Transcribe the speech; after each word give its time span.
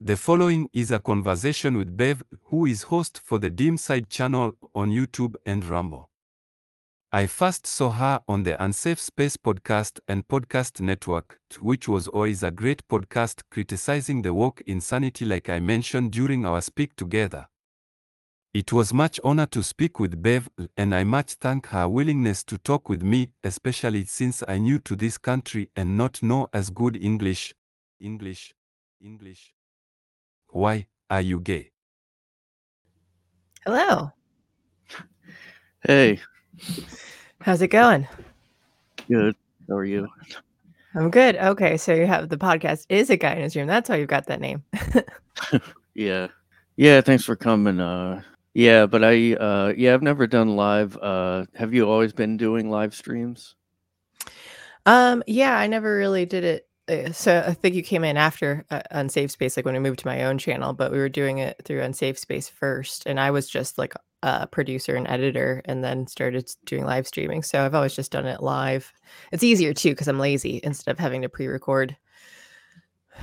The 0.00 0.18
following 0.18 0.68
is 0.74 0.90
a 0.90 0.98
conversation 0.98 1.78
with 1.78 1.96
Bev, 1.96 2.22
who 2.44 2.66
is 2.66 2.82
host 2.82 3.18
for 3.24 3.38
the 3.38 3.48
Dim 3.48 3.78
Side 3.78 4.10
channel 4.10 4.52
on 4.74 4.90
YouTube 4.90 5.36
and 5.46 5.64
Rumble. 5.64 6.10
I 7.12 7.26
first 7.26 7.66
saw 7.66 7.92
her 7.92 8.20
on 8.28 8.42
the 8.42 8.62
Unsafe 8.62 9.00
Space 9.00 9.38
podcast 9.38 10.00
and 10.06 10.28
podcast 10.28 10.82
network, 10.82 11.40
which 11.60 11.88
was 11.88 12.08
always 12.08 12.42
a 12.42 12.50
great 12.50 12.86
podcast 12.88 13.40
criticizing 13.50 14.20
the 14.20 14.34
woke 14.34 14.60
insanity 14.66 15.24
like 15.24 15.48
I 15.48 15.60
mentioned 15.60 16.12
during 16.12 16.44
our 16.44 16.60
speak 16.60 16.94
together. 16.96 17.46
It 18.52 18.74
was 18.74 18.92
much 18.92 19.18
honor 19.24 19.46
to 19.46 19.62
speak 19.62 19.98
with 19.98 20.22
Bev, 20.22 20.50
and 20.76 20.94
I 20.94 21.04
much 21.04 21.34
thank 21.40 21.68
her 21.68 21.88
willingness 21.88 22.44
to 22.44 22.58
talk 22.58 22.90
with 22.90 23.02
me, 23.02 23.30
especially 23.42 24.04
since 24.04 24.42
I 24.46 24.58
new 24.58 24.78
to 24.80 24.94
this 24.94 25.16
country 25.16 25.70
and 25.74 25.96
not 25.96 26.22
know 26.22 26.48
as 26.52 26.68
good 26.68 27.02
English. 27.02 27.54
English. 27.98 28.52
English. 29.00 29.55
Why 30.56 30.86
are 31.10 31.20
you 31.20 31.38
gay? 31.40 31.70
Hello. 33.66 34.10
Hey, 35.82 36.18
How's 37.42 37.60
it 37.60 37.68
going? 37.68 38.08
good. 39.06 39.36
How 39.68 39.76
are 39.76 39.84
you? 39.84 40.08
I'm 40.94 41.10
good. 41.10 41.36
Okay, 41.36 41.76
so 41.76 41.92
you 41.92 42.06
have 42.06 42.30
the 42.30 42.38
podcast 42.38 42.86
is 42.88 43.10
a 43.10 43.18
guy 43.18 43.34
in 43.34 43.42
his 43.42 43.54
room. 43.54 43.66
That's 43.66 43.90
why 43.90 43.96
you've 43.96 44.08
got 44.08 44.28
that 44.28 44.40
name. 44.40 44.64
Yeah. 45.94 46.28
Yeah, 46.76 47.02
thanks 47.02 47.24
for 47.24 47.36
coming. 47.36 47.78
Uh 47.78 48.22
yeah, 48.54 48.86
but 48.86 49.04
I 49.04 49.34
uh 49.34 49.74
yeah, 49.76 49.92
I've 49.92 50.02
never 50.02 50.26
done 50.26 50.56
live. 50.56 50.96
Uh 50.96 51.44
have 51.54 51.74
you 51.74 51.86
always 51.86 52.14
been 52.14 52.38
doing 52.38 52.70
live 52.70 52.94
streams? 52.94 53.56
um, 54.86 55.22
yeah, 55.26 55.54
I 55.58 55.66
never 55.66 55.94
really 55.98 56.24
did 56.24 56.44
it. 56.44 56.66
Uh, 56.88 57.12
So 57.12 57.44
I 57.46 57.54
think 57.54 57.74
you 57.74 57.82
came 57.82 58.04
in 58.04 58.16
after 58.16 58.64
uh, 58.70 58.82
Unsafe 58.90 59.30
Space, 59.30 59.56
like 59.56 59.66
when 59.66 59.76
I 59.76 59.80
moved 59.80 60.00
to 60.00 60.06
my 60.06 60.24
own 60.24 60.38
channel, 60.38 60.72
but 60.72 60.92
we 60.92 60.98
were 60.98 61.08
doing 61.08 61.38
it 61.38 61.60
through 61.64 61.82
Unsafe 61.82 62.18
Space 62.18 62.48
first, 62.48 63.06
and 63.06 63.18
I 63.20 63.30
was 63.30 63.48
just 63.48 63.78
like 63.78 63.94
a 64.22 64.46
producer 64.46 64.96
and 64.96 65.06
editor, 65.08 65.62
and 65.64 65.84
then 65.84 66.06
started 66.06 66.50
doing 66.64 66.84
live 66.84 67.06
streaming. 67.06 67.42
So 67.42 67.64
I've 67.64 67.74
always 67.74 67.94
just 67.94 68.12
done 68.12 68.26
it 68.26 68.42
live. 68.42 68.92
It's 69.32 69.44
easier 69.44 69.74
too 69.74 69.90
because 69.90 70.08
I'm 70.08 70.18
lazy 70.18 70.60
instead 70.62 70.90
of 70.90 70.98
having 70.98 71.22
to 71.22 71.28
pre-record 71.28 71.96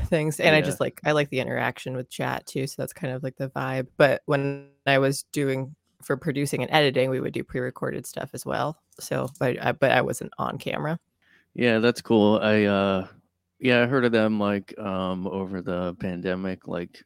things 0.05 0.39
and 0.39 0.55
i 0.55 0.61
just 0.61 0.79
like 0.79 0.99
i 1.05 1.11
like 1.11 1.29
the 1.29 1.39
interaction 1.39 1.95
with 1.95 2.09
chat 2.09 2.45
too 2.45 2.65
so 2.65 2.75
that's 2.77 2.93
kind 2.93 3.13
of 3.13 3.21
like 3.23 3.35
the 3.37 3.49
vibe 3.49 3.87
but 3.97 4.21
when 4.25 4.67
i 4.87 4.97
was 4.97 5.23
doing 5.31 5.75
for 6.01 6.17
producing 6.17 6.61
and 6.61 6.71
editing 6.71 7.09
we 7.09 7.19
would 7.19 7.33
do 7.33 7.43
pre-recorded 7.43 8.05
stuff 8.05 8.29
as 8.33 8.45
well 8.45 8.77
so 8.99 9.29
but 9.39 9.63
i 9.63 9.71
but 9.71 9.91
i 9.91 10.01
wasn't 10.01 10.31
on 10.37 10.57
camera 10.57 10.99
Yeah, 11.53 11.79
that's 11.79 12.01
cool. 12.01 12.39
I 12.41 12.63
uh 12.63 13.07
yeah, 13.63 13.81
I 13.81 13.87
heard 13.87 14.05
of 14.05 14.11
them 14.11 14.39
like 14.39 14.77
um 14.79 15.27
over 15.27 15.61
the 15.61 15.95
pandemic 15.95 16.67
like 16.67 17.03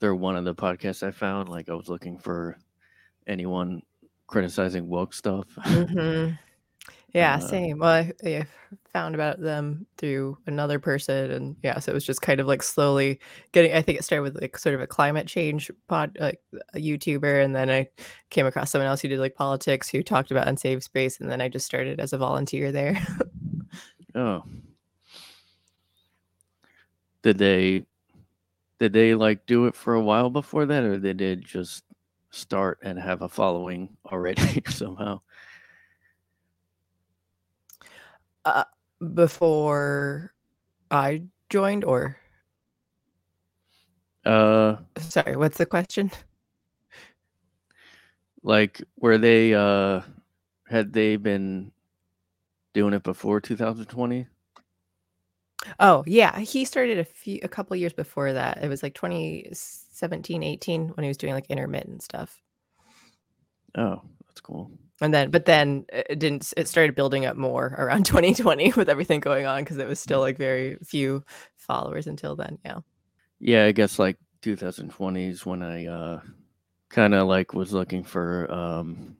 they're 0.00 0.14
one 0.14 0.36
of 0.36 0.44
the 0.44 0.54
podcasts 0.54 1.06
I 1.06 1.10
found 1.10 1.48
like 1.48 1.68
I 1.68 1.74
was 1.74 1.88
looking 1.88 2.18
for 2.18 2.56
anyone 3.26 3.82
criticizing 4.26 4.88
woke 4.88 5.12
stuff. 5.14 5.46
hmm 5.64 6.28
yeah 7.14 7.36
Uh, 7.36 7.40
same 7.40 7.78
well 7.78 7.90
I, 7.92 8.12
I 8.24 8.46
found 8.92 9.14
about 9.16 9.40
them 9.40 9.86
through 9.98 10.38
another 10.46 10.78
person 10.78 11.30
and 11.32 11.56
yeah 11.62 11.78
so 11.80 11.90
it 11.90 11.94
was 11.94 12.04
just 12.04 12.22
kind 12.22 12.40
of 12.40 12.46
like 12.46 12.62
slowly 12.62 13.20
getting 13.52 13.72
i 13.74 13.82
think 13.82 13.98
it 13.98 14.04
started 14.04 14.22
with 14.22 14.40
like 14.40 14.56
sort 14.56 14.76
of 14.76 14.80
a 14.80 14.86
climate 14.86 15.26
change 15.26 15.70
pod 15.88 16.16
like 16.20 16.40
a 16.74 16.78
youtuber 16.78 17.44
and 17.44 17.54
then 17.54 17.68
i 17.68 17.86
came 18.30 18.46
across 18.46 18.70
someone 18.70 18.86
else 18.86 19.00
who 19.00 19.08
did 19.08 19.18
like 19.18 19.34
politics 19.34 19.88
who 19.88 20.02
talked 20.02 20.30
about 20.30 20.48
unsafe 20.48 20.82
space 20.84 21.20
and 21.20 21.30
then 21.30 21.40
i 21.40 21.48
just 21.48 21.66
started 21.66 21.98
as 22.00 22.12
a 22.12 22.18
volunteer 22.18 22.72
there 22.72 22.96
Oh. 24.14 24.42
Did 27.22 27.38
they 27.38 27.86
did 28.78 28.92
they 28.92 29.14
like 29.14 29.46
do 29.46 29.66
it 29.66 29.74
for 29.76 29.94
a 29.94 30.00
while 30.02 30.30
before 30.30 30.66
that 30.66 30.84
or 30.84 30.98
they 30.98 31.12
did 31.14 31.44
just 31.44 31.84
start 32.30 32.78
and 32.82 32.98
have 32.98 33.22
a 33.22 33.28
following 33.28 33.96
already 34.06 34.62
somehow? 34.68 35.20
Uh, 38.44 38.64
before 39.14 40.32
I 40.90 41.24
joined, 41.50 41.84
or 41.84 42.16
Uh 44.24 44.76
sorry, 44.98 45.36
what's 45.36 45.58
the 45.58 45.66
question? 45.66 46.10
like 48.42 48.82
were 48.96 49.18
they 49.18 49.54
uh 49.54 50.00
had 50.68 50.92
they 50.92 51.16
been 51.16 51.72
doing 52.74 52.94
it 52.94 53.02
before 53.02 53.40
2020? 53.40 54.26
Oh, 55.78 56.02
yeah, 56.06 56.38
he 56.38 56.64
started 56.64 56.98
a 56.98 57.04
few 57.04 57.38
a 57.42 57.48
couple 57.48 57.76
years 57.76 57.92
before 57.92 58.32
that. 58.32 58.62
It 58.62 58.68
was 58.68 58.82
like 58.82 58.94
2017, 58.94 60.42
18 60.42 60.88
when 60.88 61.04
he 61.04 61.08
was 61.08 61.16
doing 61.16 61.34
like 61.34 61.46
intermittent 61.50 62.02
stuff. 62.02 62.40
Oh, 63.76 64.00
that's 64.26 64.40
cool. 64.40 64.70
And 65.02 65.14
then, 65.14 65.30
but 65.30 65.46
then 65.46 65.86
it 65.92 66.18
didn't, 66.18 66.52
it 66.56 66.68
started 66.68 66.94
building 66.94 67.24
up 67.26 67.36
more 67.36 67.74
around 67.78 68.04
2020 68.06 68.72
with 68.76 68.88
everything 68.88 69.20
going 69.20 69.46
on 69.46 69.62
because 69.62 69.78
it 69.78 69.88
was 69.88 70.00
still 70.00 70.20
like 70.20 70.36
very 70.36 70.76
few 70.84 71.24
followers 71.56 72.06
until 72.06 72.36
then. 72.36 72.58
Yeah. 72.64 72.78
Yeah, 73.38 73.64
I 73.64 73.72
guess 73.72 73.98
like 73.98 74.18
2020 74.42 75.28
is 75.28 75.46
when 75.46 75.62
I 75.62 75.86
uh 75.86 76.20
kind 76.88 77.14
of 77.14 77.26
like 77.28 77.54
was 77.54 77.72
looking 77.72 78.04
for 78.04 78.50
um 78.52 79.16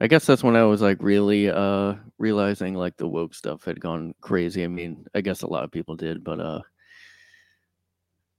I 0.00 0.06
guess 0.08 0.26
that's 0.26 0.44
when 0.44 0.56
I 0.56 0.64
was 0.64 0.82
like 0.82 0.98
really 1.02 1.48
uh 1.50 1.94
realizing 2.18 2.74
like 2.74 2.96
the 2.96 3.08
woke 3.08 3.34
stuff 3.34 3.64
had 3.64 3.80
gone 3.80 4.14
crazy. 4.20 4.64
I 4.64 4.68
mean, 4.68 5.06
I 5.14 5.20
guess 5.22 5.42
a 5.42 5.46
lot 5.46 5.64
of 5.64 5.70
people 5.70 5.96
did, 5.96 6.22
but 6.24 6.40
uh 6.40 6.60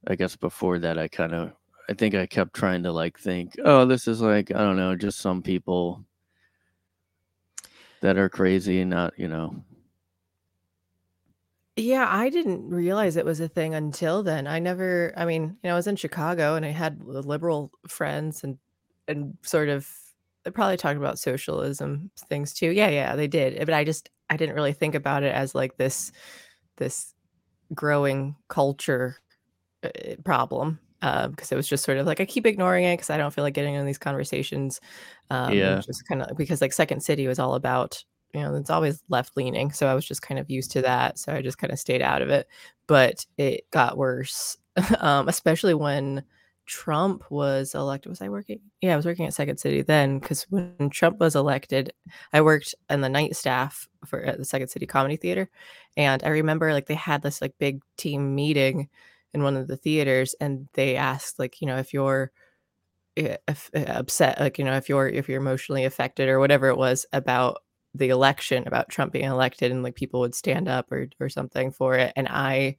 I 0.06 0.16
guess 0.16 0.36
before 0.36 0.78
that 0.80 0.98
I 0.98 1.06
kind 1.08 1.34
of 1.34 1.52
I 1.88 1.94
think 1.94 2.14
I 2.14 2.26
kept 2.26 2.54
trying 2.54 2.82
to 2.82 2.92
like 2.92 3.18
think, 3.18 3.54
oh, 3.64 3.86
this 3.86 4.06
is 4.08 4.20
like 4.20 4.50
I 4.50 4.58
don't 4.58 4.76
know, 4.76 4.96
just 4.96 5.18
some 5.18 5.42
people 5.42 6.04
that 8.00 8.16
are 8.18 8.28
crazy 8.28 8.80
and 8.80 8.90
not, 8.90 9.18
you 9.18 9.28
know. 9.28 9.64
Yeah, 11.76 12.06
I 12.08 12.28
didn't 12.28 12.68
realize 12.70 13.16
it 13.16 13.24
was 13.24 13.38
a 13.38 13.48
thing 13.48 13.72
until 13.74 14.22
then. 14.24 14.48
I 14.48 14.58
never, 14.58 15.12
I 15.16 15.24
mean, 15.24 15.42
you 15.62 15.68
know, 15.68 15.74
I 15.74 15.76
was 15.76 15.86
in 15.86 15.94
Chicago 15.94 16.56
and 16.56 16.66
I 16.66 16.70
had 16.70 17.04
liberal 17.04 17.70
friends 17.88 18.42
and 18.42 18.58
and 19.06 19.38
sort 19.42 19.68
of 19.68 19.88
they 20.48 20.52
probably 20.52 20.76
talked 20.78 20.96
about 20.96 21.18
socialism 21.18 22.10
things 22.28 22.54
too. 22.54 22.70
Yeah, 22.70 22.88
yeah, 22.88 23.16
they 23.16 23.26
did. 23.28 23.58
But 23.66 23.74
I 23.74 23.84
just 23.84 24.10
I 24.30 24.36
didn't 24.36 24.54
really 24.54 24.72
think 24.72 24.94
about 24.94 25.22
it 25.22 25.34
as 25.34 25.54
like 25.54 25.76
this 25.76 26.10
this 26.78 27.14
growing 27.74 28.36
culture 28.48 29.16
uh, 29.84 29.90
problem 30.24 30.80
because 31.02 31.52
it 31.52 31.56
was 31.56 31.68
just 31.68 31.84
sort 31.84 31.98
of 31.98 32.06
like 32.06 32.20
I 32.20 32.26
keep 32.26 32.46
ignoring 32.46 32.84
it 32.84 32.94
because 32.96 33.10
I 33.10 33.18
don't 33.18 33.32
feel 33.34 33.44
like 33.44 33.54
getting 33.54 33.74
in 33.74 33.86
these 33.86 33.98
conversations. 33.98 34.80
Um, 35.30 35.54
Yeah. 35.54 35.82
just 35.86 36.04
kind 36.08 36.22
of 36.22 36.36
because 36.36 36.60
like 36.62 36.72
Second 36.72 37.02
City 37.02 37.28
was 37.28 37.38
all 37.38 37.54
about 37.54 38.04
you 38.34 38.42
know 38.42 38.54
it's 38.56 38.70
always 38.70 39.02
left 39.08 39.36
leaning, 39.36 39.72
so 39.72 39.86
I 39.88 39.94
was 39.94 40.06
just 40.06 40.22
kind 40.22 40.40
of 40.40 40.50
used 40.50 40.72
to 40.72 40.82
that, 40.82 41.18
so 41.18 41.32
I 41.34 41.42
just 41.42 41.58
kind 41.58 41.72
of 41.72 41.78
stayed 41.80 42.02
out 42.02 42.22
of 42.22 42.30
it. 42.30 42.48
But 42.88 43.26
it 43.38 43.64
got 43.72 43.98
worse, 43.98 44.56
um, 45.00 45.28
especially 45.28 45.74
when 45.74 46.24
Trump 46.68 47.24
was 47.30 47.74
elected. 47.74 48.10
Was 48.10 48.22
I 48.22 48.28
working? 48.28 48.60
Yeah, 48.80 48.92
I 48.92 48.96
was 48.96 49.06
working 49.06 49.26
at 49.26 49.34
Second 49.34 49.58
City 49.58 49.82
then 49.82 50.18
because 50.18 50.44
when 50.50 50.90
Trump 50.90 51.18
was 51.18 51.34
elected, 51.34 51.92
I 52.32 52.42
worked 52.42 52.74
in 52.88 53.00
the 53.00 53.08
night 53.08 53.34
staff 53.34 53.88
for 54.04 54.22
at 54.22 54.38
the 54.38 54.44
Second 54.44 54.68
City 54.68 54.86
Comedy 54.86 55.16
Theater, 55.16 55.50
and 55.96 56.22
I 56.22 56.28
remember 56.28 56.72
like 56.72 56.86
they 56.86 56.94
had 56.94 57.22
this 57.22 57.42
like 57.42 57.54
big 57.58 57.82
team 57.96 58.34
meeting 58.34 58.88
in 59.34 59.42
one 59.42 59.56
of 59.56 59.68
the 59.68 59.76
theaters 59.76 60.34
and 60.40 60.68
they 60.74 60.96
asked 60.96 61.38
like 61.38 61.60
you 61.60 61.66
know 61.66 61.76
if 61.76 61.92
you're 61.92 62.30
eh, 63.16 63.36
if, 63.46 63.70
uh, 63.74 63.80
upset 63.88 64.40
like 64.40 64.58
you 64.58 64.64
know 64.64 64.76
if 64.76 64.88
you're 64.88 65.08
if 65.08 65.28
you're 65.28 65.40
emotionally 65.40 65.84
affected 65.84 66.28
or 66.28 66.38
whatever 66.38 66.68
it 66.68 66.76
was 66.76 67.06
about 67.12 67.62
the 67.94 68.08
election 68.10 68.66
about 68.66 68.88
Trump 68.88 69.12
being 69.12 69.24
elected 69.24 69.72
and 69.72 69.82
like 69.82 69.94
people 69.94 70.20
would 70.20 70.34
stand 70.34 70.68
up 70.68 70.90
or 70.92 71.08
or 71.20 71.28
something 71.28 71.70
for 71.70 71.94
it 71.96 72.12
and 72.16 72.28
I 72.28 72.76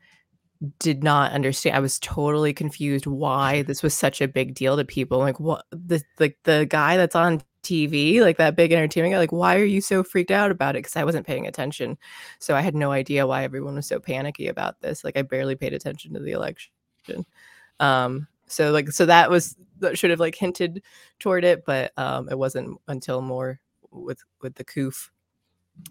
did 0.79 1.03
not 1.03 1.31
understand 1.31 1.75
I 1.75 1.79
was 1.79 1.99
totally 1.99 2.53
confused 2.53 3.07
why 3.07 3.61
this 3.61 3.81
was 3.81 3.93
such 3.93 4.19
a 4.19 4.27
big 4.27 4.55
deal 4.55 4.75
to 4.75 4.83
people 4.83 5.19
like 5.19 5.39
what 5.39 5.65
the 5.71 6.03
like 6.19 6.37
the 6.43 6.67
guy 6.69 6.97
that's 6.97 7.15
on 7.15 7.41
TV 7.63 8.21
like 8.21 8.37
that 8.37 8.55
big 8.57 8.73
entertainment 8.73 9.13
guy 9.13 9.19
like 9.19 9.31
why 9.31 9.55
are 9.57 9.63
you 9.63 9.79
so 9.79 10.03
freaked 10.03 10.31
out 10.31 10.51
about 10.51 10.75
it? 10.75 10.79
Because 10.79 10.97
I 10.97 11.05
wasn't 11.05 11.25
paying 11.25 11.47
attention. 11.47 11.97
So 12.39 12.55
I 12.55 12.61
had 12.61 12.75
no 12.75 12.91
idea 12.91 13.27
why 13.27 13.43
everyone 13.43 13.75
was 13.75 13.87
so 13.87 13.99
panicky 13.99 14.47
about 14.47 14.81
this 14.81 15.03
like 15.03 15.17
I 15.17 15.21
barely 15.21 15.55
paid 15.55 15.73
attention 15.73 16.13
to 16.13 16.19
the 16.19 16.31
election. 16.31 16.73
Um 17.79 18.27
so 18.47 18.71
like 18.71 18.91
so 18.91 19.05
that 19.05 19.29
was 19.29 19.55
that 19.79 19.97
should 19.97 20.09
have 20.09 20.19
like 20.19 20.35
hinted 20.35 20.83
toward 21.19 21.45
it 21.45 21.63
but 21.65 21.93
um 21.97 22.27
it 22.29 22.37
wasn't 22.37 22.77
until 22.89 23.21
more 23.21 23.61
with 23.91 24.21
with 24.41 24.55
the 24.55 24.65
coof 24.65 25.11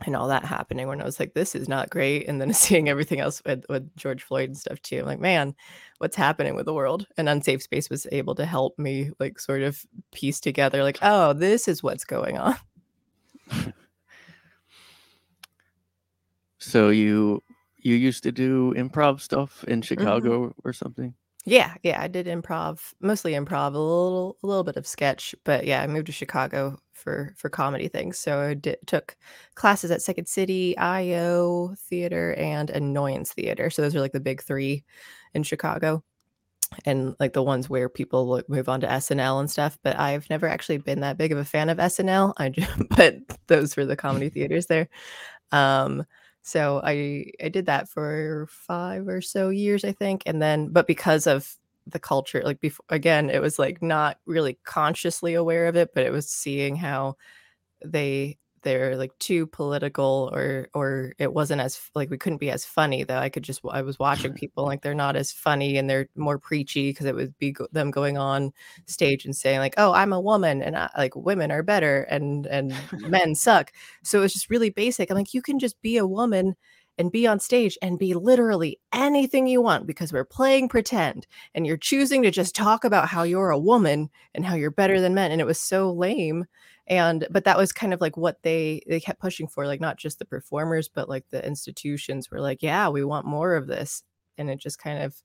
and 0.06 0.14
all 0.16 0.28
that 0.28 0.44
happening 0.44 0.86
when 0.88 1.00
I 1.00 1.04
was 1.04 1.18
like, 1.18 1.34
this 1.34 1.54
is 1.54 1.68
not 1.68 1.90
great. 1.90 2.28
And 2.28 2.40
then 2.40 2.52
seeing 2.54 2.88
everything 2.88 3.20
else 3.20 3.42
with, 3.44 3.64
with 3.68 3.94
George 3.96 4.22
Floyd 4.22 4.50
and 4.50 4.56
stuff 4.58 4.80
too. 4.82 5.00
I'm 5.00 5.06
like, 5.06 5.20
man, 5.20 5.54
what's 5.98 6.16
happening 6.16 6.54
with 6.54 6.66
the 6.66 6.74
world? 6.74 7.06
And 7.16 7.28
Unsafe 7.28 7.62
Space 7.62 7.90
was 7.90 8.06
able 8.12 8.34
to 8.36 8.46
help 8.46 8.78
me 8.78 9.10
like 9.18 9.40
sort 9.40 9.62
of 9.62 9.84
piece 10.12 10.40
together, 10.40 10.82
like, 10.82 10.98
oh, 11.02 11.32
this 11.32 11.68
is 11.68 11.82
what's 11.82 12.04
going 12.04 12.38
on. 12.38 12.56
So 16.58 16.90
you 16.90 17.42
you 17.76 17.94
used 17.94 18.22
to 18.24 18.32
do 18.32 18.74
improv 18.74 19.20
stuff 19.20 19.64
in 19.64 19.80
Mhm. 19.80 19.84
Chicago 19.84 20.54
or 20.64 20.72
something? 20.72 21.14
Yeah, 21.50 21.74
yeah, 21.82 22.02
I 22.02 22.08
did 22.08 22.26
improv, 22.26 22.92
mostly 23.00 23.32
improv, 23.32 23.74
a 23.74 23.78
little 23.78 24.36
a 24.42 24.46
little 24.46 24.64
bit 24.64 24.76
of 24.76 24.86
sketch, 24.86 25.34
but 25.44 25.66
yeah, 25.66 25.82
I 25.82 25.86
moved 25.86 26.06
to 26.06 26.12
Chicago 26.12 26.78
for 26.92 27.32
for 27.38 27.48
comedy 27.48 27.88
things. 27.88 28.18
So 28.18 28.40
I 28.40 28.54
did, 28.54 28.76
took 28.86 29.16
classes 29.54 29.90
at 29.90 30.02
Second 30.02 30.26
City, 30.28 30.76
IO 30.76 31.74
Theater, 31.88 32.34
and 32.34 32.68
Annoyance 32.70 33.32
Theater. 33.32 33.70
So 33.70 33.80
those 33.82 33.96
are 33.96 34.00
like 34.00 34.12
the 34.12 34.20
big 34.20 34.42
three 34.42 34.84
in 35.32 35.42
Chicago, 35.42 36.02
and 36.86 37.14
like 37.20 37.32
the 37.34 37.42
ones 37.42 37.70
where 37.70 37.88
people 37.88 38.26
like, 38.28 38.48
move 38.48 38.68
on 38.68 38.80
to 38.82 38.90
SNL 38.92 39.40
and 39.40 39.50
stuff. 39.50 39.78
But 39.84 39.98
I've 39.98 40.28
never 40.30 40.48
actually 40.48 40.78
been 40.78 41.00
that 41.00 41.18
big 41.18 41.32
of 41.32 41.38
a 41.38 41.44
fan 41.44 41.70
of 41.70 41.80
SNL. 41.80 42.34
I 42.38 42.50
just, 42.50 42.70
but 42.96 43.16
those 43.48 43.76
were 43.76 43.86
the 43.86 43.96
comedy 43.96 44.28
theaters 44.30 44.66
there. 44.66 44.88
Um, 45.52 46.04
so 46.48 46.80
I 46.84 47.26
I 47.42 47.48
did 47.50 47.66
that 47.66 47.88
for 47.88 48.48
5 48.50 49.08
or 49.08 49.20
so 49.22 49.50
years, 49.50 49.84
I 49.84 49.92
think, 49.92 50.22
and 50.26 50.42
then 50.42 50.68
but 50.70 50.86
because 50.86 51.26
of 51.26 51.56
the 51.86 51.98
culture, 52.00 52.42
like 52.44 52.60
before 52.60 52.84
again, 52.90 53.30
it 53.30 53.40
was 53.42 53.58
like 53.58 53.82
not 53.82 54.18
really 54.26 54.58
consciously 54.64 55.34
aware 55.34 55.66
of 55.68 55.76
it, 55.76 55.90
but 55.94 56.06
it 56.06 56.12
was 56.12 56.28
seeing 56.30 56.76
how 56.76 57.16
they 57.84 58.38
they're 58.68 58.96
like 58.96 59.18
too 59.18 59.46
political 59.46 60.30
or 60.34 60.68
or 60.74 61.14
it 61.18 61.32
wasn't 61.32 61.60
as 61.60 61.80
like 61.94 62.10
we 62.10 62.18
couldn't 62.18 62.38
be 62.38 62.50
as 62.50 62.64
funny 62.64 63.02
though. 63.02 63.18
I 63.18 63.30
could 63.30 63.42
just 63.42 63.60
i 63.70 63.80
was 63.80 63.98
watching 63.98 64.32
people 64.34 64.66
like 64.66 64.82
they're 64.82 64.94
not 64.94 65.16
as 65.16 65.32
funny 65.32 65.78
and 65.78 65.88
they're 65.88 66.08
more 66.16 66.38
preachy 66.38 66.90
because 66.90 67.06
it 67.06 67.14
would 67.14 67.36
be 67.38 67.52
go- 67.52 67.68
them 67.72 67.90
going 67.90 68.18
on 68.18 68.52
stage 68.86 69.24
and 69.24 69.34
saying 69.34 69.60
like 69.60 69.74
oh 69.78 69.92
i'm 69.92 70.12
a 70.12 70.20
woman 70.20 70.62
and 70.62 70.76
I, 70.76 70.90
like 70.98 71.16
women 71.16 71.50
are 71.50 71.62
better 71.62 72.02
and 72.02 72.46
and 72.46 72.74
men 72.92 73.34
suck. 73.34 73.72
So 74.02 74.18
it 74.18 74.22
was 74.22 74.32
just 74.34 74.50
really 74.50 74.70
basic. 74.70 75.10
I'm 75.10 75.16
like 75.16 75.34
you 75.34 75.42
can 75.42 75.58
just 75.58 75.80
be 75.80 75.96
a 75.96 76.06
woman 76.06 76.54
and 76.98 77.12
be 77.12 77.26
on 77.26 77.38
stage 77.38 77.78
and 77.80 77.98
be 77.98 78.12
literally 78.12 78.80
anything 78.92 79.46
you 79.46 79.62
want 79.62 79.86
because 79.86 80.12
we're 80.12 80.24
playing 80.24 80.68
pretend 80.68 81.26
and 81.54 81.66
you're 81.66 81.76
choosing 81.76 82.22
to 82.22 82.30
just 82.30 82.54
talk 82.56 82.84
about 82.84 83.08
how 83.08 83.22
you're 83.22 83.50
a 83.50 83.58
woman 83.58 84.10
and 84.34 84.44
how 84.44 84.56
you're 84.56 84.70
better 84.70 84.96
mm. 84.96 85.00
than 85.00 85.14
men. 85.14 85.30
And 85.30 85.40
it 85.40 85.46
was 85.46 85.60
so 85.60 85.92
lame 85.92 86.44
and 86.88 87.26
but 87.30 87.44
that 87.44 87.58
was 87.58 87.72
kind 87.72 87.94
of 87.94 88.00
like 88.00 88.16
what 88.16 88.42
they 88.42 88.80
they 88.88 89.00
kept 89.00 89.20
pushing 89.20 89.46
for 89.48 89.66
like 89.66 89.80
not 89.80 89.96
just 89.98 90.18
the 90.18 90.24
performers 90.24 90.88
but 90.88 91.08
like 91.08 91.24
the 91.30 91.44
institutions 91.46 92.30
were 92.30 92.40
like 92.40 92.62
yeah 92.62 92.88
we 92.88 93.04
want 93.04 93.26
more 93.26 93.54
of 93.54 93.66
this 93.66 94.02
and 94.38 94.50
it 94.50 94.58
just 94.58 94.78
kind 94.78 95.02
of 95.02 95.22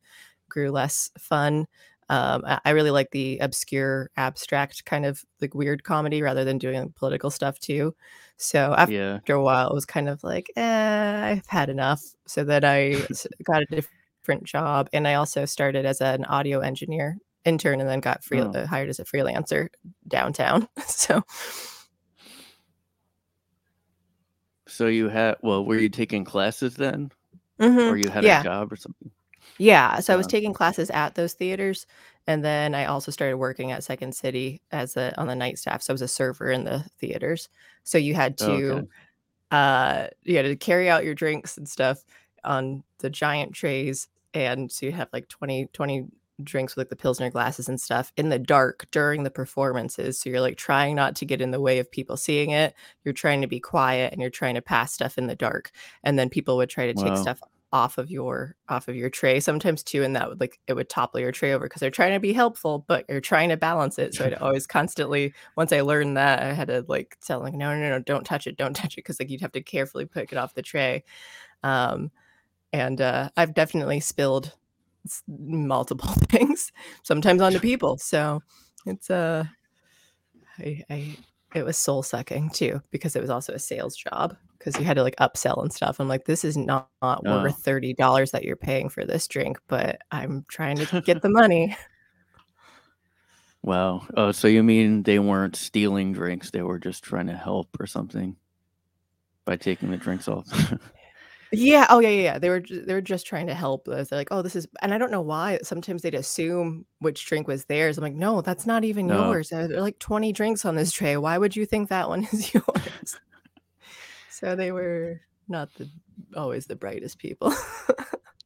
grew 0.50 0.72
less 0.72 1.10
fun 1.18 1.66
um 2.10 2.44
i 2.66 2.72
really 2.72 2.92
like 2.92 3.12
the 3.12 3.38
obscure 3.40 4.10
abstract 4.18 4.86
kind 4.86 5.06
of 5.06 5.24
like 5.42 5.54
weird 5.56 5.84
comedy 5.84 6.22
rather 6.22 6.44
than 6.44 6.58
doing 6.58 6.80
like, 6.82 6.96
political 6.96 7.30
stuff 7.32 7.60
too 7.60 7.96
so 8.38 8.74
after 8.78 8.94
Yeah. 8.94 9.20
a 9.30 9.42
while 9.42 9.70
it 9.70 9.74
was 9.74 9.86
kind 9.86 10.10
of 10.10 10.24
like 10.24 10.52
eh, 10.58 11.22
i've 11.32 11.48
had 11.48 11.70
enough 11.70 12.02
so 12.28 12.44
that 12.44 12.64
I 12.66 13.08
got 13.44 13.64
a 13.64 13.66
different 14.22 14.44
job 14.44 14.90
and 14.94 15.08
i 15.08 15.14
also 15.16 15.46
started 15.46 15.86
as 15.86 16.02
an 16.02 16.26
audio 16.26 16.60
engineer 16.60 17.18
intern 17.46 17.80
and 17.82 17.90
then 17.90 18.00
got 18.00 18.24
free 18.24 18.42
Oh. 18.42 18.52
uh, 18.52 18.66
hired 18.68 18.90
as 18.90 19.00
a 19.00 19.06
freelancer 19.06 19.70
downtown 20.08 20.68
so 20.88 21.24
So 24.68 24.88
you 24.88 25.10
had 25.10 25.36
well, 25.42 25.66
were 25.66 25.78
you 25.78 25.90
taking 25.90 26.24
classes 26.24 26.76
then, 26.76 27.12
Mhm. 27.60 27.92
or 27.92 27.98
you 27.98 28.10
had 28.10 28.24
yeah 28.24 28.42
a 28.42 28.44
job 28.44 28.72
or 28.72 28.76
something? 28.76 29.12
yeah 29.60 30.00
so 30.00 30.12
i 30.14 30.18
was 30.18 30.26
taking 30.26 30.52
classes 30.54 30.90
at 30.90 31.14
those 31.14 31.34
theaters 31.34 31.86
and 32.26 32.44
then 32.44 32.74
i 32.74 32.86
also 32.86 33.12
started 33.12 33.38
working 33.38 33.72
at 33.72 33.84
second 33.84 34.16
city 34.16 34.62
as 34.72 34.98
a 34.98 35.14
on 35.20 35.28
the 35.28 35.36
night 35.36 35.60
staff 35.60 35.82
so 35.84 35.92
i 35.92 35.94
was 35.94 36.02
a 36.02 36.08
server 36.08 36.50
in 36.50 36.64
the 36.64 36.80
theaters 36.98 37.50
so 37.84 37.98
you 38.00 38.16
had 38.16 38.42
okay. 38.42 38.60
to 38.62 38.88
uh 39.56 40.08
you 40.24 40.38
had 40.38 40.44
to 40.44 40.56
carry 40.56 40.90
out 40.90 41.04
your 41.04 41.14
drinks 41.14 41.58
and 41.58 41.70
stuff 41.70 42.04
on 42.44 42.84
the 43.00 43.10
giant 43.10 43.54
trays 43.54 44.08
and 44.34 44.72
so 44.72 44.86
you 44.88 44.92
have 44.94 45.10
like 45.14 45.28
20 45.28 45.68
20 45.74 46.08
drinks 46.42 46.76
with 46.76 46.86
like 46.86 46.90
the 46.90 46.96
pilsner 46.96 47.30
glasses 47.30 47.70
and 47.70 47.80
stuff 47.80 48.12
in 48.18 48.30
the 48.30 48.40
dark 48.40 48.88
during 48.92 49.24
the 49.24 49.30
performances 49.30 50.20
so 50.20 50.30
you're 50.30 50.42
like 50.42 50.58
trying 50.58 50.96
not 50.96 51.16
to 51.16 51.26
get 51.26 51.42
in 51.42 51.52
the 51.52 51.62
way 51.62 51.80
of 51.80 51.92
people 51.92 52.18
seeing 52.18 52.52
it. 52.52 52.74
You're 53.04 53.14
trying 53.14 53.42
to 53.42 53.48
be 53.48 53.60
quiet 53.60 54.14
and 54.14 54.22
you're 54.22 54.32
trying 54.32 54.56
to 54.56 54.62
pass 54.62 54.94
stuff 54.94 55.18
in 55.18 55.28
the 55.28 55.36
dark 55.36 55.72
and 56.04 56.18
then 56.18 56.30
people 56.30 56.58
would 56.58 56.70
try 56.70 56.88
to 56.88 56.94
take 56.94 57.18
stuff 57.18 57.40
off 57.74 57.98
of 57.98 58.12
your 58.12 58.56
off 58.70 58.88
of 58.88 58.96
your 58.96 59.10
tray 59.10 59.40
sometimes 59.40 59.82
too 59.82 60.04
and 60.04 60.16
that 60.16 60.30
would 60.30 60.40
like 60.40 60.60
it 60.68 60.74
would 60.74 60.88
topple 60.88 61.20
your 61.20 61.32
tray 61.32 61.54
over 61.54 61.66
because 61.66 61.80
they're 61.80 61.90
trying 61.90 62.14
to 62.14 62.20
be 62.20 62.32
helpful 62.32 62.86
but 62.88 63.04
you're 63.10 63.20
trying 63.20 63.50
to 63.50 63.58
balance 63.58 63.98
it 63.98 64.14
so 64.14 64.24
i'd 64.24 64.34
always 64.42 64.68
constantly 64.68 65.34
once 65.58 65.74
i 65.74 65.82
learned 65.82 66.16
that 66.16 66.44
i 66.44 66.54
had 66.54 66.68
to 66.68 66.86
like 66.88 67.18
tell 67.26 67.40
like 67.40 67.56
no 67.56 67.76
no 67.76 67.90
no 67.90 67.98
don't 67.98 68.26
touch 68.26 68.46
it 68.46 68.58
don't 68.58 68.76
touch 68.76 68.94
it 68.94 68.98
because 68.98 69.20
like 69.20 69.32
you'd 69.32 69.42
have 69.42 69.52
to 69.52 69.62
carefully 69.62 70.06
pick 70.06 70.32
it 70.32 70.38
off 70.38 70.54
the 70.54 70.62
tray. 70.62 71.04
Um 71.64 72.12
and 72.72 73.02
uh 73.02 73.32
i've 73.36 73.56
definitely 73.56 74.00
spilled 74.00 74.54
multiple 75.28 76.10
things 76.30 76.72
sometimes 77.04 77.42
onto 77.42 77.60
people 77.60 77.98
so 77.98 78.42
it's 78.86 79.10
uh 79.10 79.44
I, 80.60 80.84
I 80.90 81.18
it 81.56 81.64
was 81.64 81.78
soul 81.78 82.04
sucking 82.04 82.50
too 82.50 82.82
because 82.92 83.16
it 83.16 83.22
was 83.22 83.30
also 83.30 83.54
a 83.54 83.60
sales 83.60 83.96
job 83.96 84.36
because 84.58 84.80
you 84.80 84.86
had 84.86 84.96
to 84.96 85.04
like 85.04 85.16
upsell 85.18 85.62
and 85.62 85.72
stuff. 85.72 86.00
I'm 86.00 86.08
like, 86.08 86.26
this 86.26 86.44
is 86.44 86.58
not, 86.58 86.90
not 87.02 87.24
worth 87.24 87.58
thirty 87.58 87.94
dollars 87.94 88.32
that 88.32 88.44
you're 88.44 88.56
paying 88.56 88.90
for 88.90 89.06
this 89.06 89.28
drink, 89.28 89.60
but 89.68 90.00
I'm 90.12 90.46
trying 90.48 90.78
to 90.78 91.02
get 91.02 91.22
the 91.22 91.30
money. 91.30 91.76
Wow. 93.62 94.06
Oh, 94.18 94.32
so 94.32 94.48
you 94.48 94.64
mean 94.64 95.04
they 95.04 95.20
weren't 95.20 95.56
stealing 95.56 96.12
drinks? 96.12 96.52
They 96.52 96.64
were 96.64 96.80
just 96.80 97.04
trying 97.04 97.28
to 97.28 97.36
help 97.36 97.70
or 97.80 97.88
something 97.88 98.36
by 99.46 99.56
taking 99.58 99.92
the 99.92 99.98
drinks 99.98 100.28
off. 100.28 100.48
Yeah. 101.56 101.86
Oh 101.90 102.00
yeah, 102.00 102.10
yeah. 102.10 102.22
yeah. 102.24 102.40
They 102.40 102.50
were 102.50 102.60
ju- 102.60 102.84
they 102.84 102.94
were 102.94 103.02
just 103.02 103.28
trying 103.28 103.48
to 103.48 103.54
help 103.54 103.88
us. 103.88 104.10
They're 104.10 104.20
like, 104.20 104.30
oh, 104.32 104.42
this 104.42 104.56
is, 104.56 104.68
and 104.82 104.94
I 104.94 104.98
don't 104.98 105.12
know 105.12 105.22
why. 105.22 105.60
Sometimes 105.64 106.02
they'd 106.02 106.16
assume 106.16 106.86
which 107.00 107.26
drink 107.26 107.48
was 107.48 107.66
theirs. 107.66 107.98
I'm 107.98 108.04
like, 108.04 108.16
no, 108.16 108.42
that's 108.42 108.66
not 108.66 108.84
even 108.84 109.06
No. 109.08 109.28
yours. 109.32 109.50
There 109.50 109.62
are 109.62 109.82
like 109.82 110.00
20 110.00 110.34
drinks 110.34 110.66
on 110.66 110.76
this 110.76 110.92
tray. 110.92 111.16
Why 111.16 111.38
would 111.38 111.56
you 111.56 111.66
think 111.68 111.90
that 111.90 112.10
one 112.10 112.24
is 112.34 112.54
yours? 112.54 113.20
so 114.32 114.56
they 114.56 114.72
were 114.72 115.22
not 115.48 115.70
the 115.76 115.88
always 116.36 116.66
the 116.66 116.76
brightest 116.76 117.20
people. 117.20 117.54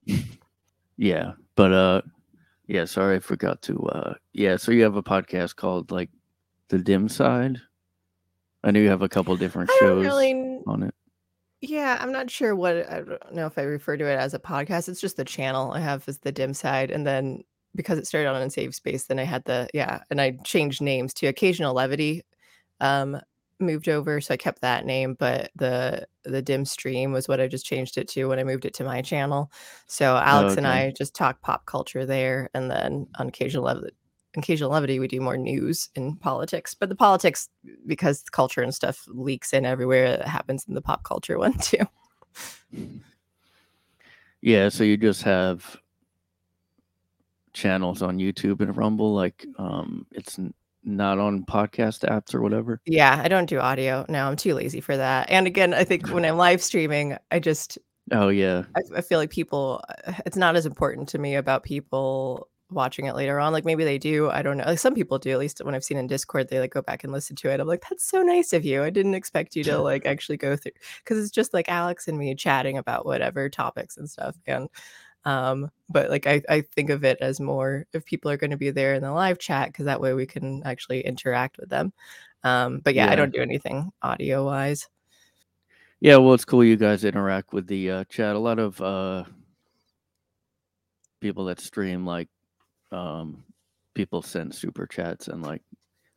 yeah, 0.97 1.33
but 1.55 1.71
uh, 1.71 2.01
yeah. 2.67 2.85
Sorry, 2.85 3.15
I 3.15 3.19
forgot 3.19 3.61
to. 3.63 3.79
Uh, 3.87 4.13
yeah. 4.33 4.57
So 4.57 4.71
you 4.71 4.83
have 4.83 4.95
a 4.95 5.03
podcast 5.03 5.55
called 5.55 5.91
like 5.91 6.09
the 6.69 6.77
Dim 6.79 7.07
Side. 7.09 7.57
I 8.63 8.71
know 8.71 8.79
you 8.79 8.89
have 8.89 9.01
a 9.03 9.09
couple 9.09 9.35
different 9.37 9.69
I 9.69 9.77
don't 9.79 10.03
shows 10.03 10.05
really 10.05 10.59
on 10.67 10.83
it. 10.83 10.93
Yeah, 11.61 11.97
I'm 11.99 12.11
not 12.11 12.29
sure 12.29 12.55
what 12.55 12.89
I 12.89 13.01
don't 13.01 13.33
know 13.33 13.47
if 13.47 13.57
I 13.57 13.63
refer 13.63 13.97
to 13.97 14.05
it 14.05 14.15
as 14.15 14.33
a 14.33 14.39
podcast. 14.39 14.89
It's 14.89 15.01
just 15.01 15.17
the 15.17 15.25
channel 15.25 15.71
I 15.71 15.79
have 15.79 16.07
is 16.07 16.19
the 16.19 16.31
dim 16.31 16.53
side, 16.53 16.91
and 16.91 17.05
then 17.05 17.43
because 17.75 17.97
it 17.97 18.05
started 18.07 18.29
on 18.29 18.41
Unsafe 18.41 18.75
Space, 18.75 19.05
then 19.05 19.19
I 19.19 19.23
had 19.23 19.43
the 19.45 19.67
yeah, 19.73 20.01
and 20.11 20.21
I 20.21 20.37
changed 20.43 20.81
names 20.81 21.13
to 21.15 21.27
Occasional 21.27 21.73
Levity. 21.73 22.23
Um, 22.79 23.19
moved 23.59 23.89
over, 23.89 24.21
so 24.21 24.35
I 24.35 24.37
kept 24.37 24.61
that 24.61 24.85
name, 24.85 25.15
but 25.15 25.49
the 25.55 26.07
the 26.25 26.43
dim 26.43 26.63
stream 26.63 27.11
was 27.11 27.27
what 27.27 27.41
I 27.41 27.47
just 27.47 27.65
changed 27.65 27.97
it 27.97 28.07
to 28.09 28.25
when 28.25 28.37
I 28.39 28.43
moved 28.43 28.65
it 28.65 28.75
to 28.75 28.83
my 28.83 29.01
channel. 29.01 29.51
So 29.87 30.15
Alex 30.15 30.57
and 30.57 30.67
okay. 30.67 30.87
I 30.87 30.93
just 30.95 31.15
talk 31.15 31.41
pop 31.41 31.65
culture 31.65 32.05
there, 32.05 32.49
and 32.53 32.69
then 32.69 33.07
on 33.17 33.29
Occasional 33.29 33.63
Levity. 33.63 33.95
Occasional 34.37 34.71
levity, 34.71 34.99
we 34.99 35.07
do 35.07 35.19
more 35.19 35.37
news 35.37 35.89
and 35.95 36.19
politics, 36.19 36.73
but 36.73 36.89
the 36.89 36.95
politics, 36.95 37.49
because 37.85 38.23
culture 38.23 38.61
and 38.61 38.73
stuff 38.73 39.03
leaks 39.07 39.51
in 39.51 39.65
everywhere, 39.65 40.05
it 40.05 40.27
happens 40.27 40.65
in 40.67 40.75
the 40.75 40.81
pop 40.81 41.03
culture 41.03 41.37
one 41.39 41.57
too. 41.57 41.85
Yeah. 44.41 44.69
So 44.69 44.83
you 44.83 44.97
just 44.97 45.23
have 45.23 45.77
channels 47.53 48.01
on 48.01 48.19
YouTube 48.19 48.61
and 48.61 48.77
Rumble. 48.77 49.13
Like, 49.13 49.45
um, 49.57 50.05
it's 50.11 50.37
n- 50.37 50.53
not 50.83 51.17
on 51.17 51.43
podcast 51.43 52.07
apps 52.07 52.33
or 52.33 52.41
whatever. 52.41 52.79
Yeah, 52.85 53.19
I 53.23 53.27
don't 53.27 53.49
do 53.49 53.59
audio. 53.59 54.05
No, 54.07 54.27
I'm 54.27 54.35
too 54.35 54.53
lazy 54.53 54.79
for 54.79 54.95
that. 54.95 55.29
And 55.29 55.47
again, 55.47 55.73
I 55.73 55.83
think 55.83 56.09
when 56.09 56.23
I'm 56.23 56.37
live 56.37 56.61
streaming, 56.61 57.17
I 57.31 57.39
just 57.39 57.77
Oh 58.11 58.29
yeah. 58.29 58.63
I, 58.75 58.81
I 58.97 59.01
feel 59.01 59.19
like 59.19 59.29
people 59.29 59.83
uh, 60.05 60.13
it's 60.25 60.37
not 60.37 60.55
as 60.55 60.65
important 60.65 61.09
to 61.09 61.17
me 61.17 61.35
about 61.35 61.63
people 61.63 62.47
watching 62.69 63.05
it 63.05 63.15
later 63.15 63.39
on. 63.39 63.53
Like 63.53 63.65
maybe 63.65 63.83
they 63.83 63.97
do. 63.97 64.29
I 64.29 64.41
don't 64.41 64.57
know. 64.57 64.65
Like 64.65 64.79
some 64.79 64.93
people 64.93 65.19
do, 65.19 65.31
at 65.31 65.39
least 65.39 65.61
when 65.63 65.75
I've 65.75 65.83
seen 65.83 65.97
in 65.97 66.07
Discord, 66.07 66.49
they 66.49 66.59
like 66.59 66.71
go 66.73 66.81
back 66.81 67.03
and 67.03 67.13
listen 67.13 67.35
to 67.37 67.49
it. 67.49 67.59
I'm 67.59 67.67
like, 67.67 67.83
that's 67.89 68.03
so 68.03 68.21
nice 68.21 68.53
of 68.53 68.65
you. 68.65 68.83
I 68.83 68.89
didn't 68.89 69.15
expect 69.15 69.55
you 69.55 69.63
to 69.65 69.77
like 69.81 70.05
actually 70.05 70.37
go 70.37 70.55
through 70.55 70.73
because 71.03 71.17
it's 71.23 71.31
just 71.31 71.53
like 71.53 71.69
Alex 71.69 72.07
and 72.07 72.17
me 72.17 72.35
chatting 72.35 72.77
about 72.77 73.05
whatever 73.05 73.49
topics 73.49 73.97
and 73.97 74.09
stuff. 74.09 74.35
And 74.45 74.69
um, 75.25 75.69
but 75.89 76.09
like 76.09 76.25
I, 76.27 76.41
I 76.47 76.61
think 76.61 76.89
of 76.89 77.03
it 77.03 77.17
as 77.19 77.39
more 77.39 77.85
if 77.93 78.05
people 78.05 78.31
are 78.31 78.37
going 78.37 78.51
to 78.51 78.57
be 78.57 78.71
there 78.71 78.93
in 78.93 79.01
the 79.01 79.11
live 79.11 79.39
chat, 79.39 79.69
because 79.69 79.85
that 79.85 80.01
way 80.01 80.13
we 80.13 80.25
can 80.25 80.63
actually 80.63 81.01
interact 81.01 81.57
with 81.57 81.69
them. 81.69 81.91
Um, 82.43 82.79
but 82.83 82.95
yeah, 82.95 83.11
I 83.11 83.15
don't 83.15 83.33
do 83.33 83.41
anything 83.41 83.91
audio 84.01 84.45
wise. 84.45 84.87
Yeah, 85.99 86.17
well, 86.17 86.35
it's 86.35 86.45
cool 86.45 86.63
you 86.63 86.77
guys 86.77 87.03
interact 87.03 87.53
with 87.53 87.67
the 87.67 87.91
uh, 87.91 88.03
chat. 88.05 88.35
A 88.35 88.39
lot 88.39 88.59
of 88.59 88.79
uh, 88.79 89.23
people 91.19 91.45
that 91.45 91.59
stream, 91.59 92.05
like, 92.05 92.29
um, 92.91 93.43
people 93.93 94.21
send 94.21 94.53
super 94.53 94.85
chats 94.87 95.27
and 95.27 95.41
like 95.43 95.61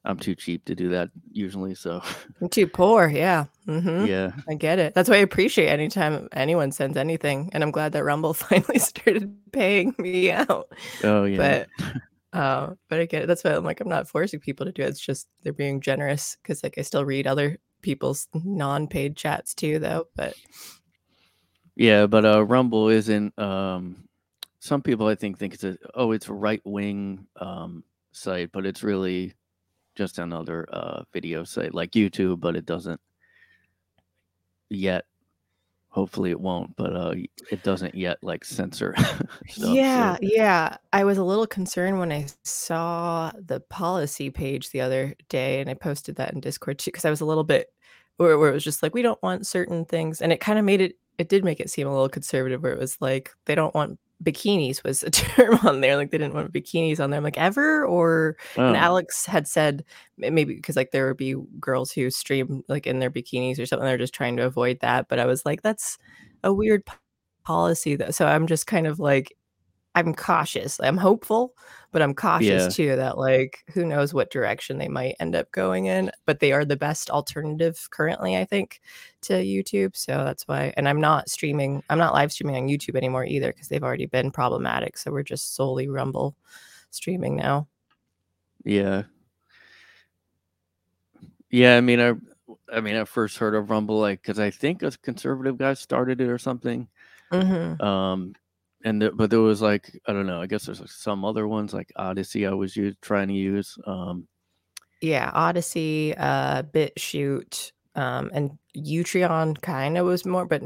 I'm 0.05 0.19
too 0.19 0.35
cheap 0.35 0.65
to 0.67 0.75
do 0.75 0.89
that 0.91 1.11
usually. 1.31 1.75
So 1.75 2.03
I'm 2.41 2.49
too 2.49 2.67
poor. 2.67 3.09
Yeah. 3.09 3.47
hmm 3.67 4.07
yeah, 4.07 4.33
I 4.49 4.55
get 4.55 4.79
it. 4.79 4.95
That's 4.95 5.09
why 5.11 5.17
I 5.17 5.21
appreciate 5.21 5.69
anytime 5.69 6.29
anyone 6.33 6.73
sends 6.73 6.97
anything. 6.97 7.51
And 7.53 7.63
I'm 7.63 7.71
glad 7.71 7.93
that 7.93 8.05
Rumble 8.05 8.35
finally 8.35 8.79
started 8.79 9.31
paying 9.53 9.95
me 9.99 10.31
out. 10.31 10.69
oh 11.05 11.25
yeah, 11.25 11.39
But 11.39 11.69
uh, 12.33 12.75
but 12.89 13.01
I 13.01 13.07
get 13.07 13.23
it. 13.23 13.27
That's 13.27 13.45
why 13.45 13.55
I'm 13.55 13.65
like, 13.65 13.81
I'm 13.81 13.89
not 13.89 14.09
forcing 14.09 14.41
people 14.41 14.65
to 14.67 14.73
do 14.73 14.83
it. 14.83 14.89
It's 14.89 15.01
just 15.01 15.29
they're 15.43 15.53
being 15.53 15.81
generous 15.81 16.37
because 16.43 16.63
like 16.63 16.79
I 16.79 16.83
still 16.83 17.05
read 17.05 17.27
other 17.27 17.59
people's 17.83 18.29
non-paid 18.35 19.17
chats 19.17 19.55
too, 19.55 19.79
though. 19.79 20.07
But 20.17 20.35
yeah. 21.77 22.07
But 22.07 22.25
uh, 22.25 22.45
Rumble 22.45 22.89
isn't. 22.89 23.39
Um, 23.39 24.05
some 24.61 24.83
people 24.83 25.07
I 25.09 25.15
think 25.15 25.39
think 25.39 25.55
it's 25.55 25.65
a 25.65 25.77
oh 25.95 26.13
it's 26.13 26.29
a 26.29 26.33
right 26.33 26.61
wing 26.65 27.27
um 27.37 27.83
site, 28.13 28.53
but 28.53 28.67
it's 28.67 28.83
really 28.83 29.35
just 29.97 30.19
another 30.19 30.67
uh 30.73 31.03
video 31.13 31.45
site 31.45 31.75
like 31.75 31.93
YouTube, 31.93 32.41
but 32.41 32.57
it 32.57 32.67
doesn't 32.67 33.01
yet. 34.69 35.05
Hopefully 35.89 36.31
it 36.31 36.39
won't, 36.41 36.77
but 36.77 36.95
uh, 36.95 37.15
it 37.51 37.65
doesn't 37.65 37.97
yet 37.97 38.17
like 38.23 38.45
censor 38.45 38.95
stuff. 38.99 39.27
so- 39.49 39.73
yeah, 39.73 40.17
yeah. 40.23 40.77
I 40.93 41.03
was 41.03 41.19
a 41.19 41.25
little 41.25 41.49
concerned 41.49 41.99
when 41.99 42.13
I 42.13 42.27
saw 42.45 43.33
the 43.35 43.59
policy 43.59 44.31
page 44.31 44.71
the 44.71 44.83
other 44.83 45.17
day, 45.29 45.61
and 45.61 45.69
I 45.69 45.75
posted 45.75 46.15
that 46.15 46.33
in 46.33 46.39
Discord 46.39 46.79
too, 46.79 46.93
because 46.93 47.05
I 47.05 47.11
was 47.11 47.21
a 47.21 47.25
little 47.25 47.43
bit 47.43 47.73
where, 48.19 48.39
where 48.39 48.51
it 48.51 48.55
was 48.55 48.63
just 48.63 48.85
like 48.85 48.95
we 48.95 49.03
don't 49.03 49.21
want 49.21 49.49
certain 49.49 49.85
things, 49.85 50.23
and 50.23 50.33
it 50.33 50.39
kind 50.39 50.61
of 50.61 50.65
made 50.65 50.81
it. 50.81 50.97
It 51.19 51.29
did 51.29 51.43
make 51.45 51.59
it 51.59 51.71
seem 51.71 51.89
a 51.89 51.93
little 51.93 52.09
conservative, 52.09 52.63
where 52.63 52.73
it 52.73 52.79
was 52.79 52.97
like 53.01 53.33
they 53.47 53.57
don't 53.57 53.75
want 53.75 53.99
bikinis 54.23 54.85
was 54.85 55.03
a 55.03 55.11
term 55.11 55.59
on 55.67 55.81
there, 55.81 55.97
like 55.97 56.11
they 56.11 56.19
didn't 56.19 56.35
want 56.35 56.53
bikinis 56.53 57.01
on 57.01 57.11
there. 57.11 57.19
I'm 57.19 57.25
like 57.25 57.39
ever, 57.39 57.85
or 57.87 58.37
and 58.67 58.77
Oh, 58.77 58.79
Alex 58.79 59.27
had 59.27 59.47
said 59.49 59.85
maybe 60.19 60.55
because 60.55 60.77
like 60.77 60.91
there 60.93 61.09
would 61.09 61.17
be 61.17 61.35
girls 61.59 61.93
who 61.93 62.11
stream 62.11 62.63
like 62.69 62.87
in 62.87 62.99
their 62.99 63.11
bikinis 63.11 63.59
or 63.59 63.67
something. 63.67 63.87
They're 63.87 63.99
just 63.99 64.15
trying 64.15 64.37
to 64.37 64.45
avoid 64.47 64.81
that, 64.81 65.09
but 65.09 65.19
I 65.19 65.27
was 65.27 65.45
like, 65.47 65.63
that's 65.63 65.99
a 66.45 66.53
weird 66.53 66.85
p- 66.87 66.93
policy 67.45 67.97
though. 67.97 68.11
So 68.11 68.27
I'm 68.27 68.47
just 68.47 68.67
kind 68.67 68.87
of 68.87 68.99
like 69.01 69.37
I'm 69.95 70.15
cautious. 70.15 70.79
I'm 70.81 70.97
hopeful, 70.97 71.55
but 71.93 72.03
I'm 72.03 72.15
cautious 72.15 72.49
Yeah. 72.49 72.69
too 72.69 72.97
that 72.97 73.19
like 73.19 73.65
who 73.75 73.85
knows 73.85 74.15
what 74.15 74.31
direction 74.31 74.79
they 74.79 74.89
might 74.89 75.17
end 75.21 75.35
up 75.35 75.51
going 75.53 75.87
in. 75.87 76.11
But 76.27 76.41
they 76.41 76.53
are 76.53 76.65
the 76.65 76.77
best 76.77 77.11
alternative 77.11 77.89
currently, 77.91 78.37
I 78.37 78.45
think, 78.45 78.81
to 79.23 79.33
YouTube. 79.35 79.97
So 79.97 80.25
that's 80.25 80.47
why. 80.47 80.73
And 80.77 80.89
I'm 80.89 81.01
not 81.01 81.29
streaming. 81.29 81.83
I'm 81.91 81.99
not 81.99 82.15
live 82.15 82.33
streaming 82.33 82.57
on 82.57 82.69
YouTube 82.69 82.97
anymore 82.97 83.25
either 83.25 83.53
because 83.53 83.69
they've 83.69 83.83
already 83.83 84.07
been 84.07 84.31
problematic. 84.31 84.97
So 84.99 85.11
we're 85.11 85.23
just 85.23 85.55
solely 85.57 85.89
Rumble 85.89 86.37
streaming 86.91 87.37
now. 87.37 87.67
yeah, 88.65 89.03
yeah. 91.51 91.77
I 91.77 91.81
mean, 91.81 92.01
I, 92.01 92.15
I 92.73 92.81
mean, 92.81 92.97
I 92.97 93.05
first 93.05 93.39
heard 93.39 93.55
of 93.55 93.71
Rumble 93.71 93.99
like 93.99 94.23
because 94.23 94.39
I 94.39 94.51
think 94.51 94.83
a 94.83 94.91
conservative 95.03 95.59
guy 95.59 95.75
started 95.75 96.21
it 96.21 96.29
or 96.29 96.39
something. 96.39 96.89
hmm 97.33 97.81
Um, 97.83 98.35
and 98.85 99.03
the, 99.03 99.13
but 99.13 99.31
there 99.31 99.41
was 99.41 99.63
like 99.63 100.01
I 100.07 100.13
don't 100.13 100.27
know. 100.27 100.41
I 100.41 100.47
guess 100.47 100.67
there's 100.67 100.81
like 100.81 100.91
some 100.91 101.25
other 101.25 101.47
ones 101.49 101.73
like 101.75 101.93
Odysee. 101.97 102.47
I 102.47 102.53
was 102.55 102.77
u- 102.77 102.95
trying 103.03 103.29
to 103.29 103.35
use. 103.35 103.79
Um, 103.87 104.29
Yeah, 105.01 105.31
Odysee, 105.35 106.15
uh, 106.17 106.63
BitChute, 106.63 107.73
um, 107.95 108.31
and 108.35 108.59
Utreon 108.77 109.61
kind 109.63 109.97
of 109.97 110.05
was 110.07 110.27
more, 110.27 110.45
but 110.47 110.63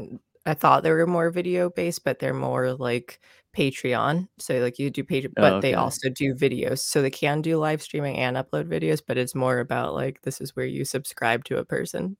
I 0.46 0.54
thought 0.54 0.82
they 0.82 0.90
were 0.90 1.06
more 1.06 1.30
video 1.30 1.70
based, 1.70 2.04
but 2.04 2.18
they're 2.18 2.34
more 2.34 2.72
like 2.74 3.20
Patreon. 3.56 4.28
So 4.38 4.58
like 4.58 4.78
you 4.80 4.90
do 4.90 5.04
Patreon, 5.04 5.34
Oh, 5.36 5.40
but 5.40 5.60
they 5.60 5.74
also 5.74 6.08
do 6.10 6.34
videos. 6.34 6.80
So 6.80 7.00
they 7.00 7.10
can 7.10 7.42
do 7.42 7.58
live 7.58 7.80
streaming 7.82 8.16
and 8.18 8.36
upload 8.36 8.64
videos, 8.68 9.00
but 9.06 9.16
it's 9.18 9.34
more 9.36 9.60
about 9.60 9.94
like 9.94 10.22
this 10.22 10.40
is 10.40 10.56
where 10.56 10.66
you 10.66 10.84
subscribe 10.84 11.44
to 11.44 11.58
a 11.58 11.64
person. 11.64 12.16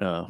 uh, 0.00 0.26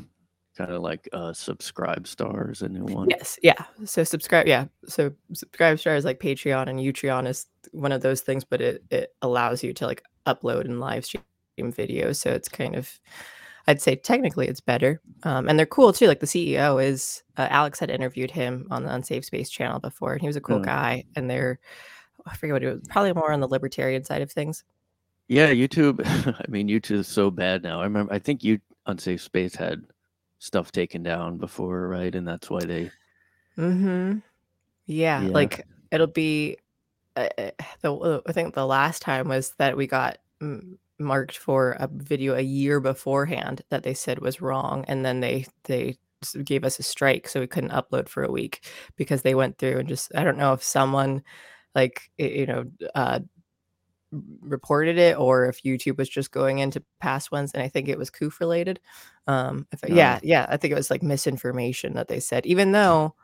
kind 0.56 0.70
of 0.70 0.82
like 0.82 1.08
uh, 1.12 1.32
subscribe 1.32 2.06
stars 2.06 2.62
a 2.62 2.68
new 2.68 2.84
one. 2.84 3.08
Yes, 3.10 3.38
yeah. 3.42 3.64
So 3.84 4.02
subscribe, 4.04 4.46
yeah. 4.46 4.66
So 4.86 5.12
subscribe 5.32 5.78
star 5.78 5.96
is 5.96 6.04
like 6.04 6.18
Patreon 6.20 6.68
and 6.68 6.78
Utreon 6.80 7.26
is 7.28 7.46
one 7.72 7.92
of 7.92 8.00
those 8.02 8.20
things, 8.22 8.44
but 8.44 8.60
it 8.60 8.84
it 8.90 9.14
allows 9.22 9.62
you 9.62 9.72
to 9.75 9.86
like 9.86 10.02
upload 10.26 10.64
and 10.64 10.80
live 10.80 11.04
stream 11.04 11.22
videos. 11.58 12.16
So 12.16 12.30
it's 12.30 12.48
kind 12.48 12.75
of 12.75 12.98
I'd 13.68 13.82
say 13.82 13.96
technically 13.96 14.46
it's 14.46 14.60
better. 14.60 15.00
Um, 15.25 15.48
and 15.48 15.58
they're 15.58 15.66
cool 15.66 15.92
too. 15.92 16.06
Like 16.06 16.20
the 16.20 16.26
CEO 16.26 16.82
is 16.82 17.22
uh, 17.36 17.48
Alex 17.50 17.80
had 17.80 17.90
interviewed 17.90 18.30
him 18.30 18.66
on 18.70 18.84
the 18.84 18.94
Unsafe 18.94 19.25
Space 19.25 19.50
channel 19.50 19.80
before, 19.80 20.12
and 20.12 20.20
he 20.20 20.28
was 20.28 20.36
a 20.36 20.40
cool 20.40 20.58
Oh. 20.58 20.62
guy. 20.64 21.04
And 21.16 21.28
they're 21.28 21.58
I 22.26 22.36
forget 22.36 22.54
what 22.54 22.62
it 22.62 22.72
was, 22.72 22.82
probably 22.88 23.12
more 23.12 23.32
on 23.32 23.40
the 23.40 23.48
libertarian 23.48 24.02
side 24.04 24.22
of 24.22 24.32
things. 24.32 24.64
Yeah, 25.28 25.50
YouTube. 25.50 26.00
I 26.40 26.44
mean, 26.48 26.68
YouTube 26.68 26.98
is 27.00 27.08
so 27.08 27.30
bad 27.30 27.62
now. 27.64 27.80
I 27.80 27.84
remember. 27.84 28.12
I 28.12 28.18
think 28.20 28.42
you 28.44 28.60
Unsafe 28.86 29.20
Space 29.20 29.54
had 29.56 29.82
stuff 30.38 30.73
taken 30.73 31.02
down 31.02 31.38
before, 31.38 31.88
right? 31.88 32.14
And 32.14 32.26
that's 32.26 32.50
why 32.50 32.64
they. 32.66 32.93
Mm-hmm. 33.59 34.19
Yeah, 34.87 35.26
Yeah. 35.26 35.33
like 35.35 35.66
it'll 35.90 36.07
be 36.09 36.59
uh, 37.16 37.28
uh, 37.38 37.50
the 37.83 37.95
uh, 37.95 38.21
I 38.26 38.33
think 38.33 38.55
the 38.55 38.66
last 38.66 39.02
time 39.02 39.28
was 39.28 39.55
that 39.59 39.76
we 39.76 39.87
got 39.87 40.19
m- 40.43 40.78
marked 40.99 41.38
for 41.38 41.73
a 41.73 41.88
video 41.93 42.35
a 42.37 42.40
year 42.43 42.81
beforehand 42.81 43.62
that 43.71 43.83
they 43.85 43.95
said 43.95 44.21
was 44.21 44.40
wrong, 44.43 44.85
and 44.88 45.05
then 45.05 45.21
they 45.21 45.47
they 45.64 45.97
gave 46.45 46.64
us 46.64 46.78
a 46.81 46.83
strike, 46.85 47.28
so 47.28 47.40
we 47.40 47.47
couldn't 47.49 47.71
upload 47.73 48.09
for 48.09 48.25
a 48.25 48.33
week 48.33 48.66
because 48.97 49.23
they 49.23 49.35
went 49.35 49.59
through 49.59 49.78
and 49.78 49.88
just 49.88 50.14
I 50.16 50.25
don't 50.25 50.38
know 50.38 50.52
if 50.55 50.62
someone 50.64 51.23
like 51.75 52.11
you 52.19 52.47
know 52.47 52.64
uh 52.95 53.21
reported 54.40 54.99
it 54.99 55.18
or 55.18 55.46
if 55.46 55.62
YouTube 55.62 55.99
was 55.99 56.08
just 56.08 56.30
going 56.30 56.58
into 56.58 56.82
past 57.00 57.30
ones 57.32 57.52
and 57.52 57.62
I 57.62 57.68
think 57.68 57.88
it 57.88 57.99
was 57.99 58.11
COOF 58.11 58.40
related. 58.40 58.80
Um 59.26 59.66
if, 59.73 59.80
yeah, 59.88 60.16
Oh. 60.18 60.20
yeah, 60.25 60.46
I 60.49 60.56
think 60.56 60.73
it 60.73 60.76
was 60.76 60.90
like 60.90 61.02
misinformation 61.02 61.94
that 61.94 62.08
they 62.08 62.20
said 62.20 62.46
even 62.46 62.73
though 62.73 63.14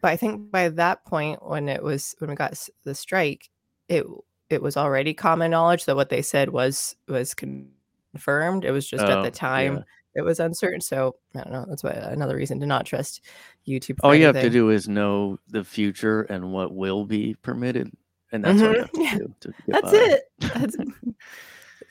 but 0.00 0.08
I 0.10 0.16
think 0.16 0.50
by 0.50 0.68
that 0.70 1.04
point 1.04 1.40
when 1.46 1.68
it 1.68 1.82
was 1.82 2.14
when 2.18 2.30
we 2.30 2.36
got 2.36 2.58
the 2.84 2.94
strike 2.94 3.48
it 3.88 4.04
it 4.50 4.60
was 4.62 4.76
already 4.76 5.14
common 5.14 5.50
knowledge 5.50 5.84
that 5.86 5.96
what 5.96 6.08
they 6.10 6.22
said 6.22 6.50
was 6.50 6.94
was 7.08 7.34
confirmed. 7.34 8.64
It 8.64 8.70
was 8.72 8.86
just 8.88 9.02
at 9.04 9.18
Oh, 9.18 9.22
the 9.22 9.30
time 9.30 9.76
yeah. 9.76 9.82
it 10.16 10.22
was 10.22 10.38
uncertain. 10.40 10.80
So 10.80 11.16
I 11.34 11.40
don't 11.40 11.52
know. 11.52 11.64
That's 11.68 11.82
why 11.82 11.90
another 11.92 12.36
reason 12.36 12.60
to 12.60 12.66
not 12.66 12.86
trust 12.86 13.22
YouTube. 13.66 13.98
All 14.02 14.14
you 14.14 14.26
have 14.26 14.40
to 14.40 14.50
do 14.50 14.70
is 14.70 14.88
know 14.88 15.38
the 15.48 15.64
future 15.64 16.22
and 16.22 16.52
what 16.52 16.74
will 16.74 17.04
be 17.04 17.34
permitted, 17.42 17.90
and 18.34 18.44
that's 18.44 18.60
all 18.60 18.72
you 18.72 18.78
Mhm. 18.78 18.80
have 18.80 18.90
to 18.92 19.00
Yeah, 19.02 19.16
do. 19.18 19.34
To 19.40 19.54
That's 19.68 19.90
by. 19.92 19.96
it. 19.98 20.22
That's 20.40 20.76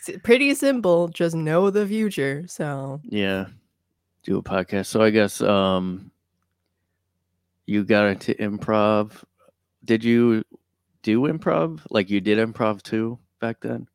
it's 0.07 0.21
pretty 0.23 0.53
simple. 0.53 1.07
Just 1.07 1.35
know 1.35 1.69
the 1.69 1.87
future. 1.87 2.43
So 2.47 2.99
Yeah, 3.05 3.47
do 4.23 4.37
a 4.37 4.43
podcast. 4.43 4.87
So 4.87 5.01
I 5.01 5.09
guess 5.09 5.41
um, 5.41 6.11
you 7.65 7.83
got 7.83 8.05
into 8.07 8.33
improv. 8.35 9.23
Did 9.85 10.03
you 10.03 10.43
do 11.01 11.21
improv? 11.21 11.79
Like 11.89 12.09
you 12.09 12.19
did 12.21 12.37
improv 12.37 12.81
too 12.81 13.17
back 13.39 13.59
then? 13.61 13.87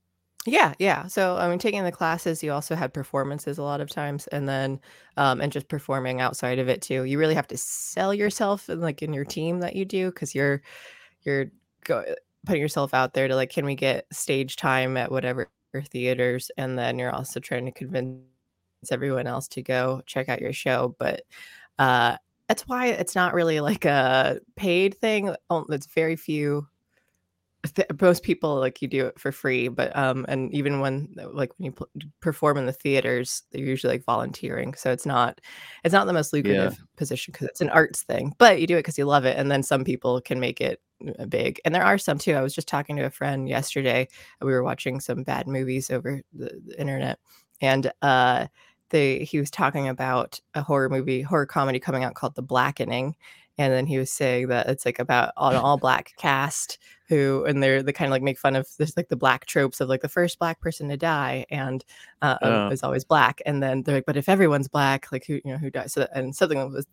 yeah, 0.46 0.72
yeah. 0.78 1.06
So 1.08 1.36
I 1.36 1.48
mean, 1.50 1.58
taking 1.58 1.84
the 1.84 1.92
classes, 1.92 2.42
you 2.42 2.52
also 2.52 2.74
had 2.74 2.94
performances 2.94 3.58
a 3.58 3.62
lot 3.62 3.82
of 3.82 3.90
times, 3.90 4.26
and 4.28 4.48
then 4.48 4.80
um, 5.18 5.40
and 5.42 5.52
just 5.52 5.68
performing 5.68 6.20
outside 6.22 6.58
of 6.58 6.68
it 6.70 6.80
too. 6.80 7.04
You 7.04 7.18
really 7.18 7.34
have 7.34 7.48
to 7.48 7.58
sell 7.58 8.14
yourself 8.14 8.68
and 8.70 8.80
like 8.80 9.02
in 9.02 9.12
your 9.12 9.26
team 9.26 9.60
that 9.60 9.76
you 9.76 9.84
do 9.84 10.10
because 10.10 10.34
you're 10.34 10.62
you're 11.24 11.50
go- 11.84 12.14
putting 12.46 12.62
yourself 12.62 12.94
out 12.94 13.14
there 13.14 13.28
to 13.28 13.34
like, 13.36 13.50
can 13.50 13.64
we 13.66 13.74
get 13.74 14.06
stage 14.12 14.56
time 14.56 14.96
at 14.96 15.10
whatever 15.10 15.50
theaters, 15.90 16.50
and 16.56 16.78
then 16.78 16.98
you're 16.98 17.14
also 17.14 17.40
trying 17.40 17.66
to 17.66 17.72
convince 17.72 18.20
everyone 18.90 19.26
else 19.26 19.48
to 19.48 19.62
go 19.62 20.02
check 20.06 20.28
out 20.28 20.40
your 20.40 20.52
show, 20.52 20.94
but 20.98 21.22
uh 21.78 22.16
that's 22.48 22.66
why 22.68 22.88
it's 22.88 23.14
not 23.14 23.34
really 23.34 23.60
like 23.60 23.84
a 23.84 24.40
paid 24.56 24.96
thing. 25.00 25.34
Oh, 25.50 25.66
It's 25.70 25.86
very 25.86 26.16
few 26.16 26.66
most 28.00 28.22
people 28.22 28.56
like 28.56 28.80
you 28.80 28.88
do 28.88 29.06
it 29.06 29.18
for 29.18 29.32
free 29.32 29.66
but 29.68 29.94
um 29.96 30.24
and 30.28 30.52
even 30.54 30.78
when 30.80 31.08
like 31.32 31.50
when 31.58 31.66
you 31.66 31.72
pl- 31.72 31.88
perform 32.20 32.56
in 32.56 32.66
the 32.66 32.72
theaters 32.72 33.42
they're 33.50 33.64
usually 33.64 33.94
like 33.94 34.04
volunteering 34.04 34.72
so 34.74 34.92
it's 34.92 35.04
not 35.04 35.40
it's 35.84 35.92
not 35.92 36.06
the 36.06 36.12
most 36.12 36.32
lucrative 36.32 36.78
position 36.96 37.32
because 37.32 37.48
it's 37.48 37.60
an 37.60 37.68
arts 37.70 38.02
thing 38.02 38.32
but 38.38 38.60
you 38.60 38.66
do 38.66 38.76
it 38.76 38.80
because 38.80 38.96
you 38.96 39.04
love 39.04 39.24
it 39.24 39.36
and 39.36 39.50
then 39.50 39.62
some 39.62 39.84
people 39.84 40.20
can 40.20 40.38
make 40.38 40.60
it 40.60 40.80
big 41.28 41.60
and 41.64 41.74
there 41.74 41.84
are 41.84 41.98
some 41.98 42.18
too 42.18 42.32
i 42.34 42.40
was 42.42 42.54
just 42.54 42.68
talking 42.68 42.96
to 42.96 43.04
a 43.04 43.10
friend 43.10 43.48
yesterday 43.48 44.06
uh, 44.42 44.46
we 44.46 44.52
were 44.52 44.64
watching 44.64 44.98
some 45.00 45.22
bad 45.22 45.46
movies 45.46 45.90
over 45.90 46.20
the, 46.32 46.60
the 46.66 46.80
internet 46.80 47.18
and 47.60 47.92
uh 48.02 48.46
they 48.90 49.20
he 49.20 49.38
was 49.38 49.50
talking 49.50 49.88
about 49.88 50.40
a 50.54 50.62
horror 50.62 50.88
movie 50.88 51.22
horror 51.22 51.46
comedy 51.46 51.78
coming 51.78 52.04
out 52.04 52.14
called 52.14 52.34
the 52.34 52.42
blackening 52.42 53.14
and 53.58 53.72
then 53.72 53.86
he 53.86 53.98
was 53.98 54.10
saying 54.10 54.46
that 54.48 54.68
it's 54.68 54.86
like 54.86 54.98
about 55.00 55.32
an 55.36 55.56
all 55.56 55.76
black 55.76 56.12
cast 56.16 56.78
who 57.08 57.44
and 57.44 57.62
they're 57.62 57.82
they 57.82 57.92
kind 57.92 58.08
of 58.08 58.12
like 58.12 58.22
make 58.22 58.38
fun 58.38 58.56
of 58.56 58.68
this 58.78 58.96
like 58.96 59.08
the 59.08 59.16
black 59.16 59.46
tropes 59.46 59.80
of 59.80 59.88
like 59.88 60.00
the 60.00 60.08
first 60.08 60.38
black 60.38 60.60
person 60.60 60.88
to 60.88 60.96
die 60.96 61.44
and 61.50 61.84
uh, 62.22 62.36
um, 62.42 62.52
Oh. 62.52 62.68
is 62.70 62.82
always 62.82 63.04
black 63.04 63.40
and 63.46 63.62
then 63.62 63.82
they're 63.82 63.96
like 63.96 64.06
but 64.06 64.16
if 64.16 64.28
everyone's 64.28 64.68
black 64.68 65.10
like 65.12 65.26
who 65.26 65.34
you 65.44 65.52
know 65.52 65.58
who 65.58 65.70
dies 65.70 65.92
so 65.92 66.06
and 66.14 66.34
something 66.34 66.72
was 66.72 66.86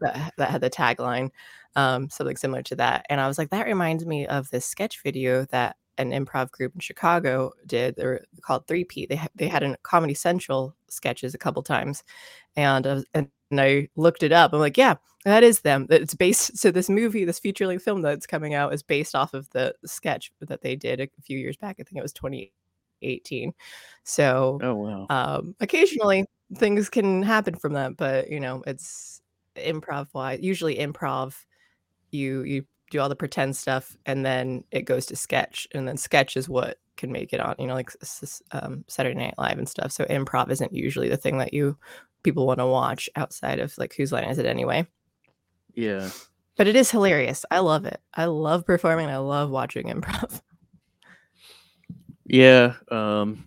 that, 0.00 0.32
that 0.36 0.50
had 0.50 0.60
the 0.60 0.70
tagline 0.70 1.30
um 1.76 2.10
something 2.10 2.36
similar 2.36 2.62
to 2.62 2.76
that 2.76 3.06
and 3.08 3.20
i 3.20 3.26
was 3.26 3.38
like 3.38 3.50
that 3.50 3.66
reminds 3.66 4.04
me 4.04 4.26
of 4.26 4.50
this 4.50 4.66
sketch 4.66 5.02
video 5.02 5.44
that 5.46 5.76
an 5.98 6.10
improv 6.10 6.50
group 6.50 6.74
in 6.74 6.80
Chicago 6.80 7.52
did. 7.66 7.96
They 7.96 8.04
were 8.04 8.22
called 8.40 8.66
3Peat. 8.66 9.08
They 9.08 9.20
they 9.34 9.48
had 9.48 9.62
a 9.62 9.76
Comedy 9.82 10.14
Central 10.14 10.74
sketches 10.88 11.34
a 11.34 11.38
couple 11.38 11.62
times, 11.62 12.02
and 12.56 12.86
uh, 12.86 13.02
and 13.14 13.28
I 13.52 13.88
looked 13.96 14.22
it 14.22 14.32
up. 14.32 14.52
I'm 14.52 14.60
like, 14.60 14.76
yeah, 14.78 14.94
that 15.24 15.42
is 15.42 15.60
them. 15.60 15.86
It's 15.90 16.14
based. 16.14 16.56
So 16.58 16.70
this 16.70 16.88
movie, 16.88 17.24
this 17.24 17.38
feature 17.38 17.66
length 17.66 17.84
film 17.84 18.02
that's 18.02 18.26
coming 18.26 18.54
out, 18.54 18.72
is 18.74 18.82
based 18.82 19.14
off 19.14 19.34
of 19.34 19.48
the 19.50 19.74
sketch 19.84 20.32
that 20.40 20.62
they 20.62 20.76
did 20.76 21.00
a 21.00 21.08
few 21.22 21.38
years 21.38 21.56
back. 21.56 21.76
I 21.78 21.82
think 21.82 21.98
it 21.98 22.02
was 22.02 22.12
2018. 22.12 23.52
So, 24.04 24.58
oh 24.62 24.74
wow, 24.74 25.06
um, 25.10 25.54
occasionally 25.60 26.26
things 26.56 26.90
can 26.90 27.22
happen 27.22 27.54
from 27.54 27.74
that, 27.74 27.96
but 27.96 28.30
you 28.30 28.40
know, 28.40 28.62
it's 28.66 29.21
improv 29.56 30.08
wise. 30.12 30.40
Usually, 30.40 30.76
improv, 30.76 31.34
you 32.10 32.42
you 32.42 32.64
do 32.90 33.00
all 33.00 33.08
the 33.08 33.16
pretend 33.16 33.56
stuff, 33.56 33.96
and 34.06 34.24
then 34.24 34.64
it 34.70 34.82
goes 34.82 35.06
to 35.06 35.16
sketch, 35.16 35.66
and 35.74 35.88
then 35.88 35.96
sketch 35.96 36.36
is 36.36 36.48
what 36.48 36.78
can 36.96 37.10
make 37.10 37.32
it 37.32 37.40
on. 37.40 37.54
You 37.58 37.66
know, 37.66 37.74
like 37.74 37.90
um, 38.52 38.84
Saturday 38.88 39.18
Night 39.18 39.34
Live 39.38 39.58
and 39.58 39.68
stuff. 39.68 39.92
So 39.92 40.04
improv 40.04 40.50
isn't 40.50 40.74
usually 40.74 41.08
the 41.08 41.16
thing 41.16 41.38
that 41.38 41.54
you 41.54 41.76
people 42.22 42.46
want 42.46 42.60
to 42.60 42.66
watch 42.66 43.08
outside 43.16 43.58
of 43.58 43.76
like 43.78 43.94
whose 43.94 44.12
line 44.12 44.24
is 44.24 44.38
it 44.38 44.46
anyway. 44.46 44.86
Yeah. 45.74 46.10
But 46.56 46.68
it 46.68 46.76
is 46.76 46.90
hilarious. 46.90 47.44
I 47.50 47.60
love 47.60 47.84
it. 47.84 48.00
I 48.14 48.26
love 48.26 48.66
performing. 48.66 49.08
I 49.08 49.16
love 49.18 49.50
watching 49.50 49.86
improv. 49.88 50.40
Yeah. 52.26 52.74
Um 52.90 53.46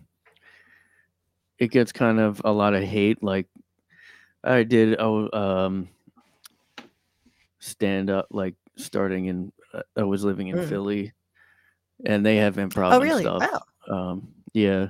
it 1.58 1.70
gets 1.70 1.92
kind 1.92 2.20
of 2.20 2.42
a 2.44 2.52
lot 2.52 2.74
of 2.74 2.82
hate. 2.82 3.22
Like 3.22 3.46
I 4.44 4.62
did 4.62 5.00
oh 5.00 5.30
um 5.32 5.88
stand 7.66 8.10
up 8.10 8.26
like 8.30 8.54
starting 8.76 9.26
in 9.26 9.52
uh, 9.74 9.82
I 9.96 10.04
was 10.04 10.24
living 10.24 10.48
in 10.48 10.56
mm. 10.56 10.68
Philly 10.68 11.12
and 12.04 12.24
they 12.24 12.36
have 12.36 12.56
improv 12.56 12.92
oh, 12.92 13.00
really? 13.00 13.22
stuff. 13.22 13.42
Wow. 13.88 14.10
Um 14.10 14.28
yeah. 14.52 14.88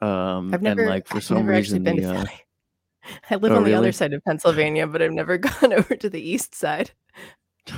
Um 0.00 0.52
I've 0.54 0.62
never 0.62 0.82
and 0.82 0.90
like 0.90 1.06
for 1.06 1.16
I've 1.16 1.24
some 1.24 1.46
reason 1.46 1.84
the, 1.84 2.04
uh, 2.04 2.24
I 3.30 3.36
live 3.36 3.52
oh, 3.52 3.56
on 3.56 3.62
the 3.64 3.70
really? 3.70 3.74
other 3.74 3.92
side 3.92 4.12
of 4.12 4.24
Pennsylvania, 4.24 4.86
but 4.86 5.02
I've 5.02 5.12
never 5.12 5.38
gone 5.38 5.72
over 5.72 5.96
to 5.96 6.08
the 6.08 6.20
east 6.20 6.54
side. 6.54 6.90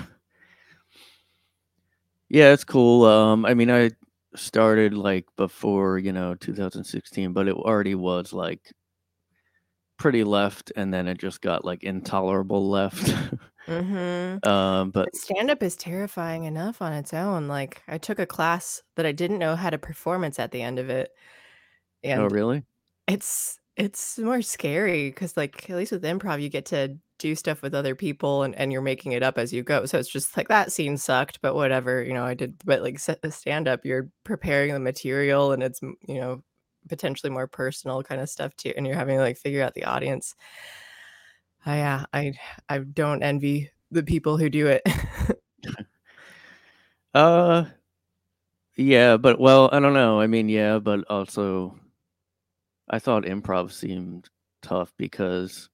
Yeah, 2.30 2.52
it's 2.52 2.64
cool. 2.64 3.04
Um, 3.04 3.46
I 3.46 3.54
mean, 3.54 3.70
I 3.70 3.92
started 4.34 4.94
like 4.94 5.24
before, 5.36 5.98
you 5.98 6.12
know, 6.12 6.34
2016, 6.34 7.32
but 7.32 7.46
it 7.46 7.54
already 7.54 7.94
was 7.94 8.32
like 8.32 8.72
pretty 9.98 10.24
left, 10.24 10.72
and 10.76 10.92
then 10.92 11.06
it 11.08 11.18
just 11.18 11.40
got 11.40 11.64
like 11.64 11.82
intolerable 11.82 12.68
left. 12.68 13.14
mm-hmm. 13.66 14.48
um, 14.48 14.90
but 14.90 15.14
stand 15.14 15.50
up 15.50 15.62
is 15.62 15.76
terrifying 15.76 16.44
enough 16.44 16.82
on 16.82 16.92
its 16.92 17.14
own. 17.14 17.48
Like, 17.48 17.82
I 17.88 17.98
took 17.98 18.18
a 18.18 18.26
class 18.26 18.82
that 18.96 19.06
I 19.06 19.12
didn't 19.12 19.38
know 19.38 19.56
had 19.56 19.74
a 19.74 19.78
performance 19.78 20.38
at 20.38 20.50
the 20.50 20.62
end 20.62 20.78
of 20.78 20.90
it. 20.90 21.10
Oh, 22.04 22.08
and 22.08 22.20
oh, 22.22 22.28
really? 22.28 22.64
It's 23.06 23.58
it's 23.76 24.18
more 24.18 24.42
scary 24.42 25.10
because, 25.10 25.36
like, 25.36 25.68
at 25.68 25.76
least 25.76 25.92
with 25.92 26.04
improv, 26.04 26.40
you 26.40 26.48
get 26.48 26.66
to 26.66 26.96
do 27.18 27.34
stuff 27.34 27.62
with 27.62 27.74
other 27.74 27.94
people 27.94 28.42
and, 28.42 28.54
and 28.56 28.72
you're 28.72 28.82
making 28.82 29.12
it 29.12 29.22
up 29.22 29.38
as 29.38 29.52
you 29.52 29.62
go. 29.62 29.86
So 29.86 29.98
it's 29.98 30.08
just 30.08 30.36
like 30.36 30.48
that 30.48 30.72
scene 30.72 30.96
sucked, 30.96 31.40
but 31.40 31.54
whatever, 31.54 32.02
you 32.02 32.12
know, 32.12 32.24
I 32.24 32.34
did, 32.34 32.60
but 32.64 32.82
like 32.82 33.00
the 33.00 33.30
stand 33.30 33.68
up, 33.68 33.80
you're 33.84 34.08
preparing 34.24 34.72
the 34.72 34.80
material 34.80 35.52
and 35.52 35.62
it's, 35.62 35.80
you 35.82 36.20
know, 36.20 36.42
potentially 36.88 37.30
more 37.30 37.46
personal 37.46 38.02
kind 38.02 38.20
of 38.20 38.28
stuff 38.28 38.54
too. 38.56 38.72
And 38.76 38.86
you're 38.86 38.96
having 38.96 39.16
to 39.16 39.22
like 39.22 39.38
figure 39.38 39.62
out 39.62 39.74
the 39.74 39.84
audience. 39.84 40.34
Uh, 41.66 41.72
yeah, 41.72 42.04
I, 42.12 42.32
I 42.68 42.78
don't 42.78 43.22
envy 43.22 43.70
the 43.90 44.02
people 44.02 44.36
who 44.36 44.50
do 44.50 44.66
it. 44.66 44.82
uh, 47.14 47.64
yeah, 48.76 49.16
but 49.16 49.38
well, 49.40 49.70
I 49.72 49.80
don't 49.80 49.94
know. 49.94 50.20
I 50.20 50.26
mean, 50.26 50.48
yeah, 50.48 50.78
but 50.78 51.04
also 51.08 51.78
I 52.88 52.98
thought 52.98 53.24
improv 53.24 53.72
seemed 53.72 54.28
tough 54.62 54.92
because 54.98 55.68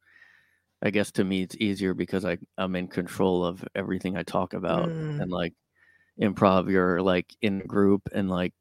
I 0.83 0.90
guess 0.90 1.11
to 1.12 1.25
me 1.25 1.43
it's 1.43 1.57
easier 1.57 1.95
because 1.95 2.25
I 2.25 2.38
I'm 2.59 2.76
in 2.76 2.88
control 2.88 3.45
of 3.45 3.64
everything 3.75 4.17
I 4.17 4.23
talk 4.23 4.55
about 4.55 4.88
mm. 4.88 5.21
and 5.21 5.31
like 5.31 5.55
improv 6.21 6.71
you're 6.71 7.00
like 7.02 7.35
in 7.40 7.61
a 7.61 7.67
group 7.67 8.09
and 8.12 8.29
like 8.31 8.52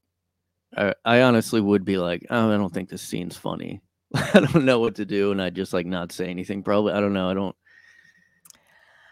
I, 0.76 0.94
I 1.06 1.22
honestly 1.22 1.62
would 1.62 1.86
be 1.86 1.98
like 1.98 2.26
oh 2.30 2.52
I 2.52 2.58
don't 2.58 2.74
think 2.74 2.90
this 2.90 3.02
scene's 3.02 3.38
funny. 3.38 3.82
I 4.14 4.40
don't 4.40 4.66
know 4.66 4.80
what 4.80 4.96
to 4.96 5.06
do 5.06 5.32
and 5.32 5.42
I 5.42 5.50
just 5.50 5.74
like 5.74 5.86
not 5.86 6.12
say 6.12 6.28
anything 6.30 6.64
probably 6.64 6.94
I 6.94 7.00
don't 7.00 7.14
know 7.14 7.30
I 7.30 7.34
don't 7.34 7.56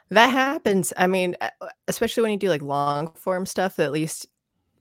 that 0.10 0.28
happens 0.28 0.94
I 0.98 1.08
mean 1.08 1.36
especially 1.88 2.24
when 2.24 2.32
you 2.32 2.38
do 2.38 2.50
like 2.50 2.62
long 2.62 3.12
form 3.14 3.46
stuff 3.46 3.80
at 3.80 3.92
least 3.92 4.28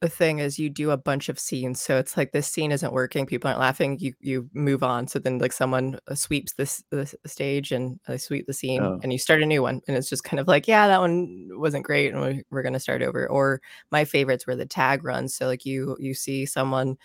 the 0.01 0.09
thing 0.09 0.39
is 0.39 0.59
you 0.59 0.69
do 0.69 0.91
a 0.91 0.97
bunch 0.97 1.29
of 1.29 1.39
scenes 1.39 1.81
so 1.81 1.97
it's 1.99 2.17
like 2.17 2.33
this 2.33 2.47
scene 2.47 2.73
isn't 2.73 2.93
working 2.93 3.27
people 3.27 3.49
aren't 3.49 3.61
laughing 3.61 3.99
you 3.99 4.13
you 4.21 4.49
move 4.53 4.83
on 4.83 5.07
so 5.07 5.19
then 5.19 5.39
like 5.39 5.53
someone 5.53 5.99
uh, 6.09 6.15
sweeps 6.15 6.53
this 6.55 6.83
the 6.91 7.13
stage 7.27 7.73
and 7.73 7.99
they 8.07 8.19
sweep 8.19 8.47
the 8.47 8.53
scene 8.53 8.83
oh. 8.83 9.01
and 9.03 9.13
you 9.13 9.19
start 9.19 9.43
a 9.43 9.47
new 9.47 9.63
one 9.63 9.81
and 9.87 9.97
it's 9.97 10.09
just 10.09 10.25
kind 10.25 10.41
of 10.41 10.49
like 10.49 10.69
yeah 10.69 10.87
that 10.87 11.01
one 11.01 11.49
wasn't 11.53 11.85
great 11.85 12.13
and 12.13 12.45
we're 12.51 12.63
going 12.63 12.73
to 12.73 12.81
start 12.81 13.03
over 13.03 13.29
or 13.29 13.61
my 13.91 14.05
favorites 14.05 14.47
were 14.47 14.57
the 14.57 14.67
tag 14.67 15.05
runs 15.05 15.35
so 15.35 15.47
like 15.47 15.65
you 15.65 15.97
you 15.99 16.15
see 16.15 16.47
someone 16.47 16.97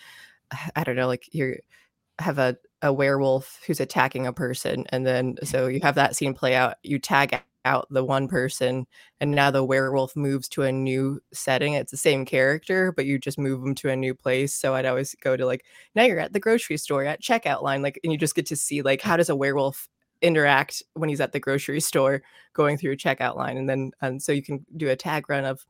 i 0.76 0.84
don't 0.84 0.96
know 0.96 1.08
like 1.08 1.28
you 1.32 1.56
have 2.18 2.38
a 2.38 2.56
a 2.82 2.92
werewolf 2.92 3.60
who's 3.66 3.80
attacking 3.80 4.26
a 4.26 4.32
person 4.32 4.84
and 4.90 5.06
then 5.06 5.36
so 5.44 5.66
you 5.66 5.80
have 5.82 5.94
that 5.94 6.16
scene 6.16 6.34
play 6.34 6.54
out 6.54 6.74
you 6.82 6.98
tag 6.98 7.40
out 7.64 7.86
the 7.90 8.04
one 8.04 8.28
person 8.28 8.86
and 9.20 9.30
now 9.30 9.50
the 9.50 9.64
werewolf 9.64 10.16
moves 10.16 10.48
to 10.48 10.62
a 10.62 10.72
new 10.72 11.20
setting 11.32 11.74
it's 11.74 11.90
the 11.90 11.96
same 11.96 12.24
character 12.24 12.92
but 12.92 13.06
you 13.06 13.18
just 13.18 13.38
move 13.38 13.60
them 13.60 13.74
to 13.74 13.88
a 13.88 13.96
new 13.96 14.14
place 14.14 14.52
so 14.52 14.74
i'd 14.74 14.86
always 14.86 15.14
go 15.22 15.36
to 15.36 15.46
like 15.46 15.64
now 15.94 16.02
you're 16.02 16.18
at 16.18 16.32
the 16.32 16.40
grocery 16.40 16.76
store 16.76 17.04
at 17.04 17.22
checkout 17.22 17.62
line 17.62 17.82
like 17.82 17.98
and 18.02 18.12
you 18.12 18.18
just 18.18 18.34
get 18.34 18.46
to 18.46 18.56
see 18.56 18.82
like 18.82 19.00
how 19.00 19.16
does 19.16 19.28
a 19.28 19.36
werewolf 19.36 19.88
interact 20.22 20.82
when 20.94 21.08
he's 21.08 21.20
at 21.20 21.32
the 21.32 21.40
grocery 21.40 21.80
store 21.80 22.22
going 22.52 22.76
through 22.78 22.96
checkout 22.96 23.36
line 23.36 23.56
and 23.56 23.68
then 23.68 23.90
and 24.00 24.22
so 24.22 24.32
you 24.32 24.42
can 24.42 24.64
do 24.76 24.88
a 24.88 24.96
tag 24.96 25.28
run 25.28 25.44
of 25.44 25.64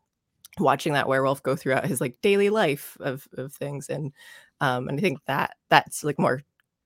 watching 0.59 0.92
that 0.92 1.09
werewolf 1.09 1.42
go 1.42 1.57
throughout 1.57 1.87
his 1.87 2.00
like 2.00 2.16
daily 2.22 2.50
life 2.50 2.96
of, 3.00 3.26
of 3.38 3.52
things 3.55 3.88
and 3.88 4.12
um 4.61 4.88
and 4.88 4.98
i 4.98 5.00
think 5.00 5.18
that 5.26 5.57
that's 5.70 6.05
like 6.05 6.18
more 6.18 6.42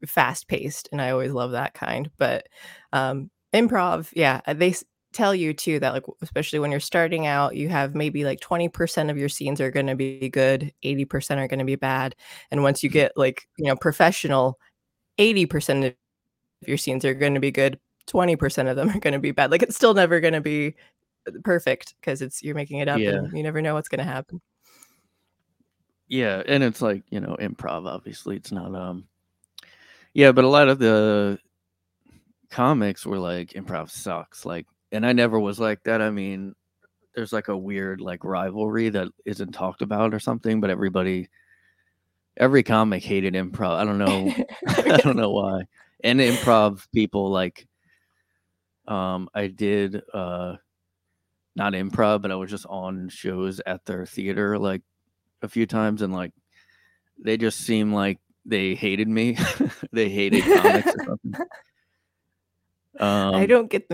fast 0.07 0.47
paced 0.47 0.89
and 0.93 1.03
i 1.03 1.11
always 1.11 1.33
love 1.33 1.51
that 1.51 1.75
kind 1.75 2.11
but 2.19 2.47
um 2.93 3.29
improv 3.53 4.09
yeah 4.15 4.41
they 4.55 4.73
tell 5.17 5.35
you 5.35 5.55
too 5.55 5.81
that 5.81 5.95
like 5.95 6.05
especially 6.21 6.59
when 6.59 6.71
you're 6.71 6.79
starting 6.79 7.27
out 7.27 7.57
you 7.57 7.71
have 7.71 7.95
maybe 7.95 8.23
like 8.23 8.39
20% 8.41 9.11
of 9.11 9.17
your 9.17 9.31
scenes 9.31 9.63
are 9.63 9.71
going 9.71 9.87
to 9.87 9.95
be 9.95 10.29
good 10.29 10.73
80% 10.85 11.39
are 11.39 11.49
going 11.49 11.59
to 11.59 11.65
be 11.65 11.75
bad 11.75 12.15
and 12.51 12.63
once 12.63 12.83
you 12.83 12.91
mm-hmm. 12.91 12.99
get 12.99 13.13
like 13.17 13.49
you 13.57 13.65
know 13.65 13.77
professional 13.77 14.59
80% 15.19 15.87
of 15.87 15.95
your 16.67 16.77
scenes 16.77 17.05
are 17.07 17.15
going 17.15 17.33
to 17.33 17.41
be 17.41 17.51
good 17.51 17.81
20% 18.09 18.71
of 18.71 18.77
them 18.77 18.91
are 18.91 19.01
going 19.01 19.15
to 19.15 19.19
be 19.19 19.31
bad 19.31 19.51
like 19.51 19.63
it's 19.63 19.75
still 19.75 19.95
never 19.95 20.21
going 20.21 20.35
to 20.35 20.43
be 20.43 20.75
uh, 21.27 21.33
perfect 21.43 21.95
because 22.01 22.21
it's 22.21 22.43
you're 22.43 22.55
making 22.55 22.81
it 22.81 22.89
up 22.89 22.99
yeah. 22.99 23.13
and 23.13 23.35
you 23.35 23.43
never 23.43 23.63
know 23.63 23.73
what's 23.73 23.89
going 23.89 24.05
to 24.05 24.05
happen 24.05 24.41
yeah 26.09 26.43
and 26.47 26.63
it's 26.63 26.83
like 26.83 27.03
you 27.09 27.21
know 27.21 27.37
improv 27.41 27.87
obviously 27.87 28.37
it's 28.37 28.53
not 28.53 28.75
um 28.75 29.05
yeah 30.13 30.31
but 30.31 30.45
a 30.45 30.49
lot 30.49 30.69
of 30.69 30.79
the 30.79 31.39
comics 32.51 33.07
were 33.07 33.19
like 33.19 33.55
improv 33.55 33.91
sucks 33.91 34.45
like 34.45 34.67
and 34.93 35.05
I 35.05 35.13
never 35.13 35.39
was 35.39 35.59
like 35.59 35.83
that. 35.85 36.01
I 36.01 36.11
mean, 36.11 36.55
there's 37.15 37.33
like 37.33 37.49
a 37.49 37.57
weird 37.57 38.01
like 38.01 38.25
rivalry 38.25 38.89
that 38.91 39.09
isn't 39.25 39.53
talked 39.53 39.83
about 39.83 40.15
or 40.15 40.21
something, 40.21 40.61
but 40.61 40.71
everybody 40.71 41.29
every 42.37 42.63
comic 42.63 43.03
hated 43.03 43.35
improv. 43.35 43.77
I 43.77 43.85
don't 43.85 43.99
know 43.99 44.33
I 44.69 44.99
don't 44.99 45.17
know 45.17 45.31
why. 45.31 45.63
And 46.05 46.21
improv 46.21 46.87
people 46.93 47.31
like 47.31 47.67
um 48.87 49.29
I 49.35 49.49
did 49.49 50.03
uh 50.13 50.57
not 51.57 51.73
improv, 51.73 52.21
but 52.21 52.31
I 52.31 52.35
was 52.37 52.51
just 52.51 52.67
on 52.67 53.09
shows 53.09 53.61
at 53.67 53.85
their 53.87 54.05
theater 54.05 54.59
like 54.59 54.83
a 55.43 55.49
few 55.49 55.67
times 55.67 56.03
and 56.03 56.13
like 56.13 56.33
they 57.19 57.39
just 57.39 57.61
seem 57.61 57.95
like 57.95 58.19
they 58.45 58.75
hated 58.75 59.09
me. 59.09 59.39
they 59.93 60.09
hated 60.11 60.45
comics 60.45 60.95
or 60.95 61.05
something. 61.05 61.35
Um, 62.99 63.35
I 63.35 63.47
don't 63.47 63.71
get 63.71 63.89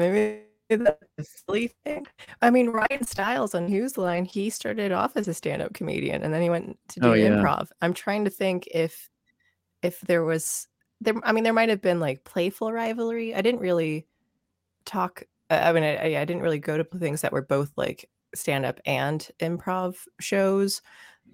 maybe 0.77 0.97
the 1.17 1.25
silly 1.25 1.73
thing. 1.85 2.07
I 2.41 2.51
mean, 2.51 2.71
Ryan 2.71 3.05
Stiles 3.05 3.55
on 3.55 3.69
Whose 3.69 3.99
Line, 3.99 4.25
he 4.25 4.51
started 4.51 4.93
off 4.93 5.17
as 5.17 5.29
a 5.29 5.35
stand-up 5.35 5.75
comedian 5.75 6.23
and 6.23 6.33
then 6.33 6.43
he 6.43 6.51
went 6.51 6.79
to 6.89 7.01
do 7.01 7.09
oh, 7.09 7.13
yeah. 7.15 7.29
improv. 7.29 7.69
I'm 7.81 7.95
trying 7.95 8.25
to 8.25 8.31
think 8.31 8.69
if 8.73 9.11
if 9.83 10.01
there 10.03 10.25
was 10.25 10.69
there 11.01 11.15
I 11.25 11.33
mean 11.33 11.45
there 11.45 11.53
might 11.53 11.69
have 11.69 11.83
been 11.83 12.01
like 12.01 12.25
playful 12.25 12.73
rivalry. 12.73 13.35
I 13.35 13.43
didn't 13.43 13.61
really 13.61 14.07
talk 14.85 15.23
I 15.51 15.73
mean 15.73 15.85
I, 15.85 16.21
I 16.21 16.25
didn't 16.25 16.43
really 16.43 16.59
go 16.59 16.77
to 16.77 16.85
things 16.85 17.21
that 17.23 17.33
were 17.33 17.43
both 17.43 17.73
like 17.77 18.09
stand-up 18.35 18.81
and 18.87 19.29
improv 19.41 19.97
shows. 20.21 20.83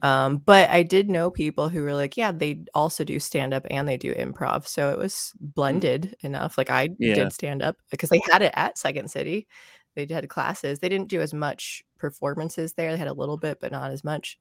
Um, 0.03 0.39
but 0.39 0.71
I 0.71 0.83
did 0.83 1.11
know 1.11 1.31
people 1.31 1.69
who 1.69 1.83
were 1.83 1.95
like, 1.95 2.17
yeah, 2.17 2.33
they 2.33 2.65
also 2.75 3.05
do 3.05 3.19
stand 3.19 3.53
up 3.53 3.67
and 3.71 3.89
they 3.89 3.97
do 3.97 4.15
improv. 4.15 4.67
So 4.67 4.91
it 4.91 4.99
was 4.99 5.33
mm. 5.43 5.55
blended 5.55 6.17
enough. 6.21 6.57
Like 6.57 6.71
I 6.71 6.91
yeah. 6.99 7.15
did 7.15 7.33
stand 7.33 7.63
up 7.63 7.77
because 7.91 8.11
they 8.11 8.21
had 8.31 8.43
it 8.43 8.53
at 8.55 8.79
Second 8.79 9.11
City. 9.11 9.47
They 9.95 10.07
had 10.09 10.29
classes. 10.29 10.79
They 10.79 10.89
didn't 10.89 11.09
do 11.09 11.21
as 11.21 11.35
much 11.35 11.83
performances 11.99 12.75
there. 12.75 12.93
They 12.93 12.99
had 12.99 13.09
a 13.09 13.13
little 13.13 13.37
bit, 13.37 13.59
but 13.61 13.73
not 13.73 13.91
as 13.91 14.05
much. 14.05 14.39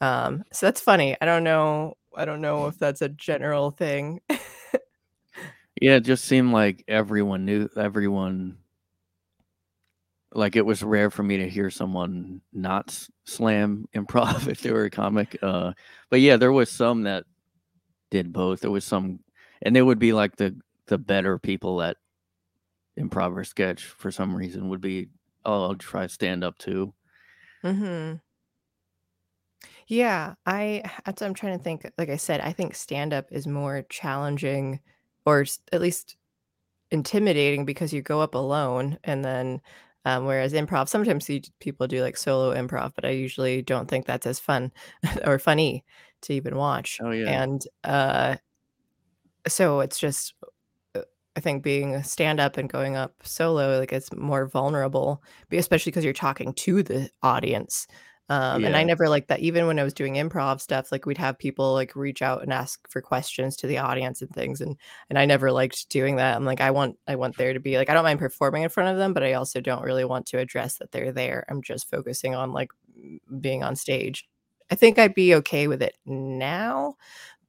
Um, 0.00 0.44
so 0.52 0.66
that's 0.66 0.80
funny. 0.80 1.16
I 1.20 1.24
don't 1.24 1.44
know. 1.44 1.94
I 2.16 2.24
don't 2.24 2.40
know 2.40 2.66
if 2.66 2.78
that's 2.78 3.02
a 3.02 3.08
general 3.08 3.72
thing. 3.72 4.20
Yeah, 5.80 5.96
it 5.96 6.00
just 6.00 6.24
seemed 6.24 6.52
like 6.52 6.84
everyone 6.86 7.44
knew 7.44 7.68
everyone. 7.76 8.58
Like 10.34 10.56
it 10.56 10.66
was 10.66 10.82
rare 10.82 11.10
for 11.10 11.22
me 11.22 11.36
to 11.38 11.48
hear 11.48 11.70
someone 11.70 12.42
not 12.52 13.06
slam 13.26 13.86
improv 13.94 14.48
if 14.52 14.60
they 14.62 14.72
were 14.72 14.84
a 14.84 14.90
comic. 14.90 15.38
Uh, 15.42 15.72
but 16.10 16.20
yeah, 16.20 16.36
there 16.36 16.52
was 16.52 16.70
some 16.70 17.02
that 17.04 17.24
did 18.10 18.32
both. 18.32 18.60
There 18.60 18.70
was 18.72 18.84
some, 18.84 19.20
and 19.62 19.76
they 19.76 19.82
would 19.82 19.98
be 20.00 20.12
like 20.12 20.36
the 20.36 20.60
the 20.86 20.98
better 20.98 21.38
people 21.38 21.82
at 21.82 21.98
improv 22.98 23.36
or 23.36 23.44
sketch 23.44 23.84
for 23.84 24.10
some 24.10 24.34
reason 24.36 24.68
would 24.68 24.80
be. 24.80 25.08
Oh, 25.44 25.64
I'll 25.64 25.74
try 25.74 26.06
stand 26.06 26.42
up 26.42 26.56
too. 26.58 26.94
hmm 27.62 28.20
Yeah, 29.86 30.34
I 30.46 30.82
that's 31.04 31.20
what 31.20 31.28
I'm 31.28 31.34
trying 31.34 31.58
to 31.58 31.62
think. 31.64 31.90
Like 31.98 32.08
I 32.08 32.16
said, 32.16 32.40
I 32.40 32.52
think 32.52 32.74
stand 32.74 33.12
up 33.12 33.26
is 33.30 33.46
more 33.46 33.82
challenging 33.90 34.80
or 35.26 35.44
at 35.72 35.80
least 35.80 36.16
intimidating 36.90 37.64
because 37.66 37.92
you 37.92 38.02
go 38.02 38.20
up 38.22 38.34
alone 38.34 38.98
and 39.04 39.24
then 39.24 39.62
um, 40.04 40.24
whereas 40.26 40.52
improv 40.52 40.88
sometimes 40.88 41.28
you, 41.28 41.40
people 41.60 41.86
do 41.86 42.02
like 42.02 42.16
solo 42.16 42.54
improv 42.54 42.92
but 42.94 43.04
i 43.04 43.10
usually 43.10 43.62
don't 43.62 43.88
think 43.88 44.06
that's 44.06 44.26
as 44.26 44.38
fun 44.38 44.70
or 45.26 45.38
funny 45.38 45.84
to 46.22 46.32
even 46.32 46.56
watch. 46.56 46.98
Oh 47.02 47.10
yeah, 47.10 47.42
and 47.42 47.62
uh 47.84 48.36
so 49.46 49.80
it's 49.80 49.98
just 49.98 50.34
uh, 50.94 51.02
i 51.36 51.40
think 51.40 51.62
being 51.62 51.94
a 51.94 52.04
stand 52.04 52.40
up 52.40 52.56
and 52.56 52.68
going 52.68 52.96
up 52.96 53.14
solo 53.22 53.78
like 53.78 53.92
it's 53.92 54.12
more 54.14 54.46
vulnerable 54.46 55.22
especially 55.52 55.90
because 55.90 56.04
you're 56.04 56.12
talking 56.12 56.52
to 56.54 56.82
the 56.82 57.10
audience 57.22 57.86
um, 58.30 58.64
and 58.64 58.74
I 58.74 58.84
never 58.84 59.08
liked 59.08 59.28
that. 59.28 59.40
Even 59.40 59.66
when 59.66 59.78
I 59.78 59.84
was 59.84 59.92
doing 59.92 60.14
improv 60.14 60.60
stuff, 60.60 60.90
like 60.90 61.04
we'd 61.04 61.18
have 61.18 61.38
people 61.38 61.74
like 61.74 61.94
reach 61.94 62.22
out 62.22 62.42
and 62.42 62.54
ask 62.54 62.80
for 62.88 63.02
questions 63.02 63.54
to 63.56 63.66
the 63.66 63.78
audience 63.78 64.22
and 64.22 64.30
things, 64.30 64.62
and 64.62 64.76
and 65.10 65.18
I 65.18 65.26
never 65.26 65.52
liked 65.52 65.88
doing 65.90 66.16
that. 66.16 66.34
I'm 66.34 66.44
like, 66.46 66.62
I 66.62 66.70
want 66.70 66.98
I 67.06 67.16
want 67.16 67.36
there 67.36 67.52
to 67.52 67.60
be 67.60 67.76
like 67.76 67.90
I 67.90 67.94
don't 67.94 68.04
mind 68.04 68.18
performing 68.18 68.62
in 68.62 68.70
front 68.70 68.88
of 68.90 68.96
them, 68.96 69.12
but 69.12 69.22
I 69.22 69.34
also 69.34 69.60
don't 69.60 69.82
really 69.82 70.06
want 70.06 70.24
to 70.26 70.38
address 70.38 70.78
that 70.78 70.90
they're 70.90 71.12
there. 71.12 71.44
I'm 71.50 71.60
just 71.62 71.90
focusing 71.90 72.34
on 72.34 72.52
like 72.52 72.70
being 73.40 73.62
on 73.62 73.76
stage. 73.76 74.26
I 74.70 74.74
think 74.76 74.98
I'd 74.98 75.14
be 75.14 75.34
okay 75.36 75.68
with 75.68 75.82
it 75.82 75.96
now, 76.06 76.96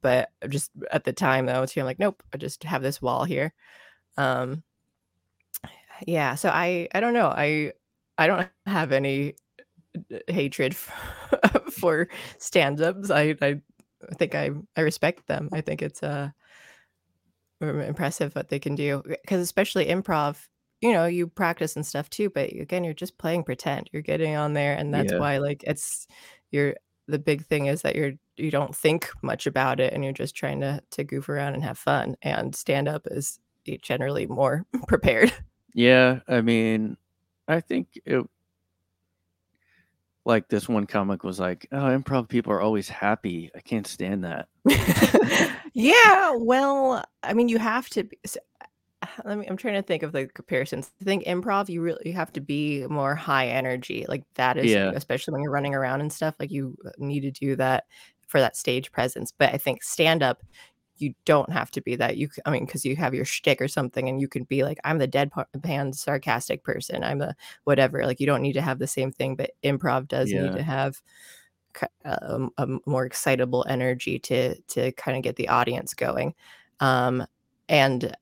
but 0.01 0.29
just 0.49 0.71
at 0.91 1.05
the 1.05 1.13
time 1.13 1.45
though, 1.45 1.65
too, 1.65 1.79
I'm 1.79 1.85
like, 1.85 1.99
nope, 1.99 2.21
I 2.33 2.37
just 2.37 2.63
have 2.65 2.81
this 2.83 3.01
wall 3.01 3.23
here. 3.23 3.53
Um, 4.17 4.63
yeah, 6.07 6.35
so 6.35 6.49
I 6.49 6.87
I 6.93 6.99
don't 6.99 7.13
know. 7.13 7.27
I 7.27 7.73
I 8.17 8.27
don't 8.27 8.47
have 8.65 8.91
any 8.91 9.35
hatred 10.27 10.73
f- 10.73 11.61
for 11.71 12.07
stand-ups. 12.37 13.09
I 13.11 13.35
I 13.41 13.61
think 14.15 14.35
I 14.35 14.51
I 14.75 14.81
respect 14.81 15.27
them. 15.27 15.49
I 15.51 15.61
think 15.61 15.81
it's 15.81 16.03
uh 16.03 16.29
impressive 17.61 18.35
what 18.35 18.49
they 18.49 18.59
can 18.59 18.75
do 18.75 19.01
because 19.07 19.41
especially 19.41 19.85
improv, 19.85 20.37
you 20.81 20.91
know, 20.91 21.05
you 21.05 21.27
practice 21.27 21.75
and 21.75 21.85
stuff 21.85 22.09
too, 22.09 22.29
but 22.29 22.51
again, 22.51 22.83
you're 22.83 22.93
just 22.93 23.17
playing 23.17 23.43
pretend. 23.43 23.89
You're 23.91 24.01
getting 24.01 24.35
on 24.35 24.53
there 24.53 24.75
and 24.75 24.93
that's 24.93 25.13
yeah, 25.13 25.19
why 25.19 25.37
like 25.37 25.63
it's 25.65 26.07
you're 26.51 26.75
the 27.07 27.19
big 27.19 27.45
thing 27.45 27.67
is 27.67 27.81
that 27.83 27.95
you're 27.95 28.13
you 28.37 28.51
don't 28.51 28.75
think 28.75 29.09
much 29.21 29.47
about 29.47 29.79
it 29.79 29.93
and 29.93 30.03
you're 30.03 30.13
just 30.13 30.35
trying 30.35 30.59
to 30.61 30.81
to 30.91 31.03
goof 31.03 31.29
around 31.29 31.53
and 31.53 31.63
have 31.63 31.77
fun 31.77 32.15
and 32.21 32.55
stand 32.55 32.87
up 32.87 33.07
is 33.09 33.39
generally 33.81 34.27
more 34.27 34.65
prepared. 34.87 35.31
yeah. 35.73 36.19
I 36.27 36.41
mean, 36.41 36.97
I 37.47 37.61
think 37.61 37.99
it 38.05 38.25
like 40.25 40.47
this 40.49 40.67
one 40.69 40.87
comic 40.87 41.23
was 41.23 41.39
like, 41.39 41.67
"Oh, 41.71 41.77
improv 41.97 42.27
people 42.29 42.51
are 42.53 42.61
always 42.61 42.89
happy. 42.89 43.51
I 43.55 43.61
can't 43.61 43.87
stand 43.87 44.23
that." 44.25 44.47
Yeah, 45.73 46.33
well, 46.37 47.03
I 47.23 47.33
mean, 47.33 47.49
you 47.49 47.59
have 47.59 47.89
to 47.89 48.03
be 48.05 48.17
s 48.23 48.37
let 49.25 49.37
me 49.39 49.47
I'm 49.47 49.57
trying 49.57 49.75
to 49.75 49.83
think 49.83 50.03
of 50.03 50.11
the 50.13 50.27
comparisons. 50.27 50.91
I 51.01 51.05
think 51.05 51.25
improv, 51.25 51.69
you 51.69 51.81
really 51.81 52.01
you 52.05 52.13
have 52.13 52.33
to 52.33 52.41
be 52.41 52.85
more 52.87 53.15
high 53.15 53.47
energy, 53.49 54.05
like, 54.09 54.23
that 54.35 54.57
is 54.57 54.77
Yeah, 54.77 54.91
especially 54.93 55.33
when 55.33 55.43
you're 55.43 55.51
running 55.53 55.75
around 55.75 56.01
and 56.01 56.13
stuff, 56.13 56.35
like, 56.39 56.51
you, 56.51 56.77
uh, 56.85 56.91
need 56.99 57.21
to 57.21 57.31
do 57.31 57.55
that 57.57 57.85
for 58.27 58.39
that 58.41 58.55
stage 58.57 58.91
presence, 58.91 59.33
but 59.37 59.53
I 59.53 59.57
think 59.59 59.83
stand-up, 59.83 60.43
you 60.97 61.13
don't 61.25 61.51
have 61.51 61.71
to 61.71 61.81
be 61.81 61.95
that, 61.97 62.17
you 62.17 62.29
I 62.45 62.51
mean, 62.51 62.65
because 62.65 62.85
you 62.85 62.95
have 62.97 63.13
your 63.13 63.25
shtick 63.25 63.61
or 63.61 63.67
something, 63.67 64.07
and 64.09 64.21
you 64.21 64.27
can 64.27 64.43
be 64.45 64.63
like, 64.63 64.79
"I'm 64.83 64.97
the 64.99 65.07
deadpan 65.07 65.95
sarcastic 65.95 66.63
person, 66.63 67.03
I'm 67.03 67.19
the 67.19 67.35
whatever," 67.65 68.05
like, 68.05 68.19
you 68.19 68.27
don't 68.27 68.41
need 68.41 68.53
to 68.53 68.61
have 68.61 68.79
the 68.79 68.87
same 68.87 69.11
thing, 69.11 69.35
but 69.35 69.51
improv 69.63 70.07
does 70.07 70.33
need 70.33 70.53
to 70.53 70.63
have 70.63 71.01
um, 72.05 72.51
a 72.57 72.67
more 72.85 73.05
excitable 73.05 73.65
energy 73.67 74.19
to 74.19 74.55
to 74.63 74.91
kinda 74.93 75.21
get 75.21 75.35
the 75.35 75.49
audience 75.49 75.93
going. 75.93 76.33
Um, 76.79 77.25
and 77.69 78.15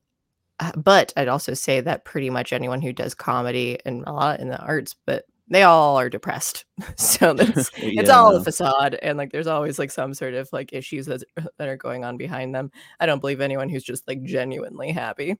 uh, 0.60 0.72
but 0.76 1.12
I'd 1.16 1.28
also 1.28 1.54
say 1.54 1.80
that 1.82 2.04
pretty 2.04 2.30
much 2.30 2.52
anyone 2.52 2.82
who 2.82 2.92
does 2.92 3.14
comedy 3.14 3.78
and 3.86 4.04
a 4.06 4.12
lot 4.12 4.40
in 4.40 4.48
the 4.50 4.58
arts, 4.60 4.96
but 5.06 5.26
they 5.48 5.62
all 5.62 5.96
are 5.98 6.08
depressed. 6.10 6.64
So 6.96 7.34
that's 7.34 7.70
it's 7.76 8.08
yeah. 8.08 8.16
all 8.16 8.34
a 8.34 8.42
facade, 8.42 8.98
and, 9.02 9.18
like, 9.18 9.32
there's 9.32 9.46
always, 9.46 9.78
like, 9.78 9.90
some 9.90 10.14
sort 10.14 10.34
of, 10.34 10.48
like, 10.52 10.72
issues 10.72 11.06
that 11.06 11.22
uh, 11.36 11.42
that 11.58 11.68
are 11.68 11.76
going 11.76 12.04
on 12.04 12.16
behind 12.16 12.54
them. 12.54 12.70
I 13.00 13.06
don't 13.06 13.20
believe 13.20 13.40
anyone 13.40 13.68
who's 13.68 13.84
just, 13.84 14.06
like, 14.08 14.22
genuinely 14.24 14.90
happy. 14.92 15.36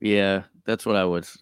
yeah. 0.00 0.44
That's 0.64 0.86
what 0.86 0.96
I 0.96 1.04
was. 1.04 1.36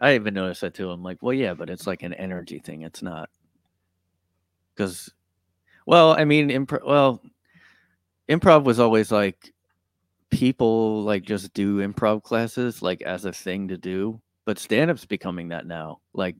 I 0.00 0.14
even 0.14 0.34
noticed 0.34 0.60
that 0.62 0.74
too. 0.74 0.90
I'm 0.90 1.02
like, 1.02 1.18
well, 1.22 1.32
yeah, 1.34 1.54
but 1.54 1.70
it's 1.70 1.86
like 1.86 2.02
an 2.04 2.14
energy 2.14 2.58
thing. 2.60 2.82
It's 2.82 3.02
not 3.02 3.30
because, 4.74 5.10
well, 5.86 6.12
I 6.18 6.24
mean, 6.24 6.50
improv. 6.50 6.86
Well, 6.86 7.20
improv 8.28 8.64
was 8.64 8.78
always 8.80 9.10
like 9.12 9.52
people 10.30 11.02
like 11.02 11.24
just 11.24 11.52
do 11.54 11.78
improv 11.86 12.22
classes 12.22 12.80
like 12.82 13.02
as 13.02 13.24
a 13.24 13.32
thing 13.32 13.68
to 13.68 13.76
do, 13.76 14.20
but 14.44 14.58
stand 14.58 14.90
up's 14.90 15.04
becoming 15.04 15.48
that 15.48 15.66
now. 15.66 16.00
Like, 16.14 16.36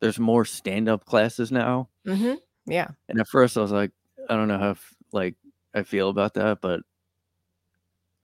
there's 0.00 0.18
more 0.18 0.44
stand 0.44 0.88
up 0.88 1.04
classes 1.04 1.52
now, 1.52 1.88
Mhm. 2.04 2.40
Yeah. 2.66 2.90
and 3.08 3.20
at 3.20 3.28
first 3.28 3.56
I 3.56 3.60
was 3.60 3.72
like, 3.72 3.92
I 4.28 4.36
don't 4.36 4.48
know 4.48 4.58
how 4.58 4.76
like 5.12 5.36
I 5.74 5.82
feel 5.82 6.08
about 6.08 6.34
that, 6.34 6.60
but 6.60 6.80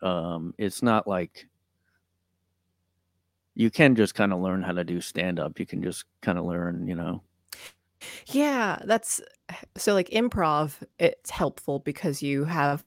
um, 0.02 0.54
it's 0.58 0.82
not 0.82 1.06
like 1.06 1.48
you 3.54 3.70
can 3.70 3.94
just 3.94 4.14
kind 4.14 4.32
of 4.32 4.40
learn 4.40 4.62
how 4.62 4.72
to 4.72 4.84
do 4.84 5.00
stand 5.00 5.38
up. 5.40 5.58
You 5.58 5.66
can 5.66 5.82
just 5.82 6.04
kind 6.20 6.38
of 6.38 6.44
learn, 6.44 6.86
you 6.86 6.94
know. 6.94 7.22
Yeah, 8.26 8.78
that's 8.84 9.20
so, 9.76 9.94
like, 9.94 10.10
improv, 10.10 10.82
it's 10.98 11.30
helpful 11.30 11.78
because 11.80 12.22
you 12.22 12.44
have 12.44 12.84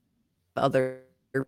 other 0.58 1.04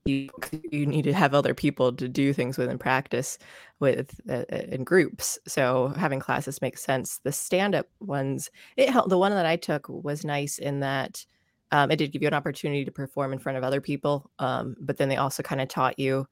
you 0.06 0.86
need 0.86 1.04
to 1.04 1.14
have 1.14 1.34
other 1.34 1.54
people 1.54 1.92
to 1.94 2.08
do 2.08 2.34
things 2.34 2.58
with 2.58 2.70
and 2.70 2.80
practice 2.80 3.38
with 3.80 4.20
uh, 4.30 4.44
uh, 4.52 4.62
in 4.70 4.84
groups. 4.84 5.40
So 5.48 5.88
having 5.98 6.20
classes 6.20 6.62
makes 6.62 6.84
sense. 6.84 7.20
The 7.24 7.32
stand-up 7.32 7.88
ones 8.00 8.50
it 8.78 8.90
helped 8.90 9.10
the 9.10 9.18
one 9.18 9.32
that 9.32 9.46
i 9.46 9.56
took 9.56 9.88
was 9.90 10.24
nice 10.24 10.58
in 10.58 10.80
that 10.82 11.26
um, 11.72 11.90
it 11.90 11.96
did 11.96 12.12
give 12.12 12.22
you 12.22 12.28
an 12.28 12.34
opportunity 12.34 12.84
to 12.84 12.92
perform 12.92 13.32
in 13.34 13.40
front 13.40 13.58
of 13.58 13.64
other 13.64 13.82
people 13.82 14.30
um, 14.40 14.76
but 14.80 14.98
then 14.98 15.10
they 15.10 15.18
also 15.18 15.42
kind 15.44 15.62
of 15.62 15.68
taught 15.68 15.98
you 15.98 16.28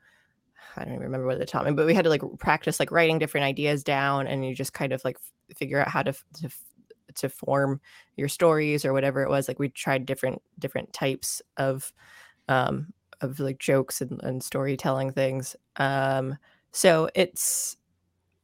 i 0.76 0.84
don't 0.84 0.94
even 0.94 1.04
remember 1.04 1.26
what 1.26 1.40
they 1.40 1.46
taught 1.46 1.66
me 1.66 1.72
but 1.72 1.86
we 1.86 1.94
had 1.94 2.04
to 2.04 2.10
like 2.10 2.22
practice 2.40 2.80
like 2.80 2.92
writing 2.92 3.20
different 3.20 3.46
ideas 3.46 3.84
down 3.84 4.28
and 4.28 4.46
you 4.46 4.54
just 4.54 4.74
kind 4.74 4.92
of 4.92 5.02
like 5.06 5.16
f- 5.18 5.58
figure 5.58 5.80
out 5.80 5.88
how 5.88 6.04
to 6.04 6.10
f- 6.10 6.24
to, 6.34 6.46
f- 6.48 6.64
to 7.16 7.30
form 7.30 7.82
your 8.16 8.28
stories 8.28 8.86
or 8.86 8.94
whatever 8.94 9.24
it 9.24 9.30
was. 9.30 9.48
Like 9.48 9.60
we 9.60 9.70
tried 9.70 10.06
different 10.06 10.42
different 10.58 10.94
types 10.94 11.42
of 11.58 11.92
um, 12.48 12.94
of 13.22 13.40
like 13.40 13.60
jokes 13.60 14.02
and, 14.02 14.22
and 14.24 14.44
storytelling 14.44 15.12
things. 15.12 15.56
Um, 15.76 16.38
so 16.72 17.10
it's, 17.16 17.78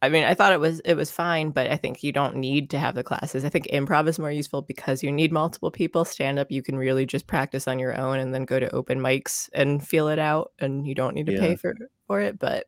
I 0.02 0.10
mean, 0.10 0.24
I 0.24 0.34
thought 0.34 0.54
it 0.54 0.60
was 0.60 0.82
it 0.82 0.96
was 0.96 1.10
fine, 1.10 1.52
but 1.52 1.72
I 1.72 1.78
think 1.78 2.04
you 2.04 2.12
don't 2.12 2.36
need 2.36 2.70
to 2.72 2.80
have 2.80 2.96
the 2.96 3.04
classes. 3.04 3.46
I 3.46 3.50
think 3.50 3.68
improv 3.68 4.08
is 4.08 4.20
more 4.20 4.32
useful 4.32 4.62
because 4.62 5.02
you 5.02 5.12
need 5.12 5.32
multiple 5.32 5.72
people. 5.72 6.06
Stand 6.06 6.38
up, 6.38 6.52
you 6.52 6.62
can 6.62 6.78
really 6.78 7.06
just 7.06 7.28
practice 7.28 7.68
on 7.68 7.80
your 7.80 8.00
own 8.00 8.20
and 8.20 8.34
then 8.34 8.46
go 8.46 8.60
to 8.60 8.70
open 8.76 9.00
mics 9.00 9.50
and 9.54 9.86
feel 9.86 10.08
it 10.10 10.20
out, 10.20 10.52
and 10.60 10.86
you 10.88 10.94
don't 10.94 11.16
need 11.16 11.26
to 11.28 11.32
pay 11.40 11.56
for 11.56 11.76
for 12.08 12.22
it. 12.22 12.38
But 12.38 12.68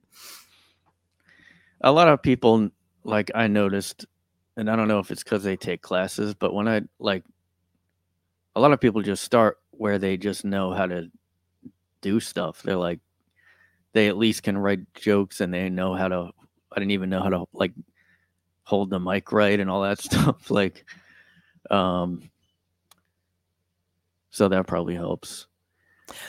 A 1.82 1.92
lot 1.92 2.08
of 2.08 2.22
people 2.24 2.70
like 3.04 3.30
I 3.36 3.48
noticed, 3.48 4.06
and 4.56 4.70
I 4.70 4.76
don't 4.76 4.88
know 4.88 5.00
if 5.00 5.12
it's 5.12 5.24
because 5.24 5.44
they 5.44 5.58
take 5.58 5.82
classes, 5.82 6.34
but 6.34 6.54
when 6.54 6.68
I 6.68 6.82
like 7.00 7.24
a 8.56 8.60
lot 8.60 8.72
of 8.72 8.80
people 8.80 9.02
just 9.04 9.24
start 9.24 9.60
where 9.72 10.00
they 10.00 10.18
just 10.18 10.44
know 10.44 10.74
how 10.74 10.88
to 10.88 11.12
do 12.02 12.20
stuff. 12.20 12.62
They're 12.64 12.76
like 12.76 13.00
they 13.94 14.08
at 14.08 14.18
least 14.18 14.44
can 14.44 14.58
write 14.58 14.94
jokes 14.94 15.42
and 15.42 15.54
they 15.54 15.70
know 15.70 15.94
how 15.96 16.08
to 16.08 16.32
I 16.72 16.80
didn't 16.80 16.92
even 16.92 17.10
know 17.10 17.22
how 17.22 17.30
to 17.30 17.46
like 17.54 17.74
hold 18.64 18.90
the 18.90 19.00
mic 19.00 19.32
right 19.32 19.60
and 19.60 19.70
all 19.70 19.82
that 19.84 20.00
stuff. 20.02 20.52
Like 20.52 20.86
um 21.72 22.30
so 24.30 24.48
that 24.50 24.68
probably 24.68 24.96
helps. 24.96 25.48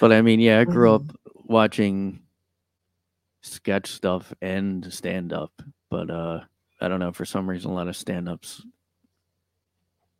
But 0.00 0.12
I 0.12 0.22
mean, 0.22 0.40
yeah, 0.40 0.60
I 0.60 0.64
grew 0.64 0.92
up 0.94 1.02
Mhm. 1.02 1.16
watching 1.44 2.22
sketch 3.42 3.90
stuff 3.92 4.32
and 4.40 4.90
stand 4.92 5.32
up, 5.32 5.52
but 5.90 6.10
uh 6.10 6.40
I 6.80 6.86
don't 6.88 7.00
know, 7.00 7.12
for 7.12 7.24
some 7.24 7.48
reason 7.50 7.70
a 7.70 7.74
lot 7.74 7.88
of 7.88 7.96
stand 7.96 8.28
ups 8.28 8.64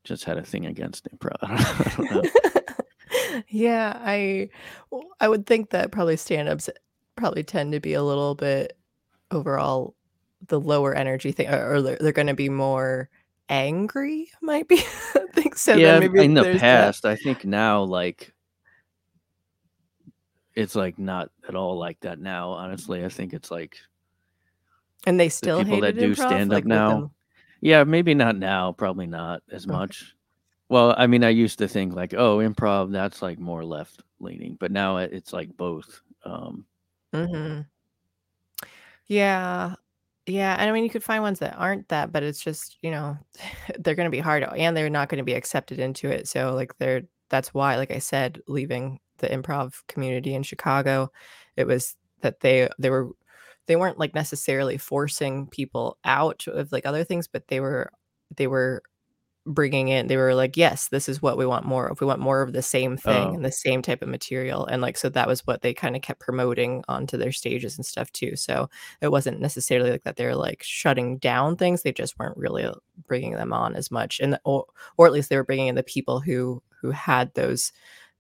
just 0.04 0.24
had 0.24 0.38
a 0.38 0.42
thing 0.44 0.66
against 0.66 1.06
improv. 1.10 1.38
Yeah, 3.48 3.98
I 4.00 4.48
I 5.20 5.28
would 5.28 5.46
think 5.46 5.70
that 5.70 5.92
probably 5.92 6.16
stand-ups 6.16 6.68
probably 7.16 7.42
tend 7.42 7.72
to 7.72 7.80
be 7.80 7.94
a 7.94 8.02
little 8.02 8.34
bit 8.34 8.76
overall 9.30 9.94
the 10.46 10.60
lower 10.60 10.94
energy 10.94 11.32
thing, 11.32 11.48
or, 11.48 11.74
or 11.74 11.82
they're, 11.82 11.98
they're 12.00 12.12
going 12.12 12.28
to 12.28 12.34
be 12.34 12.48
more 12.48 13.08
angry. 13.48 14.30
Might 14.40 14.68
be. 14.68 14.76
I 15.14 15.26
think 15.34 15.56
so. 15.56 15.74
yeah, 15.74 15.98
maybe 15.98 16.24
in 16.24 16.34
the 16.34 16.42
there's 16.42 16.60
that. 16.60 16.84
past, 16.84 17.04
I 17.04 17.16
think 17.16 17.44
now 17.44 17.82
like 17.82 18.32
it's 20.54 20.74
like 20.74 20.98
not 20.98 21.30
at 21.48 21.54
all 21.54 21.78
like 21.78 22.00
that 22.00 22.18
now. 22.18 22.50
Honestly, 22.50 23.04
I 23.04 23.08
think 23.08 23.32
it's 23.32 23.50
like 23.50 23.78
And 25.06 25.18
they 25.18 25.26
the 25.26 25.30
still 25.30 25.64
people 25.64 25.80
that 25.80 25.96
do 25.96 26.14
stand 26.14 26.50
up 26.52 26.56
like 26.56 26.64
now. 26.66 27.10
Yeah, 27.60 27.84
maybe 27.84 28.14
not 28.14 28.36
now. 28.36 28.72
Probably 28.72 29.06
not 29.06 29.42
as 29.50 29.66
Okay. 29.66 29.76
much. 29.76 30.14
Well, 30.68 30.94
I 30.96 31.06
mean, 31.06 31.24
I 31.24 31.30
used 31.30 31.58
to 31.58 31.68
think 31.68 31.94
like, 31.94 32.14
oh, 32.14 32.38
improv, 32.38 32.92
that's 32.92 33.22
like 33.22 33.38
more 33.38 33.64
left 33.64 34.02
leaning, 34.20 34.56
but 34.56 34.70
now 34.70 34.98
it- 34.98 35.12
it's 35.12 35.32
like 35.32 35.56
both. 35.56 36.02
Um, 36.24 36.66
hmm 37.12 37.64
Yeah. 39.06 39.74
Yeah. 40.26 40.56
And 40.58 40.68
I 40.68 40.72
mean, 40.72 40.84
you 40.84 40.90
could 40.90 41.04
find 41.04 41.22
ones 41.22 41.38
that 41.40 41.56
aren't 41.58 41.88
that, 41.88 42.12
but 42.12 42.22
it's 42.22 42.40
just, 42.42 42.76
you 42.82 42.90
know, 42.90 43.16
they're 43.78 43.94
going 43.94 44.06
to 44.06 44.10
be 44.10 44.18
hard 44.20 44.44
and 44.44 44.76
they're 44.76 44.90
not 44.90 45.08
going 45.08 45.18
to 45.18 45.24
be 45.24 45.34
accepted 45.34 45.78
into 45.78 46.08
it. 46.08 46.28
So, 46.28 46.54
like, 46.54 46.76
they're, 46.78 47.02
that's 47.30 47.54
why, 47.54 47.76
like 47.76 47.90
I 47.90 47.98
said, 47.98 48.40
leaving 48.48 49.00
the 49.18 49.28
improv 49.28 49.74
community 49.88 50.34
in 50.34 50.42
Chicago, 50.42 51.10
it 51.56 51.66
was 51.66 51.96
that 52.22 52.40
they, 52.40 52.68
they 52.78 52.90
were, 52.90 53.10
they 53.66 53.76
weren't 53.76 53.98
like 53.98 54.14
necessarily 54.14 54.78
forcing 54.78 55.46
people 55.48 55.98
out 56.04 56.46
of 56.48 56.72
like 56.72 56.86
other 56.86 57.04
things, 57.04 57.28
but 57.28 57.48
they 57.48 57.60
were, 57.60 57.90
they 58.36 58.46
were 58.46 58.82
bringing 59.48 59.88
in 59.88 60.06
they 60.08 60.16
were 60.16 60.34
like 60.34 60.56
yes 60.56 60.88
this 60.88 61.08
is 61.08 61.22
what 61.22 61.38
we 61.38 61.46
want 61.46 61.64
more 61.64 61.88
of. 61.88 62.00
We 62.00 62.06
want 62.06 62.20
more 62.20 62.42
of 62.42 62.52
the 62.52 62.62
same 62.62 62.96
thing 62.96 63.28
oh, 63.28 63.34
and 63.34 63.44
the 63.44 63.52
same 63.52 63.82
type 63.82 64.02
of 64.02 64.08
material. 64.08 64.66
And 64.66 64.82
like 64.82 64.96
so 64.96 65.08
that 65.08 65.28
was 65.28 65.46
what 65.46 65.62
they 65.62 65.74
kind 65.74 65.96
of 65.96 66.02
kept 66.02 66.20
promoting 66.20 66.84
onto 66.88 67.16
their 67.16 67.32
stages 67.32 67.76
and 67.76 67.86
stuff 67.86 68.12
too. 68.12 68.36
So 68.36 68.68
it 69.00 69.08
wasn't 69.08 69.40
necessarily 69.40 69.90
like 69.90 70.04
that 70.04 70.16
they're 70.16 70.36
like 70.36 70.62
shutting 70.62 71.18
down 71.18 71.56
things 71.56 71.82
they 71.82 71.92
just 71.92 72.18
weren't 72.18 72.36
really 72.36 72.64
uh, 72.64 72.74
bringing 73.06 73.32
them 73.32 73.52
on 73.52 73.74
as 73.74 73.90
much. 73.90 74.20
And 74.20 74.38
or, 74.44 74.66
or 74.96 75.06
at 75.06 75.12
least 75.12 75.30
they 75.30 75.36
were 75.36 75.44
bringing 75.44 75.68
in 75.68 75.74
the 75.74 75.82
people 75.82 76.20
who 76.20 76.62
who 76.80 76.90
had 76.90 77.32
those 77.34 77.72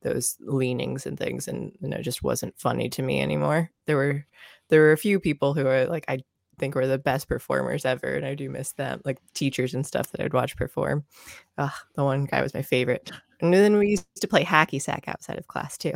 those 0.02 0.36
leanings 0.40 1.06
and 1.06 1.18
things 1.18 1.48
and 1.48 1.72
you 1.80 1.88
know 1.88 1.96
it 1.96 2.02
just 2.02 2.22
wasn't 2.22 2.58
funny 2.58 2.88
to 2.90 3.02
me 3.02 3.20
anymore. 3.20 3.70
There 3.86 3.96
were 3.96 4.26
there 4.68 4.80
were 4.80 4.92
a 4.92 4.98
few 4.98 5.18
people 5.18 5.54
who 5.54 5.66
are 5.66 5.86
like 5.86 6.04
i 6.08 6.18
think 6.58 6.74
were 6.74 6.86
the 6.86 6.98
best 6.98 7.28
performers 7.28 7.84
ever 7.84 8.14
and 8.14 8.24
i 8.26 8.34
do 8.34 8.48
miss 8.50 8.72
them 8.72 9.00
like 9.04 9.18
teachers 9.34 9.74
and 9.74 9.86
stuff 9.86 10.10
that 10.10 10.20
i'd 10.20 10.32
watch 10.32 10.56
perform 10.56 11.04
Ugh, 11.58 11.70
the 11.94 12.04
one 12.04 12.24
guy 12.24 12.40
was 12.40 12.54
my 12.54 12.62
favorite. 12.62 13.10
And 13.40 13.52
then 13.52 13.76
we 13.76 13.88
used 13.88 14.06
to 14.20 14.28
play 14.28 14.44
hacky 14.44 14.80
sack 14.80 15.04
outside 15.08 15.36
of 15.38 15.48
class 15.48 15.76
too. 15.76 15.92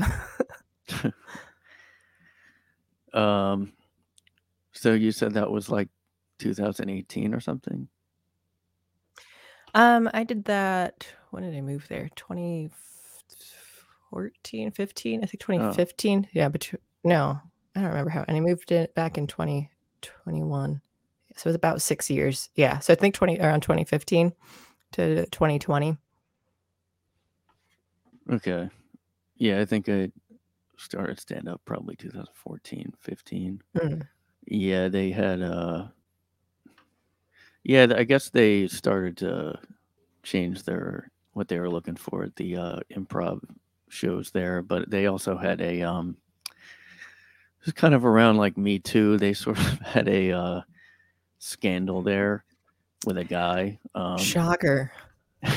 um, 3.18 3.72
so 4.72 4.92
you 4.92 5.12
said 5.12 5.34
that 5.34 5.50
was 5.50 5.70
like 5.70 5.88
2018 6.40 7.32
or 7.34 7.40
something? 7.40 7.86
um, 9.74 10.10
I 10.12 10.24
did 10.24 10.44
that. 10.46 11.06
When 11.30 11.44
did 11.44 11.54
I 11.56 11.60
move 11.60 11.86
there? 11.88 12.10
2014, 12.16 14.72
15? 14.72 15.22
I 15.22 15.26
think 15.26 15.42
Oh, 15.44 15.46
2015. 15.46 16.26
Yeah, 16.32 16.48
but 16.48 16.68
no, 17.04 17.40
I 17.76 17.80
don't 17.80 17.90
remember 17.90 18.10
how. 18.10 18.24
And 18.26 18.36
I 18.36 18.40
moved 18.40 18.72
it 18.72 18.92
back 18.96 19.16
in 19.16 19.28
2021. 20.02 20.80
So 21.36 21.48
it 21.48 21.50
was 21.50 21.56
about 21.56 21.82
six 21.82 22.10
years. 22.10 22.50
Yeah. 22.54 22.78
So 22.80 22.92
I 22.92 22.96
think 22.96 23.14
20 23.14 23.38
around 23.40 23.62
2015 23.62 24.32
to 24.92 25.26
2020. 25.26 25.96
okay. 28.30 28.68
Yeah, 29.36 29.60
I 29.60 29.64
think 29.64 29.88
I 29.88 30.10
started 30.76 31.18
stand 31.18 31.48
up 31.48 31.60
probably 31.64 31.96
2014, 31.96 32.92
15. 32.98 33.62
Mm. 33.76 34.06
Yeah, 34.46 34.88
they 34.88 35.10
had 35.10 35.42
uh 35.42 35.86
yeah, 37.64 37.86
I 37.96 38.04
guess 38.04 38.30
they 38.30 38.66
started 38.66 39.16
to 39.18 39.58
change 40.22 40.64
their 40.64 41.10
what 41.32 41.48
they 41.48 41.58
were 41.58 41.70
looking 41.70 41.96
for 41.96 42.24
at 42.24 42.36
the 42.36 42.56
uh 42.56 42.80
improv 42.94 43.40
shows 43.88 44.30
there, 44.30 44.62
but 44.62 44.90
they 44.90 45.06
also 45.06 45.36
had 45.36 45.60
a 45.60 45.82
um 45.82 46.16
it 47.62 47.66
was 47.66 47.74
kind 47.74 47.94
of 47.94 48.04
around 48.04 48.38
like 48.38 48.58
Me 48.58 48.80
Too. 48.80 49.16
They 49.18 49.32
sort 49.34 49.56
of 49.56 49.78
had 49.80 50.08
a 50.08 50.32
uh 50.32 50.60
scandal 51.38 52.02
there 52.02 52.44
with 53.06 53.16
a 53.18 53.24
guy. 53.24 53.78
Um 53.94 54.18
Shocker. 54.18 54.90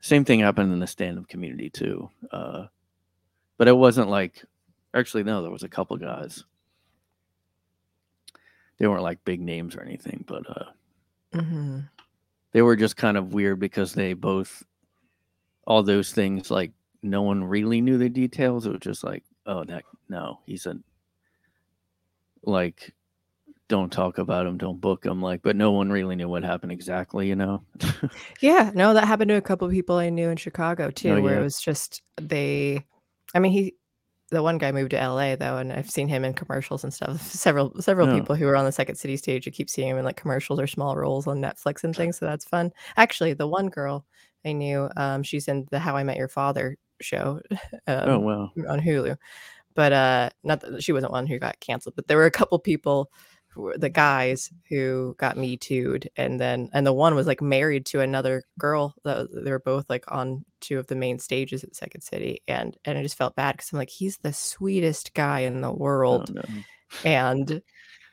same 0.00 0.24
thing 0.24 0.40
happened 0.40 0.72
in 0.72 0.78
the 0.78 0.86
stand-up 0.86 1.26
community 1.28 1.70
too. 1.70 2.10
Uh 2.30 2.66
but 3.56 3.68
it 3.68 3.76
wasn't 3.76 4.10
like 4.10 4.44
actually 4.94 5.22
no, 5.24 5.40
there 5.40 5.50
was 5.50 5.62
a 5.62 5.68
couple 5.68 5.96
guys. 5.96 6.44
They 8.78 8.86
weren't 8.86 9.02
like 9.02 9.24
big 9.24 9.40
names 9.40 9.74
or 9.74 9.80
anything, 9.80 10.24
but 10.26 10.44
uh 10.48 10.64
hmm 11.40 11.80
they 12.52 12.60
were 12.60 12.76
just 12.76 12.98
kind 12.98 13.16
of 13.16 13.32
weird 13.32 13.58
because 13.58 13.94
they 13.94 14.12
both 14.12 14.62
all 15.66 15.82
those 15.82 16.12
things 16.12 16.50
like 16.50 16.72
no 17.02 17.22
one 17.22 17.42
really 17.42 17.80
knew 17.80 17.96
the 17.96 18.10
details. 18.10 18.66
It 18.66 18.70
was 18.72 18.80
just 18.80 19.02
like, 19.02 19.24
oh 19.46 19.64
that 19.64 19.84
no, 20.08 20.40
he's 20.46 20.66
a 20.66 20.76
like 22.44 22.92
don't 23.68 23.90
talk 23.92 24.18
about 24.18 24.46
him, 24.46 24.58
don't 24.58 24.80
book 24.80 25.04
him, 25.04 25.22
like 25.22 25.42
but 25.42 25.56
no 25.56 25.72
one 25.72 25.90
really 25.90 26.16
knew 26.16 26.28
what 26.28 26.42
happened 26.44 26.72
exactly, 26.72 27.26
you 27.28 27.36
know? 27.36 27.62
Yeah, 28.40 28.70
no, 28.74 28.92
that 28.94 29.06
happened 29.06 29.28
to 29.30 29.36
a 29.36 29.40
couple 29.42 29.66
of 29.66 29.72
people 29.72 29.96
I 29.96 30.10
knew 30.10 30.28
in 30.28 30.36
Chicago 30.36 30.90
too, 30.90 31.10
oh 31.14 31.22
where 31.22 31.38
it 31.40 31.42
was 31.42 31.60
just 31.60 32.02
they 32.16 32.84
I 33.34 33.38
mean 33.38 33.52
he 33.52 33.74
the 34.30 34.42
one 34.42 34.56
guy 34.56 34.72
moved 34.72 34.90
to 34.92 34.96
LA 34.96 35.36
though, 35.36 35.58
and 35.58 35.70
I've 35.72 35.90
seen 35.90 36.08
him 36.08 36.24
in 36.24 36.32
commercials 36.32 36.84
and 36.84 36.92
stuff. 36.92 37.20
Several 37.30 37.72
several 37.80 38.06
No. 38.06 38.14
people 38.14 38.34
who 38.34 38.48
are 38.48 38.56
on 38.56 38.64
the 38.64 38.72
Second 38.72 38.96
City 38.96 39.16
stage, 39.16 39.44
you 39.46 39.52
keep 39.52 39.68
seeing 39.70 39.88
him 39.88 39.98
in 39.98 40.04
like 40.04 40.16
commercials 40.16 40.58
or 40.58 40.66
small 40.66 40.96
roles 40.96 41.26
on 41.26 41.38
Netflix 41.38 41.84
and 41.84 41.94
things, 41.94 42.18
so 42.18 42.26
that's 42.26 42.44
fun. 42.46 42.72
Actually, 42.96 43.34
the 43.34 43.46
one 43.46 43.68
girl 43.68 44.06
I 44.44 44.52
knew, 44.52 44.88
um, 44.96 45.22
she's 45.22 45.48
in 45.48 45.66
the 45.70 45.78
How 45.78 45.96
I 45.96 46.02
Met 46.02 46.16
Your 46.16 46.28
Father 46.28 46.76
show 47.02 47.40
Oh 47.88 48.16
um, 48.16 48.22
wow. 48.22 48.52
on 48.68 48.80
Hulu, 48.80 49.16
but 49.74 49.92
uh, 49.92 50.30
not 50.42 50.60
that 50.60 50.82
she 50.82 50.92
wasn't 50.92 51.12
one 51.12 51.26
who 51.26 51.38
got 51.38 51.60
canceled, 51.60 51.96
but 51.96 52.06
there 52.08 52.16
were 52.16 52.26
a 52.26 52.30
couple 52.30 52.58
people, 52.58 53.10
who 53.48 53.62
were, 53.62 53.78
the 53.78 53.90
guys 53.90 54.50
who 54.68 55.14
got 55.18 55.36
me 55.36 55.56
too'd, 55.56 56.10
and 56.16 56.40
then 56.40 56.70
and 56.72 56.86
the 56.86 56.92
one 56.92 57.14
was 57.14 57.26
like 57.26 57.42
married 57.42 57.84
to 57.86 58.00
another 58.00 58.42
girl. 58.58 58.94
That 59.04 59.28
they 59.32 59.50
were 59.50 59.58
both 59.60 59.88
like 59.90 60.10
on 60.10 60.44
two 60.60 60.78
of 60.78 60.86
the 60.86 60.96
main 60.96 61.18
stages 61.18 61.62
at 61.64 61.76
Second 61.76 62.00
City, 62.00 62.42
and 62.48 62.76
and 62.84 62.98
I 62.98 63.02
just 63.02 63.18
felt 63.18 63.36
bad 63.36 63.56
because 63.56 63.72
I'm 63.72 63.78
like 63.78 63.90
he's 63.90 64.18
the 64.18 64.32
sweetest 64.32 65.14
guy 65.14 65.40
in 65.40 65.60
the 65.60 65.70
Oh 65.70 65.76
world, 65.76 66.34
no. 66.34 66.42
and 67.04 67.62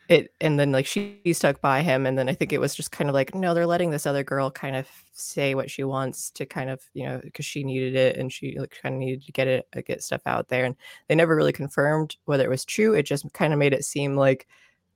it 0.10 0.34
and 0.42 0.60
then 0.60 0.72
like 0.72 0.88
she 0.88 1.22
stuck 1.34 1.62
by 1.62 1.82
him 1.82 2.06
and 2.08 2.18
then 2.18 2.28
i 2.28 2.34
think 2.34 2.52
it 2.52 2.60
was 2.60 2.74
just 2.76 2.92
kind 2.92 3.10
of 3.10 3.14
like 3.14 3.36
no 3.36 3.54
they're 3.54 3.68
letting 3.68 3.92
this 3.92 4.08
other 4.08 4.24
girl 4.24 4.50
kind 4.50 4.76
of 4.76 4.88
say 5.14 5.54
what 5.56 5.70
she 5.70 5.84
wants 5.84 6.32
to 6.32 6.46
kind 6.48 6.70
of 6.70 6.82
you 6.94 7.06
know 7.06 7.20
because 7.24 7.46
she 7.46 7.64
needed 7.64 7.96
it 7.96 8.18
and 8.18 8.34
she 8.34 8.58
like 8.60 8.76
kind 8.82 8.96
of 8.96 9.00
needed 9.00 9.24
to 9.24 9.32
get 9.32 9.48
it 9.48 9.68
uh, 9.78 9.82
get 9.86 10.02
stuff 10.04 10.22
out 10.26 10.50
there 10.50 10.66
and 10.66 10.76
they 11.08 11.16
never 11.16 11.36
really 11.36 11.54
confirmed 11.54 12.18
whether 12.26 12.44
it 12.44 12.50
was 12.50 12.66
true 12.66 12.96
it 12.96 13.04
just 13.04 13.32
kind 13.34 13.54
of 13.54 13.60
made 13.60 13.74
it 13.74 13.86
seem 13.86 14.16
like 14.16 14.48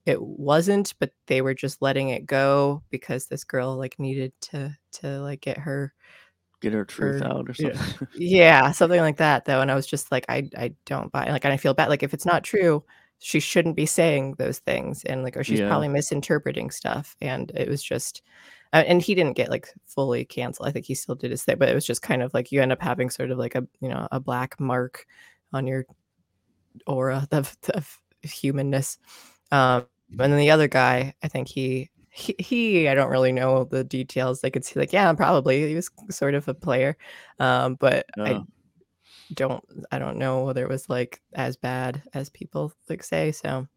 it 0.06 0.21
wasn't 0.21 0.93
but 0.99 1.12
they 1.28 1.41
were 1.41 1.54
just 1.54 1.82
letting 1.82 2.10
it 2.10 2.26
go 2.26 2.82
because 2.89 3.28
this 3.28 3.43
girl 3.43 3.78
like 3.78 3.99
needed 3.99 4.34
to 4.41 4.76
to 4.91 5.21
like 5.21 5.41
get 5.41 5.58
her 5.60 5.93
Get 6.62 6.73
her 6.73 6.86
truth 6.86 7.19
her 7.19 7.23
out 7.23 7.49
or 7.49 7.54
yeah 7.58 7.73
something. 7.73 8.08
yeah 8.13 8.71
something 8.71 8.99
like 9.02 9.17
that 9.17 9.45
though 9.45 9.62
and 9.62 9.69
i 9.69 9.76
was 9.76 9.86
just 9.88 10.12
like 10.12 10.26
i 10.30 10.49
i 10.58 10.73
don't 10.86 11.12
buy 11.12 11.30
like 11.30 11.43
and 11.43 11.54
i 11.54 11.58
feel 11.58 11.73
bad 11.73 11.89
like 11.89 12.04
if 12.04 12.13
it's 12.13 12.26
not 12.26 12.43
true 12.43 12.84
she 13.23 13.39
shouldn't 13.39 13.77
be 13.77 13.86
saying 13.86 14.36
those 14.38 14.59
things 14.59 15.03
and 15.05 15.23
like 15.23 15.38
or 15.38 15.43
she's 15.43 15.59
yeah. 15.59 15.67
probably 15.67 15.88
misinterpreting 15.88 16.69
stuff 16.69 17.15
and 17.21 17.51
it 17.55 17.69
was 17.69 17.81
just 17.81 18.21
uh, 18.73 18.83
and 18.86 19.01
he 19.01 19.15
didn't 19.15 19.38
get 19.38 19.49
like 19.49 19.69
fully 19.86 20.25
canceled 20.25 20.67
i 20.67 20.71
think 20.71 20.86
he 20.86 20.93
still 20.93 21.15
did 21.15 21.31
his 21.31 21.43
thing 21.43 21.57
but 21.57 21.69
it 21.69 21.73
was 21.73 21.86
just 21.86 22.01
kind 22.01 22.21
of 22.21 22.33
like 22.33 22.51
you 22.51 22.62
end 22.62 22.73
up 22.73 22.81
having 22.81 23.09
sort 23.09 23.31
of 23.31 23.38
like 23.38 23.55
a 23.55 23.65
you 23.79 23.88
know 23.88 24.07
a 24.12 24.19
black 24.19 24.59
mark 24.59 25.05
on 25.53 25.65
your 25.65 25.86
aura 26.86 27.25
of, 27.31 27.55
of 27.73 27.97
humanness 28.23 28.97
um 29.51 29.86
and 30.19 30.33
then 30.33 30.38
the 30.38 30.51
other 30.51 30.67
guy 30.67 31.13
i 31.23 31.27
think 31.29 31.47
he 31.47 31.89
he, 32.09 32.36
he 32.39 32.89
i 32.89 32.93
don't 32.93 33.09
really 33.09 33.31
know 33.31 33.63
the 33.63 33.86
details 33.86 34.43
i 34.43 34.49
could 34.49 34.65
see 34.65 34.77
like 34.77 34.91
yeah 34.91 35.12
probably 35.13 35.65
he 35.69 35.75
was 35.75 35.89
sort 36.09 36.36
of 36.36 36.45
a 36.49 36.53
player 36.53 36.97
um 37.39 37.75
but 37.79 38.05
i. 38.17 38.41
don't 39.33 39.63
i 39.91 39.99
don't 39.99 40.17
know 40.17 40.43
whether 40.43 40.63
it 40.63 40.69
was 40.69 40.89
like 40.89 41.21
as 41.33 41.55
bad 41.55 42.01
as 42.13 42.29
people 42.29 42.73
like 42.89 43.03
say 43.03 43.31
so 43.31 43.67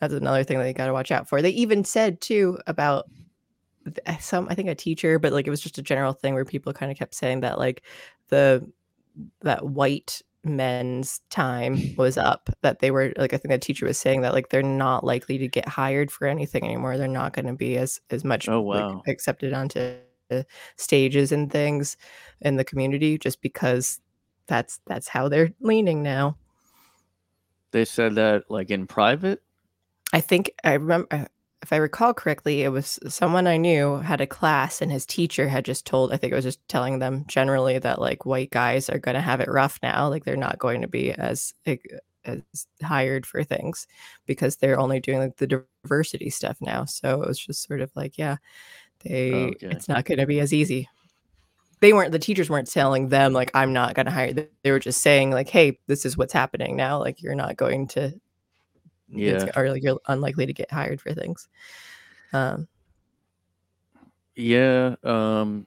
that's 0.00 0.14
another 0.14 0.44
thing 0.44 0.58
that 0.58 0.66
you 0.66 0.74
got 0.74 0.86
to 0.86 0.92
watch 0.92 1.10
out 1.10 1.28
for. 1.28 1.40
They 1.40 1.50
even 1.50 1.84
said 1.84 2.20
too 2.20 2.58
about 2.66 3.06
uh, 4.06 4.16
some 4.18 4.46
i 4.48 4.54
think 4.54 4.68
a 4.68 4.74
teacher 4.74 5.18
but 5.18 5.32
like 5.32 5.46
it 5.46 5.50
was 5.50 5.60
just 5.60 5.76
a 5.76 5.82
general 5.82 6.14
thing 6.14 6.32
where 6.32 6.44
people 6.44 6.72
kind 6.72 6.90
of 6.90 6.98
kept 6.98 7.14
saying 7.14 7.40
that 7.40 7.58
like 7.58 7.82
the 8.28 8.66
that 9.42 9.64
white 9.66 10.22
men's 10.42 11.20
time 11.28 11.78
was 11.96 12.16
up 12.16 12.48
that 12.62 12.78
they 12.78 12.90
were 12.90 13.12
like 13.18 13.34
i 13.34 13.36
think 13.36 13.52
the 13.52 13.58
teacher 13.58 13.84
was 13.84 13.98
saying 13.98 14.22
that 14.22 14.32
like 14.32 14.48
they're 14.48 14.62
not 14.62 15.04
likely 15.04 15.36
to 15.36 15.48
get 15.48 15.68
hired 15.68 16.10
for 16.10 16.26
anything 16.26 16.64
anymore. 16.64 16.96
They're 16.96 17.08
not 17.08 17.34
going 17.34 17.46
to 17.46 17.52
be 17.52 17.76
as 17.76 18.00
as 18.10 18.24
much 18.24 18.48
Oh 18.48 18.62
like 18.62 18.96
accepted 19.06 19.52
onto 19.52 19.96
stages 20.76 21.32
and 21.32 21.52
things 21.52 21.96
in 22.40 22.56
the 22.56 22.64
community 22.64 23.18
just 23.18 23.42
because 23.42 24.00
that's 24.46 24.80
that's 24.86 25.08
how 25.08 25.28
they're 25.28 25.52
leaning 25.60 26.02
now. 26.02 26.36
They 27.72 27.84
said 27.84 28.14
that 28.16 28.44
like 28.50 28.70
in 28.70 28.86
private. 28.86 29.42
I 30.12 30.20
think 30.20 30.52
I 30.62 30.74
remember 30.74 31.08
uh, 31.10 31.24
if 31.64 31.72
I 31.72 31.76
recall 31.76 32.12
correctly, 32.12 32.62
it 32.62 32.68
was 32.68 32.98
someone 33.08 33.46
I 33.46 33.56
knew 33.56 33.96
had 33.96 34.20
a 34.20 34.26
class 34.26 34.82
and 34.82 34.92
his 34.92 35.06
teacher 35.06 35.48
had 35.48 35.64
just 35.64 35.86
told, 35.86 36.12
I 36.12 36.18
think 36.18 36.30
it 36.30 36.36
was 36.36 36.44
just 36.44 36.60
telling 36.68 36.98
them 36.98 37.24
generally 37.26 37.78
that 37.78 38.02
like 38.02 38.26
white 38.26 38.50
guys 38.50 38.90
are 38.90 38.98
going 38.98 39.14
to 39.14 39.22
have 39.22 39.40
it 39.40 39.48
rough 39.48 39.78
now. 39.82 40.10
Like 40.10 40.24
they're 40.24 40.36
not 40.36 40.58
going 40.58 40.82
to 40.82 40.88
be 40.88 41.12
as, 41.12 41.54
as 42.26 42.42
hired 42.82 43.24
for 43.24 43.42
things 43.42 43.86
because 44.26 44.56
they're 44.56 44.78
only 44.78 45.00
doing 45.00 45.20
like 45.20 45.38
the 45.38 45.64
diversity 45.86 46.28
stuff 46.28 46.58
now. 46.60 46.84
So 46.84 47.22
it 47.22 47.28
was 47.28 47.38
just 47.38 47.62
sort 47.66 47.80
of 47.80 47.90
like, 47.96 48.18
yeah, 48.18 48.36
they, 49.02 49.32
okay. 49.32 49.68
it's 49.68 49.88
not 49.88 50.04
going 50.04 50.18
to 50.18 50.26
be 50.26 50.40
as 50.40 50.52
easy. 50.52 50.86
They 51.84 51.92
weren't, 51.92 52.12
the 52.12 52.18
teachers 52.18 52.48
weren't 52.48 52.70
telling 52.72 53.10
them 53.10 53.34
like, 53.34 53.50
I'm 53.52 53.74
not 53.74 53.92
going 53.92 54.06
to 54.06 54.10
hire. 54.10 54.32
They 54.32 54.70
were 54.70 54.78
just 54.78 55.02
saying 55.02 55.32
like, 55.32 55.50
hey, 55.50 55.78
this 55.86 56.06
is 56.06 56.16
what's 56.16 56.32
happening 56.32 56.76
now. 56.76 56.98
Like 56.98 57.20
you're 57.20 57.34
not 57.34 57.58
going 57.58 57.88
to 57.88 58.18
yeah. 59.10 59.50
or 59.54 59.70
like 59.70 59.82
you're 59.82 60.00
unlikely 60.08 60.46
to 60.46 60.54
get 60.54 60.70
hired 60.70 60.98
for 60.98 61.12
things. 61.12 61.46
Um. 62.32 62.68
Yeah 64.34 64.94
um 65.04 65.66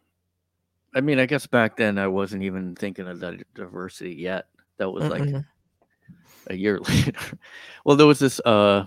i 0.95 1.01
mean 1.01 1.19
i 1.19 1.27
guess 1.27 1.45
back 1.45 1.77
then 1.77 1.99
i 1.99 2.07
wasn't 2.07 2.41
even 2.41 2.75
thinking 2.75 3.07
of 3.07 3.19
that 3.19 3.35
diversity 3.53 4.15
yet. 4.15 4.47
That 4.77 4.89
was 4.89 5.07
like 5.07 5.21
mm 5.21 5.45
a 6.49 6.55
year 6.55 6.79
later. 6.89 7.11
Well 7.85 7.95
there 7.95 8.07
was 8.07 8.17
this 8.17 8.39
uh 8.39 8.85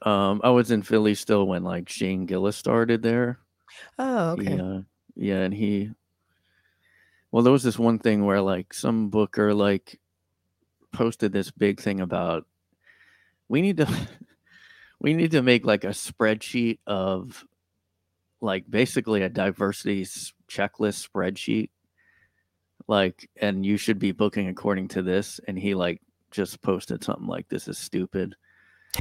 um 0.00 0.40
i 0.42 0.48
was 0.48 0.70
in 0.70 0.80
philly 0.80 1.14
still 1.14 1.46
when 1.46 1.62
like 1.62 1.90
shane 1.90 2.24
gillis 2.24 2.56
started 2.56 3.02
there. 3.02 3.38
Oh 3.98 4.30
okay. 4.30 4.56
Yeah 4.56 4.80
yeah 5.20 5.40
and 5.42 5.54
he 5.54 5.90
well 7.30 7.42
there 7.42 7.52
was 7.52 7.62
this 7.62 7.78
one 7.78 7.98
thing 7.98 8.24
where 8.24 8.40
like 8.40 8.74
some 8.74 9.08
booker 9.10 9.54
like 9.54 10.00
posted 10.92 11.32
this 11.32 11.50
big 11.50 11.78
thing 11.80 12.00
about 12.00 12.46
we 13.48 13.60
need 13.60 13.76
to 13.76 13.86
we 15.00 15.14
need 15.14 15.32
to 15.32 15.42
make 15.42 15.66
like 15.66 15.84
a 15.84 15.88
spreadsheet 15.88 16.78
of 16.86 17.44
like 18.40 18.70
basically 18.70 19.22
a 19.22 19.28
diversity 19.28 20.04
checklist 20.48 21.06
spreadsheet. 21.08 21.70
Like 22.86 23.28
and 23.36 23.64
you 23.64 23.76
should 23.76 23.98
be 23.98 24.12
booking 24.12 24.48
according 24.48 24.88
to 24.88 25.02
this. 25.02 25.40
And 25.46 25.58
he 25.58 25.74
like 25.74 26.00
just 26.30 26.62
posted 26.62 27.04
something 27.04 27.26
like 27.26 27.48
this 27.48 27.68
is 27.68 27.78
stupid. 27.78 28.36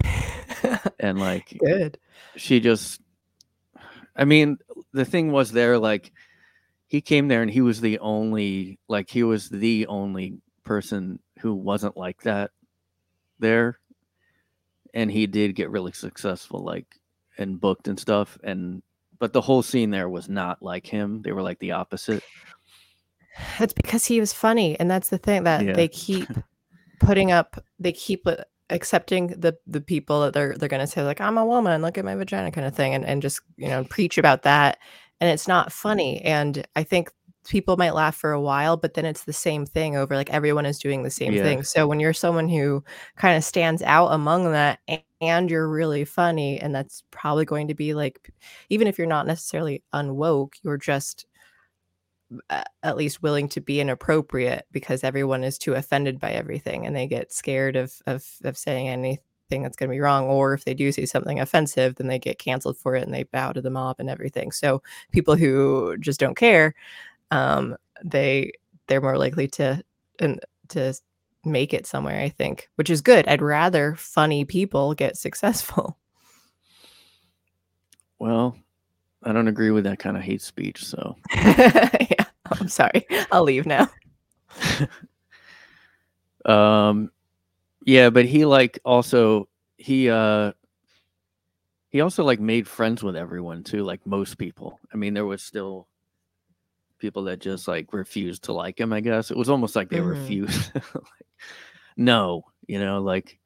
And 1.01 1.17
like 1.17 1.57
good. 1.57 1.97
she 2.35 2.59
just 2.59 2.99
i 4.15 4.25
mean 4.25 4.57
the 4.93 5.05
thing 5.05 5.31
was 5.31 5.51
there 5.51 5.77
like 5.77 6.11
he 6.87 7.01
came 7.01 7.27
there 7.27 7.41
and 7.41 7.51
he 7.51 7.61
was 7.61 7.81
the 7.81 7.99
only 7.99 8.79
like 8.87 9.09
he 9.09 9.23
was 9.23 9.49
the 9.49 9.85
only 9.87 10.39
person 10.63 11.19
who 11.39 11.53
wasn't 11.53 11.95
like 11.95 12.21
that 12.23 12.51
there. 13.39 13.79
And 14.93 15.11
he 15.11 15.27
did 15.27 15.55
get 15.55 15.69
really 15.69 15.91
successful 15.91 16.63
like 16.63 16.87
and 17.37 17.61
booked 17.61 17.87
and 17.87 17.99
stuff. 17.99 18.37
And 18.43 18.81
but 19.19 19.33
the 19.33 19.41
whole 19.41 19.61
scene 19.61 19.91
there 19.91 20.09
was 20.09 20.29
not 20.29 20.63
like 20.63 20.87
him. 20.87 21.21
They 21.21 21.31
were 21.31 21.43
like 21.43 21.59
the 21.59 21.73
opposite. 21.73 22.23
That's 23.59 23.73
because 23.73 24.05
he 24.05 24.19
was 24.19 24.33
funny. 24.33 24.79
And 24.79 24.89
that's 24.89 25.09
the 25.09 25.19
thing 25.19 25.43
that 25.43 25.63
yeah. 25.63 25.73
they 25.73 25.87
keep 25.87 26.27
putting 26.99 27.31
up 27.31 27.63
they 27.79 27.91
keep 27.91 28.27
uh, 28.27 28.37
accepting 28.69 29.27
the 29.27 29.57
the 29.67 29.81
people 29.81 30.21
that 30.21 30.33
they're 30.33 30.55
they're 30.57 30.69
going 30.69 30.79
to 30.79 30.87
say 30.87 31.03
like 31.03 31.21
i'm 31.21 31.37
a 31.37 31.45
woman 31.45 31.81
look 31.81 31.97
at 31.97 32.05
my 32.05 32.15
vagina 32.15 32.51
kind 32.51 32.67
of 32.67 32.75
thing 32.75 32.93
and, 32.93 33.05
and 33.05 33.21
just 33.21 33.41
you 33.57 33.67
know 33.67 33.83
preach 33.85 34.17
about 34.17 34.43
that 34.43 34.77
and 35.19 35.29
it's 35.29 35.47
not 35.47 35.71
funny 35.71 36.21
and 36.21 36.65
i 36.75 36.83
think 36.83 37.09
people 37.47 37.77
might 37.77 37.95
laugh 37.95 38.15
for 38.15 38.31
a 38.31 38.41
while, 38.41 38.77
but 38.77 38.93
then 38.93 39.05
it's 39.05 39.23
the 39.23 39.33
same 39.33 39.65
thing 39.65 39.95
over 39.95 40.15
like 40.15 40.29
everyone 40.29 40.65
is 40.65 40.77
doing 40.77 41.03
the 41.03 41.09
same 41.09 41.33
yeah. 41.33 41.43
thing. 41.43 41.63
So 41.63 41.87
when 41.87 41.99
you're 41.99 42.13
someone 42.13 42.47
who 42.47 42.83
kind 43.15 43.35
of 43.35 43.43
stands 43.43 43.81
out 43.81 44.07
among 44.09 44.51
that 44.51 44.79
and 45.19 45.49
you're 45.49 45.67
really 45.67 46.05
funny, 46.05 46.59
and 46.59 46.73
that's 46.73 47.03
probably 47.11 47.45
going 47.45 47.67
to 47.67 47.73
be 47.73 47.93
like, 47.93 48.31
even 48.69 48.87
if 48.87 48.97
you're 48.97 49.07
not 49.07 49.27
necessarily 49.27 49.83
unwoke, 49.93 50.53
you're 50.63 50.77
just 50.77 51.25
at 52.83 52.97
least 52.97 53.23
willing 53.23 53.49
to 53.49 53.61
be 53.61 53.79
inappropriate 53.79 54.65
because 54.71 55.03
everyone 55.03 55.43
is 55.43 55.57
too 55.57 55.73
offended 55.73 56.19
by 56.19 56.31
everything 56.31 56.85
and 56.85 56.95
they 56.95 57.07
get 57.07 57.33
scared 57.33 57.75
of 57.75 57.93
of, 58.05 58.25
of 58.43 58.57
saying 58.57 58.87
anything 58.87 59.63
that's 59.63 59.75
going 59.75 59.89
to 59.89 59.95
be 59.95 59.99
wrong 59.99 60.25
or 60.25 60.53
if 60.53 60.63
they 60.63 60.75
do 60.75 60.91
say 60.91 61.05
something 61.05 61.39
offensive 61.39 61.95
then 61.95 62.05
they 62.07 62.19
get 62.19 62.37
canceled 62.37 62.77
for 62.77 62.95
it 62.95 63.03
and 63.03 63.13
they 63.13 63.23
bow 63.23 63.51
to 63.51 63.61
the 63.61 63.69
mob 63.71 63.95
and 63.99 64.09
everything 64.09 64.51
so 64.51 64.81
people 65.11 65.35
who 65.35 65.97
just 65.97 66.19
don't 66.19 66.37
care 66.37 66.75
um, 67.31 67.75
they 68.03 68.51
they're 68.87 69.01
more 69.01 69.17
likely 69.17 69.47
to 69.47 69.81
and 70.19 70.39
to 70.67 70.93
make 71.45 71.73
it 71.73 71.87
somewhere. 71.87 72.19
I 72.21 72.29
think, 72.29 72.69
which 72.75 72.89
is 72.89 73.01
good. 73.01 73.27
I'd 73.27 73.41
rather 73.41 73.95
funny 73.95 74.45
people 74.45 74.93
get 74.93 75.17
successful. 75.17 75.97
Well, 78.19 78.57
I 79.23 79.33
don't 79.33 79.47
agree 79.47 79.71
with 79.71 79.83
that 79.83 79.99
kind 79.99 80.15
of 80.15 80.23
hate 80.23 80.41
speech. 80.41 80.85
So, 80.85 81.15
yeah, 81.35 82.25
I'm 82.51 82.69
sorry. 82.69 83.05
I'll 83.31 83.43
leave 83.43 83.65
now. 83.65 83.89
um, 86.45 87.11
yeah, 87.85 88.09
but 88.09 88.25
he 88.25 88.45
like 88.45 88.79
also 88.85 89.47
he 89.77 90.09
uh 90.09 90.51
he 91.89 92.01
also 92.01 92.23
like 92.23 92.39
made 92.39 92.67
friends 92.67 93.03
with 93.03 93.15
everyone 93.15 93.63
too, 93.63 93.83
like 93.83 94.05
most 94.05 94.37
people. 94.37 94.79
I 94.93 94.97
mean, 94.97 95.13
there 95.13 95.25
was 95.25 95.41
still 95.41 95.87
people 96.99 97.23
that 97.23 97.39
just 97.39 97.67
like 97.67 97.91
refused 97.93 98.43
to 98.43 98.53
like 98.53 98.79
him. 98.79 98.93
I 98.93 98.99
guess 98.99 99.31
it 99.31 99.37
was 99.37 99.49
almost 99.49 99.75
like 99.75 99.89
they 99.89 99.97
mm-hmm. 99.97 100.09
refused. 100.09 100.71
like, 100.75 101.27
no, 101.97 102.43
you 102.67 102.79
know, 102.79 103.01
like, 103.01 103.39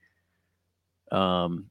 um, 1.12 1.70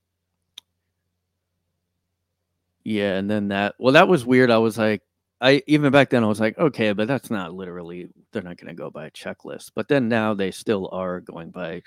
yeah, 2.84 3.14
and 3.16 3.30
then 3.30 3.48
that. 3.48 3.74
Well, 3.78 3.94
that 3.94 4.08
was 4.08 4.26
weird. 4.26 4.50
I 4.50 4.58
was 4.58 4.78
like, 4.78 5.02
I 5.40 5.62
even 5.66 5.92
back 5.92 6.10
then 6.10 6.24
I 6.24 6.28
was 6.28 6.40
like, 6.40 6.58
okay, 6.58 6.92
but 6.92 7.08
that's 7.08 7.30
not 7.30 7.54
literally. 7.54 8.08
They're 8.32 8.42
not 8.42 8.56
going 8.56 8.68
to 8.68 8.74
go 8.80 8.90
by 8.90 9.06
a 9.06 9.10
checklist. 9.10 9.72
But 9.74 9.88
then 9.88 10.08
now 10.08 10.34
they 10.34 10.50
still 10.50 10.88
are 10.92 11.20
going 11.20 11.50
by, 11.50 11.82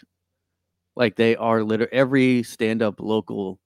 like 0.96 1.16
they 1.16 1.36
are 1.36 1.64
literally 1.64 1.94
every 1.94 2.44
stand 2.44 2.82
up 2.82 3.00
local, 3.00 3.60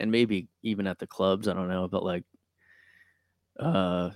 and 0.00 0.10
maybe 0.10 0.48
even 0.62 0.86
at 0.86 0.98
the 0.98 1.06
clubs. 1.06 1.48
I 1.48 1.54
don't 1.54 1.68
know, 1.68 1.88
but 1.88 2.04
like, 2.04 2.24
uh 3.60 4.10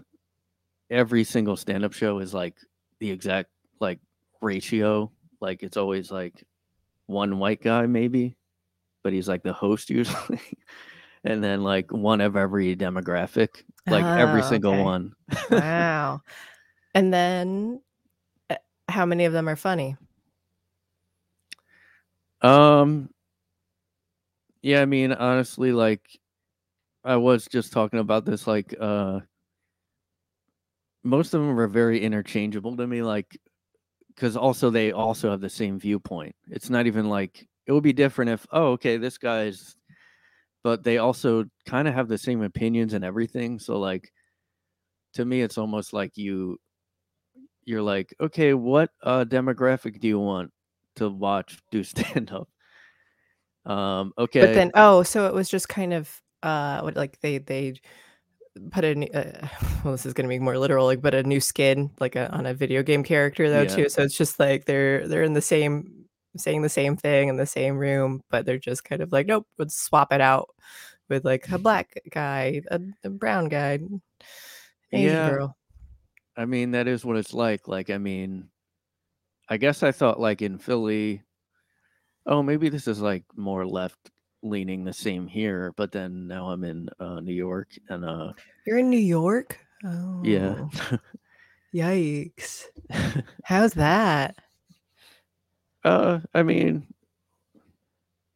every 0.90 1.24
single 1.24 1.56
stand-up 1.56 1.92
show 1.92 2.18
is 2.18 2.34
like 2.34 2.54
the 3.00 3.10
exact 3.10 3.50
like 3.80 4.00
ratio. 4.40 5.10
Like 5.40 5.62
it's 5.62 5.76
always 5.76 6.10
like 6.10 6.44
one 7.06 7.38
white 7.38 7.62
guy 7.62 7.86
maybe, 7.86 8.36
but 9.02 9.12
he's 9.12 9.28
like 9.28 9.42
the 9.42 9.52
host 9.52 9.90
usually. 9.90 10.40
and 11.24 11.42
then 11.42 11.62
like 11.62 11.92
one 11.92 12.20
of 12.20 12.36
every 12.36 12.76
demographic, 12.76 13.62
like 13.86 14.04
oh, 14.04 14.14
every 14.14 14.42
single 14.42 14.72
okay. 14.72 14.82
one. 14.82 15.12
wow. 15.50 16.20
And 16.94 17.12
then 17.12 17.80
eh, 18.50 18.56
how 18.88 19.06
many 19.06 19.24
of 19.24 19.32
them 19.32 19.48
are 19.48 19.56
funny? 19.56 19.96
Um 22.40 23.10
yeah, 24.62 24.82
I 24.82 24.86
mean 24.86 25.12
honestly 25.12 25.72
like 25.72 26.18
I 27.04 27.16
was 27.16 27.46
just 27.46 27.72
talking 27.72 27.98
about 27.98 28.24
this 28.24 28.46
like 28.46 28.74
uh 28.78 29.20
most 31.04 31.34
of 31.34 31.40
them 31.40 31.58
are 31.58 31.68
very 31.68 32.00
interchangeable 32.00 32.76
to 32.76 32.86
me 32.86 33.02
like 33.02 33.38
because 34.14 34.36
also 34.36 34.68
they 34.68 34.92
also 34.92 35.30
have 35.30 35.40
the 35.40 35.48
same 35.48 35.78
viewpoint 35.78 36.34
it's 36.48 36.70
not 36.70 36.86
even 36.86 37.08
like 37.08 37.48
it 37.66 37.72
would 37.72 37.84
be 37.84 37.92
different 37.92 38.30
if 38.30 38.46
oh 38.50 38.72
okay 38.72 38.96
this 38.96 39.16
guy's 39.16 39.76
but 40.64 40.82
they 40.84 40.98
also 40.98 41.44
kind 41.66 41.88
of 41.88 41.94
have 41.94 42.08
the 42.08 42.18
same 42.18 42.42
opinions 42.42 42.94
and 42.94 43.04
everything 43.04 43.58
so 43.58 43.78
like 43.78 44.12
to 45.14 45.24
me 45.24 45.40
it's 45.40 45.58
almost 45.58 45.92
like 45.92 46.16
you 46.16 46.58
you're 47.64 47.82
like 47.82 48.14
okay 48.20 48.54
what 48.54 48.90
uh 49.02 49.24
demographic 49.24 50.00
do 50.00 50.08
you 50.08 50.18
want 50.18 50.50
to 50.96 51.08
watch 51.08 51.58
do 51.70 51.84
stand 51.84 52.30
up 52.32 52.48
um 53.70 54.12
okay 54.18 54.40
but 54.40 54.54
then 54.54 54.70
oh 54.74 55.02
so 55.02 55.26
it 55.26 55.34
was 55.34 55.48
just 55.48 55.68
kind 55.68 55.92
of 55.92 56.10
uh 56.42 56.80
what 56.80 56.96
like 56.96 57.20
they 57.20 57.38
they 57.38 57.74
put 58.70 58.84
a 58.84 58.92
uh, 58.92 59.48
well 59.84 59.92
this 59.92 60.06
is 60.06 60.14
going 60.14 60.24
to 60.24 60.28
be 60.28 60.38
more 60.38 60.58
literal 60.58 60.86
like 60.86 61.00
but 61.00 61.14
a 61.14 61.22
new 61.22 61.40
skin 61.40 61.90
like 62.00 62.16
a, 62.16 62.30
on 62.32 62.46
a 62.46 62.54
video 62.54 62.82
game 62.82 63.04
character 63.04 63.50
though 63.50 63.62
yeah. 63.62 63.68
too 63.68 63.88
so 63.88 64.02
it's 64.02 64.16
just 64.16 64.40
like 64.40 64.64
they're 64.64 65.06
they're 65.06 65.22
in 65.22 65.34
the 65.34 65.42
same 65.42 65.97
saying 66.36 66.62
the 66.62 66.68
same 66.68 66.96
thing 66.96 67.28
in 67.28 67.36
the 67.36 67.46
same 67.46 67.76
room 67.76 68.22
but 68.30 68.44
they're 68.44 68.58
just 68.58 68.84
kind 68.84 69.02
of 69.02 69.12
like 69.12 69.26
nope 69.26 69.46
let's 69.58 69.76
swap 69.76 70.12
it 70.12 70.20
out 70.20 70.48
with 71.08 71.24
like 71.24 71.48
a 71.50 71.58
black 71.58 72.00
guy 72.10 72.60
a, 72.70 72.80
a 73.04 73.10
brown 73.10 73.48
guy 73.48 73.78
Asian 74.92 75.14
yeah 75.14 75.30
girl. 75.30 75.56
i 76.36 76.44
mean 76.44 76.72
that 76.72 76.86
is 76.86 77.04
what 77.04 77.16
it's 77.16 77.34
like 77.34 77.66
like 77.66 77.90
i 77.90 77.98
mean 77.98 78.48
i 79.48 79.56
guess 79.56 79.82
i 79.82 79.90
thought 79.90 80.20
like 80.20 80.42
in 80.42 80.58
philly 80.58 81.22
oh 82.26 82.42
maybe 82.42 82.68
this 82.68 82.86
is 82.86 83.00
like 83.00 83.24
more 83.36 83.66
left 83.66 84.10
leaning 84.42 84.84
the 84.84 84.92
same 84.92 85.26
here, 85.26 85.72
but 85.76 85.92
then 85.92 86.26
now 86.26 86.50
I'm 86.50 86.64
in 86.64 86.88
uh, 87.00 87.20
New 87.20 87.34
York 87.34 87.68
and 87.88 88.04
uh 88.04 88.32
You're 88.66 88.78
in 88.78 88.90
New 88.90 88.96
York? 88.98 89.58
Oh. 89.84 90.22
yeah. 90.24 90.66
Yikes. 91.74 92.64
How's 93.44 93.74
that? 93.74 94.36
Uh 95.84 96.20
I 96.34 96.42
mean 96.42 96.86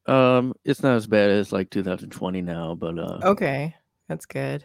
um 0.07 0.55
it's 0.65 0.83
not 0.83 0.97
as 0.97 1.07
bad 1.07 1.31
as 1.31 1.53
like 1.53 1.71
2020 1.71 2.43
now, 2.43 2.75
but 2.75 2.99
uh 2.99 3.21
Okay. 3.23 3.75
That's 4.09 4.27
good. 4.27 4.65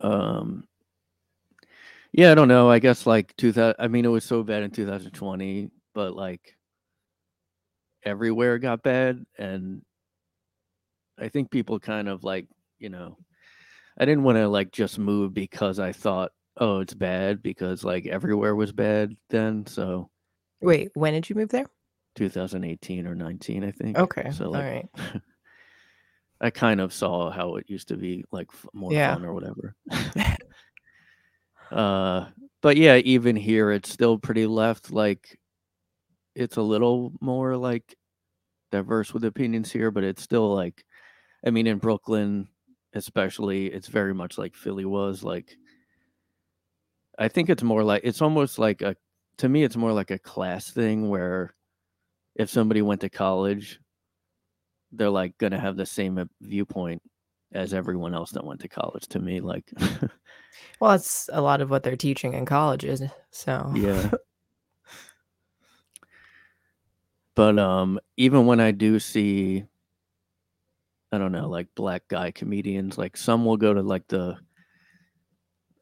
um 0.00 0.66
yeah, 2.12 2.32
I 2.32 2.34
don't 2.34 2.48
know. 2.48 2.68
I 2.68 2.80
guess 2.80 3.06
like 3.06 3.36
2000 3.36 3.76
I 3.78 3.86
mean 3.88 4.04
it 4.04 4.08
was 4.08 4.24
so 4.24 4.42
bad 4.42 4.62
in 4.62 4.70
2020, 4.70 5.70
but 5.94 6.14
like 6.16 6.56
everywhere 8.02 8.58
got 8.58 8.82
bad 8.82 9.24
and 9.38 9.82
I 11.18 11.28
think 11.28 11.50
people 11.50 11.78
kind 11.78 12.08
of 12.08 12.24
like, 12.24 12.48
you 12.78 12.88
know, 12.88 13.18
I 13.98 14.06
didn't 14.06 14.24
want 14.24 14.36
to 14.38 14.48
like 14.48 14.72
just 14.72 14.98
move 14.98 15.34
because 15.34 15.78
I 15.78 15.92
thought, 15.92 16.32
oh, 16.56 16.80
it's 16.80 16.94
bad 16.94 17.42
because 17.42 17.84
like 17.84 18.06
everywhere 18.06 18.56
was 18.56 18.72
bad 18.72 19.14
then. 19.28 19.66
So 19.66 20.10
Wait, 20.60 20.90
when 20.94 21.14
did 21.14 21.28
you 21.28 21.36
move 21.36 21.50
there? 21.50 21.66
2018 22.16 23.06
or 23.06 23.14
19, 23.14 23.64
I 23.64 23.70
think. 23.70 23.96
Okay. 23.98 24.30
So 24.30 24.50
like 24.50 24.64
right. 24.64 24.88
I 26.40 26.50
kind 26.50 26.80
of 26.80 26.92
saw 26.92 27.30
how 27.30 27.56
it 27.56 27.68
used 27.68 27.88
to 27.88 27.96
be 27.96 28.24
like 28.32 28.48
f- 28.52 28.66
more 28.72 28.92
Yeah. 28.92 29.14
fun 29.14 29.24
or 29.24 29.34
whatever. 29.34 29.74
uh, 31.70 32.26
but 32.62 32.76
yeah, 32.76 32.96
even 32.96 33.36
here 33.36 33.70
it's 33.70 33.90
still 33.90 34.18
pretty 34.18 34.46
left. 34.46 34.90
Like 34.90 35.38
it's 36.34 36.56
a 36.56 36.62
little 36.62 37.12
more 37.20 37.56
like 37.56 37.96
diverse 38.72 39.12
with 39.12 39.24
opinions 39.24 39.70
here, 39.70 39.90
but 39.90 40.04
it's 40.04 40.22
still 40.22 40.54
like, 40.54 40.84
I 41.44 41.50
mean, 41.50 41.66
in 41.66 41.78
Brooklyn, 41.78 42.48
especially, 42.94 43.66
it's 43.66 43.88
very 43.88 44.14
much 44.14 44.38
like 44.38 44.54
Philly 44.54 44.84
was. 44.84 45.22
Like, 45.22 45.56
I 47.18 47.28
think 47.28 47.50
it's 47.50 47.62
more 47.62 47.84
like 47.84 48.02
it's 48.04 48.22
almost 48.22 48.58
like 48.58 48.82
a 48.82 48.96
to 49.40 49.48
me, 49.48 49.64
it's 49.64 49.76
more 49.76 49.92
like 49.92 50.10
a 50.10 50.18
class 50.18 50.70
thing 50.70 51.08
where 51.08 51.54
if 52.34 52.50
somebody 52.50 52.82
went 52.82 53.00
to 53.00 53.08
college, 53.08 53.80
they're 54.92 55.08
like 55.08 55.36
gonna 55.38 55.58
have 55.58 55.76
the 55.76 55.86
same 55.86 56.28
viewpoint 56.42 57.00
as 57.52 57.72
everyone 57.72 58.14
else 58.14 58.32
that 58.32 58.44
went 58.44 58.60
to 58.60 58.68
college. 58.68 59.08
To 59.08 59.18
me, 59.18 59.40
like, 59.40 59.64
Well, 60.80 60.90
that's 60.90 61.30
a 61.32 61.40
lot 61.40 61.62
of 61.62 61.70
what 61.70 61.82
they're 61.82 61.96
teaching 61.96 62.34
in 62.34 62.44
colleges. 62.44 63.02
So 63.30 63.72
yeah. 63.74 64.10
But 67.36 67.58
um, 67.58 67.98
even 68.18 68.44
when 68.44 68.60
I 68.60 68.70
do 68.72 68.98
see, 68.98 69.64
I 71.12 71.16
don't 71.16 71.32
know, 71.32 71.48
like 71.48 71.68
black 71.74 72.02
guy 72.08 72.32
comedians, 72.32 72.98
like 72.98 73.16
some 73.16 73.46
will 73.46 73.56
go 73.56 73.72
to 73.72 73.80
like 73.80 74.06
the, 74.08 74.36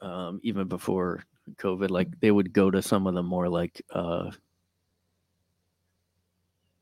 um, 0.01 0.39
even 0.45 0.69
before 0.69 1.25
COVID, 1.57 1.91
like 1.91 2.19
they 2.21 2.31
would 2.31 2.53
go 2.53 2.71
to 2.71 2.83
some 2.83 3.07
of 3.07 3.15
the 3.15 3.23
more 3.23 3.49
like, 3.49 3.81
uh, 3.91 4.31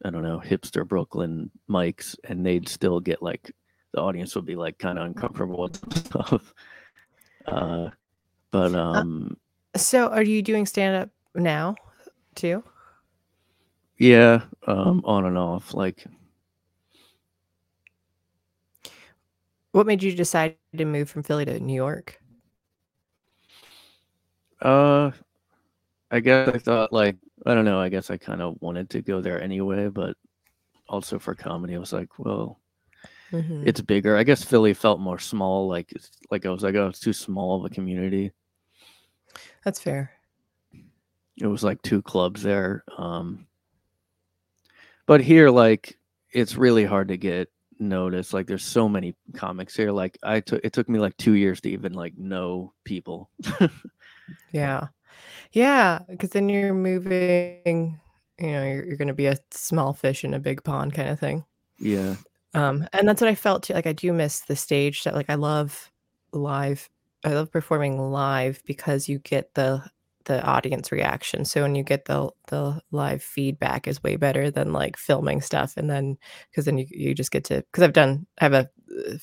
I 0.04 0.10
don't 0.10 0.22
know, 0.22 0.40
hipster 0.44 0.86
Brooklyn 0.86 1.50
mics, 1.68 2.16
and 2.24 2.44
they'd 2.44 2.68
still 2.68 3.00
get 3.00 3.22
like 3.22 3.50
the 3.92 4.00
audience 4.00 4.34
would 4.36 4.44
be 4.46 4.56
like 4.56 4.78
kind 4.78 4.98
of 4.98 5.06
uncomfortable 5.06 5.62
with 5.62 5.76
stuff. 6.06 6.54
Uh, 7.46 7.90
but 8.50 8.74
um, 8.74 9.36
So 9.76 10.08
are 10.08 10.22
you 10.24 10.42
doing 10.42 10.66
stand 10.66 10.96
up 10.96 11.10
now 11.36 11.76
too? 12.34 12.64
yeah, 13.98 14.42
um, 14.66 15.00
on 15.04 15.24
and 15.26 15.38
off, 15.38 15.72
like 15.74 16.04
What 19.72 19.86
made 19.86 20.02
you 20.02 20.12
decide 20.14 20.56
to 20.76 20.84
move 20.84 21.08
from 21.10 21.22
Philly 21.22 21.44
to 21.44 21.60
New 21.60 21.74
York? 21.74 22.20
Uh, 24.60 25.10
I 26.10 26.20
guess 26.20 26.48
I 26.48 26.58
thought 26.58 26.92
like 26.92 27.16
I 27.44 27.54
don't 27.54 27.64
know. 27.64 27.80
I 27.80 27.88
guess 27.88 28.10
I 28.10 28.16
kind 28.16 28.40
of 28.42 28.56
wanted 28.60 28.90
to 28.90 29.02
go 29.02 29.20
there 29.20 29.40
anyway, 29.42 29.88
but 29.88 30.16
also 30.88 31.18
for 31.18 31.34
comedy, 31.34 31.74
I 31.74 31.78
was 31.78 31.92
like, 31.92 32.18
well, 32.18 32.60
Mhm. 33.32 33.66
it's 33.66 33.80
bigger. 33.80 34.16
I 34.16 34.22
guess 34.22 34.44
Philly 34.44 34.72
felt 34.74 35.00
more 35.00 35.18
small. 35.18 35.68
Like 35.68 35.92
like 36.30 36.46
I 36.46 36.50
was 36.50 36.62
like, 36.62 36.74
oh, 36.74 36.88
it's 36.88 37.00
too 37.00 37.12
small 37.12 37.58
of 37.58 37.70
a 37.70 37.74
community. 37.74 38.32
That's 39.64 39.80
fair. 39.80 40.12
It 41.38 41.46
was 41.46 41.62
like 41.62 41.82
two 41.82 42.00
clubs 42.02 42.42
there. 42.42 42.84
Um, 42.96 43.46
but 45.06 45.20
here, 45.20 45.50
like, 45.50 45.98
it's 46.32 46.56
really 46.56 46.84
hard 46.84 47.08
to 47.08 47.16
get 47.16 47.50
noticed. 47.78 48.32
Like, 48.32 48.46
there's 48.46 48.64
so 48.64 48.88
many 48.88 49.14
comics 49.34 49.76
here. 49.76 49.92
Like, 49.92 50.16
I 50.22 50.40
took 50.40 50.64
it 50.64 50.72
took 50.72 50.88
me 50.88 50.98
like 50.98 51.16
two 51.18 51.34
years 51.34 51.60
to 51.62 51.70
even 51.70 51.92
like 51.92 52.16
know 52.16 52.72
people. 52.84 53.30
Yeah. 54.52 54.88
Yeah. 55.52 56.00
Because 56.08 56.30
then 56.30 56.48
you're 56.48 56.74
moving, 56.74 58.00
you 58.38 58.52
know, 58.52 58.64
you're, 58.64 58.86
you're 58.86 58.96
going 58.98 59.08
to 59.08 59.14
be 59.14 59.26
a 59.26 59.38
small 59.52 59.92
fish 59.94 60.24
in 60.24 60.34
a 60.34 60.40
big 60.40 60.64
pond 60.64 60.94
kind 60.94 61.08
of 61.10 61.20
thing. 61.20 61.44
yeah, 61.78 62.16
Um, 62.54 62.86
and 62.92 63.06
that's 63.08 63.20
what 63.20 63.30
I 63.30 63.34
felt 63.34 63.64
too. 63.64 63.74
Like 63.74 63.86
I 63.86 63.92
do 63.92 64.12
miss 64.12 64.40
the 64.40 64.56
stage 64.56 65.04
that 65.04 65.14
like 65.14 65.28
I 65.28 65.34
love 65.34 65.90
live. 66.32 66.88
I 67.24 67.30
love 67.34 67.50
performing 67.50 67.98
live 68.10 68.62
because 68.66 69.08
you 69.08 69.18
get 69.18 69.54
the 69.54 69.82
the 70.24 70.42
audience 70.44 70.90
reaction. 70.90 71.44
So 71.44 71.62
when 71.62 71.74
you 71.74 71.82
get 71.84 72.06
the 72.06 72.30
the 72.48 72.80
live 72.90 73.22
feedback 73.22 73.86
is 73.86 74.02
way 74.02 74.16
better 74.16 74.50
than 74.50 74.72
like 74.72 74.96
filming 74.96 75.40
stuff. 75.40 75.74
And 75.76 75.90
then 75.90 76.16
because 76.50 76.64
then 76.64 76.78
you 76.78 76.86
you 76.90 77.14
just 77.14 77.30
get 77.30 77.44
to 77.44 77.56
because 77.56 77.82
I've 77.84 77.92
done 77.92 78.26
I 78.40 78.44
have 78.44 78.54
a 78.54 78.70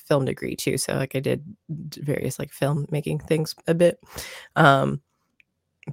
film 0.06 0.24
degree 0.24 0.56
too. 0.56 0.78
So 0.78 0.94
like 0.94 1.14
I 1.16 1.20
did 1.20 1.44
various 1.68 2.38
like 2.38 2.52
film 2.52 2.86
making 2.90 3.20
things 3.20 3.54
a 3.66 3.74
bit. 3.74 3.98
Um, 4.56 5.00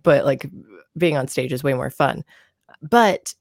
but 0.04 0.26
like 0.26 0.50
being 0.98 1.18
on 1.18 1.28
stage 1.28 1.54
is 1.54 1.64
way 1.64 1.74
more 1.74 1.90
fun. 1.90 2.24
But 2.82 3.34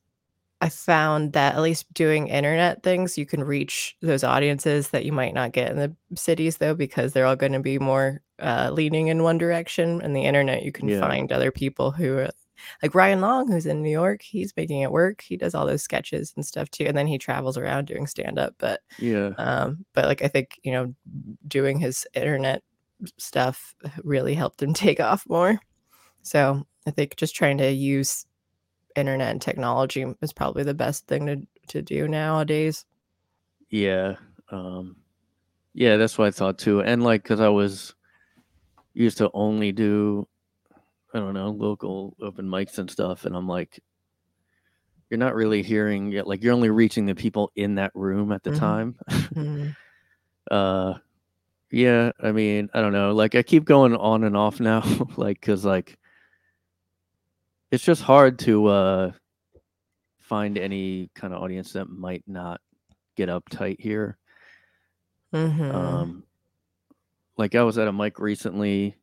I 0.60 0.68
found 0.68 1.32
that 1.32 1.54
at 1.54 1.62
least 1.62 1.92
doing 1.94 2.28
internet 2.28 2.82
things, 2.82 3.16
you 3.16 3.24
can 3.24 3.42
reach 3.42 3.96
those 4.02 4.22
audiences 4.22 4.90
that 4.90 5.06
you 5.06 5.12
might 5.12 5.32
not 5.32 5.52
get 5.52 5.70
in 5.70 5.78
the 5.78 5.94
cities, 6.14 6.58
though, 6.58 6.74
because 6.74 7.12
they're 7.12 7.24
all 7.24 7.36
going 7.36 7.52
to 7.52 7.60
be 7.60 7.78
more 7.78 8.20
uh, 8.40 8.68
leaning 8.70 9.06
in 9.06 9.22
one 9.22 9.38
direction. 9.38 10.02
And 10.02 10.14
the 10.14 10.24
internet, 10.24 10.62
you 10.62 10.70
can 10.70 10.88
Yeah. 10.88 11.00
find 11.00 11.32
other 11.32 11.50
people 11.50 11.92
who 11.92 12.18
are 12.18 12.30
like 12.82 12.94
Ryan 12.94 13.20
Long, 13.20 13.50
who's 13.50 13.66
in 13.66 13.82
New 13.82 13.90
York. 13.90 14.22
He's 14.22 14.54
making 14.56 14.82
it 14.82 14.92
work. 14.92 15.22
He 15.22 15.36
does 15.36 15.54
all 15.54 15.66
those 15.66 15.82
sketches 15.82 16.32
and 16.36 16.44
stuff 16.44 16.70
too, 16.70 16.84
and 16.84 16.96
then 16.96 17.06
he 17.06 17.18
travels 17.18 17.56
around 17.56 17.86
doing 17.86 18.06
stand 18.06 18.38
up. 18.38 18.54
But 18.58 18.80
yeah, 18.98 19.30
um, 19.38 19.84
but 19.94 20.06
like 20.06 20.22
I 20.22 20.28
think 20.28 20.58
you 20.62 20.72
know, 20.72 20.94
doing 21.46 21.78
his 21.78 22.06
internet 22.14 22.62
stuff 23.18 23.74
really 24.02 24.34
helped 24.34 24.62
him 24.62 24.74
take 24.74 25.00
off 25.00 25.24
more. 25.28 25.58
So 26.22 26.66
I 26.86 26.90
think 26.90 27.16
just 27.16 27.34
trying 27.34 27.58
to 27.58 27.70
use 27.70 28.26
internet 28.96 29.30
and 29.30 29.40
technology 29.40 30.04
is 30.20 30.32
probably 30.32 30.64
the 30.64 30.74
best 30.74 31.06
thing 31.06 31.26
to 31.26 31.46
to 31.68 31.82
do 31.82 32.08
nowadays. 32.08 32.84
yeah. 33.70 34.16
Um, 34.50 34.96
yeah, 35.74 35.96
that's 35.96 36.18
what 36.18 36.26
I 36.26 36.30
thought 36.32 36.58
too. 36.58 36.80
And 36.82 37.02
like, 37.04 37.24
cause 37.24 37.40
I 37.40 37.48
was 37.48 37.94
used 38.94 39.18
to 39.18 39.30
only 39.32 39.72
do, 39.72 40.26
I 41.14 41.18
don't 41.18 41.34
know, 41.34 41.50
local 41.50 42.16
open 42.20 42.46
mics 42.46 42.78
and 42.78 42.90
stuff, 42.90 43.24
and 43.24 43.34
I'm 43.36 43.48
like, 43.48 43.80
you're 45.08 45.18
not 45.18 45.34
really 45.34 45.62
hearing 45.62 46.12
yet. 46.12 46.26
Like, 46.26 46.42
you're 46.42 46.54
only 46.54 46.70
reaching 46.70 47.06
the 47.06 47.14
people 47.16 47.50
in 47.56 47.74
that 47.76 47.90
room 47.94 48.30
at 48.32 48.42
the 48.44 48.50
Mhm. 48.50 48.58
time. 48.58 48.96
Mm, 49.34 49.76
uh 50.50 50.94
yeah 51.70 52.10
i 52.20 52.32
mean 52.32 52.68
i 52.74 52.80
don't 52.80 52.92
know 52.92 53.12
like 53.12 53.36
i 53.36 53.42
keep 53.42 53.64
going 53.64 53.94
on 53.94 54.24
and 54.24 54.36
off 54.36 54.58
now 54.58 54.82
like 55.16 55.40
because 55.40 55.64
like 55.64 55.96
it's 57.70 57.84
just 57.84 58.02
hard 58.02 58.38
to 58.40 58.66
uh 58.66 59.12
find 60.18 60.58
any 60.58 61.10
kind 61.14 61.32
of 61.32 61.42
audience 61.42 61.72
that 61.74 61.88
might 61.88 62.24
not 62.26 62.60
get 63.16 63.28
uptight 63.28 63.78
here 63.80 64.18
mhm. 65.32 65.74
um 65.74 66.24
like 67.36 67.54
i 67.54 67.62
was 67.62 67.78
at 67.78 67.86
a 67.86 67.92
mic 67.92 68.18
recently 68.18 68.96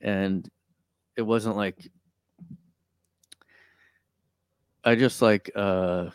and 0.00 0.48
it 1.20 1.26
wasn't 1.26 1.54
like 1.54 1.76
i 4.84 4.94
just 4.94 5.20
like 5.20 5.50
uh 5.54 6.08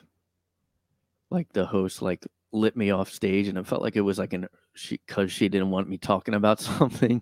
like 1.30 1.54
the 1.54 1.64
host 1.64 2.02
like 2.02 2.26
lit 2.52 2.76
me 2.76 2.90
off 2.90 3.12
stage 3.12 3.48
and 3.48 3.58
it 3.60 3.68
felt 3.68 3.84
like 3.84 3.96
it 3.96 4.02
was 4.02 4.18
like 4.18 4.34
an 4.34 4.48
she 4.74 5.00
because 5.06 5.32
she 5.32 5.48
didn't 5.48 5.70
want 5.70 5.88
me 5.88 5.98
talking 6.00 6.34
about 6.34 6.60
something 6.72 7.22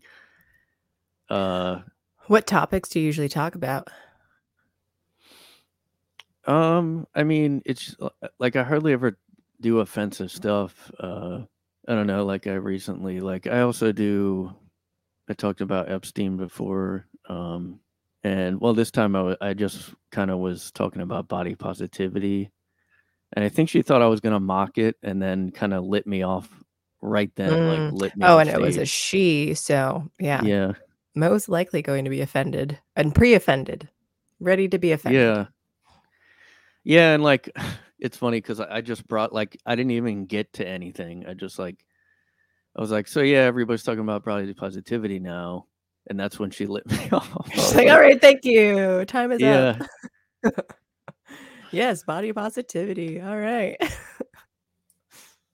uh 1.29 1.81
What 2.27 2.47
topics 2.47 2.87
do 2.87 3.01
you 3.01 3.05
usually 3.05 3.27
talk 3.27 3.53
about? 3.55 3.89
um 6.45 7.05
i 7.15 7.23
mean 7.23 7.61
it's 7.65 7.95
uh, 8.01 8.09
like 8.39 8.55
i 8.55 8.63
hardly 8.63 8.93
ever 8.93 9.17
do 9.61 9.79
offensive 9.79 10.31
stuff 10.31 10.89
uh 10.99 11.39
i 11.87 11.93
don't 11.95 12.07
know 12.07 12.25
like 12.25 12.47
i 12.47 12.53
recently 12.53 13.19
like 13.19 13.47
i 13.47 13.59
also 13.61 13.91
do 13.91 14.53
i 15.29 15.33
talked 15.33 15.61
about 15.61 15.89
epstein 15.89 16.35
before 16.37 17.07
um 17.29 17.79
and 18.23 18.59
well 18.59 18.73
this 18.73 18.91
time 18.91 19.15
i, 19.15 19.35
I 19.41 19.53
just 19.53 19.93
kind 20.11 20.31
of 20.31 20.39
was 20.39 20.71
talking 20.71 21.01
about 21.01 21.27
body 21.27 21.55
positivity 21.55 22.51
and 23.35 23.43
I 23.43 23.49
think 23.49 23.69
she 23.69 23.81
thought 23.81 24.01
I 24.01 24.07
was 24.07 24.19
gonna 24.19 24.39
mock 24.39 24.77
it, 24.77 24.95
and 25.01 25.21
then 25.21 25.51
kind 25.51 25.73
of 25.73 25.83
lit 25.83 26.05
me 26.05 26.21
off 26.23 26.49
right 27.01 27.31
then. 27.35 27.51
Mm. 27.51 27.91
Like 27.91 28.01
lit 28.01 28.17
me. 28.17 28.25
Oh, 28.25 28.37
and 28.37 28.49
it 28.49 28.61
was 28.61 28.77
a 28.77 28.85
she, 28.85 29.55
so 29.55 30.09
yeah, 30.19 30.43
Yeah. 30.43 30.73
most 31.15 31.49
likely 31.49 31.81
going 31.81 32.03
to 32.05 32.09
be 32.09 32.21
offended 32.21 32.79
and 32.95 33.13
pre-offended, 33.13 33.89
ready 34.39 34.67
to 34.69 34.77
be 34.77 34.91
offended. 34.91 35.21
Yeah. 35.21 35.45
Yeah, 36.83 37.13
and 37.13 37.23
like 37.23 37.49
it's 37.99 38.17
funny 38.17 38.37
because 38.37 38.59
I 38.59 38.77
I 38.77 38.81
just 38.81 39.07
brought 39.07 39.33
like 39.33 39.59
I 39.65 39.75
didn't 39.75 39.91
even 39.91 40.25
get 40.25 40.53
to 40.53 40.67
anything. 40.67 41.25
I 41.27 41.33
just 41.33 41.57
like 41.57 41.83
I 42.75 42.81
was 42.81 42.91
like, 42.91 43.07
so 43.07 43.21
yeah, 43.21 43.39
everybody's 43.39 43.83
talking 43.83 44.01
about 44.01 44.25
body 44.25 44.53
positivity 44.53 45.19
now, 45.19 45.65
and 46.07 46.19
that's 46.19 46.39
when 46.39 46.51
she 46.51 46.65
lit 46.65 46.85
me 46.91 47.09
off. 47.11 47.49
She's 47.53 47.75
like, 47.75 47.89
all 47.89 47.99
right, 47.99 48.19
thank 48.19 48.43
you. 48.45 49.05
Time 49.05 49.31
is 49.31 49.41
yeah, 49.41 49.79
up. 50.45 50.75
yes, 51.71 52.03
body 52.03 52.31
positivity. 52.33 53.21
All 53.21 53.37
right. 53.37 53.77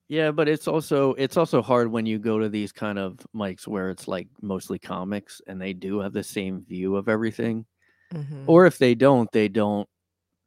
yeah, 0.08 0.32
but 0.32 0.47
it's 0.47 0.68
also 0.68 1.14
it's 1.14 1.38
also 1.38 1.62
hard 1.62 1.91
when 1.91 2.06
you 2.06 2.18
go 2.20 2.39
to 2.39 2.50
these 2.50 2.72
kind 2.72 2.97
of 3.00 3.20
mics 3.36 3.68
where 3.68 3.89
it's 3.89 4.08
like 4.08 4.28
mostly 4.41 4.80
comics 4.80 5.41
and 5.47 5.62
they 5.62 5.74
do 5.74 6.00
have 6.00 6.14
the 6.14 6.24
same 6.24 6.64
view 6.66 6.95
of 6.95 7.08
everything, 7.10 7.66
Mhm. 8.14 8.45
or 8.47 8.66
if 8.66 8.78
they 8.78 8.95
don't, 8.95 9.32
they 9.32 9.47
don't 9.47 9.88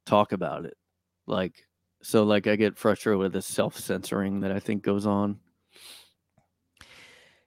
talk 0.04 0.32
about 0.32 0.64
it. 0.64 0.74
Like 1.26 1.64
so, 2.02 2.24
like 2.24 2.48
I 2.48 2.56
get 2.56 2.76
frustrated 2.76 3.20
with 3.20 3.32
the 3.32 3.42
self 3.42 3.78
censoring 3.78 4.40
that 4.40 4.50
I 4.50 4.58
think 4.58 4.82
goes 4.82 5.06
on. 5.06 5.38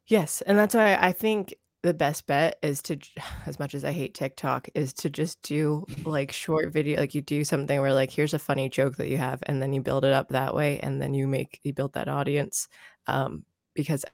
Yes, 0.07 0.41
and 0.41 0.57
that's 0.57 0.75
why 0.75 0.95
I 0.95 1.11
think 1.11 1.53
the 1.85 1.93
best 1.93 2.27
bet 2.27 2.57
is 2.63 2.81
to 2.83 2.97
as 3.45 3.59
much 3.59 3.75
as 3.75 3.85
I 3.85 3.91
hate 3.93 4.13
TikTok, 4.13 4.67
is 4.75 4.93
to 4.95 5.09
just 5.09 5.41
do, 5.43 5.85
like, 6.05 6.31
short 6.31 6.73
video 6.73 6.99
like, 6.99 7.15
you 7.15 7.21
do 7.21 7.43
something 7.45 7.79
where, 7.81 7.93
like, 7.93 8.11
here's 8.11 8.33
a 8.33 8.39
funny 8.39 8.69
joke 8.69 8.97
that 8.97 9.09
you 9.09 9.17
have, 9.17 9.41
and 9.47 9.61
then 9.61 9.73
you 9.73 9.81
build 9.81 10.05
it 10.05 10.13
up 10.13 10.29
that 10.29 10.55
way, 10.55 10.79
and 10.81 11.01
then 11.01 11.13
you 11.13 11.27
make 11.27 11.59
you 11.63 11.73
build 11.73 11.93
that 11.93 12.07
audience, 12.09 12.67
um, 13.07 13.45
because 13.75 14.05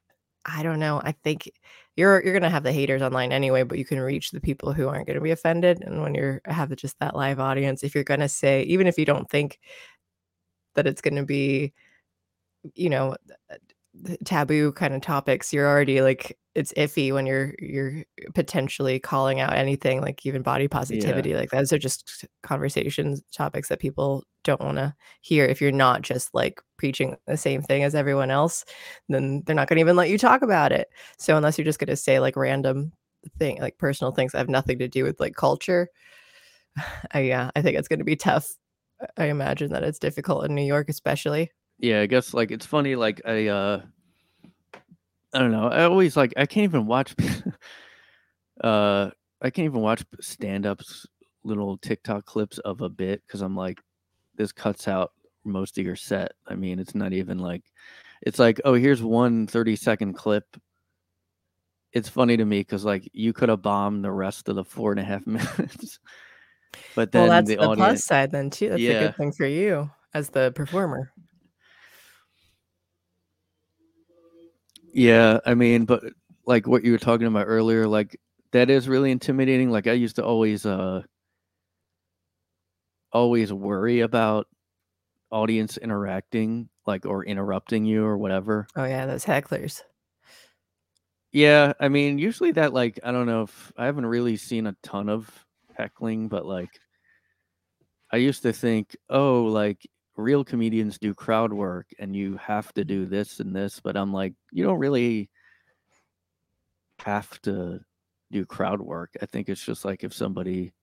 I 0.45 0.63
don't 0.63 0.79
know, 0.79 1.01
I 1.03 1.13
think 1.23 1.51
you're 1.97 2.23
you're 2.23 2.33
gonna 2.33 2.49
have 2.51 2.63
the 2.63 2.71
haters 2.73 3.01
online 3.03 3.31
anyway, 3.33 3.63
but 3.63 3.77
you 3.79 3.85
can 3.85 3.99
reach 3.99 4.31
the 4.31 4.41
people 4.41 4.73
who 4.73 4.87
aren't 4.89 5.07
gonna 5.07 5.21
be 5.21 5.31
offended, 5.31 5.81
and 5.83 6.01
when 6.03 6.15
you're 6.15 6.41
have 6.45 6.75
just 6.77 6.99
that 6.99 7.15
live 7.15 7.39
audience, 7.39 7.83
if 7.83 7.95
you're 7.95 8.03
gonna 8.05 8.29
say 8.29 8.63
even 8.63 8.87
if 8.87 8.97
you 8.99 9.05
don't 9.05 9.29
think 9.29 9.59
that 10.75 10.87
it's 10.87 11.01
gonna 11.01 11.23
be, 11.25 11.73
you 12.75 12.89
know, 12.89 13.15
taboo 14.25 14.71
kind 14.73 14.93
of 14.93 15.01
topics, 15.01 15.51
you're 15.53 15.67
already 15.67 16.01
like 16.01 16.37
it's 16.55 16.73
iffy 16.73 17.13
when 17.13 17.25
you're 17.25 17.53
you're 17.59 18.03
potentially 18.33 18.99
calling 18.99 19.39
out 19.39 19.53
anything 19.53 20.01
like 20.01 20.25
even 20.25 20.41
body 20.41 20.67
Yeah, 20.89 21.27
positivity. 21.27 21.35
Like 21.35 21.49
those 21.51 21.71
are 21.73 21.77
just 21.79 22.25
conversations, 22.43 23.21
topics 23.33 23.69
that 23.69 23.79
people 23.79 24.23
don't 24.43 24.61
want 24.61 24.77
to 24.77 24.93
hear. 25.21 25.45
If 25.45 25.61
you're 25.61 25.71
not 25.71 26.01
just 26.01 26.33
like 26.33 26.61
preaching 26.77 27.15
the 27.27 27.37
same 27.37 27.61
thing 27.61 27.83
as 27.83 27.95
everyone 27.95 28.31
else, 28.31 28.65
then 29.09 29.43
they're 29.45 29.55
not 29.55 29.67
going 29.67 29.77
to 29.77 29.81
even 29.81 29.95
let 29.95 30.09
you 30.09 30.17
talk 30.17 30.41
about 30.41 30.71
it. 30.71 30.89
So 31.17 31.37
unless 31.37 31.57
you're 31.57 31.65
just 31.65 31.79
going 31.79 31.87
to 31.89 31.95
say 31.95 32.19
like 32.19 32.35
random 32.35 32.91
thing, 33.39 33.59
like 33.61 33.77
personal 33.77 34.11
things 34.11 34.31
that 34.31 34.39
have 34.39 34.49
nothing 34.49 34.79
to 34.79 34.87
do 34.87 35.03
with 35.03 35.19
like 35.19 35.35
culture, 35.35 35.89
I 37.13 37.19
yeah, 37.21 37.51
I 37.55 37.61
think 37.61 37.77
it's 37.77 37.87
going 37.87 37.99
to 37.99 38.05
be 38.05 38.15
tough. 38.15 38.47
I 39.17 39.25
imagine 39.25 39.71
that 39.73 39.83
it's 39.83 39.99
difficult 39.99 40.45
in 40.45 40.55
New 40.55 40.63
York, 40.65 40.89
especially. 40.89 41.51
Yeah. 41.81 42.01
I 42.01 42.05
guess 42.05 42.33
like 42.33 42.51
it's 42.51 42.65
funny. 42.65 42.95
Like 42.95 43.21
I 43.25 43.47
uh 43.47 43.81
I 45.33 45.39
don't 45.39 45.51
know. 45.51 45.67
I 45.67 45.83
always 45.83 46.15
like 46.15 46.33
I 46.37 46.45
can't 46.45 46.63
even 46.65 46.85
watch 46.85 47.15
uh 48.63 49.09
I 49.41 49.49
can't 49.49 49.65
even 49.65 49.81
watch 49.81 50.03
stand-ups 50.19 51.07
little 51.43 51.77
TikTok 51.77 52.25
clips 52.25 52.59
of 52.59 52.81
a 52.81 52.89
bit 52.89 53.23
because 53.25 53.41
I'm 53.41 53.55
like, 53.55 53.79
this 54.35 54.51
cuts 54.51 54.87
out 54.87 55.11
most 55.43 55.77
of 55.77 55.85
your 55.85 55.95
set. 55.95 56.33
I 56.47 56.55
mean, 56.55 56.79
it's 56.79 56.95
not 56.95 57.13
even 57.13 57.39
like 57.39 57.63
it's 58.21 58.39
like, 58.39 58.61
oh, 58.65 58.73
here's 58.73 59.01
one 59.01 59.47
30 59.47 59.75
second 59.75 60.13
clip. 60.13 60.45
It's 61.93 62.07
funny 62.07 62.37
to 62.37 62.45
me 62.45 62.59
because 62.59 62.85
like 62.85 63.09
you 63.13 63.33
could 63.33 63.49
have 63.49 63.61
bombed 63.61 64.03
the 64.05 64.11
rest 64.11 64.47
of 64.47 64.55
the 64.55 64.63
four 64.63 64.91
and 64.91 64.99
a 64.99 65.03
half 65.03 65.25
minutes. 65.27 65.99
But 66.95 67.11
Well, 67.13 67.23
then 67.23 67.29
that's 67.29 67.49
the 67.49 67.55
the 67.57 67.75
plus 67.75 68.05
side 68.05 68.31
then 68.31 68.49
too. 68.49 68.69
That's 68.69 68.81
a 68.81 68.99
good 68.99 69.17
thing 69.17 69.31
for 69.33 69.45
you 69.45 69.89
as 70.13 70.29
the 70.29 70.51
performer. 70.51 71.11
Yeah, 74.93 75.39
I 75.45 75.53
mean, 75.53 75.85
but 75.85 76.03
like 76.45 76.67
what 76.67 76.83
you 76.83 76.91
were 76.91 76.97
talking 76.97 77.27
about 77.27 77.45
earlier, 77.47 77.87
like 77.87 78.19
that 78.51 78.69
is 78.69 78.89
really 78.89 79.11
intimidating. 79.11 79.69
Like 79.71 79.87
I 79.87 79.93
used 79.93 80.17
to 80.17 80.25
always 80.25 80.65
uh 80.65 81.03
always 83.13 83.51
worry 83.53 84.01
about 84.01 84.47
audience 85.31 85.77
interacting, 85.77 86.69
like 86.85 87.05
or 87.05 87.23
interrupting 87.25 87.85
you 87.85 88.05
or 88.05 88.17
whatever. 88.17 88.67
Oh 88.75 88.85
yeah, 88.85 89.05
those 89.05 89.25
hecklers. 89.25 89.81
Yeah, 91.31 91.73
I 91.79 91.87
mean, 91.87 92.17
usually 92.19 92.51
that 92.53 92.73
like 92.73 92.99
I 93.03 93.11
don't 93.11 93.25
know 93.27 93.43
if 93.43 93.71
I 93.77 93.85
haven't 93.85 94.05
really 94.05 94.35
seen 94.35 94.67
a 94.67 94.75
ton 94.83 95.07
of 95.07 95.29
heckling, 95.77 96.27
but 96.27 96.45
like 96.45 96.69
I 98.11 98.17
used 98.17 98.43
to 98.43 98.51
think, 98.53 98.95
oh, 99.09 99.43
like 99.43 99.87
real 100.21 100.43
comedians 100.43 100.99
do 100.99 101.13
crowd 101.13 101.53
work 101.53 101.87
and 101.99 102.15
you 102.15 102.37
have 102.37 102.73
to 102.73 102.85
do 102.85 103.05
this 103.05 103.39
and 103.39 103.55
this, 103.55 103.79
but 103.79 103.97
I'm 103.97 104.13
like, 104.13 104.33
you 104.51 104.63
don't 104.63 104.79
really 104.79 105.29
have 106.99 107.39
to 107.41 107.79
do 108.31 108.45
crowd 108.45 108.81
work. 108.81 109.11
I 109.21 109.25
think 109.25 109.49
it's 109.49 109.63
just 109.63 109.83
like 109.85 110.03
if 110.03 110.13
somebody 110.13 110.73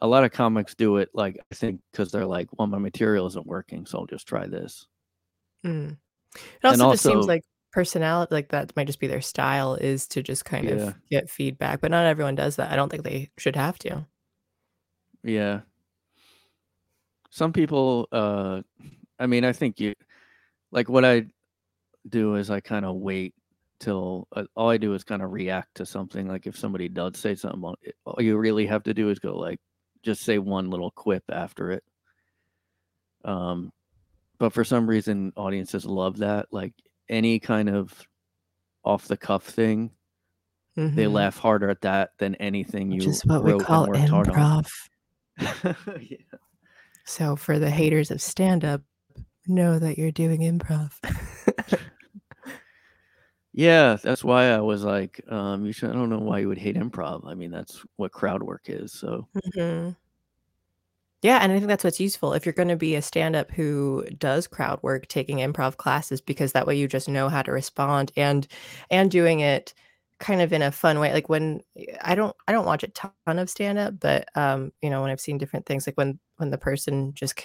a 0.00 0.08
lot 0.08 0.24
of 0.24 0.32
comics 0.32 0.74
do 0.74 0.98
it 0.98 1.10
like 1.14 1.38
I 1.52 1.56
think 1.56 1.80
because 1.92 2.12
they're 2.12 2.26
like, 2.26 2.48
well, 2.58 2.68
my 2.68 2.78
material 2.78 3.26
isn't 3.28 3.46
working, 3.46 3.86
so 3.86 4.00
I'll 4.00 4.06
just 4.06 4.28
try 4.28 4.46
this. 4.48 4.86
Mm. 5.64 5.98
It 6.62 6.66
And 6.70 6.82
also 6.82 6.88
just 6.90 7.04
seems 7.04 7.26
like 7.26 7.44
personality, 7.72 8.34
like 8.34 8.50
that 8.50 8.74
might 8.76 8.86
just 8.86 9.00
be 9.00 9.06
their 9.06 9.20
style 9.22 9.74
is 9.76 10.08
to 10.08 10.22
just 10.22 10.44
kind 10.44 10.68
yeah, 10.68 10.92
of 10.92 10.94
get 11.10 11.30
feedback, 11.30 11.80
but 11.80 11.90
not 11.90 12.06
everyone 12.06 12.34
does 12.36 12.56
that. 12.56 12.72
I 12.72 12.76
don't 12.76 12.90
think 12.90 13.04
they 13.04 13.30
should 13.38 13.56
have 13.56 13.78
to. 13.80 14.06
yeah. 15.22 15.62
Some 17.34 17.52
people, 17.52 18.06
uh, 18.12 18.62
I 19.18 19.26
mean, 19.26 19.44
I 19.44 19.52
think 19.52 19.80
you 19.80 19.92
like 20.70 20.88
what 20.88 21.04
I 21.04 21.26
do 22.08 22.36
is 22.36 22.48
I 22.48 22.60
kind 22.60 22.84
of 22.84 22.94
wait 22.94 23.34
till 23.80 24.28
uh, 24.36 24.44
all 24.54 24.70
I 24.70 24.76
do 24.76 24.94
is 24.94 25.02
kind 25.02 25.20
of 25.20 25.32
react 25.32 25.74
to 25.74 25.84
something. 25.84 26.28
Like 26.28 26.46
if 26.46 26.56
somebody 26.56 26.88
does 26.88 27.18
say 27.18 27.34
something, 27.34 27.60
all 28.04 28.22
you 28.22 28.38
really 28.38 28.66
have 28.66 28.84
to 28.84 28.94
do 28.94 29.10
is 29.10 29.18
go 29.18 29.36
like, 29.36 29.58
just 30.04 30.22
say 30.22 30.38
one 30.38 30.70
little 30.70 30.92
quip 30.92 31.24
after 31.28 31.72
it. 31.72 31.82
Um, 33.24 33.72
but 34.38 34.52
for 34.52 34.62
some 34.62 34.86
reason, 34.88 35.32
audiences 35.36 35.84
love 35.84 36.18
that. 36.18 36.46
Like 36.52 36.72
any 37.08 37.40
kind 37.40 37.68
of 37.68 38.00
off 38.84 39.08
the 39.08 39.16
cuff 39.16 39.42
thing, 39.44 39.90
they 40.76 41.06
Mhm. 41.06 41.12
laugh 41.12 41.36
harder 41.36 41.68
at 41.68 41.80
that 41.80 42.10
than 42.18 42.36
anything 42.36 42.92
Which 42.92 43.02
you 43.02 43.10
is 43.10 43.26
what 43.26 43.42
we 43.42 43.58
call 43.58 43.88
worked 43.88 44.08
hard 44.08 44.28
on. 44.28 44.36
improv. 44.36 44.70
yeah. 46.00 46.38
So 47.04 47.36
for 47.36 47.58
the 47.58 47.70
haters 47.70 48.10
of 48.10 48.20
stand 48.20 48.64
up, 48.64 48.82
know 49.46 49.78
that 49.78 49.98
you're 49.98 50.12
doing 50.12 50.40
improv. 50.42 50.92
Yeah, 53.52 53.96
that's 54.02 54.24
why 54.24 54.46
I 54.50 54.60
was 54.60 54.82
like, 54.82 55.20
um, 55.30 55.64
you 55.64 55.72
should. 55.72 55.90
I 55.90 55.92
don't 55.92 56.10
know 56.10 56.18
why 56.18 56.40
you 56.40 56.48
would 56.48 56.58
hate 56.58 56.76
improv. 56.76 57.26
I 57.26 57.34
mean, 57.34 57.50
that's 57.52 57.84
what 57.96 58.10
crowd 58.12 58.42
work 58.42 58.62
is. 58.66 58.92
So 58.92 59.28
Mhm. 59.34 59.96
Yeah, 61.22 61.38
and 61.40 61.52
I 61.52 61.56
think 61.56 61.68
that's 61.68 61.84
what's 61.84 62.00
useful 62.00 62.34
if 62.34 62.44
you're 62.44 62.52
going 62.52 62.68
to 62.68 62.76
be 62.76 62.94
a 62.96 63.02
stand-up 63.02 63.50
who 63.50 64.04
does 64.18 64.46
crowd 64.46 64.78
work, 64.82 65.06
taking 65.08 65.38
improv 65.38 65.76
classes 65.78 66.20
because 66.20 66.52
that 66.52 66.66
way 66.66 66.76
you 66.76 66.86
just 66.86 67.08
know 67.08 67.28
how 67.30 67.40
to 67.42 67.50
respond 67.52 68.12
and 68.16 68.46
and 68.90 69.10
doing 69.10 69.40
it 69.40 69.72
kind 70.20 70.42
of 70.42 70.52
in 70.52 70.60
a 70.62 70.70
fun 70.70 71.00
way. 71.00 71.12
Like 71.14 71.28
when 71.30 71.62
I 72.02 72.14
don't 72.14 72.36
I 72.46 72.52
don't 72.52 72.66
watch 72.66 72.82
a 72.82 72.88
ton 72.88 73.38
of 73.38 73.48
stand-up, 73.48 74.00
but 74.00 74.28
um, 74.36 74.72
you 74.82 74.90
know, 74.90 75.00
when 75.00 75.10
I've 75.10 75.20
seen 75.20 75.38
different 75.38 75.64
things, 75.66 75.86
like 75.86 75.96
when 75.96 76.18
when 76.36 76.50
the 76.50 76.58
person 76.58 77.12
just 77.14 77.40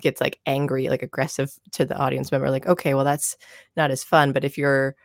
gets 0.00 0.20
like 0.20 0.40
angry, 0.46 0.88
like 0.88 1.02
aggressive 1.02 1.52
to 1.72 1.84
the 1.84 1.96
audience 1.96 2.30
member, 2.30 2.50
like 2.50 2.66
okay, 2.66 2.94
well 2.94 3.04
that's 3.04 3.36
not 3.76 3.90
as 3.90 4.04
fun. 4.04 4.32
But 4.32 4.44
if 4.44 4.56
you're 4.58 4.96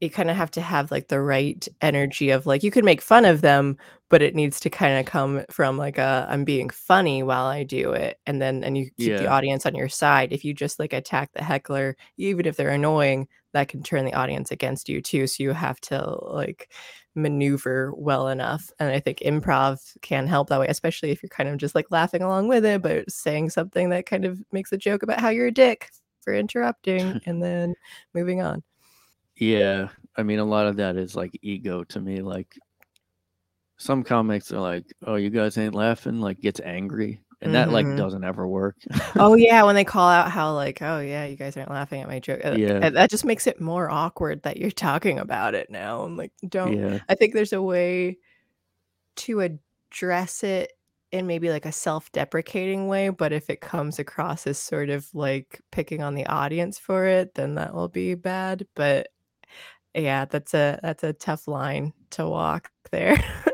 you 0.00 0.08
kind 0.08 0.30
of 0.30 0.36
have 0.36 0.50
to 0.50 0.60
have 0.60 0.90
like 0.90 1.08
the 1.08 1.20
right 1.20 1.68
energy 1.82 2.30
of 2.30 2.46
like 2.46 2.62
you 2.62 2.70
can 2.70 2.84
make 2.84 3.02
fun 3.02 3.24
of 3.24 3.42
them 3.42 3.76
but 4.08 4.22
it 4.22 4.34
needs 4.34 4.58
to 4.60 4.70
kind 4.70 4.98
of 4.98 5.04
come 5.04 5.44
from 5.50 5.76
like 5.76 5.98
a 5.98 6.26
i'm 6.30 6.44
being 6.44 6.70
funny 6.70 7.22
while 7.22 7.44
i 7.46 7.62
do 7.62 7.92
it 7.92 8.18
and 8.26 8.40
then 8.40 8.64
and 8.64 8.78
you 8.78 8.90
keep 8.98 9.16
the 9.18 9.26
audience 9.26 9.66
on 9.66 9.74
your 9.74 9.88
side 9.88 10.32
if 10.32 10.44
you 10.44 10.54
just 10.54 10.78
like 10.78 10.92
attack 10.92 11.30
the 11.34 11.44
heckler 11.44 11.96
even 12.16 12.46
if 12.46 12.56
they're 12.56 12.70
annoying 12.70 13.28
that 13.52 13.68
can 13.68 13.82
turn 13.82 14.04
the 14.04 14.14
audience 14.14 14.50
against 14.50 14.88
you 14.88 15.02
too 15.02 15.26
so 15.26 15.42
you 15.42 15.52
have 15.52 15.80
to 15.80 16.02
like 16.22 16.72
maneuver 17.14 17.92
well 17.96 18.28
enough 18.28 18.72
and 18.80 18.90
i 18.90 18.98
think 18.98 19.18
improv 19.20 19.78
can 20.02 20.26
help 20.26 20.48
that 20.48 20.58
way 20.58 20.66
especially 20.66 21.10
if 21.10 21.22
you're 21.22 21.28
kind 21.28 21.48
of 21.48 21.58
just 21.58 21.74
like 21.74 21.90
laughing 21.90 22.22
along 22.22 22.48
with 22.48 22.64
it 22.64 22.82
but 22.82 23.08
saying 23.10 23.48
something 23.48 23.90
that 23.90 24.06
kind 24.06 24.24
of 24.24 24.42
makes 24.50 24.72
a 24.72 24.76
joke 24.76 25.02
about 25.02 25.20
how 25.20 25.28
you're 25.28 25.46
a 25.46 25.52
dick 25.52 25.90
for 26.22 26.34
interrupting 26.34 27.20
and 27.26 27.42
then 27.42 27.74
moving 28.14 28.42
on 28.42 28.62
yeah. 29.36 29.88
I 30.16 30.22
mean, 30.22 30.38
a 30.38 30.44
lot 30.44 30.66
of 30.66 30.76
that 30.76 30.96
is 30.96 31.16
like 31.16 31.38
ego 31.42 31.84
to 31.84 32.00
me. 32.00 32.22
Like 32.22 32.58
some 33.78 34.04
comics 34.04 34.52
are 34.52 34.60
like, 34.60 34.86
"Oh, 35.04 35.16
you 35.16 35.30
guys 35.30 35.58
ain't 35.58 35.74
laughing," 35.74 36.20
like 36.20 36.40
gets 36.40 36.60
angry, 36.60 37.20
and 37.44 37.54
that 37.54 37.70
like 37.70 37.86
Mhm. 37.86 37.96
doesn't 37.96 38.24
ever 38.24 38.46
work. 38.48 38.76
Oh 39.18 39.34
yeah, 39.36 39.62
when 39.64 39.74
they 39.76 39.84
call 39.84 40.08
out 40.08 40.30
how 40.30 40.52
like, 40.54 40.82
"Oh 40.82 41.00
yeah, 41.00 41.24
you 41.26 41.36
guys 41.36 41.56
aren't 41.56 41.70
laughing 41.70 42.02
at 42.02 42.08
my 42.08 42.18
joke." 42.20 42.40
Uh, 42.44 42.56
Yeah. 42.58 42.90
that 42.90 43.10
just 43.10 43.24
makes 43.24 43.46
it 43.46 43.60
more 43.60 43.90
awkward 43.90 44.42
that 44.42 44.56
you're 44.56 44.70
talking 44.70 45.18
about 45.18 45.54
it 45.54 45.70
now. 45.70 46.02
I'm 46.02 46.16
like, 46.16 46.32
don't 46.48 46.74
yeah, 46.74 46.98
I 47.08 47.14
think 47.14 47.34
there's 47.34 47.52
a 47.52 47.62
way 47.62 48.18
to 49.16 49.40
address 49.92 50.42
it 50.44 50.72
in 51.12 51.26
maybe 51.26 51.50
like 51.50 51.66
a 51.66 51.72
self-deprecating 51.72 52.88
way, 52.88 53.08
but 53.10 53.32
if 53.32 53.48
it 53.50 53.60
comes 53.60 53.98
across 54.00 54.46
as 54.46 54.58
sort 54.58 54.90
of 54.90 55.08
like 55.14 55.60
picking 55.70 56.02
on 56.02 56.14
the 56.14 56.26
audience 56.26 56.78
for 56.78 57.06
it, 57.06 57.34
then 57.34 57.54
that 57.54 57.74
will 57.74 57.88
be 57.88 58.14
bad. 58.14 58.66
But 58.74 59.08
yeah, 59.94 60.24
that's 60.26 60.54
a 60.54 60.80
that's 60.82 61.04
a 61.04 61.12
tough 61.14 61.48
line 61.48 61.92
to 62.12 62.28
walk 62.28 62.70
there. 62.92 63.16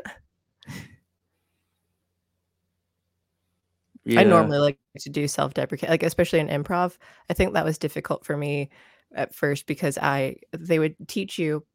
I 4.17 4.23
normally 4.23 4.57
like 4.57 4.79
to 4.99 5.09
do 5.09 5.27
self-deprecate 5.27 5.89
like, 5.89 6.03
especially 6.03 6.39
in 6.39 6.47
improv. 6.47 6.97
I 7.29 7.33
think 7.33 7.53
that 7.53 7.65
was 7.65 7.77
difficult 7.77 8.25
for 8.25 8.35
me 8.35 8.69
at 9.15 9.35
first 9.35 9.67
because 9.67 9.97
I 9.97 10.37
they 10.51 10.79
would 10.79 10.95
teach 11.07 11.37
you 11.37 11.65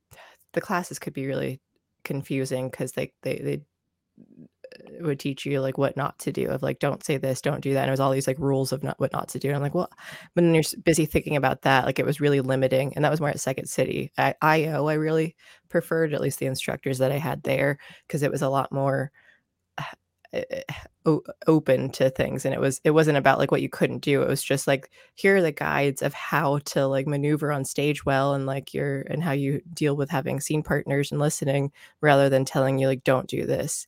the 0.53 0.61
classes 0.61 0.99
could 0.99 1.13
be 1.13 1.27
really 1.27 1.61
confusing 2.05 2.69
because 2.69 2.93
they 2.93 3.13
they 3.23 3.37
they 3.39 3.61
uh, 4.19 5.05
would 5.07 5.21
teach 5.21 5.47
you 5.47 5.61
like 5.61 5.79
what 5.79 5.97
not 5.97 6.19
to 6.21 6.33
do 6.33 6.49
of 6.49 6.63
like 6.63 6.79
don't 6.79 7.05
say 7.05 7.17
this, 7.17 7.41
don't 7.41 7.61
do 7.61 7.75
that. 7.75 7.83
And 7.83 7.89
it 7.89 7.93
was 7.93 8.01
all 8.01 8.11
these 8.11 8.27
like 8.27 8.39
rules 8.39 8.73
of 8.73 8.83
not 8.83 8.99
what 8.99 9.13
not 9.13 9.29
to 9.29 9.39
do. 9.39 9.49
And 9.49 9.57
I'm 9.57 9.63
like, 9.63 9.75
well, 9.75 9.91
but 10.35 10.43
then 10.43 10.55
you're 10.55 10.65
busy 10.85 11.07
thinking 11.07 11.37
about 11.37 11.63
that. 11.63 11.85
Like 11.85 11.99
it 11.99 12.07
was 12.07 12.21
really 12.21 12.41
limiting. 12.41 12.93
And 12.95 13.05
that 13.05 13.11
was 13.11 13.21
more 13.21 13.31
at 13.31 13.41
Second 13.41 13.69
City. 13.69 14.11
At 14.17 14.37
IO, 14.43 14.87
I 14.87 14.95
really 14.95 15.37
preferred 15.69 16.13
at 16.15 16.21
least 16.21 16.39
the 16.39 16.47
instructors 16.47 16.99
that 16.99 17.13
I 17.13 17.19
had 17.19 17.43
there 17.43 17.79
because 18.07 18.23
it 18.23 18.31
was 18.31 18.43
a 18.43 18.49
lot 18.49 18.73
more 18.73 19.13
open 21.47 21.89
to 21.91 22.11
things 22.11 22.45
and 22.45 22.53
it 22.53 22.61
was 22.61 22.81
it 22.85 22.91
wasn't 22.91 23.17
about 23.17 23.39
like 23.39 23.53
what 23.53 23.63
you 23.63 23.69
couldn't 23.69 24.01
do 24.01 24.23
it 24.23 24.29
was 24.29 24.43
just 24.43 24.67
like 24.67 24.91
here 25.15 25.37
are 25.37 25.43
the 25.43 25.53
guides 25.53 26.03
of 26.03 26.13
how 26.13 26.59
to 26.59 26.87
like 26.87 27.07
maneuver 27.07 27.53
on 27.53 27.65
stage 27.65 28.05
well 28.05 28.35
and 28.35 28.45
like 28.45 28.75
your 28.75 29.03
and 29.03 29.23
how 29.23 29.31
you 29.31 29.63
deal 29.73 29.97
with 29.97 30.11
having 30.11 30.41
scene 30.41 30.63
partners 30.63 31.13
and 31.13 31.21
listening 31.21 31.71
rather 32.01 32.29
than 32.29 32.45
telling 32.45 32.79
you 32.79 32.89
like 32.89 33.05
don't 33.05 33.29
do 33.29 33.47
this. 33.47 33.87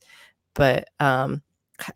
But 0.55 0.87
um 0.99 1.41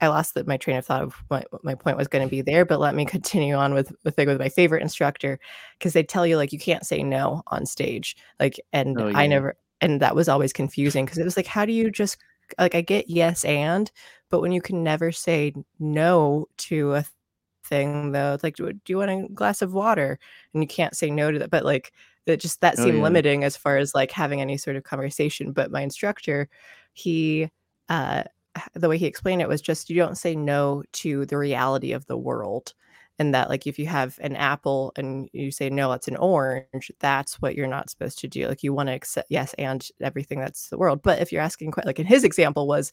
I 0.01 0.07
lost 0.07 0.33
that 0.35 0.47
my 0.47 0.57
train 0.57 0.77
of 0.77 0.85
thought 0.85 1.03
of 1.03 1.13
what, 1.27 1.47
my 1.63 1.75
point 1.75 1.97
was 1.97 2.07
going 2.07 2.25
to 2.25 2.29
be 2.31 2.41
there, 2.41 2.65
but 2.65 2.79
let 2.79 2.95
me 2.95 3.05
continue 3.17 3.55
on 3.55 3.73
with 3.73 3.93
the 4.03 4.11
thing 4.11 4.27
with 4.27 4.39
my 4.39 4.49
favorite 4.49 4.81
instructor 4.81 5.39
because 5.77 5.93
they 5.93 6.03
tell 6.03 6.25
you 6.25 6.37
like 6.37 6.53
you 6.53 6.59
can't 6.59 6.85
say 6.85 7.03
no 7.03 7.43
on 7.47 7.65
stage, 7.65 8.15
like, 8.39 8.59
and 8.71 8.99
Oh, 8.99 9.11
I 9.13 9.27
never, 9.27 9.55
and 9.81 10.01
that 10.01 10.15
was 10.15 10.29
always 10.29 10.53
confusing 10.53 11.05
because 11.05 11.17
it 11.17 11.25
was 11.25 11.37
like, 11.37 11.47
how 11.47 11.65
do 11.65 11.73
you 11.73 11.91
just 11.91 12.17
like 12.59 12.75
I 12.75 12.81
get 12.81 13.09
yes 13.09 13.45
and, 13.45 13.91
but 14.33 14.41
when 14.41 14.51
you 14.53 14.61
can 14.61 14.83
never 14.83 15.13
say 15.13 15.53
no 15.79 16.47
to 16.57 16.95
a 16.95 17.05
thing 17.65 18.11
though, 18.13 18.33
it's 18.33 18.43
like, 18.43 18.55
do, 18.57 18.73
you 18.87 18.97
want 18.97 19.11
a 19.11 19.27
glass 19.33 19.61
of 19.61 19.73
water? 19.73 20.19
And 20.53 20.63
you 20.63 20.67
can't 20.67 20.95
say 20.95 21.11
no 21.11 21.31
to 21.31 21.39
that, 21.39 21.51
but 21.51 21.65
like 21.65 21.93
that 22.25 22.41
just 22.41 22.61
that 22.61 22.77
Oh, 22.77 22.85
seemed 22.85 23.01
yeah. 23.01 23.03
limiting 23.03 23.43
as 23.43 23.57
far 23.57 23.77
as 23.77 23.95
like 23.95 24.11
having 24.11 24.41
any 24.41 24.57
sort 24.57 24.75
of 24.77 24.83
conversation. 24.83 25.53
But 25.53 25.71
my 25.71 25.81
instructor, 25.81 26.49
he 26.93 27.49
uh 27.89 28.23
the 28.75 28.89
way 28.89 28.97
he 28.97 29.05
explained 29.07 29.41
it 29.41 29.49
was 29.49 29.61
just 29.61 29.89
you 29.89 29.95
don't 29.97 30.17
say 30.17 30.35
no 30.35 30.83
to 30.93 31.25
the 31.25 31.37
reality 31.37 31.91
of 31.93 32.05
the 32.07 32.17
world 32.17 32.73
and 33.19 33.33
that 33.33 33.49
like 33.49 33.67
if 33.67 33.77
you 33.77 33.85
have 33.85 34.17
an 34.21 34.35
apple 34.35 34.91
and 34.95 35.29
you 35.33 35.51
say 35.51 35.69
no 35.69 35.91
it's 35.91 36.07
an 36.07 36.15
orange 36.17 36.91
that's 36.99 37.41
what 37.41 37.55
you're 37.55 37.67
not 37.67 37.89
supposed 37.89 38.19
to 38.19 38.27
do 38.27 38.47
like 38.47 38.63
you 38.63 38.73
want 38.73 38.87
to 38.87 38.93
accept 38.93 39.27
yes 39.29 39.53
and 39.55 39.89
everything 40.01 40.39
that's 40.39 40.69
the 40.69 40.77
world 40.77 41.01
but 41.03 41.21
if 41.21 41.31
you're 41.31 41.41
asking 41.41 41.73
like 41.85 41.99
in 41.99 42.05
his 42.05 42.23
example 42.23 42.67
was 42.67 42.91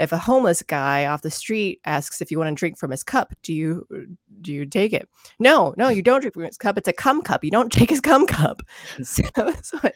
if 0.00 0.12
a 0.12 0.18
homeless 0.18 0.62
guy 0.62 1.04
off 1.06 1.22
the 1.22 1.30
street 1.30 1.80
asks 1.84 2.20
if 2.22 2.30
you 2.30 2.38
want 2.38 2.48
to 2.48 2.58
drink 2.58 2.78
from 2.78 2.90
his 2.90 3.04
cup 3.04 3.34
do 3.42 3.52
you 3.52 3.86
uh, 3.94 3.98
do 4.40 4.52
you 4.52 4.64
take 4.64 4.92
it? 4.92 5.08
No 5.38 5.74
no 5.76 5.88
you 5.88 6.02
don't 6.02 6.20
drink 6.20 6.34
from 6.34 6.44
his 6.44 6.56
cup 6.56 6.78
it's 6.78 6.88
a 6.88 6.92
cum 6.92 7.22
cup 7.22 7.44
you 7.44 7.50
don't 7.50 7.70
take 7.72 7.90
his 7.90 8.00
cum 8.00 8.26
cup. 8.26 8.62
So 9.04 9.22
what 9.80 9.94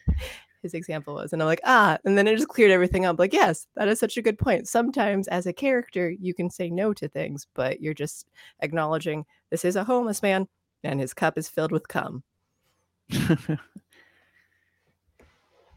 his 0.64 0.74
example 0.74 1.14
was. 1.14 1.32
And 1.32 1.40
I'm 1.40 1.46
like, 1.46 1.60
ah, 1.64 1.96
and 2.04 2.18
then 2.18 2.26
it 2.26 2.34
just 2.34 2.48
cleared 2.48 2.72
everything 2.72 3.04
up. 3.04 3.20
Like, 3.20 3.32
yes, 3.32 3.68
that 3.76 3.86
is 3.86 4.00
such 4.00 4.16
a 4.16 4.22
good 4.22 4.38
point. 4.38 4.66
Sometimes 4.66 5.28
as 5.28 5.46
a 5.46 5.52
character, 5.52 6.10
you 6.10 6.34
can 6.34 6.50
say 6.50 6.68
no 6.68 6.92
to 6.94 7.06
things, 7.06 7.46
but 7.54 7.80
you're 7.80 7.94
just 7.94 8.26
acknowledging 8.60 9.24
this 9.50 9.64
is 9.64 9.76
a 9.76 9.84
homeless 9.84 10.20
man 10.22 10.48
and 10.82 10.98
his 10.98 11.14
cup 11.14 11.38
is 11.38 11.48
filled 11.48 11.70
with 11.70 11.86
cum. 11.86 12.24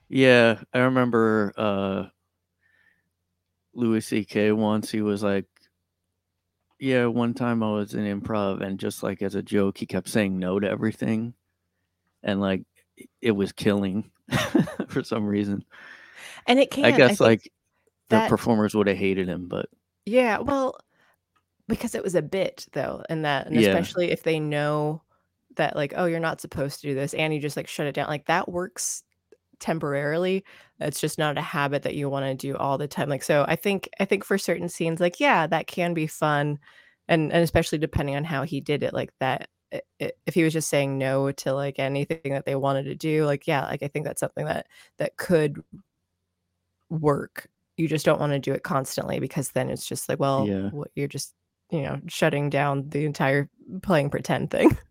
yeah. 0.09 0.59
I 0.73 0.79
remember 0.79 1.53
uh, 1.55 2.05
Louis 3.73 4.05
C.K. 4.05 4.51
once. 4.53 4.89
He 4.89 5.01
was 5.01 5.21
like, 5.21 5.45
"Yeah, 6.79 7.05
one 7.05 7.33
time 7.33 7.61
I 7.63 7.71
was 7.71 7.93
in 7.93 8.21
improv, 8.21 8.61
and 8.61 8.79
just 8.79 9.03
like 9.03 9.21
as 9.21 9.35
a 9.35 9.43
joke, 9.43 9.77
he 9.77 9.85
kept 9.85 10.09
saying 10.09 10.37
no 10.37 10.59
to 10.59 10.69
everything, 10.69 11.33
and 12.23 12.41
like 12.41 12.63
it 13.21 13.31
was 13.31 13.51
killing 13.51 14.11
for 14.89 15.03
some 15.03 15.25
reason. 15.25 15.63
And 16.47 16.59
it 16.59 16.71
can 16.71 16.85
I 16.85 16.91
guess 16.91 17.09
think 17.09 17.21
like 17.21 17.51
the 18.09 18.21
performers 18.21 18.75
would 18.75 18.87
have 18.87 18.97
hated 18.97 19.27
him, 19.27 19.47
but 19.47 19.69
yeah, 20.05 20.39
well, 20.39 20.77
because 21.67 21.95
it 21.95 22.03
was 22.03 22.15
a 22.15 22.21
bit 22.21 22.67
though, 22.73 23.03
and 23.09 23.25
that 23.25 23.47
and 23.47 23.57
Yeah. 23.57 23.69
especially 23.69 24.11
if 24.11 24.23
they 24.23 24.39
know 24.39 25.03
that 25.57 25.75
like, 25.75 25.93
oh, 25.97 26.05
you're 26.05 26.19
not 26.19 26.41
supposed 26.41 26.81
to 26.81 26.87
do 26.87 26.95
this, 26.95 27.13
and 27.13 27.33
you 27.33 27.39
just 27.39 27.57
like 27.57 27.67
shut 27.67 27.87
it 27.87 27.93
down, 27.95 28.07
like 28.07 28.25
that 28.27 28.49
works 28.49 29.03
temporarily. 29.59 30.45
It's 30.79 31.01
just 31.01 31.17
not 31.19 31.37
a 31.37 31.41
habit 31.41 31.83
that 31.83 31.95
you 31.95 32.09
want 32.09 32.25
to 32.27 32.35
do 32.35 32.57
all 32.57 32.77
the 32.77 32.87
time. 32.89 33.09
Like 33.09 33.23
so 33.23 33.45
I 33.47 33.55
think 33.57 33.89
I 33.99 34.05
think 34.05 34.23
for 34.25 34.37
certain 34.37 34.69
scenes, 34.69 34.99
like, 35.01 35.19
yeah, 35.19 35.47
that 35.47 35.67
can 35.67 35.93
be 35.93 36.07
fun. 36.07 36.59
And 37.09 37.31
and 37.33 37.43
especially 37.43 37.79
depending 37.79 38.15
on 38.17 38.23
how 38.25 38.43
he 38.43 38.61
did 38.61 38.83
it, 38.83 38.93
like 38.93 39.11
that 39.19 39.41
i- 39.41 39.43
i- 39.43 39.49
if 39.71 40.33
he 40.33 40.43
was 40.43 40.53
just 40.53 40.69
saying 40.69 40.97
no 40.97 41.31
to 41.31 41.53
like 41.53 41.79
anything 41.79 42.33
that 42.33 42.45
they 42.45 42.55
wanted 42.55 42.83
to 42.83 42.95
do, 42.95 43.25
like 43.25 43.47
yeah, 43.47 43.65
like 43.65 43.83
I 43.83 43.87
think 43.87 44.05
that's 44.05 44.19
something 44.19 44.45
that 44.45 44.67
that 44.97 45.17
could 45.17 45.61
work. 46.89 47.47
You 47.77 47.87
just 47.87 48.05
don't 48.05 48.19
want 48.19 48.33
to 48.33 48.39
do 48.39 48.53
it 48.53 48.63
constantly 48.63 49.19
because 49.19 49.51
then 49.51 49.69
it's 49.69 49.85
just 49.85 50.09
like, 50.09 50.19
well, 50.19 50.47
Yeah. 50.47 50.69
what 50.69 50.89
you're 50.95 51.07
just, 51.07 51.33
you 51.69 51.81
know, 51.81 51.99
shutting 52.07 52.49
down 52.49 52.89
the 52.89 53.05
entire 53.05 53.49
playing 53.83 54.09
pretend 54.09 54.51
thing. 54.51 54.77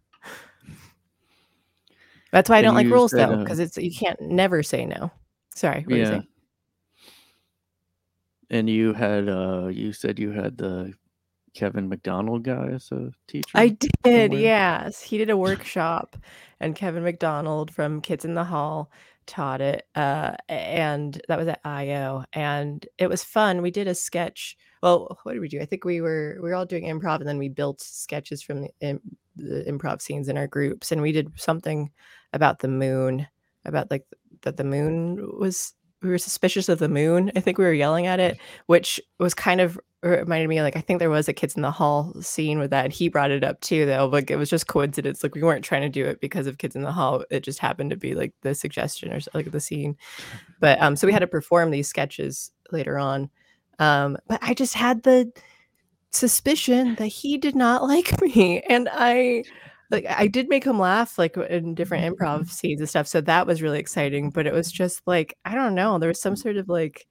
That's 2.33 2.51
why 2.51 2.59
I 2.59 2.63
don't 2.63 2.75
like 2.75 2.91
rules 2.91 3.13
said, 3.13 3.29
though, 3.29 3.35
uh, 3.35 3.45
because 3.45 3.59
it's 3.59 3.77
you 3.79 3.91
can't 3.91 4.21
never 4.21 4.63
say 4.63 4.85
no. 4.85 5.11
Sorry, 5.55 5.81
what 5.81 5.91
were 5.91 5.97
you 5.97 6.03
yeah. 6.03 6.23
And 8.51 8.69
you 8.71 8.93
had 8.93 9.29
uh 9.29 9.69
you 9.69 9.93
said 9.93 10.19
you 10.19 10.31
had 10.31 10.57
the 10.59 10.95
Kevin 11.57 11.89
McDonald 11.89 12.43
guy 12.43 12.69
as 12.75 12.93
a 12.93 13.11
teacher. 13.27 13.49
I 13.55 13.69
did, 13.69 13.91
somewhere? 14.05 14.39
yes. 14.39 15.01
He 15.01 15.17
did 15.17 15.31
a 15.31 15.37
workshop, 15.39 16.15
and 16.61 16.77
Kevin 16.77 17.03
McDonald 17.03 17.71
from 17.71 18.03
Kids 18.03 18.27
in 18.27 18.35
the 18.35 18.45
Hall 18.45 18.91
taught 19.27 19.63
it, 19.63 19.87
uh, 19.95 20.37
and 20.51 21.21
that 21.29 21.39
was 21.39 21.49
at 21.49 21.61
IO, 21.65 22.25
and 22.35 22.87
it 22.99 23.09
was 23.09 23.25
fun. 23.25 23.63
We 23.63 23.71
did 23.71 23.89
a 23.89 23.95
sketch. 23.95 24.57
Well, 24.83 25.19
what 25.23 25.33
did 25.33 25.41
we 25.41 25.49
do? 25.49 25.61
I 25.61 25.65
think 25.65 25.87
we 25.87 26.03
were 26.03 26.37
we 26.43 26.51
were 26.51 26.55
all 26.55 26.67
doing 26.67 26.85
improv, 26.85 27.21
and 27.21 27.27
then 27.27 27.39
we 27.39 27.49
built 27.49 27.81
sketches 27.81 28.43
from 28.43 28.61
the, 28.61 29.01
the 29.35 29.65
improv 29.67 30.03
scenes 30.03 30.29
in 30.29 30.37
our 30.37 30.47
groups, 30.47 30.93
and 30.93 31.01
we 31.01 31.11
did 31.11 31.33
something 31.41 31.91
about 32.35 32.59
the 32.59 32.69
moon, 32.69 33.27
about 33.65 33.91
like 33.91 34.05
that 34.43 34.59
the 34.59 34.65
moon 34.65 35.39
was. 35.41 35.73
We 36.03 36.11
were 36.11 36.19
suspicious 36.19 36.69
of 36.69 36.79
the 36.79 36.91
moon. 36.91 37.33
I 37.35 37.41
think 37.41 37.57
we 37.57 37.65
were 37.65 37.73
yelling 37.73 38.07
at 38.07 38.21
it, 38.21 38.39
which 38.67 39.01
was 39.19 39.33
kind 39.33 39.63
of 39.63 39.81
reminded 40.09 40.49
me 40.49 40.63
like 40.63 40.77
I 40.77 40.81
think 40.81 40.99
there 40.99 41.11
was 41.11 41.29
a 41.29 41.33
kids 41.33 41.57
in 41.57 41.63
the 41.63 41.71
hall 41.71 42.15
scene 42.21 42.59
with 42.59 42.71
that 42.71 42.93
he 42.93 43.09
brought 43.09 43.31
it 43.31 43.45
up 43.45 43.61
too 43.61 43.87
though 43.87 44.07
like 44.07 44.31
it 44.31 44.37
was 44.37 44.51
just 44.51 44.67
coincidence 44.67 45.23
like 45.23 45.35
we 45.35 45.43
weren't 45.43 45.65
trying 45.65 45.83
to 45.83 45.89
do 45.89 46.05
it 46.05 46.21
because 46.21 46.47
of 46.47 46.59
kids 46.59 46.77
in 46.77 46.83
the 46.83 46.93
hall 46.93 47.25
it 47.31 47.41
just 47.41 47.59
happened 47.59 47.91
to 47.91 47.97
be 47.97 48.15
like 48.15 48.33
the 48.43 48.55
suggestion 48.55 49.13
or 49.13 49.21
like 49.35 49.51
the 49.51 49.61
scene. 49.61 49.97
But 50.61 50.81
um 50.81 50.97
so 50.97 51.07
we 51.07 51.13
had 51.13 51.21
to 51.21 51.27
perform 51.27 51.71
these 51.71 51.89
sketches 51.89 52.53
later 52.73 52.99
on 52.99 53.31
um 53.79 54.17
but 54.29 54.39
I 54.43 54.55
just 54.55 54.75
had 54.75 55.03
the 55.03 55.31
suspicion 56.11 56.95
that 56.97 57.07
he 57.07 57.39
did 57.39 57.55
not 57.55 57.83
like 57.89 58.21
me 58.21 58.61
and 58.63 58.89
I 58.93 59.45
like 59.91 60.07
I 60.09 60.27
did 60.27 60.49
make 60.49 60.65
him 60.65 60.79
laugh 60.79 61.19
like 61.19 61.37
in 61.37 61.75
different 61.75 62.17
improv 62.17 62.51
scenes 62.51 62.81
and 62.81 62.89
stuff 62.89 63.07
so 63.07 63.21
that 63.21 63.47
was 63.47 63.63
really 63.63 63.79
exciting 63.79 64.31
but 64.31 64.47
it 64.47 64.53
was 64.53 64.71
just 64.73 65.03
like 65.07 65.37
I 65.45 65.55
don't 65.55 65.75
know 65.75 65.99
there 65.99 66.09
was 66.09 66.21
some 66.21 66.37
sort 66.37 66.57
of 66.57 66.69
like 66.69 67.07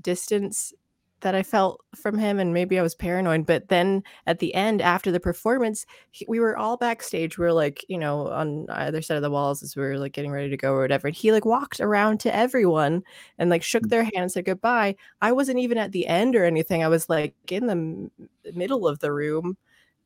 distance 0.00 0.72
that 1.20 1.34
I 1.34 1.42
felt 1.42 1.80
from 1.94 2.18
him, 2.18 2.38
and 2.38 2.52
maybe 2.54 2.78
I 2.78 2.82
was 2.82 2.94
paranoid. 2.94 3.46
But 3.46 3.68
then 3.68 4.02
at 4.26 4.38
the 4.38 4.54
end, 4.54 4.80
after 4.82 5.10
the 5.10 5.20
performance, 5.20 5.86
he, 6.10 6.24
we 6.28 6.40
were 6.40 6.56
all 6.56 6.76
backstage. 6.76 7.38
We 7.38 7.46
are 7.46 7.52
like, 7.52 7.84
you 7.88 7.98
know, 7.98 8.28
on 8.28 8.66
either 8.70 9.02
side 9.02 9.16
of 9.16 9.22
the 9.22 9.30
walls 9.30 9.62
as 9.62 9.76
we 9.76 9.82
were 9.82 9.98
like 9.98 10.12
getting 10.12 10.30
ready 10.32 10.50
to 10.50 10.56
go 10.56 10.72
or 10.72 10.80
whatever. 10.80 11.08
And 11.08 11.16
he 11.16 11.32
like 11.32 11.44
walked 11.44 11.80
around 11.80 12.20
to 12.20 12.34
everyone 12.34 13.02
and 13.38 13.50
like 13.50 13.62
shook 13.62 13.88
their 13.88 14.04
hand 14.04 14.16
and 14.16 14.32
said 14.32 14.44
goodbye. 14.44 14.96
I 15.20 15.32
wasn't 15.32 15.58
even 15.58 15.78
at 15.78 15.92
the 15.92 16.06
end 16.06 16.36
or 16.36 16.44
anything. 16.44 16.82
I 16.84 16.88
was 16.88 17.08
like 17.08 17.34
in 17.50 17.66
the 17.66 17.72
m- 17.72 18.10
middle 18.54 18.86
of 18.88 18.98
the 19.00 19.12
room. 19.12 19.56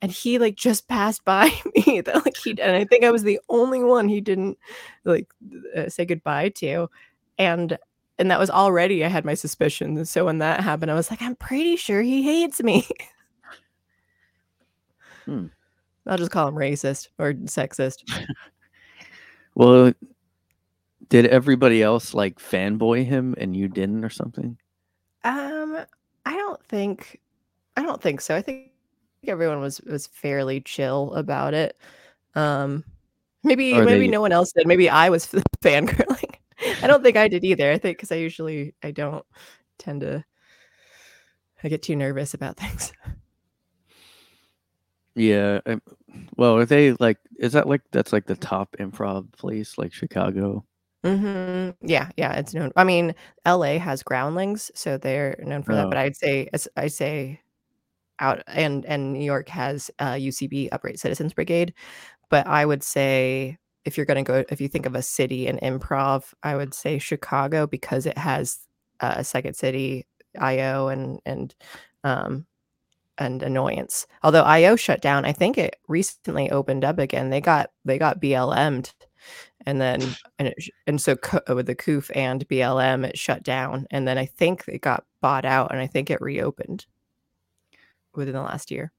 And 0.02 0.12
he 0.12 0.38
like 0.38 0.56
just 0.56 0.86
passed 0.88 1.24
by 1.24 1.50
me. 1.86 2.00
That 2.02 2.24
like 2.24 2.36
he 2.36 2.50
and 2.60 2.76
I 2.76 2.84
think 2.84 3.04
I 3.04 3.10
was 3.10 3.22
the 3.22 3.40
only 3.48 3.82
one 3.82 4.08
he 4.08 4.20
didn't 4.20 4.58
like 5.04 5.28
uh, 5.76 5.88
say 5.88 6.04
goodbye 6.04 6.50
to. 6.56 6.90
And 7.38 7.78
and 8.18 8.30
that 8.30 8.38
was 8.38 8.50
already 8.50 9.04
I 9.04 9.08
had 9.08 9.24
my 9.24 9.34
suspicions. 9.34 10.10
So 10.10 10.24
when 10.24 10.38
that 10.38 10.60
happened, 10.60 10.90
I 10.90 10.94
was 10.94 11.10
like, 11.10 11.22
I'm 11.22 11.36
pretty 11.36 11.76
sure 11.76 12.02
he 12.02 12.22
hates 12.22 12.62
me. 12.62 12.86
Hmm. 15.24 15.46
I'll 16.06 16.18
just 16.18 16.30
call 16.30 16.48
him 16.48 16.54
racist 16.54 17.08
or 17.18 17.32
sexist. 17.32 18.02
Well, 19.54 19.92
did 21.08 21.26
everybody 21.26 21.82
else 21.82 22.12
like 22.12 22.40
fanboy 22.40 23.06
him 23.06 23.34
and 23.38 23.56
you 23.56 23.68
didn't 23.68 24.04
or 24.04 24.10
something? 24.10 24.58
Um, 25.22 25.78
I 26.26 26.32
don't 26.32 26.62
think, 26.64 27.20
I 27.76 27.82
don't 27.82 28.02
think 28.02 28.20
so. 28.20 28.34
I 28.34 28.42
think 28.42 28.72
everyone 29.26 29.60
was 29.60 29.80
was 29.82 30.06
fairly 30.08 30.60
chill 30.60 31.14
about 31.14 31.54
it. 31.54 31.78
Um, 32.34 32.84
maybe 33.42 33.74
Are 33.74 33.84
maybe 33.84 34.06
they 34.06 34.10
no 34.10 34.20
one 34.20 34.32
else 34.32 34.52
did. 34.52 34.66
Maybe 34.66 34.90
I 34.90 35.08
was 35.08 35.26
fangirling. 35.62 36.33
I 36.84 36.86
don't 36.88 37.02
think 37.02 37.16
I 37.16 37.28
did 37.28 37.44
either. 37.44 37.70
I 37.72 37.78
think 37.78 37.98
because 37.98 38.12
I 38.12 38.16
usually 38.16 38.74
I 38.82 38.90
don't 38.92 39.24
tend 39.78 40.02
to. 40.02 40.24
I 41.64 41.68
get 41.68 41.82
too 41.82 41.96
nervous 41.96 42.34
about 42.34 42.56
things. 42.60 42.92
Yeah. 45.14 45.60
um, 45.66 45.80
well, 46.36 46.56
are 46.56 46.64
they 46.64 46.92
like 46.94 47.18
is 47.38 47.52
that 47.52 47.68
like 47.68 47.82
that's 47.92 48.12
like 48.12 48.26
the 48.26 48.36
top 48.36 48.76
improv 48.78 49.32
place 49.32 49.78
like 49.78 49.92
Chicago? 49.92 50.64
hmm 51.04 51.70
Yeah, 51.82 52.10
yeah, 52.16 52.32
it's 52.34 52.54
known. 52.54 52.72
I 52.76 52.84
mean, 52.84 53.14
LA 53.46 53.78
has 53.78 54.02
groundlings, 54.02 54.70
so 54.74 54.96
they're 54.98 55.36
known 55.44 55.62
for 55.62 55.74
that. 55.74 55.88
But 55.88 55.98
Oh. 55.98 56.00
I'd 56.00 56.16
say, 56.16 56.48
as- 56.52 56.68
I'd 56.76 56.92
say, 56.92 57.40
out 58.20 58.42
and 58.48 58.84
and 58.86 59.12
New 59.12 59.24
York 59.24 59.48
has 59.50 59.90
uh, 59.98 60.12
UCB 60.14 60.68
Upright 60.72 60.98
Citizens 61.00 61.34
Brigade. 61.34 61.74
But 62.30 62.46
I 62.46 62.64
would 62.66 62.82
say 62.82 63.58
if 63.84 63.96
you're 63.96 64.06
going 64.06 64.24
to 64.24 64.32
go, 64.32 64.44
if 64.48 64.60
you 64.60 64.68
think 64.68 64.86
of 64.86 64.94
a 64.94 65.02
city 65.02 65.46
and 65.46 65.60
improv, 65.60 66.32
I 66.42 66.56
would 66.56 66.74
say 66.74 66.98
Chicago 66.98 67.66
because 67.66 68.06
it 68.06 68.18
has 68.18 68.58
uh, 69.00 69.22
Second 69.22 69.54
City, 69.54 70.06
IO, 70.40 70.88
and 70.88 71.20
and 71.26 71.54
um 72.02 72.46
and 73.18 73.42
Annoyance. 73.42 74.06
Although 74.22 74.42
IO 74.42 74.76
shut 74.76 75.00
down, 75.00 75.24
I 75.24 75.32
think 75.32 75.58
it 75.58 75.76
recently 75.88 76.50
opened 76.50 76.84
up 76.84 76.98
again. 76.98 77.30
They 77.30 77.40
got 77.40 77.70
they 77.84 77.98
got 77.98 78.20
BLM'd 78.20 78.92
and 79.66 79.80
then 79.80 80.00
and 80.38 80.48
it, 80.48 80.68
and 80.86 81.00
so 81.00 81.16
co- 81.16 81.40
uh, 81.48 81.54
with 81.54 81.66
the 81.66 81.74
COOF 81.74 82.10
and 82.14 82.46
BLM 82.48 83.06
it 83.06 83.18
shut 83.18 83.42
down 83.42 83.86
and 83.90 84.06
then 84.08 84.18
I 84.18 84.26
think 84.26 84.64
it 84.68 84.80
got 84.80 85.04
bought 85.20 85.44
out 85.44 85.70
and 85.70 85.80
I 85.80 85.86
think 85.86 86.10
it 86.10 86.20
reopened 86.20 86.86
within 88.14 88.34
the 88.34 88.42
last 88.42 88.70
year. 88.70 88.92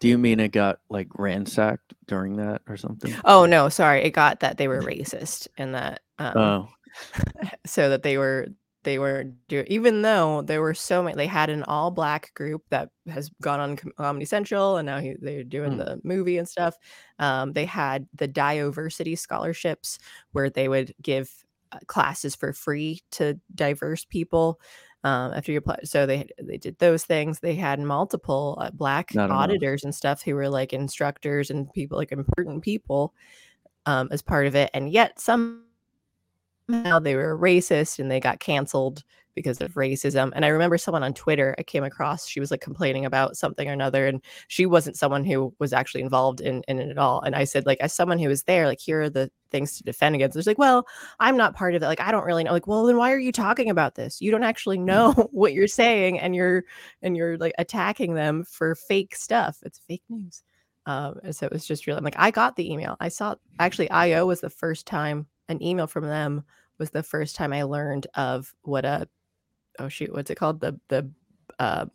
Do 0.00 0.08
you 0.08 0.18
mean 0.18 0.40
it 0.40 0.52
got 0.52 0.80
like 0.90 1.08
ransacked 1.18 1.94
during 2.06 2.36
that 2.36 2.62
or 2.68 2.76
something? 2.76 3.12
Oh 3.24 3.46
no, 3.46 3.68
sorry, 3.68 4.04
it 4.04 4.10
got 4.10 4.40
that 4.40 4.56
they 4.58 4.68
were 4.68 4.80
racist 4.82 5.48
and 5.58 5.74
that 5.74 6.00
um 6.18 6.36
Oh. 6.36 6.68
so 7.66 7.88
that 7.90 8.02
they 8.02 8.18
were 8.18 8.48
they 8.84 8.98
were 8.98 9.24
do 9.48 9.64
even 9.66 10.02
though 10.02 10.42
there 10.42 10.62
were 10.62 10.72
so 10.74 11.02
many 11.02 11.16
they 11.16 11.26
had 11.26 11.50
an 11.50 11.62
all 11.64 11.90
black 11.90 12.32
group 12.34 12.62
that 12.70 12.90
has 13.08 13.30
gone 13.42 13.60
on 13.60 13.76
Com- 13.76 13.92
comedy 13.96 14.24
central 14.24 14.76
and 14.78 14.86
now 14.86 14.98
he, 15.00 15.14
they're 15.20 15.44
doing 15.44 15.72
Hmm. 15.72 15.78
the 15.78 16.00
movie 16.04 16.38
and 16.38 16.48
stuff 16.48 16.76
um, 17.18 17.52
they 17.52 17.64
had 17.66 18.06
the 18.14 18.28
diversity 18.28 19.16
scholarships 19.16 19.98
where 20.32 20.48
they 20.48 20.68
would 20.68 20.94
give 21.02 21.30
uh, 21.72 21.78
classes 21.86 22.34
for 22.34 22.52
free 22.52 23.02
to 23.12 23.38
diverse 23.54 24.04
people 24.04 24.60
um, 25.04 25.32
after 25.32 25.52
you 25.52 25.58
apply 25.58 25.78
so 25.84 26.06
they 26.06 26.26
they 26.42 26.56
did 26.58 26.78
those 26.78 27.04
things 27.04 27.38
they 27.40 27.54
had 27.54 27.78
multiple 27.80 28.58
uh, 28.60 28.70
black 28.72 29.14
Not 29.14 29.26
enough. 29.26 29.38
auditors 29.38 29.84
and 29.84 29.94
stuff 29.94 30.22
who 30.22 30.34
were 30.34 30.48
like 30.48 30.72
instructors 30.72 31.50
and 31.50 31.72
people 31.72 31.96
like 31.98 32.12
important 32.12 32.62
people 32.62 33.14
um, 33.86 34.08
as 34.10 34.22
part 34.22 34.46
of 34.46 34.54
it 34.54 34.70
and 34.74 34.90
yet 34.90 35.18
some 35.20 35.64
somehow 36.68 36.98
they 36.98 37.14
were 37.14 37.38
racist 37.38 37.98
and 37.98 38.10
they 38.10 38.20
got 38.20 38.40
canceled 38.40 39.02
because 39.38 39.60
of 39.60 39.74
racism. 39.74 40.32
And 40.34 40.44
I 40.44 40.48
remember 40.48 40.76
someone 40.76 41.04
on 41.04 41.14
Twitter 41.14 41.54
I 41.58 41.62
came 41.62 41.84
across, 41.84 42.26
she 42.26 42.40
was 42.40 42.50
like 42.50 42.60
complaining 42.60 43.04
about 43.04 43.36
something 43.36 43.68
or 43.68 43.72
another, 43.72 44.08
and 44.08 44.20
she 44.48 44.66
wasn't 44.66 44.96
someone 44.96 45.24
who 45.24 45.54
was 45.60 45.72
actually 45.72 46.02
involved 46.02 46.40
in, 46.40 46.64
in 46.66 46.80
it 46.80 46.90
at 46.90 46.98
all. 46.98 47.20
And 47.20 47.36
I 47.36 47.44
said, 47.44 47.64
like, 47.64 47.78
as 47.80 47.94
someone 47.94 48.18
who 48.18 48.28
was 48.28 48.42
there, 48.42 48.66
like, 48.66 48.80
here 48.80 49.02
are 49.02 49.10
the 49.10 49.30
things 49.52 49.76
to 49.76 49.84
defend 49.84 50.16
against. 50.16 50.34
There's 50.34 50.48
like, 50.48 50.58
well, 50.58 50.86
I'm 51.20 51.36
not 51.36 51.54
part 51.54 51.76
of 51.76 51.82
it. 51.82 51.86
Like, 51.86 52.00
I 52.00 52.10
don't 52.10 52.24
really 52.24 52.42
know. 52.42 52.52
Like, 52.52 52.66
well, 52.66 52.84
then 52.84 52.96
why 52.96 53.12
are 53.12 53.18
you 53.18 53.30
talking 53.30 53.70
about 53.70 53.94
this? 53.94 54.20
You 54.20 54.32
don't 54.32 54.42
actually 54.42 54.78
know 54.78 55.12
what 55.30 55.54
you're 55.54 55.68
saying, 55.68 56.18
and 56.18 56.34
you're 56.34 56.64
and 57.00 57.16
you're 57.16 57.38
like 57.38 57.54
attacking 57.58 58.14
them 58.14 58.44
for 58.44 58.74
fake 58.74 59.14
stuff. 59.14 59.58
It's 59.62 59.78
fake 59.78 60.02
news. 60.08 60.42
Um, 60.86 61.20
and 61.22 61.36
so 61.36 61.46
it 61.46 61.52
was 61.52 61.66
just 61.66 61.86
really 61.86 61.98
I'm 61.98 62.04
like, 62.04 62.18
I 62.18 62.30
got 62.30 62.56
the 62.56 62.72
email. 62.72 62.96
I 62.98 63.08
saw 63.08 63.36
actually 63.60 63.90
IO 63.90 64.26
was 64.26 64.40
the 64.40 64.50
first 64.50 64.86
time 64.86 65.26
an 65.48 65.62
email 65.62 65.86
from 65.86 66.04
them 66.04 66.44
was 66.78 66.90
the 66.90 67.02
first 67.02 67.36
time 67.36 67.52
I 67.52 67.64
learned 67.64 68.06
of 68.14 68.54
what 68.62 68.84
a 68.84 69.08
oh 69.78 69.88
shoot, 69.88 70.12
what's 70.12 70.30
it 70.30 70.36
called? 70.36 70.60
The 70.60 70.78
the 70.88 71.10
um 71.58 71.90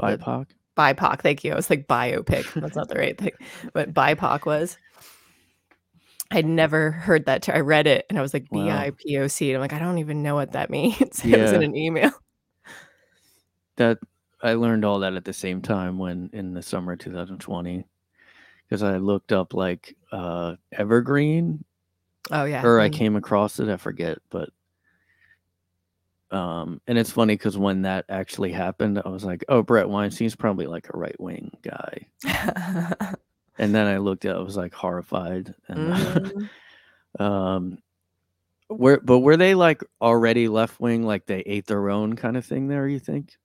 BIPOC? 0.00 0.46
BIPOC. 0.76 1.20
Thank 1.20 1.44
you. 1.44 1.52
I 1.52 1.56
was 1.56 1.70
like 1.70 1.86
biopic. 1.86 2.52
That's 2.60 2.76
not 2.76 2.88
the 2.88 2.96
right 2.96 3.18
thing. 3.18 3.32
But 3.72 3.92
BIPOC 3.92 4.46
was. 4.46 4.78
I'd 6.32 6.46
never 6.46 6.92
heard 6.92 7.26
that. 7.26 7.48
I 7.48 7.58
read 7.58 7.88
it 7.88 8.06
and 8.08 8.16
I 8.16 8.22
was 8.22 8.32
like 8.32 8.48
B. 8.50 8.60
I 8.70 8.92
P 8.96 9.18
O 9.18 9.26
C. 9.26 9.50
And 9.50 9.56
I'm 9.56 9.60
like, 9.60 9.72
I 9.72 9.80
don't 9.80 9.98
even 9.98 10.22
know 10.22 10.36
what 10.36 10.52
that 10.52 10.70
means. 10.78 11.24
it 11.24 11.40
was 11.40 11.52
in 11.52 11.62
an 11.62 11.76
email. 11.76 12.12
That 13.76 13.98
I 14.42 14.54
learned 14.54 14.84
all 14.84 15.00
that 15.00 15.14
at 15.14 15.24
the 15.24 15.32
same 15.32 15.60
time 15.60 15.98
when 15.98 16.30
in 16.32 16.54
the 16.54 16.62
summer 16.62 16.96
2020 16.96 17.84
because 18.68 18.82
I 18.82 18.98
looked 18.98 19.32
up 19.32 19.54
like 19.54 19.96
uh 20.12 20.54
Evergreen 20.72 21.64
Oh 22.30 22.44
yeah. 22.44 22.64
or 22.64 22.78
I 22.78 22.88
mm. 22.88 22.92
came 22.92 23.16
across 23.16 23.58
it, 23.58 23.68
I 23.68 23.76
forget, 23.76 24.18
but 24.30 24.50
um 26.32 26.80
and 26.86 26.96
it's 26.98 27.10
funny 27.10 27.34
because 27.34 27.58
when 27.58 27.82
that 27.82 28.04
actually 28.08 28.52
happened, 28.52 29.00
I 29.04 29.08
was 29.08 29.24
like, 29.24 29.44
oh 29.48 29.62
Bret 29.62 29.88
Weinstein's 29.88 30.36
probably 30.36 30.66
like 30.66 30.88
a 30.92 30.96
right 30.96 31.18
wing 31.20 31.50
guy. 31.62 32.06
And 33.58 33.74
then 33.74 33.86
I 33.86 33.98
looked 33.98 34.24
at 34.24 34.36
I 34.36 34.40
was 34.40 34.56
like 34.56 34.72
horrified. 34.74 35.54
And 35.68 35.92
Mhm. 37.18 37.20
um 37.20 37.78
where 38.68 39.00
but 39.00 39.18
were 39.18 39.36
they 39.36 39.54
like 39.54 39.82
already 40.00 40.46
left 40.48 40.80
wing, 40.80 41.02
like 41.04 41.26
they 41.26 41.40
ate 41.40 41.66
their 41.66 41.90
own 41.90 42.14
kind 42.16 42.36
of 42.36 42.44
thing 42.46 42.68
there, 42.68 42.86
you 42.86 43.00
think? 43.00 43.36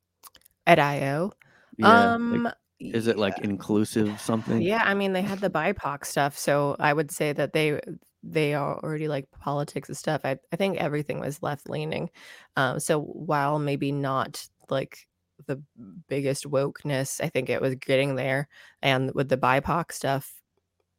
At 0.67 0.79
IO. 0.79 1.33
Yeah. 1.77 1.87
like, 1.87 2.41
um 2.41 2.49
is 2.79 3.07
it 3.07 3.17
like 3.17 3.39
inclusive 3.39 4.19
something? 4.21 4.61
Yeah, 4.61 4.83
I 4.85 4.93
mean 4.93 5.13
they 5.13 5.21
had 5.21 5.39
the 5.39 5.49
BIPOC 5.49 6.05
stuff, 6.05 6.37
so 6.37 6.75
I 6.79 6.93
would 6.93 7.09
say 7.11 7.33
that 7.33 7.53
they 7.53 7.81
they 8.25 8.53
are 8.53 8.79
already 8.79 9.07
like 9.07 9.29
politics 9.39 9.89
and 9.89 9.97
stuff. 9.97 10.21
I 10.23 10.37
I 10.51 10.55
think 10.55 10.77
everything 10.77 11.19
was 11.19 11.43
left 11.43 11.69
leaning. 11.69 12.09
Um, 12.57 12.79
so 12.79 13.01
while 13.01 13.59
maybe 13.59 13.91
not 13.91 14.47
like 14.69 15.07
the 15.47 15.61
biggest 16.09 16.45
wokeness, 16.45 17.21
I 17.23 17.29
think 17.29 17.49
it 17.49 17.61
was 17.61 17.75
getting 17.75 18.15
there. 18.15 18.47
And 18.81 19.13
with 19.13 19.29
the 19.29 19.37
BIPOC 19.37 19.91
stuff, 19.91 20.33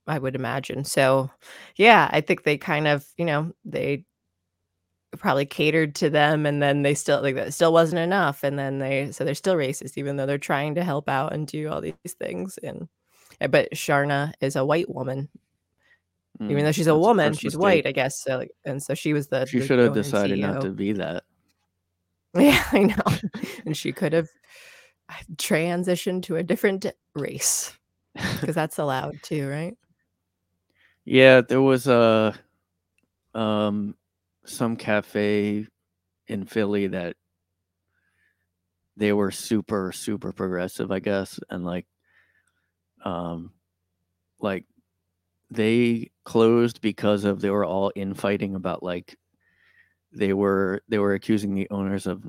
I 0.07 0.19
would 0.19 0.37
imagine. 0.37 0.85
So 0.85 1.31
yeah, 1.77 2.09
I 2.13 2.21
think 2.21 2.45
they 2.45 2.59
kind 2.59 2.87
of 2.89 3.07
you 3.19 3.25
know 3.25 3.53
they 3.65 4.05
probably 5.19 5.47
catered 5.47 5.95
to 5.97 6.11
them 6.11 6.47
and 6.47 6.63
then 6.63 6.83
they 6.83 6.95
still 6.95 7.23
like 7.23 7.35
that 7.37 7.55
still 7.55 7.73
wasn't 7.73 7.99
enough 7.99 8.45
and 8.45 8.59
then 8.59 8.79
they 8.79 9.11
so 9.13 9.25
they're 9.25 9.35
still 9.35 9.55
racist 9.55 9.97
even 9.97 10.17
though 10.17 10.27
they're 10.27 10.39
trying 10.39 10.75
to 10.75 10.85
help 10.85 11.09
out 11.09 11.33
and 11.33 11.47
do 11.47 11.69
all 11.69 11.81
these 11.81 11.95
things 12.21 12.59
and 12.59 12.89
uh, 13.41 13.49
but 13.49 13.71
Charna 13.73 14.33
is 14.41 14.57
a 14.57 14.65
white 14.65 14.93
woman 14.93 15.29
even 16.49 16.65
Mm, 16.65 16.65
though 16.65 16.73
she's 16.73 16.87
a 16.87 16.97
woman 16.97 17.35
she's 17.35 17.55
mistake. 17.55 17.61
white 17.61 17.87
I 17.87 17.93
guess 17.93 18.23
so 18.23 18.37
like 18.39 18.51
and 18.65 18.83
so 18.83 18.95
she 18.95 19.13
was 19.13 19.29
the 19.29 19.47
She 19.47 19.61
should 19.61 19.79
have 19.79 19.93
decided 19.95 20.39
not 20.41 20.61
to 20.63 20.71
be 20.71 20.93
that. 20.93 21.25
yeah 22.39 22.63
I 22.73 22.81
know 22.85 23.03
and 23.65 23.77
she 23.77 23.93
could 23.93 24.13
have 24.13 24.29
transitioned 25.37 26.23
to 26.25 26.37
a 26.37 26.43
different 26.43 26.87
race 27.15 27.77
because 28.15 28.55
that's 28.55 28.79
allowed 28.79 29.23
too 29.23 29.49
right 29.49 29.75
yeah, 31.05 31.41
there 31.41 31.63
was 31.63 31.87
a 31.87 32.35
um 33.35 33.97
some 34.45 34.77
cafe 34.77 35.67
in 36.29 36.45
Philly 36.47 36.89
that 36.89 37.17
they 38.97 39.13
were 39.13 39.31
super 39.31 39.93
super 39.93 40.33
progressive, 40.33 40.91
I 40.91 41.01
guess, 41.01 41.39
and 41.51 41.65
like 41.65 41.87
um 43.05 43.53
like 44.41 44.65
they 45.51 46.11
closed 46.25 46.81
because 46.81 47.25
of 47.25 47.41
they 47.41 47.51
were 47.51 47.65
all 47.65 47.93
infighting 47.95 48.55
about 48.55 48.83
like 48.83 49.17
they 50.13 50.33
were 50.33 50.83
they 50.89 50.99
were 50.99 51.15
accusing 51.15 51.55
the 51.55 51.69
owners 51.71 52.07
of 52.07 52.27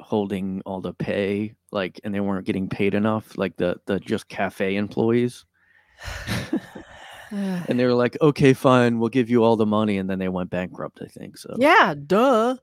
holding 0.00 0.60
all 0.66 0.80
the 0.80 0.92
pay 0.92 1.54
like 1.72 2.00
and 2.04 2.14
they 2.14 2.20
weren't 2.20 2.46
getting 2.46 2.68
paid 2.68 2.94
enough 2.94 3.36
like 3.38 3.56
the 3.56 3.76
the 3.86 4.00
just 4.00 4.28
cafe 4.28 4.76
employees. 4.76 5.44
And 7.30 7.80
they 7.80 7.84
were 7.84 7.94
like 7.94 8.16
okay 8.20 8.52
fine 8.52 9.00
we'll 9.00 9.08
give 9.08 9.28
you 9.28 9.42
all 9.42 9.56
the 9.56 9.66
money 9.66 9.98
and 9.98 10.08
then 10.08 10.20
they 10.20 10.28
went 10.28 10.50
bankrupt 10.50 11.00
i 11.02 11.08
think 11.08 11.36
so. 11.36 11.52
Yeah 11.58 11.94
duh. 12.06 12.54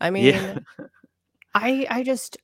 I 0.00 0.10
mean 0.14 0.26
yeah 0.26 0.58
I 1.54 1.86
I 1.90 2.02
just 2.02 2.36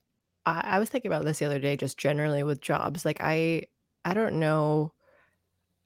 I, 0.44 0.62
I 0.64 0.78
was 0.78 0.88
thinking 0.88 1.10
about 1.10 1.24
this 1.24 1.38
the 1.38 1.46
other 1.46 1.58
day, 1.58 1.76
just 1.76 1.98
generally 1.98 2.42
with 2.42 2.60
jobs. 2.60 3.04
Like 3.04 3.18
I 3.20 3.64
I 4.04 4.14
don't 4.14 4.38
know 4.38 4.92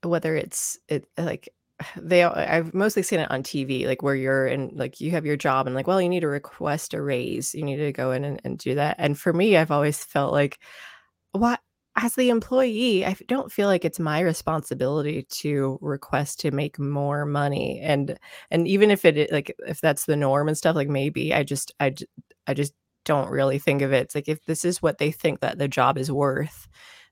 whether 0.02 0.36
it's 0.36 0.78
it 0.88 1.06
like 1.18 1.48
they 1.96 2.24
I've 2.24 2.74
mostly 2.74 3.02
seen 3.02 3.20
it 3.20 3.30
on 3.30 3.42
TV, 3.42 3.86
like 3.86 4.02
where 4.02 4.14
you're 4.14 4.46
in 4.46 4.70
like 4.74 5.00
you 5.00 5.10
have 5.12 5.26
your 5.26 5.36
job 5.36 5.66
and 5.66 5.74
like, 5.74 5.86
well, 5.86 6.00
you 6.00 6.08
need 6.08 6.20
to 6.20 6.28
request 6.28 6.94
a 6.94 7.02
raise. 7.02 7.54
You 7.54 7.64
need 7.64 7.76
to 7.76 7.92
go 7.92 8.12
in 8.12 8.24
and, 8.24 8.40
and 8.44 8.58
do 8.58 8.74
that. 8.74 8.96
And 8.98 9.18
for 9.18 9.32
me, 9.32 9.56
I've 9.56 9.70
always 9.70 10.02
felt 10.04 10.32
like 10.32 10.58
what 11.32 11.60
as 11.96 12.14
the 12.14 12.30
employee, 12.30 13.04
I 13.04 13.16
don't 13.26 13.52
feel 13.52 13.68
like 13.68 13.84
it's 13.84 13.98
my 13.98 14.20
responsibility 14.20 15.24
to 15.30 15.78
request 15.82 16.40
to 16.40 16.50
make 16.50 16.78
more 16.78 17.26
money. 17.26 17.80
And 17.80 18.18
and 18.50 18.66
even 18.68 18.90
if 18.90 19.04
it 19.04 19.30
like 19.32 19.54
if 19.66 19.80
that's 19.80 20.06
the 20.06 20.16
norm 20.16 20.48
and 20.48 20.56
stuff, 20.56 20.76
like 20.76 20.88
maybe 20.88 21.34
I 21.34 21.42
just 21.42 21.72
I 21.80 21.94
I 22.46 22.54
just 22.54 22.72
don't 23.04 23.30
really 23.30 23.58
think 23.58 23.82
of 23.82 23.92
it. 23.92 24.02
It's 24.02 24.14
like 24.14 24.28
if 24.28 24.44
this 24.44 24.64
is 24.64 24.82
what 24.82 24.98
they 24.98 25.10
think 25.10 25.40
that 25.40 25.58
the 25.58 25.68
job 25.68 25.98
is 25.98 26.12
worth, 26.12 26.68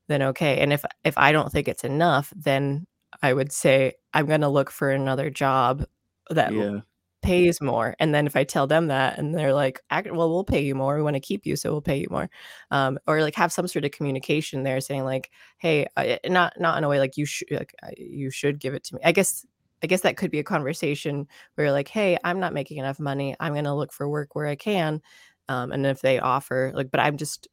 then 0.09 0.23
okay. 0.23 0.59
And 0.61 0.73
if 0.73 0.85
if 1.05 1.17
I 1.19 1.33
don't 1.33 1.53
think 1.53 1.69
it's 1.69 1.85
enough, 1.85 2.33
then 2.37 2.87
I 3.23 3.33
would 3.35 3.53
say 3.53 3.95
I'm 4.15 4.27
gonna 4.27 4.49
look 4.51 4.71
for 4.71 4.91
another 4.91 5.31
job 5.31 5.85
that 6.31 6.55
Yeah. 6.55 6.81
pays 7.23 7.61
more. 7.61 7.95
And 7.99 8.15
then 8.15 8.27
if 8.27 8.37
I 8.37 8.45
tell 8.45 8.67
them 8.67 8.89
that 8.89 9.19
and 9.19 9.35
they're 9.35 9.53
like, 9.55 9.81
well, 9.91 10.31
we'll 10.31 10.45
pay 10.45 10.63
you 10.63 10.75
more. 10.75 10.97
We 10.97 11.03
want 11.03 11.17
to 11.17 11.21
keep 11.21 11.47
you, 11.47 11.57
so 11.57 11.73
we'll 11.73 11.83
pay 11.83 11.99
you 11.99 12.07
more. 12.11 12.31
Um, 12.71 12.99
or 13.07 13.23
like 13.23 13.35
have 13.37 13.53
some 13.53 13.67
sort 13.69 13.85
of 13.85 13.91
communication 13.93 14.63
there 14.63 14.81
saying 14.81 15.05
like, 15.05 15.31
hey, 15.59 15.87
uh, 15.97 16.17
not 16.27 16.55
not 16.61 16.79
in 16.79 16.85
a 16.85 16.89
way 16.89 16.99
like 17.01 17.17
you 17.17 17.27
should 17.27 17.49
like 17.51 17.75
you 17.97 18.31
should 18.31 18.61
give 18.61 18.75
it 18.75 18.85
to 18.85 18.95
me. 18.97 19.01
I 19.05 19.13
guess 19.13 19.45
I 19.83 19.87
guess 19.89 20.01
that 20.03 20.17
could 20.17 20.31
be 20.31 20.39
a 20.41 20.45
conversation 20.45 21.27
where 21.55 21.67
you're 21.67 21.73
like, 21.73 21.89
hey, 21.89 22.19
I'm 22.25 22.41
not 22.41 22.55
making 22.55 22.79
enough 22.79 23.01
money. 23.01 23.35
I'm 23.41 23.55
gonna 23.55 23.77
look 23.77 23.93
for 23.93 24.09
work 24.09 24.35
where 24.35 24.47
I 24.47 24.57
can. 24.57 25.01
Um, 25.49 25.73
and 25.73 25.87
if 25.87 26.01
they 26.03 26.19
offer 26.19 26.73
like, 26.75 26.91
but 26.91 27.01
I'm 27.01 27.17
just 27.17 27.49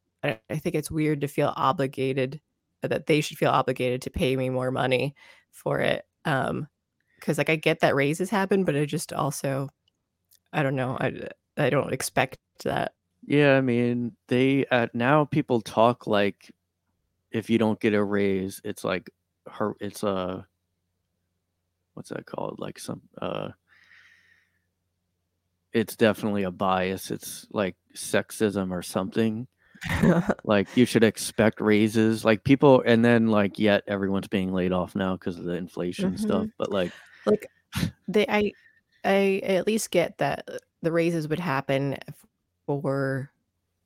I, 0.49 0.57
think 0.57 0.75
it's 0.75 0.91
weird 0.91 1.21
to 1.21 1.27
feel 1.27 1.53
obligated 1.55 2.41
that 2.81 3.07
they 3.07 3.21
should 3.21 3.37
feel 3.37 3.49
obligated 3.49 4.01
to 4.03 4.09
pay 4.09 4.35
me 4.35 4.49
more 4.49 4.71
money 4.71 5.15
for 5.51 5.79
it. 5.79 6.05
Um, 6.25 6.67
because 7.19 7.37
like 7.37 7.49
I 7.49 7.55
get 7.55 7.79
that 7.79 7.95
raises 7.95 8.29
happen, 8.29 8.63
but 8.63 8.75
I 8.75 8.85
just 8.85 9.13
also 9.13 9.69
I 10.53 10.63
don't 10.63 10.75
know. 10.75 10.97
I 10.99 11.13
I 11.57 11.69
don't 11.69 11.93
expect 11.93 12.37
that. 12.63 12.93
Yeah, 13.25 13.57
I 13.57 13.61
mean, 13.61 14.15
they 14.27 14.65
uh, 14.71 14.87
now 14.93 15.25
people 15.25 15.61
talk 15.61 16.07
like 16.07 16.51
if 17.31 17.49
you 17.49 17.57
don't 17.57 17.79
get 17.79 17.93
a 17.93 18.03
raise, 18.03 18.61
it's 18.63 18.83
like 18.83 19.09
her 19.47 19.75
it's 19.79 20.03
a 20.03 20.45
what's 21.93 22.09
that 22.09 22.25
called? 22.25 22.59
Like 22.59 22.79
some 22.79 23.01
uh 23.21 23.49
it's 25.73 25.95
definitely 25.95 26.43
a 26.43 26.51
bias. 26.51 27.11
It's 27.11 27.47
like 27.51 27.75
sexism 27.95 28.71
or 28.71 28.81
something. 28.81 29.47
Like 30.43 30.75
you 30.75 30.85
should 30.85 31.03
expect 31.03 31.61
raises. 31.61 32.25
Like 32.25 32.43
people 32.43 32.83
and 32.85 33.03
then 33.03 33.27
like 33.27 33.59
yet 33.59 33.83
everyone's 33.87 34.27
being 34.27 34.53
laid 34.53 34.71
off 34.71 34.95
now 34.95 35.15
because 35.15 35.37
of 35.37 35.45
the 35.45 35.53
inflation 35.53 36.17
stuff. 36.17 36.45
Mhm. 36.45 36.51
But 36.57 36.71
like 36.71 36.91
Like 37.25 37.47
they 38.07 38.25
I 38.29 38.51
I 39.03 39.41
at 39.43 39.67
least 39.67 39.91
get 39.91 40.17
that 40.17 40.43
uh, 40.47 40.57
the 40.81 40.91
raises 40.91 41.27
would 41.27 41.39
happen 41.39 41.97
for 42.65 43.31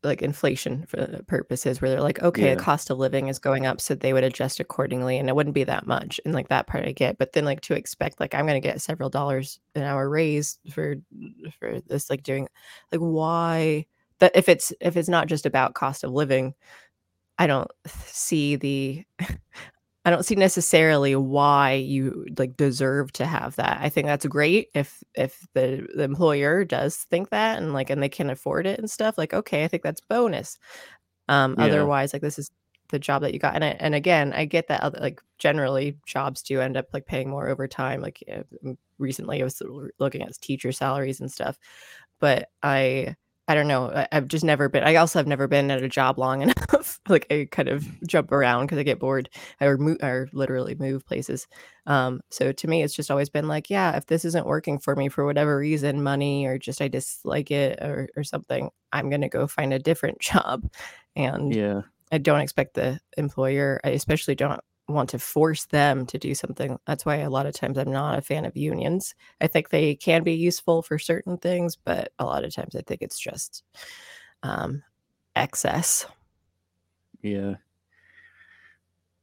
like 0.04 0.22
inflation 0.22 0.86
for 0.86 0.96
the 0.96 1.24
purposes 1.24 1.82
where 1.82 1.92
they're 1.92 2.02
like, 2.02 2.22
okay, 2.24 2.56
the 2.56 2.62
cost 2.62 2.90
of 2.90 2.98
living 2.98 3.28
is 3.28 3.38
going 3.38 3.66
up, 3.66 3.82
so 3.82 3.94
they 3.96 4.14
would 4.14 4.24
adjust 4.24 4.62
accordingly, 4.62 5.18
and 5.18 5.28
it 5.28 5.36
wouldn't 5.36 5.56
be 5.56 5.66
that 5.66 5.86
much. 5.86 6.22
And 6.24 6.34
like 6.34 6.48
that 6.48 6.68
part 6.68 6.86
I 6.86 6.94
get, 6.94 7.18
but 7.18 7.34
then 7.34 7.44
like 7.44 7.60
to 7.62 7.74
expect 7.74 8.20
like 8.20 8.34
I'm 8.34 8.48
gonna 8.48 8.62
get 8.62 8.82
several 8.82 9.10
dollars 9.10 9.60
an 9.76 9.84
hour 9.84 10.10
raise 10.10 10.58
for 10.72 10.96
for 11.60 11.82
this 11.88 12.10
like 12.10 12.24
doing 12.24 12.48
like 12.94 13.02
why 13.02 13.86
that 14.20 14.32
if 14.36 14.50
it's 14.50 14.74
if 14.82 14.98
it's 14.98 15.10
not 15.10 15.28
just 15.28 15.46
about 15.46 15.74
cost 15.74 16.04
of 16.04 16.12
living, 16.12 16.54
I 17.38 17.48
don't 17.48 17.70
see 17.88 18.56
the 18.58 19.06
I 20.06 20.12
don't 20.12 20.26
see 20.26 20.36
necessarily 20.36 21.16
why 21.16 21.74
you 21.74 22.26
like 22.38 22.58
deserve 22.58 23.12
to 23.14 23.26
have 23.26 23.56
that. 23.58 23.80
I 23.82 23.90
think 23.90 24.08
that's 24.08 24.26
great 24.28 24.70
if 24.76 25.04
if 25.16 25.46
the, 25.56 25.88
the 25.96 26.04
employer 26.04 26.66
does 26.66 26.98
think 26.98 27.30
that 27.32 27.60
and 27.60 27.74
like 27.74 27.90
and 27.90 28.02
they 28.04 28.10
can 28.10 28.30
afford 28.30 28.68
it 28.68 28.80
and 28.80 28.90
stuff. 28.90 29.18
Like, 29.18 29.34
okay, 29.34 29.64
I 29.66 29.68
think 29.70 29.84
that's 29.84 30.02
bonus. 30.02 30.58
Um, 31.28 31.56
Yeah. 31.56 31.66
otherwise, 31.66 32.14
like 32.14 32.22
this 32.22 32.40
is 32.40 32.52
the 32.90 33.00
job 33.00 33.22
that 33.22 33.34
you 33.34 33.40
got. 33.40 33.56
And 33.56 33.64
I, 33.64 33.70
and 33.80 33.94
again, 33.96 34.34
I 34.34 34.46
get 34.46 34.68
that 34.70 34.82
other, 34.82 35.00
like 35.00 35.22
generally 35.38 35.98
jobs 36.08 36.42
do 36.44 36.60
end 36.62 36.78
up 36.78 36.88
like 36.94 37.06
paying 37.06 37.30
more 37.30 37.48
over 37.50 37.68
time. 37.68 38.02
Like 38.02 38.24
recently, 38.98 39.42
I 39.42 39.44
was 39.44 39.62
looking 40.00 40.22
at 40.24 40.34
teacher 40.42 40.72
salaries 40.72 41.20
and 41.20 41.32
stuff 41.32 41.58
but 42.20 42.50
I 42.64 43.16
I 43.50 43.56
don't 43.56 43.68
know. 43.68 43.90
I, 43.92 44.08
I've 44.12 44.28
just 44.28 44.44
never 44.46 44.70
been. 44.70 44.84
I 44.84 44.96
also 44.96 45.20
have 45.20 45.28
never 45.28 45.48
been 45.48 45.72
at 45.72 45.82
a 45.84 45.90
job 45.90 46.20
long 46.20 46.42
enough. 46.44 47.00
like 47.10 47.26
I 47.32 47.48
kind 47.52 47.68
of 47.68 47.86
jump 48.08 48.32
around 48.32 48.68
because 48.68 48.78
I 48.78 48.84
get 48.84 49.00
bored. 49.00 49.28
I 49.60 49.68
move, 49.74 49.98
or 50.04 50.30
literally 50.32 50.76
move 50.76 51.06
places. 51.06 51.48
Um, 51.88 52.22
so 52.30 52.52
to 52.52 52.68
me, 52.68 52.84
it's 52.84 52.94
just 52.94 53.10
always 53.10 53.30
been 53.30 53.48
like, 53.48 53.70
yeah, 53.70 53.98
if 53.98 54.06
this 54.06 54.24
isn't 54.24 54.46
working 54.46 54.78
for 54.80 54.96
me 54.96 55.10
for 55.10 55.26
whatever 55.26 55.58
reason, 55.58 56.04
money 56.04 56.46
or 56.46 56.60
just 56.60 56.80
I 56.82 56.88
dislike 56.88 57.52
it 57.52 57.80
or 57.82 58.08
or 58.16 58.24
something, 58.24 58.70
I'm 58.94 59.10
gonna 59.10 59.30
go 59.30 59.48
find 59.48 59.74
a 59.74 59.80
different 59.80 60.20
job. 60.22 60.70
And 61.16 61.54
Yeah. 61.54 61.82
I 62.12 62.20
don't 62.20 62.42
expect 62.42 62.76
the 62.76 63.00
employer. 63.18 63.80
I 63.84 63.90
especially 63.90 64.36
don't 64.36 64.62
want 64.90 65.10
to 65.12 65.20
force 65.20 65.66
them 65.66 66.06
to 66.08 66.18
do 66.18 66.34
something. 66.36 66.78
That's 66.86 67.06
why 67.06 67.18
a 67.18 67.30
lot 67.30 67.46
of 67.46 67.54
times 67.54 67.78
I'm 67.78 67.92
not 67.92 68.18
a 68.20 68.22
fan 68.22 68.46
of 68.46 68.58
unions. 68.58 69.16
I 69.42 69.48
think 69.48 69.70
they 69.70 69.96
can 69.96 70.24
be 70.24 70.34
useful 70.34 70.82
for 70.82 70.98
certain 71.00 71.38
things, 71.38 71.76
but 71.76 72.12
a 72.20 72.26
lot 72.26 72.44
of 72.44 72.54
times 72.54 72.76
I 72.76 72.82
think 72.82 73.02
it's 73.02 73.20
just 73.20 73.64
um, 74.44 74.84
excess. 75.36 76.06
Yeah. 77.22 77.56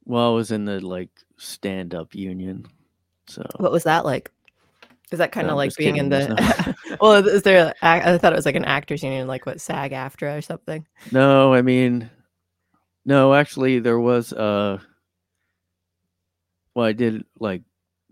Well, 0.05 0.31
I 0.31 0.35
was 0.35 0.51
in 0.51 0.65
the 0.65 0.79
like 0.79 1.09
stand 1.37 1.93
up 1.93 2.15
union. 2.15 2.65
So 3.27 3.45
What 3.57 3.71
was 3.71 3.83
that 3.83 4.05
like? 4.05 4.31
Is 5.11 5.19
that 5.19 5.31
kind 5.31 5.47
no, 5.47 5.53
of 5.53 5.57
like 5.57 5.75
being 5.75 5.97
in 5.97 6.09
kidding. 6.09 6.09
There's 6.09 6.27
the? 6.27 6.75
no 6.89 6.97
well, 7.01 7.27
is 7.27 7.43
there? 7.43 7.73
a- 7.81 7.85
I 7.85 8.17
thought 8.17 8.33
it 8.33 8.35
was 8.35 8.45
like 8.45 8.55
an 8.55 8.65
actors 8.65 9.03
union, 9.03 9.27
like 9.27 9.45
what 9.45 9.61
SAG 9.61 9.91
AFTRA 9.91 10.37
or 10.37 10.41
something. 10.41 10.85
No, 11.11 11.53
I 11.53 11.61
mean 11.61 12.09
no, 13.07 13.33
actually 13.33 13.79
there 13.79 13.99
was 13.99 14.33
uh 14.33 14.79
well 16.77 16.85
I 16.85 16.93
did 16.93 17.25
like 17.39 17.63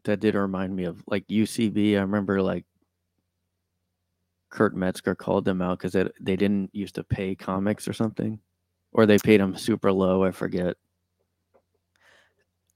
that 0.05 0.19
did 0.19 0.33
remind 0.33 0.75
me 0.75 0.85
of 0.85 1.03
like 1.05 1.27
UCB. 1.27 1.97
I 1.97 2.01
remember 2.01 2.41
like 2.41 2.65
Kurt 4.49 4.75
Metzger 4.75 5.13
called 5.13 5.45
them 5.45 5.61
out 5.61 5.77
because 5.77 5.93
they 5.93 6.35
didn't 6.35 6.71
used 6.73 6.95
to 6.95 7.03
pay 7.03 7.35
comics 7.35 7.87
or 7.87 7.93
something. 7.93 8.39
Or 8.91 9.05
they 9.05 9.19
paid 9.19 9.39
them 9.39 9.55
super 9.55 9.91
low, 9.91 10.23
I 10.23 10.31
forget. 10.31 10.77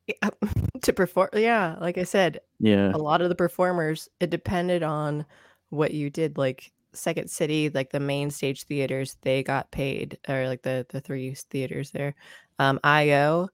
Yeah, 0.06 0.30
to 0.84 0.94
perform, 0.94 1.30
yeah, 1.34 1.76
like 1.82 1.98
I 1.98 2.04
said, 2.04 2.40
Yeah. 2.60 2.92
a 2.94 2.98
lot 2.98 3.22
of 3.22 3.30
the 3.30 3.36
performers, 3.36 4.10
it 4.20 4.30
depended 4.30 4.84
on 4.84 5.26
what 5.70 5.92
you 5.92 6.12
did. 6.12 6.38
Like 6.38 6.72
Second 6.94 7.32
City, 7.32 7.70
like 7.70 7.90
the 7.90 8.00
main 8.00 8.30
stage 8.30 8.66
theaters, 8.66 9.18
they 9.22 9.42
got 9.42 9.72
paid, 9.72 10.20
or 10.28 10.48
like 10.48 10.62
the 10.62 10.86
the 10.90 11.02
three 11.02 11.34
theaters 11.34 11.90
there. 11.90 12.14
Um, 12.60 12.80
IO, 12.84 13.50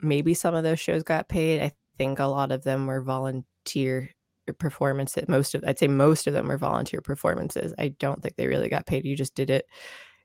maybe 0.00 0.34
some 0.34 0.54
of 0.54 0.64
those 0.64 0.80
shows 0.80 1.02
got 1.02 1.28
paid. 1.28 1.60
I 1.62 1.72
think 1.96 2.18
a 2.18 2.24
lot 2.26 2.52
of 2.52 2.64
them 2.64 2.86
were 2.86 3.00
volunteer 3.00 4.10
performances. 4.58 5.28
Most 5.28 5.54
of, 5.54 5.64
I'd 5.66 5.78
say 5.78 5.88
most 5.88 6.26
of 6.26 6.32
them 6.32 6.48
were 6.48 6.56
volunteer 6.58 7.00
performances. 7.00 7.74
I 7.78 7.88
don't 7.88 8.22
think 8.22 8.36
they 8.36 8.46
really 8.46 8.68
got 8.68 8.86
paid. 8.86 9.04
You 9.04 9.16
just 9.16 9.34
did 9.34 9.50
it 9.50 9.66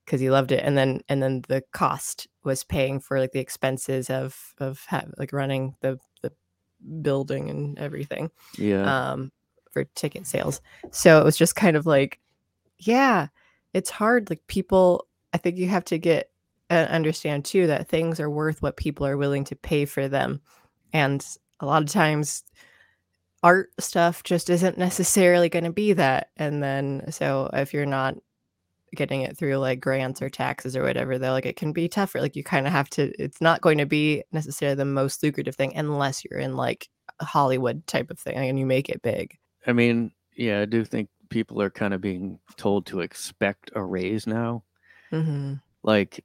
because 0.06 0.22
you 0.22 0.32
loved 0.32 0.52
it, 0.52 0.64
and 0.64 0.78
then 0.78 1.02
and 1.10 1.22
then 1.24 1.44
the 1.48 1.64
cost 1.74 2.28
was 2.44 2.64
paying 2.64 3.00
for 3.00 3.20
like 3.20 3.32
the 3.32 3.40
expenses 3.40 4.10
of 4.10 4.54
of 4.60 4.86
ha- 4.90 5.06
like 5.18 5.34
running 5.34 5.76
the 5.82 5.98
the 6.22 6.32
building 7.02 7.50
and 7.50 7.80
everything 7.80 8.30
Yeah. 8.58 9.12
um 9.12 9.32
for 9.72 9.86
ticket 9.96 10.28
sales. 10.28 10.62
So 10.92 11.20
it 11.20 11.24
was 11.24 11.38
just 11.38 11.56
kind 11.56 11.76
of 11.78 11.86
like, 11.86 12.20
yeah, 12.78 13.28
it's 13.74 13.90
hard. 13.90 14.30
Like 14.30 14.46
people, 14.48 15.08
I 15.34 15.38
think 15.38 15.58
you 15.58 15.68
have 15.68 15.86
to 15.86 15.98
get 15.98 16.30
understand 16.76 17.46
too 17.46 17.68
that 17.68 17.88
things 17.88 18.20
are 18.20 18.30
worth 18.30 18.62
what 18.62 18.78
people 18.78 19.06
are 19.06 19.18
willing 19.18 19.44
to 19.46 19.56
pay 19.56 19.86
for 19.86 20.08
them, 20.08 20.42
and 20.92 21.26
a 21.60 21.66
lot 21.66 21.84
of 21.84 21.90
times 21.90 22.44
art 23.42 23.72
stuff 23.80 24.24
just 24.24 24.50
isn't 24.50 24.78
necessarily 24.78 25.50
going 25.50 25.66
to 25.66 25.72
be 25.72 25.94
that. 25.94 26.30
And 26.38 26.64
then 26.64 27.12
so 27.12 27.50
if 27.54 27.74
you're 27.74 27.86
not 27.86 28.16
getting 28.96 29.22
it 29.22 29.38
through 29.38 29.58
like 29.58 29.80
grants 29.80 30.22
or 30.22 30.30
taxes 30.30 30.76
or 30.78 30.84
whatever 30.84 31.18
though 31.18 31.32
like 31.32 31.48
it 31.48 31.56
can 31.56 31.74
be 31.74 31.90
tougher 31.90 32.22
like 32.22 32.36
you 32.36 32.44
kind 32.44 32.68
of 32.68 32.72
have 32.72 32.88
to 32.88 33.12
it's 33.18 33.42
not 33.42 33.60
going 33.60 33.80
to 33.80 33.88
be 33.88 34.24
necessarily 34.32 34.76
the 34.76 34.86
most 34.86 35.24
lucrative 35.24 35.56
thing 35.56 35.76
unless 35.76 36.24
you're 36.24 36.40
in 36.40 36.56
like 36.56 36.88
a 37.20 37.26
hollywood 37.26 37.88
type 37.88 38.12
of 38.12 38.20
thing 38.20 38.36
and 38.36 38.60
you 38.60 38.68
make 38.68 38.90
it 38.90 39.02
big 39.02 39.36
I 39.66 39.74
mean, 39.74 40.12
yeah, 40.36 40.62
I 40.62 40.66
do 40.66 40.84
think 40.84 41.10
people 41.30 41.62
are 41.62 41.70
kind 41.70 41.94
of 41.94 42.02
being 42.02 42.40
told 42.58 42.86
to 42.88 43.02
expect 43.02 43.72
a 43.76 43.84
raise 43.84 44.28
now. 44.28 44.64
hmm 45.10 45.54
Like 45.84 46.24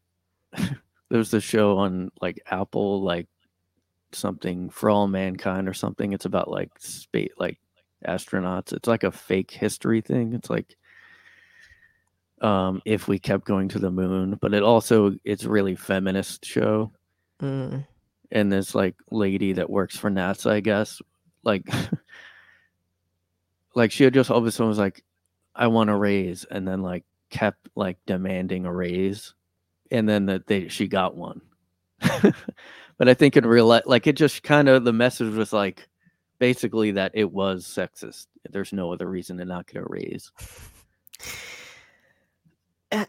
there's 1.10 1.30
the 1.30 1.40
show 1.40 1.78
on 1.78 2.10
like 2.20 2.40
Apple, 2.46 3.02
like 3.02 3.26
something 4.12 4.70
for 4.70 4.90
all 4.90 5.08
mankind 5.08 5.68
or 5.68 5.74
something. 5.74 6.12
It's 6.12 6.24
about 6.24 6.50
like 6.50 6.70
space, 6.78 7.32
like 7.38 7.58
astronauts. 8.06 8.72
It's 8.72 8.88
like 8.88 9.04
a 9.04 9.12
fake 9.12 9.50
history 9.50 10.00
thing. 10.00 10.32
It's 10.34 10.50
like 10.50 10.76
um 12.40 12.80
if 12.84 13.08
we 13.08 13.18
kept 13.18 13.44
going 13.44 13.68
to 13.70 13.78
the 13.78 13.90
moon, 13.90 14.38
but 14.40 14.54
it 14.54 14.62
also 14.62 15.14
it's 15.24 15.44
really 15.44 15.74
feminist 15.74 16.44
show. 16.44 16.92
mm. 17.40 17.86
And 18.30 18.52
this 18.52 18.74
like 18.74 18.94
lady 19.10 19.54
that 19.54 19.70
works 19.70 19.96
for 19.96 20.10
NASA, 20.10 20.50
I 20.50 20.60
guess, 20.60 21.00
like 21.44 21.66
like 23.74 23.90
she 23.90 24.04
had 24.04 24.14
just 24.14 24.30
all 24.30 24.38
of 24.38 24.46
a 24.46 24.50
sudden 24.50 24.68
was 24.68 24.78
like, 24.78 25.02
I 25.54 25.68
want 25.68 25.90
a 25.90 25.96
raise, 25.96 26.44
and 26.44 26.68
then 26.68 26.82
like 26.82 27.04
kept 27.30 27.68
like 27.74 27.98
demanding 28.06 28.66
a 28.66 28.72
raise, 28.72 29.34
and 29.90 30.08
then 30.08 30.26
that 30.26 30.46
they 30.46 30.68
she 30.68 30.86
got 30.88 31.16
one, 31.16 31.40
but 32.00 33.08
I 33.08 33.14
think 33.14 33.36
in 33.36 33.46
real 33.46 33.66
life, 33.66 33.84
like 33.86 34.06
it 34.06 34.16
just 34.16 34.42
kind 34.42 34.68
of 34.68 34.84
the 34.84 34.92
message 34.92 35.34
was 35.34 35.52
like 35.52 35.88
basically 36.38 36.92
that 36.92 37.12
it 37.14 37.30
was 37.30 37.64
sexist. 37.66 38.26
There's 38.50 38.72
no 38.72 38.92
other 38.92 39.08
reason 39.08 39.38
to 39.38 39.44
not 39.44 39.66
get 39.66 39.82
a 39.82 39.86
raise. 39.86 40.30
Uh, 42.90 43.04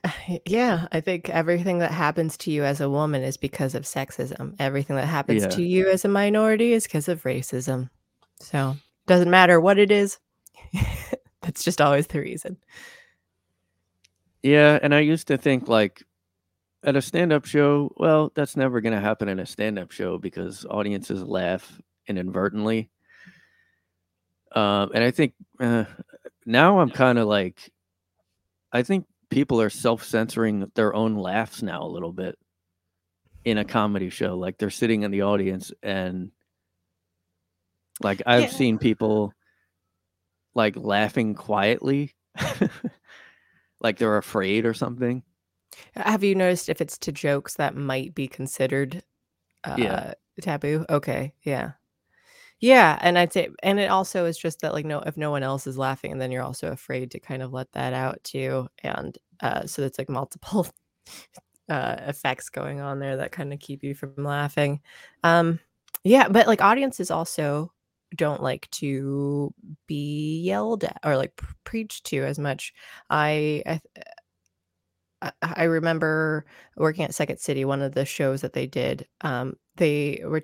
yeah, 0.45 0.87
I 0.91 0.99
think 0.99 1.29
everything 1.29 1.79
that 1.79 1.91
happens 1.91 2.35
to 2.39 2.51
you 2.51 2.63
as 2.65 2.81
a 2.81 2.89
woman 2.89 3.23
is 3.23 3.37
because 3.37 3.75
of 3.75 3.83
sexism. 3.83 4.55
Everything 4.59 4.97
that 4.97 5.05
happens 5.05 5.43
Yeah. 5.43 5.49
to 5.49 5.63
you 5.63 5.87
as 5.87 6.03
a 6.03 6.09
minority 6.09 6.73
is 6.73 6.83
because 6.83 7.07
of 7.07 7.23
racism. 7.23 7.89
So 8.41 8.75
doesn't 9.07 9.29
matter 9.29 9.61
what 9.61 9.79
it 9.79 9.89
is. 9.89 10.19
That's 11.41 11.63
just 11.63 11.79
always 11.79 12.07
the 12.07 12.19
reason. 12.19 12.57
Yeah, 14.43 14.79
and 14.81 14.93
I 14.93 14.99
used 14.99 15.27
to 15.27 15.37
think 15.37 15.69
like 15.69 16.03
at 16.83 16.95
a 16.95 17.01
stand-up 17.01 17.45
show, 17.45 17.91
well, 17.97 18.31
that's 18.35 18.55
never 18.55 18.79
going 18.81 18.93
to 18.93 19.01
happen 19.01 19.27
in 19.29 19.39
a 19.39 19.45
stand-up 19.45 19.91
show 19.91 20.17
because 20.17 20.65
audiences 20.69 21.23
laugh 21.23 21.79
inadvertently. 22.07 22.89
Um, 24.55 24.91
and 24.93 25.03
I 25.03 25.11
think 25.11 25.33
uh, 25.59 25.85
now 26.45 26.79
I'm 26.79 26.89
kind 26.89 27.19
of 27.19 27.27
like, 27.27 27.71
I 28.71 28.83
think 28.83 29.05
people 29.29 29.61
are 29.61 29.69
self-censoring 29.69 30.71
their 30.75 30.93
own 30.93 31.15
laughs 31.15 31.61
now 31.61 31.83
a 31.83 31.87
little 31.87 32.13
bit 32.13 32.37
in 33.45 33.57
a 33.57 33.65
comedy 33.65 34.09
show. 34.09 34.37
Like 34.37 34.57
they're 34.57 34.69
sitting 34.69 35.03
in 35.03 35.11
the 35.11 35.21
audience 35.23 35.71
and 35.83 36.31
like 38.01 38.21
I've 38.25 38.43
Yeah. 38.43 38.49
seen 38.49 38.77
people 38.79 39.33
like 40.55 40.75
laughing 40.75 41.35
quietly, 41.35 42.15
like 43.81 43.97
they're 43.97 44.17
afraid 44.17 44.65
or 44.65 44.73
something. 44.73 45.23
Have 45.95 46.23
you 46.23 46.35
noticed 46.35 46.69
if 46.69 46.81
it's 46.81 46.97
to 46.99 47.11
jokes 47.11 47.55
that 47.55 47.75
might 47.75 48.13
be 48.15 48.27
considered 48.27 49.03
uh 49.65 49.75
Yeah. 49.75 50.13
taboo? 50.41 50.85
Okay, 50.89 51.33
yeah. 51.43 51.73
Yeah, 52.59 52.97
and 53.01 53.17
I'd 53.17 53.31
say 53.33 53.49
and 53.63 53.79
it 53.79 53.89
also 53.89 54.25
is 54.25 54.37
just 54.37 54.61
that 54.61 54.73
like 54.73 54.85
no 54.85 54.99
if 55.01 55.15
no 55.17 55.31
one 55.31 55.43
else 55.43 55.65
is 55.67 55.77
laughing 55.77 56.11
and 56.11 56.19
then 56.21 56.31
you're 56.31 56.43
also 56.43 56.71
afraid 56.71 57.11
to 57.11 57.19
kind 57.19 57.41
of 57.41 57.53
let 57.53 57.71
that 57.73 57.93
out 57.93 58.21
too 58.23 58.67
and 58.83 59.17
uh 59.41 59.65
so 59.65 59.81
it's 59.83 59.97
like 59.97 60.09
multiple 60.09 60.67
uh 61.69 61.97
effects 62.07 62.49
going 62.49 62.81
on 62.81 62.99
there 62.99 63.17
that 63.17 63.31
kind 63.31 63.53
of 63.53 63.59
keep 63.59 63.83
you 63.83 63.95
from 63.95 64.15
laughing. 64.17 64.81
Um 65.23 65.59
yeah, 66.03 66.29
but 66.29 66.47
like 66.47 66.61
audiences 66.61 67.11
also 67.11 67.73
don't 68.15 68.41
like 68.43 68.69
to 68.71 69.53
be 69.87 70.41
yelled 70.43 70.83
at 70.85 70.99
or 71.05 71.17
like 71.17 71.39
preached 71.65 72.05
to 72.07 72.23
as 72.25 72.39
much. 72.39 72.73
I 73.09 73.63
I 73.67 73.81
I 75.21 75.31
I 75.41 75.63
remember 75.65 76.45
working 76.77 77.03
at 77.05 77.15
Second 77.15 77.39
City, 77.39 77.65
one 77.65 77.81
of 77.81 77.93
the 77.93 78.05
shows 78.05 78.41
that 78.41 78.53
they 78.53 78.67
did, 78.67 79.07
um, 79.21 79.55
they 79.77 80.21
were 80.25 80.43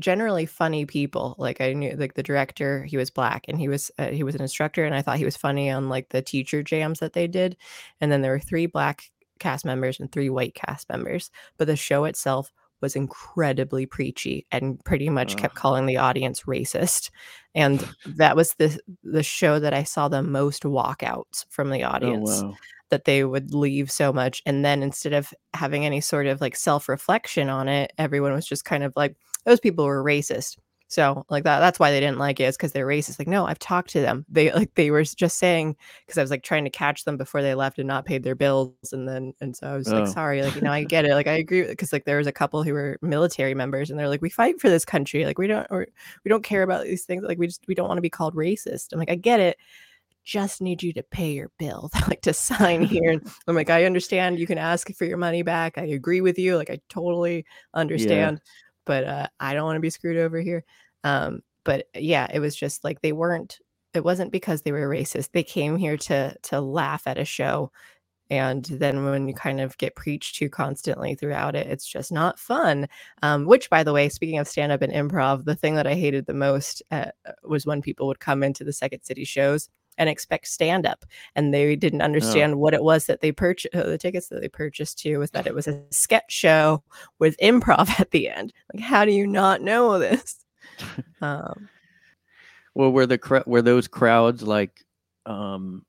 generally 0.00 0.46
funny 0.46 0.86
people. 0.86 1.34
Like 1.38 1.60
I 1.60 1.72
knew 1.72 1.96
like 1.96 2.14
the 2.14 2.22
director, 2.22 2.84
he 2.84 2.96
was 2.96 3.10
black 3.10 3.44
and 3.48 3.58
he 3.58 3.68
was 3.68 3.90
uh, 3.98 4.08
he 4.08 4.22
was 4.24 4.34
an 4.34 4.42
instructor 4.42 4.84
and 4.84 4.94
I 4.94 5.02
thought 5.02 5.18
he 5.18 5.24
was 5.24 5.36
funny 5.36 5.70
on 5.70 5.88
like 5.88 6.10
the 6.10 6.22
teacher 6.22 6.62
jams 6.62 7.00
that 7.00 7.14
they 7.14 7.26
did. 7.26 7.56
And 8.00 8.12
then 8.12 8.22
there 8.22 8.32
were 8.32 8.40
three 8.40 8.66
black 8.66 9.04
cast 9.40 9.64
members 9.64 10.00
and 10.00 10.10
three 10.10 10.30
white 10.30 10.54
cast 10.54 10.88
members, 10.88 11.30
but 11.58 11.66
the 11.66 11.76
show 11.76 12.04
itself 12.04 12.52
was 12.80 12.94
incredibly 12.96 13.86
preachy 13.86 14.46
and 14.52 14.82
pretty 14.84 15.10
much 15.10 15.36
kept 15.36 15.56
calling 15.56 15.86
the 15.86 15.96
audience 15.96 16.42
racist. 16.42 17.10
And 17.54 17.84
that 18.04 18.36
was 18.36 18.54
the 18.54 18.78
the 19.02 19.22
show 19.24 19.58
that 19.58 19.74
I 19.74 19.82
saw 19.82 20.08
the 20.08 20.22
most 20.22 20.62
walkouts 20.62 21.44
from 21.50 21.70
the 21.70 21.84
Oh 22.00 22.16
audience 22.16 22.18
wow. 22.20 22.58
That 22.90 23.04
they 23.04 23.24
would 23.24 23.54
leave 23.54 23.90
so 23.90 24.12
much 24.12 24.42
and 24.46 24.64
then 24.64 24.82
instead 24.82 25.12
of 25.12 25.32
having 25.54 25.84
any 25.84 26.00
sort 26.00 26.26
of 26.26 26.40
like 26.40 26.56
self-reflection 26.56 27.48
on 27.48 27.68
it 27.68 27.92
everyone 27.98 28.32
was 28.32 28.46
just 28.46 28.64
kind 28.64 28.82
of 28.84 28.92
like 28.96 29.14
those 29.44 29.60
people 29.60 29.84
were 29.84 30.04
racist. 30.04 30.58
So 30.90 31.26
like 31.28 31.44
that 31.44 31.60
that's 31.60 31.78
why 31.78 31.90
they 31.90 32.00
didn't 32.00 32.18
like 32.18 32.40
it 32.40 32.44
is 32.44 32.56
because 32.56 32.72
they're 32.72 32.86
racist. 32.86 33.18
Like 33.18 33.28
no 33.28 33.44
i've 33.46 33.58
talked 33.58 33.90
to 33.90 34.00
them. 34.00 34.24
They 34.28 34.50
like 34.54 34.74
they 34.74 34.90
were 34.90 35.02
just 35.02 35.38
saying 35.38 35.76
because 36.06 36.16
i 36.16 36.22
was 36.22 36.30
like 36.30 36.42
trying 36.42 36.64
to 36.64 36.70
catch 36.70 37.04
them 37.04 37.18
before 37.18 37.42
they 37.42 37.54
left 37.54 37.78
and 37.78 37.86
not 37.86 38.06
paid 38.06 38.22
their 38.22 38.34
bills 38.34 38.72
and 38.92 39.06
then 39.06 39.34
and 39.42 39.54
so 39.54 39.66
i 39.66 39.76
was 39.76 39.88
like 39.90 40.06
Oh. 40.08 40.12
sorry 40.12 40.42
like 40.42 40.54
you 40.54 40.62
know 40.62 40.72
i 40.72 40.84
get 40.84 41.04
it 41.04 41.14
like 41.14 41.26
i 41.26 41.32
agree 41.32 41.64
because 41.64 41.92
like 41.92 42.06
there 42.06 42.16
was 42.16 42.26
a 42.26 42.32
couple 42.32 42.62
who 42.62 42.72
were 42.72 42.98
military 43.02 43.54
members 43.54 43.90
and 43.90 43.98
they're 43.98 44.08
like 44.08 44.22
we 44.22 44.30
fight 44.30 44.60
for 44.60 44.70
this 44.70 44.86
country 44.86 45.26
like 45.26 45.38
we 45.38 45.46
don't 45.46 45.66
or 45.70 45.86
we 46.24 46.30
don't 46.30 46.44
care 46.44 46.62
about 46.62 46.84
these 46.84 47.04
things 47.04 47.22
like 47.22 47.38
we 47.38 47.46
just 47.48 47.64
we 47.68 47.74
don't 47.74 47.88
want 47.88 47.98
to 47.98 48.02
be 48.02 48.10
called 48.10 48.34
racist. 48.34 48.92
I'm 48.92 48.98
like 48.98 49.10
i 49.10 49.14
get 49.14 49.40
it 49.40 49.58
just 50.28 50.60
need 50.60 50.82
you 50.82 50.92
to 50.92 51.02
pay 51.02 51.32
your 51.32 51.50
bill 51.58 51.88
like 52.08 52.20
to 52.20 52.34
sign 52.34 52.82
here. 52.82 53.12
And 53.12 53.26
i'm 53.48 53.54
like 53.54 53.70
i 53.70 53.84
understand 53.84 54.38
you 54.38 54.46
can 54.46 54.58
ask 54.58 54.92
for 54.94 55.06
your 55.06 55.16
money 55.16 55.42
back. 55.42 55.78
I 55.78 55.84
agree 55.84 56.20
with 56.20 56.38
you. 56.38 56.56
Like 56.56 56.70
i 56.70 56.78
totally 56.90 57.46
understand 57.72 58.40
but 58.84 59.04
uh 59.04 59.26
i 59.40 59.54
don't 59.54 59.64
want 59.64 59.76
to 59.76 59.80
be 59.80 59.90
screwed 59.90 60.18
over 60.18 60.38
here. 60.38 60.64
Um 61.02 61.40
but 61.64 61.86
yeah 61.94 62.28
it 62.32 62.40
was 62.40 62.54
just 62.54 62.84
like 62.84 63.00
they 63.00 63.12
weren't 63.12 63.58
it 63.94 64.04
wasn't 64.04 64.30
because 64.30 64.62
they 64.62 64.72
were 64.72 64.86
racist. 64.86 65.30
They 65.32 65.42
came 65.42 65.78
here 65.78 65.96
to 65.96 66.36
to 66.42 66.60
laugh 66.60 67.06
at 67.06 67.16
a 67.16 67.24
show 67.24 67.72
and 68.28 68.66
then 68.66 69.06
when 69.06 69.26
you 69.26 69.32
kind 69.32 69.62
of 69.62 69.78
get 69.78 69.96
preached 69.96 70.36
to 70.36 70.50
constantly 70.50 71.14
throughout 71.14 71.56
it 71.56 71.66
it's 71.66 71.86
just 71.86 72.12
not 72.12 72.38
fun. 72.38 72.86
Um, 73.22 73.46
which 73.46 73.70
by 73.70 73.82
the 73.82 73.94
way 73.94 74.10
speaking 74.10 74.38
of 74.38 74.46
stand 74.46 74.72
up 74.72 74.82
and 74.82 74.92
improv 74.92 75.46
the 75.46 75.56
thing 75.56 75.74
that 75.76 75.86
i 75.86 75.94
hated 75.94 76.26
the 76.26 76.34
most 76.34 76.82
uh, 76.90 77.12
was 77.44 77.64
when 77.64 77.80
people 77.80 78.06
would 78.08 78.20
come 78.20 78.42
into 78.42 78.62
the 78.62 78.74
second 78.74 79.02
city 79.04 79.24
shows 79.24 79.70
and 79.98 80.08
expect 80.08 80.46
stand 80.48 80.86
up 80.86 81.04
and 81.34 81.52
they 81.52 81.76
didn't 81.76 82.00
understand 82.02 82.58
what 82.58 82.74
it 82.74 82.82
was 82.82 83.06
that 83.06 83.20
they 83.20 83.32
purchased 83.32 83.72
the 83.72 83.98
tickets 83.98 84.28
that 84.28 84.40
they 84.40 84.48
purchased 84.48 84.98
to 84.98 85.18
was 85.18 85.30
that 85.32 85.46
it 85.46 85.54
was 85.54 85.68
a 85.68 85.82
sketch 85.90 86.32
show 86.32 86.82
with 87.18 87.36
improv 87.38 87.88
at 88.00 88.10
the 88.10 88.28
end 88.28 88.52
like 88.72 88.82
how 88.82 89.04
do 89.04 89.12
you 89.12 89.26
not 89.26 89.60
know 89.60 89.98
this 89.98 90.44
um, 91.20 91.68
Well, 92.74 92.92
were 92.92 93.06
the 93.06 93.18
cra- 93.18 93.44
were 93.46 93.62
those 93.62 93.88
crowds 93.88 94.42
like 94.42 94.84
um 95.26 95.84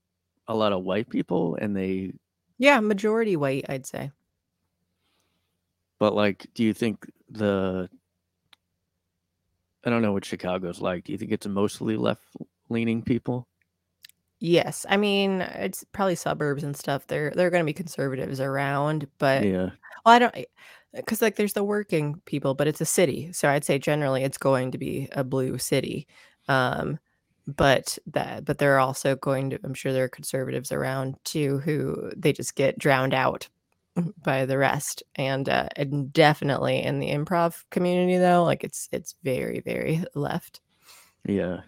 a 0.48 0.56
lot 0.56 0.74
of 0.74 0.84
white 0.84 1.10
people 1.10 1.56
and 1.62 1.76
they 1.76 2.12
yeah 2.58 2.80
majority 2.80 3.36
white 3.38 3.66
i'd 3.70 3.86
say 3.86 4.12
but 6.00 6.14
like 6.16 6.48
do 6.54 6.64
you 6.64 6.74
think 6.74 7.10
the 7.30 7.90
I 9.86 9.90
don't 9.90 10.02
know 10.02 10.12
what 10.12 10.26
Chicago's 10.26 10.82
like. 10.82 11.06
Do 11.06 11.12
you 11.12 11.18
think 11.18 11.32
it's 11.32 11.48
mostly 11.48 11.96
left 11.96 12.24
leaning 12.70 13.02
people? 13.02 13.48
Yes 14.40 14.86
i 14.90 14.98
mean 14.98 15.42
it's 15.42 15.84
probably 15.92 16.16
suburbs 16.16 16.64
and 16.64 16.76
stuff 16.78 17.08
there 17.08 17.32
there 17.32 17.48
are 17.48 17.50
going 17.50 17.62
to 17.62 17.66
be 17.66 17.74
conservatives 17.74 18.40
around 18.40 19.08
but 19.18 19.44
Yeah. 19.44 19.70
Well, 20.06 20.16
I 20.16 20.20
don't 20.20 20.36
because 20.94 21.22
like 21.22 21.36
there's 21.36 21.54
the 21.54 21.64
working 21.64 22.22
people, 22.26 22.56
but 22.56 22.68
it's 22.68 22.82
a 22.82 22.86
city. 22.86 23.32
So 23.34 23.50
I'd 23.50 23.64
say 23.66 23.78
generally 23.80 24.24
it's 24.24 24.38
going 24.38 24.72
to 24.72 24.78
be 24.78 25.08
a 25.12 25.24
blue 25.24 25.58
city. 25.58 26.08
Um, 26.48 27.00
but 27.48 27.98
that 28.08 28.46
but 28.46 28.60
there 28.60 28.76
are 28.76 28.80
also 28.80 29.16
going 29.16 29.50
to 29.52 29.60
I'm 29.64 29.74
sure 29.74 29.92
there 29.92 30.04
are 30.06 30.10
conservatives 30.10 30.72
around 30.72 31.16
too 31.24 31.60
who 31.60 32.12
they 32.16 32.32
just 32.32 32.56
get 32.56 32.78
drowned 32.78 33.14
out 33.14 33.50
by 34.24 34.46
the 34.46 34.58
rest. 34.58 35.04
And 35.16 35.50
uh 35.50 35.70
and 35.76 36.14
definitely 36.14 36.82
in 36.82 37.00
the 37.00 37.10
improv 37.10 37.64
community 37.72 38.18
though, 38.18 38.44
like 38.44 38.64
it's 38.64 38.88
it's 38.92 39.16
very, 39.24 39.62
very 39.62 40.04
left. 40.16 40.62
Yeah. 41.28 41.62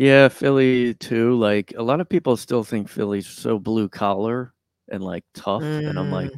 Yeah, 0.00 0.28
Philly 0.28 0.94
too. 0.94 1.34
Like 1.38 1.74
a 1.76 1.82
lot 1.82 2.00
of 2.00 2.08
people 2.08 2.36
still 2.36 2.62
think 2.62 2.88
Philly's 2.88 3.26
so 3.26 3.58
blue 3.58 3.88
collar 3.88 4.54
and 4.88 5.02
like 5.02 5.24
tough. 5.34 5.62
And 5.62 5.98
I'm 5.98 6.10
like, 6.10 6.30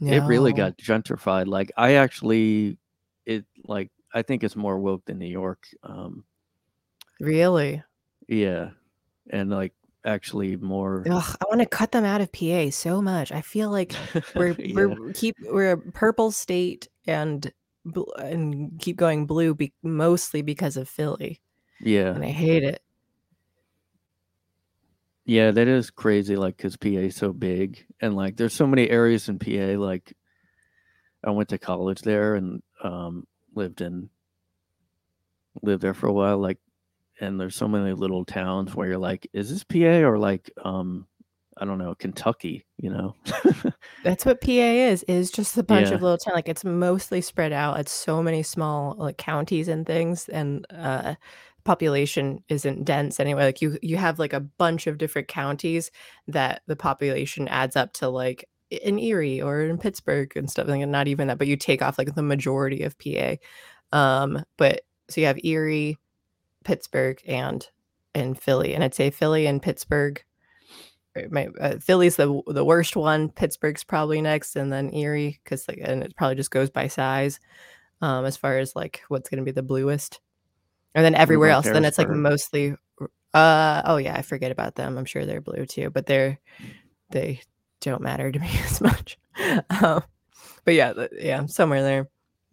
Mm, 0.00 0.12
it 0.12 0.20
really 0.26 0.50
no. 0.50 0.56
got 0.56 0.76
gentrified. 0.78 1.46
Like 1.46 1.70
I 1.76 1.94
actually 1.94 2.76
it 3.24 3.44
like 3.64 3.90
I 4.12 4.22
think 4.22 4.42
it's 4.44 4.56
more 4.56 4.78
woke 4.78 5.04
than 5.04 5.18
New 5.18 5.26
York. 5.28 5.64
Um 5.82 6.24
really. 7.20 7.82
yeah. 8.28 8.70
And 9.30 9.48
like 9.50 9.72
actually 10.04 10.56
more 10.56 11.04
Ugh, 11.08 11.36
I 11.40 11.44
want 11.48 11.60
to 11.60 11.66
cut 11.66 11.92
them 11.92 12.04
out 12.04 12.20
of 12.20 12.32
PA 12.32 12.70
so 12.70 13.00
much. 13.00 13.30
I 13.30 13.40
feel 13.40 13.70
like 13.70 13.94
we're 14.34 14.48
Yeah. 14.58 14.74
we're 14.74 15.12
keep 15.12 15.36
we're 15.46 15.72
a 15.72 15.78
purple 15.78 16.32
state 16.32 16.88
and 17.06 17.50
bl- 17.84 18.12
and 18.18 18.78
keep 18.80 18.96
going 18.96 19.26
blue 19.26 19.54
be- 19.54 19.72
mostly 19.84 20.42
because 20.42 20.76
of 20.76 20.88
Philly, 20.88 21.40
Yeah. 21.82 22.14
and 22.14 22.24
I 22.24 22.28
hate 22.30 22.64
it. 22.64 22.82
Yeah, 25.24 25.52
that 25.52 25.68
is 25.68 25.90
crazy. 25.90 26.36
Like, 26.36 26.58
cause 26.58 26.76
PA 26.76 26.88
is 26.88 27.16
so 27.16 27.32
big, 27.32 27.84
and 28.00 28.16
like, 28.16 28.36
there's 28.36 28.54
so 28.54 28.66
many 28.66 28.90
areas 28.90 29.28
in 29.28 29.38
PA. 29.38 29.78
Like, 29.80 30.12
I 31.24 31.30
went 31.30 31.48
to 31.50 31.58
college 31.58 32.00
there 32.02 32.34
and 32.34 32.62
um, 32.82 33.26
lived 33.54 33.80
in 33.80 34.10
lived 35.62 35.82
there 35.82 35.94
for 35.94 36.08
a 36.08 36.12
while. 36.12 36.38
Like, 36.38 36.58
and 37.20 37.38
there's 37.40 37.54
so 37.54 37.68
many 37.68 37.92
little 37.92 38.24
towns 38.24 38.74
where 38.74 38.88
you're 38.88 38.98
like, 38.98 39.28
is 39.32 39.50
this 39.50 39.62
PA 39.62 40.04
or 40.08 40.18
like, 40.18 40.50
um, 40.64 41.06
I 41.56 41.64
don't 41.66 41.78
know, 41.78 41.94
Kentucky? 41.94 42.66
You 42.78 42.90
know? 42.90 43.14
That's 44.02 44.24
what 44.26 44.40
PA 44.40 44.50
is. 44.50 45.04
Is 45.04 45.30
just 45.30 45.56
a 45.56 45.62
bunch 45.62 45.88
Yeah. 45.90 45.94
of 45.94 46.02
little 46.02 46.18
town. 46.18 46.34
Like 46.34 46.48
it's 46.48 46.64
mostly 46.64 47.20
spread 47.20 47.52
out. 47.52 47.78
It's 47.78 47.92
so 47.92 48.22
many 48.24 48.42
small 48.42 48.96
like 48.98 49.18
counties 49.18 49.68
and 49.68 49.86
things, 49.86 50.28
and 50.28 50.66
uh, 50.70 51.14
population 51.64 52.42
isn't 52.48 52.84
dense 52.84 53.20
anyway. 53.20 53.44
Like 53.44 53.62
you 53.62 53.78
you 53.82 53.96
have 53.96 54.18
like 54.18 54.32
a 54.32 54.40
bunch 54.40 54.86
of 54.86 54.98
different 54.98 55.28
counties 55.28 55.90
that 56.28 56.62
the 56.66 56.76
population 56.76 57.48
adds 57.48 57.76
up 57.76 57.92
to 57.94 58.08
like 58.08 58.48
in 58.70 58.98
Erie 58.98 59.42
or 59.42 59.62
in 59.62 59.78
Pittsburgh 59.78 60.34
and 60.36 60.50
stuff, 60.50 60.66
like 60.68 60.86
not 60.86 61.08
even 61.08 61.28
that, 61.28 61.38
but 61.38 61.46
you 61.46 61.56
take 61.56 61.82
off 61.82 61.98
like 61.98 62.14
the 62.14 62.22
majority 62.22 62.82
of 62.82 62.96
PA. 62.98 63.36
Um, 63.92 64.44
but 64.56 64.82
so 65.08 65.20
you 65.20 65.26
have 65.26 65.38
Erie, 65.44 65.98
Pittsburgh, 66.64 67.20
and 67.26 67.66
and 68.14 68.40
Philly, 68.40 68.74
and 68.74 68.82
I'd 68.82 68.94
say 68.94 69.10
Philly 69.10 69.46
and 69.46 69.62
Pittsburgh. 69.62 70.22
My 71.30 71.48
uh, 71.60 71.78
Philly's 71.78 72.16
the 72.16 72.40
the 72.46 72.64
worst 72.64 72.96
one. 72.96 73.28
Pittsburgh's 73.28 73.84
probably 73.84 74.22
next, 74.22 74.56
and 74.56 74.72
then 74.72 74.94
Erie, 74.94 75.38
because 75.44 75.68
like, 75.68 75.80
and 75.82 76.02
it 76.02 76.16
probably 76.16 76.36
just 76.36 76.50
goes 76.50 76.70
by 76.70 76.88
size, 76.88 77.38
um, 78.00 78.24
as 78.24 78.36
far 78.38 78.58
as 78.58 78.74
like 78.74 79.02
what's 79.08 79.28
going 79.28 79.38
to 79.38 79.44
be 79.44 79.50
the 79.50 79.62
bluest, 79.62 80.20
and 80.94 81.04
then 81.04 81.14
everywhere 81.14 81.50
else, 81.50 81.66
then 81.66 81.84
it's 81.84 81.98
like 81.98 82.10
mostly. 82.10 82.74
Uh 83.34 83.80
oh 83.86 83.96
yeah, 83.96 84.14
I 84.14 84.22
forget 84.22 84.52
about 84.52 84.74
them. 84.74 84.98
I'm 84.98 85.06
sure 85.06 85.24
they're 85.24 85.40
blue 85.40 85.64
too, 85.64 85.90
but 85.90 86.06
they're 86.06 86.38
they 87.10 87.40
don't 87.80 88.02
matter 88.02 88.30
to 88.30 88.38
me 88.40 88.50
as 88.64 88.80
much. 88.80 89.18
Um, 89.82 90.02
but 90.64 90.74
yeah, 90.74 90.92
yeah, 91.18 91.46
somewhere 91.46 91.82
there, 91.82 92.08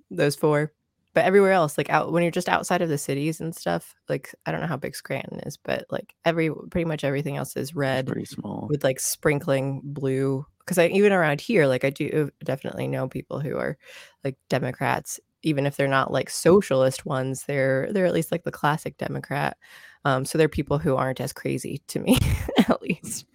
those 0.10 0.36
four 0.36 0.72
but 1.14 1.26
everywhere 1.26 1.52
else 1.52 1.78
like 1.78 1.90
out 1.90 2.12
when 2.12 2.24
you're 2.24 2.32
just 2.32 2.50
outside 2.50 2.82
of 2.82 2.90
the 2.90 2.98
cities 2.98 3.42
and 3.42 3.56
stuff 3.56 3.96
like 4.08 4.34
i 4.46 4.52
don't 4.52 4.62
know 4.62 4.68
how 4.68 4.78
big 4.78 4.96
scranton 4.96 5.40
is 5.42 5.58
but 5.58 5.86
like 5.90 6.14
every 6.26 6.50
pretty 6.70 6.86
much 6.86 7.04
everything 7.04 7.38
else 7.38 7.56
is 7.56 7.76
red 7.76 8.08
pretty 8.08 8.26
small 8.26 8.68
with 8.70 8.84
like 8.84 9.00
sprinkling 9.00 9.82
blue 9.84 10.46
because 10.60 10.78
i 10.78 10.88
even 10.88 11.12
around 11.12 11.42
here 11.42 11.68
like 11.68 11.84
i 11.84 11.90
do 11.90 12.30
definitely 12.44 12.88
know 12.88 13.08
people 13.08 13.40
who 13.40 13.58
are 13.58 13.78
like 14.24 14.38
democrats 14.50 15.20
even 15.44 15.66
if 15.66 15.78
they're 15.78 15.88
not 15.88 16.12
like 16.12 16.30
socialist 16.30 17.06
ones 17.06 17.44
they're 17.44 17.92
they're 17.92 18.06
at 18.06 18.14
least 18.14 18.32
like 18.32 18.44
the 18.44 18.52
classic 18.52 18.98
democrat 18.98 19.58
um 20.06 20.26
so 20.26 20.38
they're 20.38 20.50
people 20.50 20.78
who 20.78 20.96
aren't 20.96 21.22
as 21.22 21.34
crazy 21.34 21.82
to 21.88 22.00
me 22.00 22.18
at 22.68 22.82
least 22.82 23.26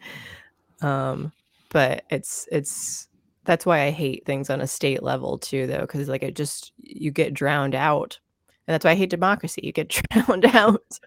um 0.82 1.32
but 1.70 2.04
it's 2.08 2.48
it's 2.52 3.08
that's 3.44 3.66
why 3.66 3.82
I 3.82 3.90
hate 3.90 4.24
things 4.24 4.48
on 4.50 4.60
a 4.60 4.66
state 4.66 5.02
level 5.02 5.38
too, 5.38 5.66
though, 5.66 5.80
because 5.80 6.08
like 6.08 6.22
it 6.22 6.34
just 6.34 6.72
you 6.78 7.10
get 7.10 7.34
drowned 7.34 7.74
out, 7.74 8.18
and 8.66 8.72
that's 8.72 8.84
why 8.84 8.92
I 8.92 8.96
hate 8.96 9.10
democracy. 9.10 9.60
You 9.64 9.72
get 9.72 9.88
drowned 10.10 10.46
out 10.46 10.98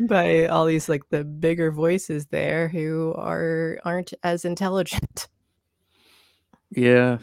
by 0.00 0.46
all 0.46 0.66
these 0.66 0.88
like 0.88 1.02
the 1.10 1.24
bigger 1.24 1.70
voices 1.70 2.26
there 2.26 2.68
who 2.68 3.14
are 3.16 3.78
aren't 3.84 4.12
as 4.22 4.44
intelligent. 4.44 5.28
Yeah, 6.70 7.18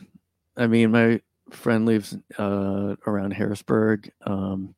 I 0.56 0.68
mean, 0.68 0.92
my 0.92 1.20
friend 1.52 1.86
lives 1.86 2.18
uh, 2.38 2.95
around 3.06 3.32
Harrisburg, 3.32 4.12
um, 4.26 4.76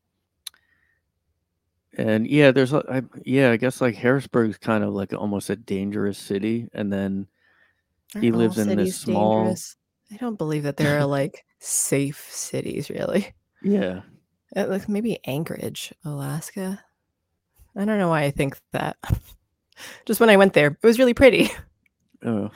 and 1.97 2.27
yeah, 2.27 2.51
there's 2.51 2.73
I, 2.73 3.03
yeah, 3.25 3.51
I 3.51 3.57
guess 3.57 3.79
like 3.81 3.95
Harrisburg's 3.95 4.57
kind 4.57 4.83
of 4.83 4.93
like 4.93 5.13
almost 5.13 5.49
a 5.49 5.55
dangerous 5.55 6.17
city, 6.17 6.69
and 6.73 6.91
then 6.91 7.27
he 8.19 8.27
Aren't 8.27 8.35
all 8.35 8.39
lives 8.41 8.57
in 8.57 8.75
this 8.77 8.97
small 8.97 9.43
dangerous? 9.43 9.75
I 10.11 10.17
don't 10.17 10.37
believe 10.37 10.63
that 10.63 10.77
there 10.77 10.99
are 10.99 11.05
like 11.05 11.43
safe 11.59 12.27
cities, 12.29 12.89
really. 12.89 13.33
yeah. 13.61 14.01
Uh, 14.55 14.67
Like 14.67 14.87
maybe 14.87 15.19
Anchorage, 15.25 15.93
Alaska. 16.05 16.83
I 17.75 17.85
don't 17.85 17.97
know 17.97 18.09
why 18.09 18.23
I 18.23 18.31
think 18.31 18.57
that. 18.71 18.97
Just 20.05 20.19
when 20.19 20.29
I 20.29 20.37
went 20.37 20.53
there, 20.53 20.67
it 20.67 20.85
was 20.85 20.99
really 20.99 21.15
pretty. 21.15 21.49
Oh. 22.25 22.51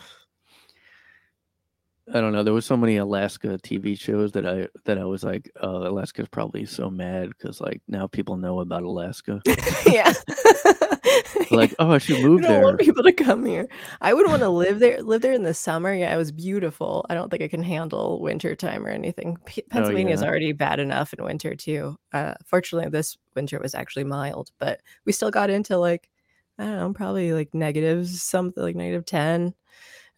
I 2.13 2.21
don't 2.21 2.31
know. 2.31 2.41
There 2.43 2.53
was 2.53 2.65
so 2.65 2.77
many 2.77 2.95
Alaska 2.97 3.59
TV 3.61 3.99
shows 3.99 4.31
that 4.31 4.45
I 4.45 4.67
that 4.85 4.97
I 4.97 5.03
was 5.03 5.23
like, 5.23 5.51
uh, 5.61 5.67
Alaska's 5.89 6.29
probably 6.29 6.65
so 6.65 6.89
mad 6.89 7.29
because 7.29 7.59
like 7.59 7.81
now 7.87 8.07
people 8.07 8.37
know 8.37 8.61
about 8.61 8.83
Alaska. 8.83 9.41
yeah. 9.85 10.13
like, 11.51 11.75
oh, 11.79 11.91
I 11.91 11.97
should 11.97 12.19
I 12.19 12.23
move 12.23 12.41
don't 12.41 12.51
there. 12.51 12.63
want 12.63 12.79
people 12.79 13.03
to 13.03 13.11
come 13.11 13.45
here. 13.45 13.67
I 14.01 14.13
would 14.13 14.25
want 14.27 14.41
to 14.41 14.49
live 14.49 14.79
there. 14.79 15.01
Live 15.01 15.21
there 15.21 15.33
in 15.33 15.43
the 15.43 15.53
summer. 15.53 15.93
Yeah, 15.93 16.13
it 16.13 16.17
was 16.17 16.31
beautiful. 16.31 17.05
I 17.09 17.13
don't 17.13 17.29
think 17.29 17.43
I 17.43 17.47
can 17.49 17.63
handle 17.63 18.21
winter 18.21 18.55
time 18.55 18.85
or 18.85 18.89
anything. 18.89 19.37
P- 19.45 19.63
Pennsylvania's 19.69 20.21
Oh, 20.21 20.25
yeah. 20.25 20.29
already 20.29 20.51
bad 20.53 20.79
enough 20.79 21.13
in 21.13 21.23
winter 21.23 21.55
too. 21.55 21.97
Uh, 22.13 22.35
fortunately, 22.45 22.89
this 22.89 23.17
winter 23.35 23.59
was 23.59 23.75
actually 23.75 24.05
mild, 24.05 24.51
but 24.59 24.81
we 25.05 25.11
still 25.11 25.31
got 25.31 25.49
into 25.49 25.77
like 25.77 26.09
I 26.57 26.63
don't 26.65 26.77
know, 26.77 26.93
probably 26.93 27.33
like 27.33 27.53
negatives, 27.53 28.21
something 28.23 28.63
like 28.63 28.75
negative 28.75 29.05
ten 29.05 29.53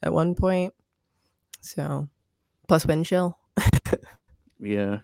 at 0.03 0.13
one 0.13 0.35
point. 0.35 0.73
So 1.61 2.07
plus 2.67 2.85
wind 2.85 3.05
chill. 3.05 3.37
Yeah. 4.61 4.99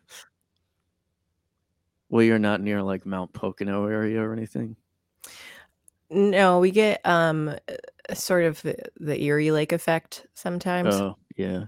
Well, 2.09 2.23
you're 2.23 2.39
not 2.39 2.61
near 2.61 2.83
like 2.83 3.05
Mount 3.05 3.31
Pocono 3.33 3.85
area 3.87 4.21
or 4.21 4.33
anything. 4.33 4.75
No, 6.09 6.59
we 6.59 6.71
get 6.71 6.99
um 7.05 7.49
uh, 7.49 8.13
sort 8.13 8.43
of 8.43 8.61
the, 8.61 8.75
the 8.99 9.19
Erie 9.23 9.51
Lake 9.51 9.71
effect 9.71 10.27
sometimes. 10.33 10.95
Oh, 10.95 11.15
yeah. 11.37 11.65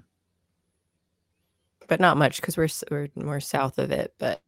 but 1.88 2.00
not 2.00 2.18
much 2.18 2.42
because 2.42 2.58
we're 2.58 2.68
we're 2.92 3.10
more 3.16 3.40
south 3.40 3.78
of 3.80 3.92
it. 3.92 4.14
But 4.20 4.42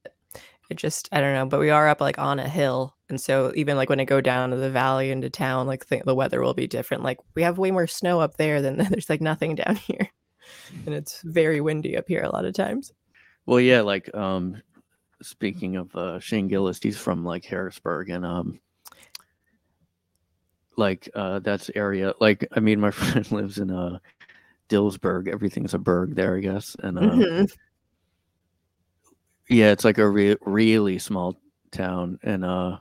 it 0.69 0.77
just 0.77 1.09
I 1.11 1.21
don't 1.21 1.33
know. 1.33 1.45
But 1.45 1.59
we 1.59 1.69
are 1.69 1.87
up 1.89 2.01
like 2.01 2.19
on 2.19 2.39
a 2.39 2.47
hill, 2.47 2.95
and 3.09 3.19
so 3.19 3.51
even 3.55 3.77
like 3.77 3.89
when 3.89 3.99
I 3.99 4.05
go 4.05 4.21
down 4.21 4.51
to 4.51 4.57
the 4.57 4.69
valley 4.69 5.11
into 5.11 5.29
town, 5.29 5.67
like 5.67 5.87
the, 5.87 6.01
the 6.05 6.15
weather 6.15 6.41
will 6.41 6.53
be 6.53 6.67
different. 6.67 7.03
Like 7.03 7.19
we 7.35 7.41
have 7.43 7.57
way 7.57 7.71
more 7.71 7.87
snow 7.87 8.19
up 8.19 8.37
there 8.37 8.61
than 8.61 8.77
there's 8.89 9.09
like 9.09 9.21
nothing 9.21 9.55
down 9.55 9.75
here, 9.87 10.09
and 10.86 10.93
it's 10.95 11.22
very 11.24 11.62
windy 11.62 11.97
up 11.97 12.06
here 12.08 12.24
a 12.24 12.32
lot 12.32 12.45
of 12.45 12.54
times. 12.54 12.91
Well, 13.45 13.60
yeah, 13.60 13.82
like 13.82 14.14
um 14.16 14.62
speaking 15.22 15.76
of 15.76 15.95
uh 15.95 16.20
Shane 16.20 16.47
Gillis, 16.47 16.80
he's 16.82 16.97
from 16.97 17.26
like 17.26 17.45
Harrisburg 17.45 18.10
and 18.10 18.26
um 18.26 18.60
like 20.78 21.10
uh 21.14 21.39
that's 21.39 21.70
area 21.76 22.14
like 22.22 22.47
I 22.54 22.60
mean 22.60 22.80
my 22.80 22.91
friend 23.00 23.30
lives 23.32 23.58
in 23.58 23.72
uh 23.72 24.00
Dillsburg. 24.70 25.28
Everything's 25.28 25.74
a 25.74 25.80
burg 25.80 26.16
there, 26.16 26.38
I 26.38 26.39
guess. 26.39 26.76
And 26.82 26.97
uh 27.00 27.02
Mhm. 27.02 27.47
yeah, 29.50 29.72
it's 29.72 29.84
like 29.84 29.97
a 29.97 30.08
re- 30.08 30.38
really 30.41 31.00
small 31.00 31.41
town 31.72 32.20
and 32.24 32.45
uh 32.45 32.78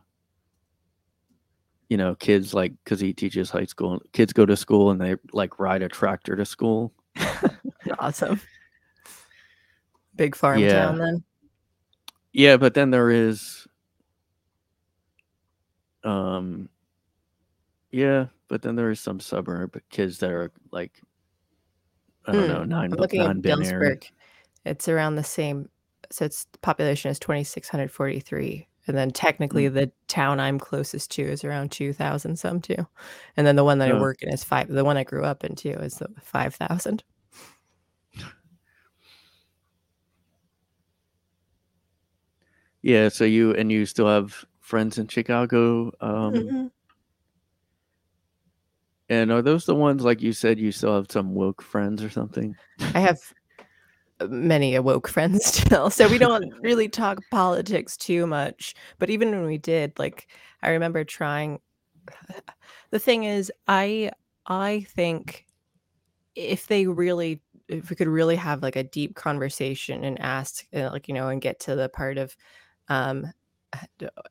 you 1.89 1.97
know, 1.97 2.15
kids 2.15 2.53
like 2.53 2.75
cuz 2.85 3.01
he 3.01 3.15
teaches 3.15 3.49
high 3.51 3.65
school, 3.65 4.01
kids 4.13 4.33
go 4.35 4.45
to 4.45 4.57
school 4.57 4.91
and 4.91 5.01
they 5.01 5.17
like 5.33 5.59
ride 5.59 5.83
a 5.83 5.89
tractor 5.89 6.37
to 6.37 6.45
school. 6.45 6.93
Awesome. 7.99 8.41
Big 10.17 10.35
farm 10.35 10.61
Yeah. 10.63 10.87
town 10.87 10.99
then. 10.99 11.25
Yeah, 12.33 12.57
but 12.57 12.75
then 12.75 12.91
there 12.91 13.11
is 13.11 13.67
um 16.05 16.69
yeah, 17.91 18.27
but 18.49 18.63
then 18.63 18.77
there 18.77 18.91
is 18.91 19.01
some 19.01 19.19
suburb 19.21 19.81
kids 19.91 20.19
that 20.19 20.31
are 20.31 20.51
like 20.71 21.01
I 22.27 22.33
don't 22.33 22.43
Hmm, 22.43 22.49
know, 22.49 22.65
non 22.65 22.85
I'm 22.85 22.91
looking 22.91 23.21
at. 23.23 23.37
Dillsburg. 23.43 24.05
It's 24.65 24.89
around 24.89 25.17
the 25.17 25.25
same. 25.25 25.69
So 26.11 26.25
its 26.27 26.47
population 26.63 27.11
is 27.11 27.19
2,643. 27.19 28.67
And 28.87 28.97
then 28.97 29.11
technically 29.11 29.69
Mm. 29.69 29.75
the 29.75 29.93
town 30.09 30.41
I'm 30.41 30.59
closest 30.59 31.11
to 31.13 31.23
is 31.23 31.45
around 31.45 31.71
2,000 31.73 32.37
some 32.39 32.61
too. 32.61 32.87
And 33.37 33.47
then 33.47 33.57
the 33.57 33.65
one 33.65 33.79
that 33.79 33.89
I 33.91 34.01
work 34.01 34.19
in 34.23 34.31
is 34.33 34.45
five. 34.45 34.69
The 34.69 34.85
one 34.85 34.97
I 34.97 35.05
grew 35.05 35.25
up 35.25 35.45
in 35.45 35.55
too 35.57 35.71
is 35.71 35.95
the 35.97 36.09
5,000. 36.23 37.03
Yeah, 42.83 43.09
so 43.09 43.25
you 43.25 43.55
and 43.55 43.71
you 43.73 43.87
still 43.87 44.07
have 44.09 44.45
friends 44.61 44.99
in 44.99 45.09
Chicago 45.09 45.91
um 46.01 46.35
Mhm. 46.35 46.71
and 49.09 49.33
are 49.33 49.43
those 49.43 49.65
the 49.65 49.75
ones 49.75 50.03
like 50.05 50.21
you 50.21 50.33
said 50.33 50.59
you 50.59 50.71
still 50.73 50.95
have 50.95 51.11
some 51.11 51.35
woke 51.35 51.63
friends 51.63 52.03
or 52.03 52.11
something? 52.11 52.55
I 52.95 53.01
have 53.01 53.21
uh, 54.21 54.27
many 54.27 54.75
awoke 54.75 55.09
friends 55.09 55.45
still. 55.55 55.91
So 55.91 56.09
we 56.09 56.19
don't 56.19 56.53
really 56.63 56.89
talk 57.03 57.19
politics 57.31 57.97
too 57.97 58.27
much. 58.27 58.75
But 58.99 59.11
even 59.11 59.31
when 59.31 59.47
we 59.47 59.59
did, 59.59 59.99
like 59.99 60.29
I 60.63 60.71
remember 60.71 61.05
trying 61.05 61.61
the 62.91 62.99
thing 62.99 63.25
is 63.25 63.53
I 63.67 64.11
I 64.47 64.87
think 64.91 65.47
if 66.35 66.67
they 66.67 66.87
really 66.87 67.43
if 67.69 67.91
we 67.91 67.97
could 67.97 68.09
really 68.09 68.37
have 68.37 68.63
like 68.63 68.77
a 68.77 68.85
deep 68.85 69.15
conversation 69.15 70.05
and 70.05 70.21
ask 70.21 70.65
uh, 70.75 70.91
like 70.91 71.09
you 71.09 71.15
know 71.15 71.29
and 71.29 71.43
get 71.43 71.61
to 71.61 71.75
the 71.75 71.89
part 71.89 72.19
of 72.19 72.37
um 72.89 73.27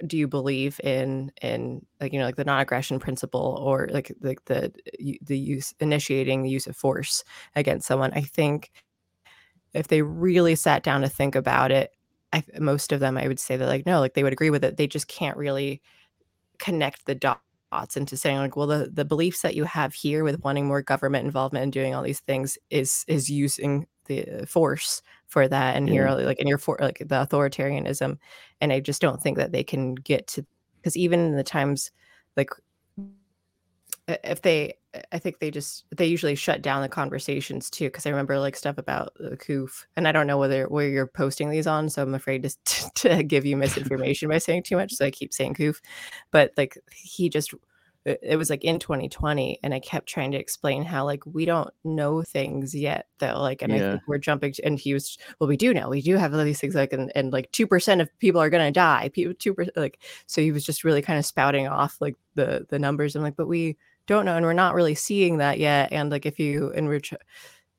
do 0.05 0.17
you 0.17 0.27
believe 0.27 0.79
in 0.83 1.31
in 1.41 1.85
like 2.01 2.13
you 2.13 2.19
know 2.19 2.25
like 2.25 2.35
the 2.37 2.43
non-aggression 2.45 2.99
principle 2.99 3.59
or 3.61 3.87
like 3.91 4.11
like 4.21 4.43
the 4.45 4.71
the 5.21 5.37
use 5.37 5.73
initiating 5.79 6.43
the 6.43 6.49
use 6.49 6.67
of 6.67 6.75
force 6.75 7.23
against 7.55 7.87
someone? 7.87 8.11
I 8.13 8.21
think 8.21 8.71
if 9.73 9.87
they 9.87 10.01
really 10.01 10.55
sat 10.55 10.83
down 10.83 11.01
to 11.01 11.09
think 11.09 11.35
about 11.35 11.71
it 11.71 11.91
I, 12.33 12.43
most 12.59 12.91
of 12.91 12.99
them 12.99 13.17
i 13.17 13.27
would 13.27 13.39
say 13.39 13.57
that 13.57 13.67
like 13.67 13.85
no 13.85 13.99
like 13.99 14.13
they 14.13 14.23
would 14.23 14.33
agree 14.33 14.49
with 14.49 14.63
it. 14.63 14.77
They 14.77 14.87
just 14.87 15.07
can't 15.07 15.37
really 15.37 15.81
connect 16.59 17.05
the 17.05 17.15
dots 17.15 17.97
into 17.97 18.17
saying 18.17 18.37
like 18.39 18.55
well 18.57 18.67
the 18.67 18.89
the 18.93 19.05
beliefs 19.05 19.41
that 19.43 19.55
you 19.55 19.65
have 19.65 19.93
here 19.93 20.23
with 20.23 20.43
wanting 20.43 20.67
more 20.67 20.81
government 20.81 21.25
involvement 21.25 21.63
and 21.63 21.73
doing 21.73 21.95
all 21.95 22.03
these 22.03 22.21
things 22.21 22.57
is 22.69 23.05
is 23.07 23.29
using 23.29 23.87
the 24.07 24.45
force 24.47 25.01
for 25.27 25.47
that 25.47 25.75
and 25.75 25.89
here 25.89 26.07
mm-hmm. 26.07 26.25
like 26.25 26.39
in 26.39 26.47
your 26.47 26.57
for 26.57 26.77
like 26.81 26.99
the 26.99 27.15
authoritarianism 27.15 28.17
and 28.61 28.73
i 28.73 28.79
just 28.79 29.01
don't 29.01 29.21
think 29.21 29.37
that 29.37 29.51
they 29.51 29.63
can 29.63 29.95
get 29.95 30.27
to 30.27 30.45
because 30.77 30.97
even 30.97 31.19
in 31.19 31.35
the 31.35 31.43
times 31.43 31.91
like 32.35 32.49
if 34.07 34.41
they 34.41 34.73
I 35.11 35.19
think 35.19 35.39
they 35.39 35.51
just 35.51 35.85
they 35.95 36.05
usually 36.05 36.35
shut 36.35 36.61
down 36.61 36.81
the 36.81 36.89
conversations 36.89 37.69
too 37.69 37.85
because 37.85 38.05
I 38.05 38.09
remember 38.09 38.39
like 38.39 38.55
stuff 38.55 38.77
about 38.77 39.13
the 39.19 39.37
coof, 39.37 39.85
and 39.95 40.07
I 40.07 40.11
don't 40.11 40.27
know 40.27 40.37
whether 40.37 40.65
where 40.65 40.87
you're 40.87 41.07
posting 41.07 41.49
these 41.49 41.67
on, 41.67 41.89
so 41.89 42.01
I'm 42.01 42.15
afraid 42.15 42.43
to 42.43 42.91
to 42.95 43.23
give 43.23 43.45
you 43.45 43.57
misinformation 43.57 44.29
by 44.29 44.37
saying 44.37 44.63
too 44.63 44.77
much, 44.77 44.93
so 44.93 45.05
I 45.05 45.11
keep 45.11 45.33
saying 45.33 45.55
coof. 45.55 45.81
But 46.31 46.51
like 46.57 46.77
he 46.91 47.29
just 47.29 47.53
it 48.07 48.37
was 48.37 48.49
like 48.49 48.63
in 48.63 48.79
2020 48.79 49.59
and 49.63 49.73
i 49.73 49.79
kept 49.79 50.07
trying 50.07 50.31
to 50.31 50.37
explain 50.37 50.83
how 50.83 51.03
like 51.03 51.23
we 51.25 51.45
don't 51.45 51.69
know 51.83 52.21
things 52.21 52.73
yet 52.73 53.07
though 53.19 53.39
like 53.39 53.61
and 53.61 53.73
yeah. 53.73 53.77
i 53.77 53.91
think 53.91 54.01
we're 54.07 54.17
jumping 54.17 54.53
to, 54.53 54.65
and 54.65 54.79
he 54.79 54.93
was 54.93 55.17
well 55.39 55.47
we 55.47 55.57
do 55.57 55.73
know 55.73 55.89
we 55.89 56.01
do 56.01 56.15
have 56.15 56.33
all 56.33 56.43
these 56.43 56.59
things 56.59 56.75
like 56.75 56.93
and, 56.93 57.11
and 57.15 57.33
like 57.33 57.51
2% 57.51 58.01
of 58.01 58.19
people 58.19 58.41
are 58.41 58.49
going 58.49 58.65
to 58.65 58.71
die 58.71 59.09
people 59.13 59.33
2% 59.33 59.69
like 59.75 60.01
so 60.25 60.41
he 60.41 60.51
was 60.51 60.63
just 60.63 60.83
really 60.83 61.01
kind 61.01 61.19
of 61.19 61.25
spouting 61.25 61.67
off 61.67 61.97
like 61.99 62.15
the 62.35 62.65
the 62.69 62.79
numbers 62.79 63.15
i'm 63.15 63.23
like 63.23 63.35
but 63.35 63.47
we 63.47 63.77
don't 64.05 64.25
know 64.25 64.37
and 64.37 64.45
we're 64.45 64.53
not 64.53 64.73
really 64.73 64.95
seeing 64.95 65.37
that 65.37 65.59
yet 65.59 65.91
and 65.91 66.09
like 66.09 66.25
if 66.25 66.39
you 66.39 66.71
enrich 66.71 67.13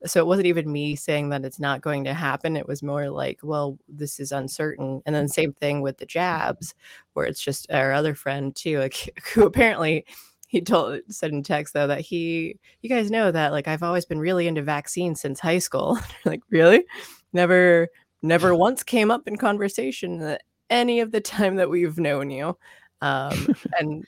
so 0.05 0.19
it 0.19 0.27
wasn't 0.27 0.47
even 0.47 0.71
me 0.71 0.95
saying 0.95 1.29
that 1.29 1.43
it's 1.43 1.59
not 1.59 1.81
going 1.81 2.03
to 2.05 2.13
happen 2.13 2.55
it 2.55 2.67
was 2.67 2.81
more 2.81 3.09
like 3.09 3.39
well 3.43 3.77
this 3.87 4.19
is 4.19 4.31
uncertain. 4.31 5.01
And 5.05 5.13
then 5.15 5.27
same 5.27 5.53
thing 5.53 5.81
with 5.81 5.97
the 5.97 6.05
jabs 6.05 6.73
where 7.13 7.25
it's 7.25 7.41
just 7.41 7.69
our 7.71 7.91
other 7.91 8.15
friend 8.15 8.55
too 8.55 8.79
like 8.79 9.21
who 9.33 9.45
apparently 9.45 10.05
he 10.47 10.61
told 10.61 11.01
said 11.09 11.31
in 11.31 11.43
text 11.43 11.73
though 11.73 11.87
that 11.87 12.01
he 12.01 12.57
you 12.81 12.89
guys 12.89 13.11
know 13.11 13.31
that 13.31 13.51
like 13.51 13.67
i've 13.67 13.83
always 13.83 14.05
been 14.05 14.19
really 14.19 14.47
into 14.47 14.61
vaccines 14.61 15.21
since 15.21 15.39
high 15.39 15.59
school. 15.59 15.97
Like 16.25 16.41
really? 16.49 16.85
Never 17.33 17.87
never 18.21 18.55
once 18.67 18.83
came 18.83 19.11
up 19.11 19.27
in 19.27 19.37
conversation 19.37 20.37
any 20.69 20.99
of 20.99 21.11
the 21.11 21.21
time 21.21 21.55
that 21.55 21.69
we've 21.69 21.97
known 21.97 22.29
you. 22.29 22.57
Um 23.01 23.55
and 23.79 24.05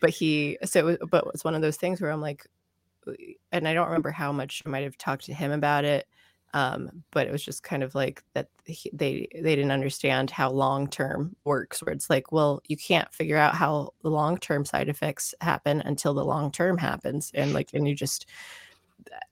but 0.00 0.10
he 0.10 0.58
so 0.64 0.80
it 0.80 0.84
was, 0.84 0.96
but 1.10 1.26
it's 1.32 1.44
one 1.44 1.54
of 1.54 1.62
those 1.62 1.76
things 1.76 2.00
where 2.00 2.10
i'm 2.10 2.20
like 2.20 2.46
and 3.52 3.68
I 3.68 3.74
don't 3.74 3.86
remember 3.86 4.10
how 4.10 4.32
much 4.32 4.62
I 4.64 4.68
might 4.68 4.84
have 4.84 4.98
talked 4.98 5.24
to 5.26 5.34
him 5.34 5.52
about 5.52 5.84
it. 5.84 6.06
Um, 6.54 7.02
but 7.10 7.26
it 7.26 7.32
was 7.32 7.44
just 7.44 7.64
kind 7.64 7.82
of 7.82 7.96
like 7.96 8.22
that 8.34 8.48
he, 8.64 8.88
they 8.92 9.26
they 9.34 9.56
didn't 9.56 9.72
understand 9.72 10.30
how 10.30 10.50
long 10.50 10.86
term 10.88 11.34
works. 11.44 11.82
Where 11.82 11.92
it's 11.92 12.08
like, 12.08 12.30
well, 12.30 12.62
you 12.68 12.76
can't 12.76 13.12
figure 13.12 13.36
out 13.36 13.56
how 13.56 13.92
the 14.02 14.10
long 14.10 14.38
term 14.38 14.64
side 14.64 14.88
effects 14.88 15.34
happen 15.40 15.80
until 15.80 16.14
the 16.14 16.24
long 16.24 16.52
term 16.52 16.78
happens, 16.78 17.32
and 17.34 17.52
like, 17.52 17.70
and 17.74 17.88
you 17.88 17.94
just 17.96 18.26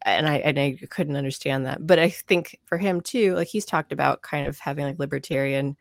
and 0.02 0.28
I 0.28 0.38
and 0.38 0.58
I 0.58 0.78
couldn't 0.90 1.16
understand 1.16 1.66
that. 1.66 1.86
But 1.86 1.98
I 2.00 2.08
think 2.10 2.58
for 2.64 2.78
him 2.78 3.00
too, 3.00 3.34
like 3.34 3.48
he's 3.48 3.64
talked 3.64 3.92
about 3.92 4.22
kind 4.22 4.48
of 4.48 4.58
having 4.58 4.84
like 4.84 4.98
libertarian 4.98 5.76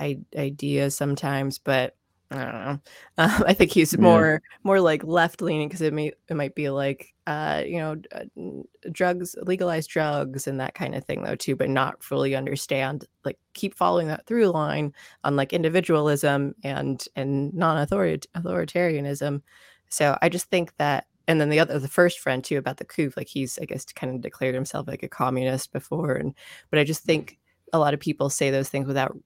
ideas 0.00 0.96
sometimes, 0.96 1.58
but 1.58 1.96
I 2.30 2.36
don't 2.36 2.52
know. 2.52 2.80
Uh, 3.18 3.42
I 3.46 3.54
think 3.54 3.70
he's 3.70 3.96
more 3.98 4.40
yeah. 4.42 4.56
more 4.62 4.80
like 4.80 5.04
left 5.04 5.42
leaning 5.42 5.68
because 5.68 5.82
it 5.82 5.92
may 5.92 6.12
it 6.28 6.34
might 6.34 6.54
be 6.54 6.70
like 6.70 7.14
uh, 7.26 7.62
you 7.66 7.78
know 7.78 7.96
uh, 8.12 8.88
drugs 8.90 9.36
legalized 9.42 9.90
drugs 9.90 10.46
and 10.46 10.60
that 10.60 10.74
kind 10.74 10.94
of 10.94 11.04
thing 11.04 11.22
though 11.22 11.36
too, 11.36 11.56
but 11.56 11.68
not 11.68 12.02
fully 12.02 12.34
understand 12.34 13.06
like 13.24 13.38
keep 13.54 13.74
following 13.74 14.08
that 14.08 14.26
through 14.26 14.46
line 14.48 14.92
on 15.22 15.36
like 15.36 15.52
individualism 15.52 16.54
and 16.62 17.06
and 17.16 17.52
non 17.54 17.84
authoritarianism. 17.86 19.42
So 19.88 20.18
I 20.22 20.28
just 20.28 20.50
think 20.50 20.76
that 20.78 21.06
and 21.26 21.40
then 21.40 21.50
the 21.50 21.60
other 21.60 21.78
the 21.78 21.88
first 21.88 22.18
friend 22.20 22.44
too 22.44 22.58
about 22.58 22.76
the 22.76 22.84
coof 22.84 23.16
like 23.16 23.28
he's 23.28 23.58
i 23.60 23.64
guess 23.64 23.84
kind 23.86 24.14
of 24.14 24.20
declared 24.20 24.54
himself 24.54 24.86
like 24.86 25.02
a 25.02 25.08
communist 25.08 25.72
before 25.72 26.14
and 26.14 26.34
but 26.70 26.78
i 26.78 26.84
just 26.84 27.02
think 27.02 27.38
a 27.72 27.78
lot 27.78 27.94
of 27.94 28.00
people 28.00 28.30
say 28.30 28.50
those 28.50 28.68
things 28.68 28.86
without 28.86 29.16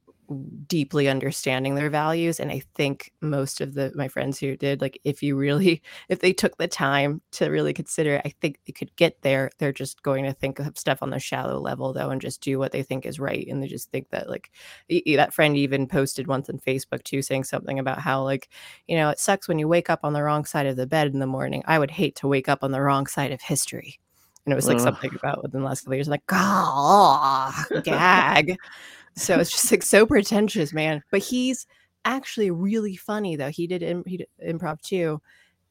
deeply 0.67 1.09
understanding 1.09 1.75
their 1.75 1.89
values 1.89 2.39
and 2.39 2.51
i 2.51 2.61
think 2.75 3.13
most 3.23 3.63
of 3.63 3.73
the 3.73 3.91
my 3.95 4.09
friends 4.09 4.39
who 4.39 4.57
did 4.57 4.81
like 4.81 5.01
if 5.03 5.23
you 5.23 5.35
really 5.35 5.81
if 6.11 6.21
they 6.21 6.35
took 6.35 6.59
the 6.59 6.69
time 6.69 7.23
to 7.31 7.49
really 7.49 7.73
consider 7.73 8.17
it 8.17 8.23
i 8.27 8.35
think 8.41 8.59
they 8.67 8.73
could 8.73 8.95
get 8.97 9.23
there 9.23 9.51
they're 9.59 9.73
just 9.73 10.03
going 10.03 10.25
to 10.25 10.33
think 10.35 10.59
of 10.59 10.77
stuff 10.77 11.03
on 11.03 11.11
the 11.11 11.19
shallow 11.19 11.59
level 11.59 11.95
though 11.95 12.11
and 12.11 12.21
just 12.21 12.43
do 12.43 12.59
what 12.59 12.73
they 12.73 12.83
think 12.83 13.07
is 13.07 13.19
right 13.19 13.47
and 13.49 13.63
they 13.63 13.67
just 13.67 13.91
think 13.91 14.11
that 14.11 14.29
like 14.29 14.51
that 15.17 15.33
friend 15.33 15.57
even 15.57 15.87
posted 15.87 16.27
once 16.27 16.51
on 16.51 16.59
facebook 16.59 17.03
too 17.05 17.23
saying 17.23 17.45
something 17.45 17.79
about 17.79 17.99
how 17.99 18.23
like 18.23 18.51
you 18.87 18.97
know 18.97 19.09
it 19.09 19.19
sucks 19.19 19.49
when 19.49 19.59
you 19.59 19.67
wake 19.67 19.89
up 19.89 20.01
on 20.03 20.13
the 20.13 20.23
wrong 20.23 20.45
side 20.45 20.67
of 20.67 20.77
the 20.77 20.87
bed 20.87 21.07
in 21.07 21.21
the 21.21 21.27
morning 21.27 21.63
i 21.67 21.79
would 21.79 21.91
hate 21.91 22.15
to 22.15 22.29
wake 22.29 22.51
up 22.51 22.63
on 22.63 22.71
the 22.71 22.83
wrong 22.83 23.07
side 23.07 23.33
of 23.33 23.41
history 23.41 23.99
and 24.45 24.53
it 24.53 24.57
was 24.57 24.69
like 24.69 24.79
uh. 24.79 24.81
something 24.81 25.11
about 25.15 25.43
within 25.43 25.61
the 25.61 25.67
last 25.67 25.83
couple 25.83 25.95
years 25.95 26.09
like 26.09 26.23
oh 26.31 27.65
gag 27.83 28.59
so 29.19 29.39
it's 29.39 29.51
just 29.51 29.71
like 29.71 29.83
so 29.83 30.07
pretentious, 30.07 30.73
man. 30.73 31.03
But 31.11 31.21
he's 31.21 31.67
actually 32.05 32.51
really 32.51 32.97
funny 32.97 33.37
though. 33.37 33.51
He 33.51 33.67
did, 33.67 33.83
Im- 33.83 34.05
he 34.07 34.19
did 34.19 34.29
improv 34.45 34.81
too, 34.81 35.21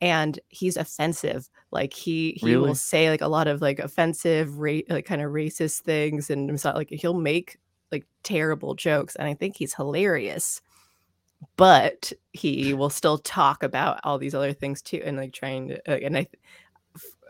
and 0.02 0.40
he's 0.50 0.78
offensive. 0.78 1.50
Like 1.72 1.94
he 1.94 2.34
he 2.40 2.48
really? 2.48 2.68
will 2.68 2.76
say 2.76 3.10
like 3.10 3.22
a 3.22 3.28
lot 3.28 3.48
of 3.48 3.62
like 3.62 3.80
offensive, 3.80 4.60
ra- 4.60 4.80
like 4.90 5.06
kind 5.06 5.22
of 5.22 5.32
racist 5.32 5.82
things, 5.82 6.30
and 6.30 6.50
himself 6.50 6.76
like 6.76 6.90
he'll 6.90 7.14
make 7.14 7.58
like 7.92 8.06
terrible 8.24 8.76
jokes, 8.76 9.16
and 9.16 9.28
I 9.28 9.34
think 9.34 9.58
he's 9.58 9.74
hilarious. 9.74 10.62
But 11.56 12.14
he 12.34 12.74
will 12.74 12.90
still 12.90 13.20
talk 13.20 13.62
about 13.62 14.00
all 14.04 14.18
these 14.18 14.34
other 14.34 14.54
things 14.54 14.82
too, 14.82 15.02
and 15.04 15.18
like 15.18 15.34
trying 15.34 15.70
to. 15.70 15.92
Uh, 15.92 16.00
and 16.04 16.18
I, 16.18 16.28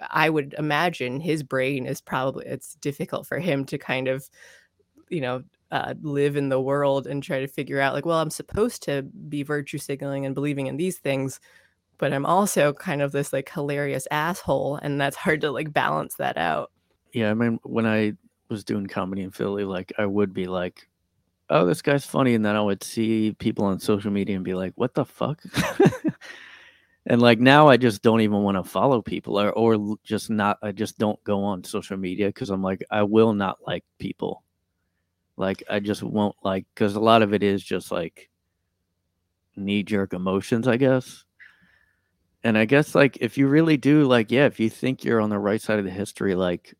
I 0.10 0.30
would 0.30 0.56
imagine 0.57 1.19
his 1.19 1.44
brain 1.44 1.85
is 1.85 2.02
probably 2.02 2.45
it's 2.45 2.76
difficult 2.76 3.27
for 3.27 3.39
him 3.39 3.65
to 3.65 3.77
kind 3.77 4.07
of 4.07 4.30
you 5.10 5.22
know 5.22 5.44
uh, 5.72 5.94
live 6.02 6.35
in 6.35 6.49
the 6.49 6.60
world 6.60 7.07
and 7.07 7.22
try 7.22 7.39
to 7.39 7.48
figure 7.48 7.80
out 7.80 7.94
like 7.94 8.06
well 8.06 8.19
i'm 8.19 8.30
supposed 8.30 8.84
to 8.84 9.03
be 9.30 9.44
virtue 9.44 9.77
signaling 9.77 10.26
and 10.26 10.35
believing 10.35 10.68
in 10.68 10.77
these 10.77 10.98
things 10.98 11.39
but 11.98 12.14
i'm 12.14 12.26
also 12.26 12.73
kind 12.73 13.02
of 13.02 13.11
this 13.11 13.34
like 13.34 13.49
hilarious 13.49 14.07
asshole 14.11 14.77
and 14.81 14.99
that's 14.99 15.18
hard 15.18 15.41
to 15.41 15.52
like 15.52 15.73
balance 15.73 16.15
that 16.15 16.38
out. 16.38 16.72
Yeah 17.14 17.31
i 17.31 17.34
mean 17.34 17.60
when 17.64 17.85
i 17.85 18.14
was 18.49 18.64
doing 18.64 18.88
comedy 18.88 19.23
in 19.23 19.31
philly 19.31 19.65
like 19.65 19.91
i 19.98 20.06
would 20.06 20.34
be 20.34 20.45
like 20.45 20.88
oh 21.49 21.65
this 21.65 21.81
guy's 21.81 22.06
funny 22.06 22.34
and 22.34 22.45
then 22.45 22.56
i 22.56 22.61
would 22.61 22.84
see 22.84 23.34
people 23.39 23.65
on 23.65 23.80
social 23.80 24.11
media 24.11 24.35
and 24.35 24.45
be 24.45 24.53
like 24.53 24.73
what 24.76 24.94
the 24.94 25.06
fuck? 25.06 25.41
And 27.10 27.22
like 27.22 27.39
now 27.39 27.69
i 27.69 27.77
just 27.77 28.02
don't 28.02 28.19
even 28.19 28.44
want 28.44 28.57
to 28.57 28.69
follow 28.69 29.02
people 29.02 29.39
or, 29.39 29.52
or 29.53 29.98
just 30.03 30.30
not 30.30 30.57
i 30.61 30.73
just 30.73 30.98
don't 30.98 31.22
go 31.23 31.41
on 31.41 31.64
social 31.64 31.95
media 31.95 32.27
because 32.27 32.49
i'm 32.49 32.61
like 32.61 32.84
i 32.91 33.02
will 33.02 33.34
not 33.34 33.60
like 33.65 33.85
people 33.98 34.44
like 35.38 35.64
I 35.69 35.80
just 35.80 36.03
won't 36.03 36.35
like 36.43 36.65
because 36.73 36.95
a 36.95 36.99
lot 36.99 37.22
of 37.22 37.34
it 37.34 37.43
is 37.43 37.64
just 37.64 37.91
like 37.91 38.30
knee 39.55 39.84
jerk 39.84 40.14
emotions, 40.14 40.68
I 40.68 40.77
guess. 40.77 41.23
And 42.43 42.57
I 42.57 42.65
guess 42.65 42.95
like 42.95 43.18
if 43.22 43.38
you 43.38 43.47
really 43.47 43.77
do 43.77 44.05
like 44.05 44.31
yeah, 44.31 44.45
if 44.45 44.59
you 44.59 44.69
think 44.69 45.03
you're 45.03 45.22
on 45.22 45.30
the 45.30 45.39
right 45.39 45.61
side 45.61 45.80
of 45.80 45.85
the 45.85 45.91
history, 45.91 46.35
like 46.35 46.73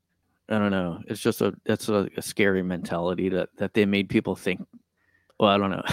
I 0.50 0.58
don't 0.58 0.72
know, 0.72 1.02
it's 1.08 1.22
just 1.22 1.42
a 1.42 1.54
that's 1.66 1.88
a, 1.90 2.10
a 2.18 2.22
scary 2.22 2.64
mentality 2.64 3.30
that 3.30 3.50
that 3.58 3.74
they 3.74 3.86
made 3.86 4.10
people 4.10 4.36
think. 4.36 4.66
Well, 5.40 5.50
I 5.50 5.58
don't 5.58 5.72
know. 5.72 5.84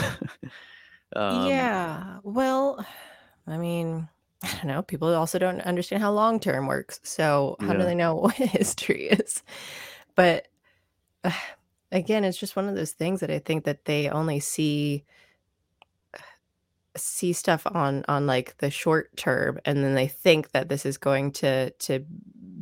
um, 1.16 1.48
yeah. 1.48 2.18
Well, 2.22 2.84
I 3.46 3.58
mean, 3.58 4.08
I 4.42 4.48
don't 4.56 4.66
know. 4.66 4.82
People 4.82 5.14
also 5.14 5.38
don't 5.38 5.60
understand 5.62 6.02
how 6.02 6.12
long 6.12 6.40
term 6.40 6.66
works. 6.66 7.00
So 7.02 7.56
how 7.60 7.72
yeah. 7.72 7.78
do 7.78 7.82
they 7.84 7.94
know 7.94 8.14
what 8.22 8.34
history 8.34 9.08
is? 9.08 9.42
But. 10.14 10.48
Uh, 11.26 11.30
again, 11.94 12.24
it's 12.24 12.36
just 12.36 12.56
one 12.56 12.68
of 12.68 12.74
those 12.74 12.92
things 12.92 13.20
that 13.20 13.30
I 13.30 13.38
think 13.38 13.64
that 13.64 13.86
they 13.86 14.10
only 14.10 14.40
see 14.40 15.04
see 16.96 17.32
stuff 17.32 17.66
on 17.66 18.04
on 18.06 18.26
like 18.26 18.56
the 18.58 18.70
short 18.70 19.16
term 19.16 19.58
and 19.64 19.82
then 19.82 19.96
they 19.96 20.06
think 20.06 20.52
that 20.52 20.68
this 20.68 20.86
is 20.86 20.96
going 20.96 21.32
to 21.32 21.70
to 21.70 22.04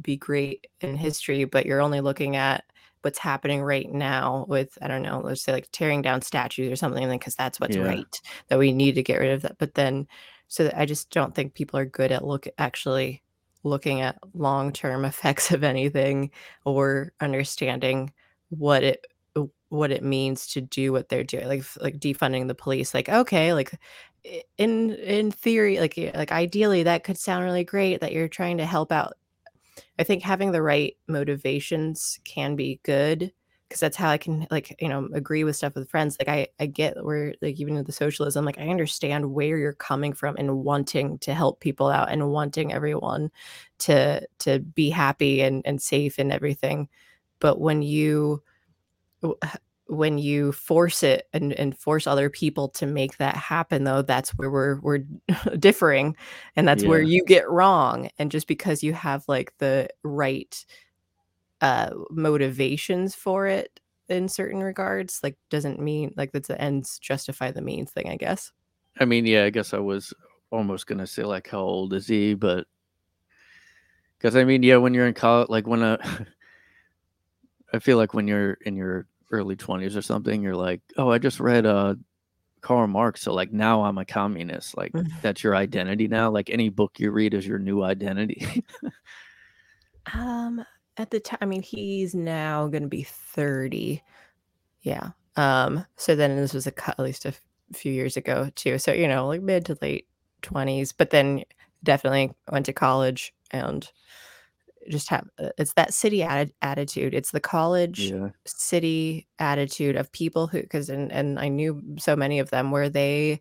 be 0.00 0.16
great 0.16 0.66
in 0.80 0.96
history 0.96 1.44
but 1.44 1.66
you're 1.66 1.82
only 1.82 2.00
looking 2.00 2.34
at 2.34 2.64
what's 3.02 3.18
happening 3.18 3.62
right 3.62 3.92
now 3.92 4.46
with 4.48 4.78
i 4.80 4.88
don't 4.88 5.02
know 5.02 5.20
let's 5.22 5.42
say 5.42 5.52
like 5.52 5.68
tearing 5.70 6.00
down 6.00 6.22
statues 6.22 6.72
or 6.72 6.76
something 6.76 7.10
because 7.10 7.34
that's 7.34 7.60
what's 7.60 7.76
yeah. 7.76 7.82
right 7.82 8.22
that 8.48 8.58
we 8.58 8.72
need 8.72 8.94
to 8.94 9.02
get 9.02 9.20
rid 9.20 9.32
of 9.32 9.42
that 9.42 9.58
but 9.58 9.74
then 9.74 10.06
so 10.48 10.70
i 10.74 10.86
just 10.86 11.10
don't 11.10 11.34
think 11.34 11.52
people 11.52 11.78
are 11.78 11.84
good 11.84 12.10
at 12.10 12.26
look 12.26 12.48
actually 12.56 13.22
looking 13.64 14.00
at 14.00 14.16
long-term 14.32 15.04
effects 15.04 15.50
of 15.50 15.62
anything 15.62 16.30
or 16.64 17.12
understanding 17.20 18.10
what 18.48 18.82
it 18.82 19.06
what 19.72 19.90
it 19.90 20.02
means 20.02 20.46
to 20.48 20.60
do 20.60 20.92
what 20.92 21.08
they're 21.08 21.24
doing 21.24 21.48
like 21.48 21.64
like 21.80 21.98
defunding 21.98 22.46
the 22.46 22.54
police 22.54 22.92
like 22.92 23.08
okay 23.08 23.54
like 23.54 23.72
in 24.58 24.90
in 24.90 25.30
theory 25.30 25.80
like 25.80 25.96
like 26.14 26.30
ideally 26.30 26.82
that 26.82 27.04
could 27.04 27.16
sound 27.16 27.44
really 27.44 27.64
great 27.64 28.00
that 28.00 28.12
you're 28.12 28.28
trying 28.28 28.58
to 28.58 28.66
help 28.66 28.92
out. 28.92 29.14
I 29.98 30.04
think 30.04 30.22
having 30.22 30.52
the 30.52 30.62
right 30.62 30.96
motivations 31.08 32.20
can 32.24 32.54
be 32.54 32.80
good 32.82 33.32
because 33.68 33.80
that's 33.80 33.96
how 33.96 34.10
i 34.10 34.18
can 34.18 34.46
like 34.50 34.76
you 34.82 34.88
know 34.88 35.08
agree 35.14 35.44
with 35.44 35.56
stuff 35.56 35.74
with 35.74 35.88
friends 35.88 36.18
like 36.20 36.28
i 36.28 36.46
i 36.60 36.66
get 36.66 37.02
where 37.02 37.32
like 37.40 37.58
even 37.58 37.74
with 37.74 37.86
the 37.86 37.92
socialism 37.92 38.44
like 38.44 38.58
i 38.58 38.68
understand 38.68 39.32
where 39.32 39.56
you're 39.56 39.72
coming 39.72 40.12
from 40.12 40.36
and 40.36 40.58
wanting 40.58 41.18
to 41.20 41.32
help 41.32 41.58
people 41.60 41.88
out 41.88 42.10
and 42.10 42.28
wanting 42.30 42.70
everyone 42.70 43.30
to 43.78 44.20
to 44.38 44.58
be 44.58 44.90
happy 44.90 45.40
and 45.40 45.62
and 45.64 45.80
safe 45.80 46.18
and 46.18 46.30
everything 46.30 46.86
but 47.40 47.62
when 47.62 47.80
you 47.80 48.42
when 49.86 50.16
you 50.16 50.52
force 50.52 51.02
it 51.02 51.28
and, 51.32 51.52
and 51.52 51.76
force 51.76 52.06
other 52.06 52.30
people 52.30 52.68
to 52.68 52.86
make 52.86 53.16
that 53.18 53.36
happen 53.36 53.84
though 53.84 54.02
that's 54.02 54.30
where 54.30 54.50
we're 54.50 54.80
we're 54.80 55.04
differing 55.58 56.16
and 56.56 56.66
that's 56.66 56.84
where 56.84 57.02
you 57.02 57.24
get 57.26 57.48
wrong 57.50 58.08
and 58.18 58.30
just 58.30 58.46
because 58.46 58.82
you 58.82 58.92
have 58.92 59.24
like 59.28 59.52
the 59.58 59.88
right 60.02 60.64
uh 61.60 61.90
motivations 62.10 63.14
for 63.14 63.46
it 63.46 63.80
in 64.08 64.28
certain 64.28 64.62
regards 64.62 65.20
like 65.22 65.36
doesn't 65.50 65.80
mean 65.80 66.12
like 66.16 66.32
that's 66.32 66.48
the 66.48 66.60
ends 66.60 66.98
justify 66.98 67.50
the 67.50 67.62
means 67.62 67.90
thing 67.90 68.08
i 68.08 68.16
guess. 68.16 68.52
I 68.98 69.04
mean, 69.04 69.26
yeah, 69.26 69.44
I 69.44 69.50
guess 69.50 69.72
I 69.74 69.78
was 69.78 70.12
almost 70.50 70.86
gonna 70.86 71.06
say 71.06 71.24
like 71.24 71.48
how 71.48 71.60
old 71.60 71.94
is 71.94 72.06
he, 72.06 72.34
but 72.34 72.66
because 74.18 74.36
I 74.36 74.44
mean, 74.44 74.62
yeah, 74.62 74.76
when 74.76 74.94
you're 74.94 75.06
in 75.06 75.14
college, 75.14 75.48
like 75.48 75.66
when 75.66 75.82
I, 75.82 75.98
I 77.72 77.78
feel 77.78 77.96
like 77.96 78.14
when 78.14 78.28
you're 78.28 78.54
in 78.64 78.76
your 78.76 79.06
early 79.32 79.56
twenties 79.56 79.96
or 79.96 80.02
something, 80.02 80.42
you're 80.42 80.56
like, 80.56 80.80
oh, 80.96 81.10
I 81.10 81.18
just 81.18 81.40
read 81.40 81.66
uh 81.66 81.94
Karl 82.60 82.86
Marx, 82.86 83.22
so 83.22 83.34
like 83.34 83.52
now 83.52 83.82
I'm 83.84 83.98
a 83.98 84.04
communist. 84.04 84.76
Like 84.76 84.92
that's 85.22 85.42
your 85.42 85.56
identity 85.56 86.06
now. 86.08 86.30
Like 86.30 86.48
any 86.50 86.68
book 86.68 86.98
you 87.00 87.10
read 87.10 87.34
is 87.34 87.46
your 87.46 87.58
new 87.58 87.82
identity. 87.82 88.64
um 90.14 90.64
at 90.96 91.10
the 91.10 91.20
time 91.20 91.38
i 91.40 91.46
mean 91.46 91.62
he's 91.62 92.14
now 92.14 92.66
gonna 92.66 92.88
be 92.88 93.04
30 93.04 94.02
yeah 94.82 95.10
um 95.36 95.86
so 95.96 96.14
then 96.16 96.36
this 96.36 96.52
was 96.52 96.66
a 96.66 96.72
cou- 96.72 96.90
at 96.92 96.98
least 96.98 97.24
a 97.24 97.28
f- 97.28 97.40
few 97.72 97.92
years 97.92 98.16
ago 98.16 98.50
too 98.56 98.78
so 98.78 98.92
you 98.92 99.06
know 99.08 99.26
like 99.28 99.40
mid 99.42 99.64
to 99.64 99.78
late 99.80 100.06
20s 100.42 100.92
but 100.96 101.10
then 101.10 101.44
definitely 101.84 102.32
went 102.50 102.66
to 102.66 102.72
college 102.72 103.32
and 103.52 103.90
just 104.88 105.08
have 105.08 105.28
uh, 105.38 105.50
it's 105.58 105.74
that 105.74 105.94
city 105.94 106.18
atti- 106.18 106.52
attitude 106.62 107.14
it's 107.14 107.30
the 107.30 107.40
college 107.40 108.10
yeah, 108.10 108.28
city 108.46 109.26
attitude 109.38 109.96
of 109.96 110.10
people 110.12 110.46
who 110.46 110.60
because 110.60 110.88
and, 110.88 111.12
and 111.12 111.38
i 111.38 111.48
knew 111.48 111.80
so 111.98 112.16
many 112.16 112.38
of 112.38 112.50
them 112.50 112.70
where 112.70 112.88
they 112.88 113.40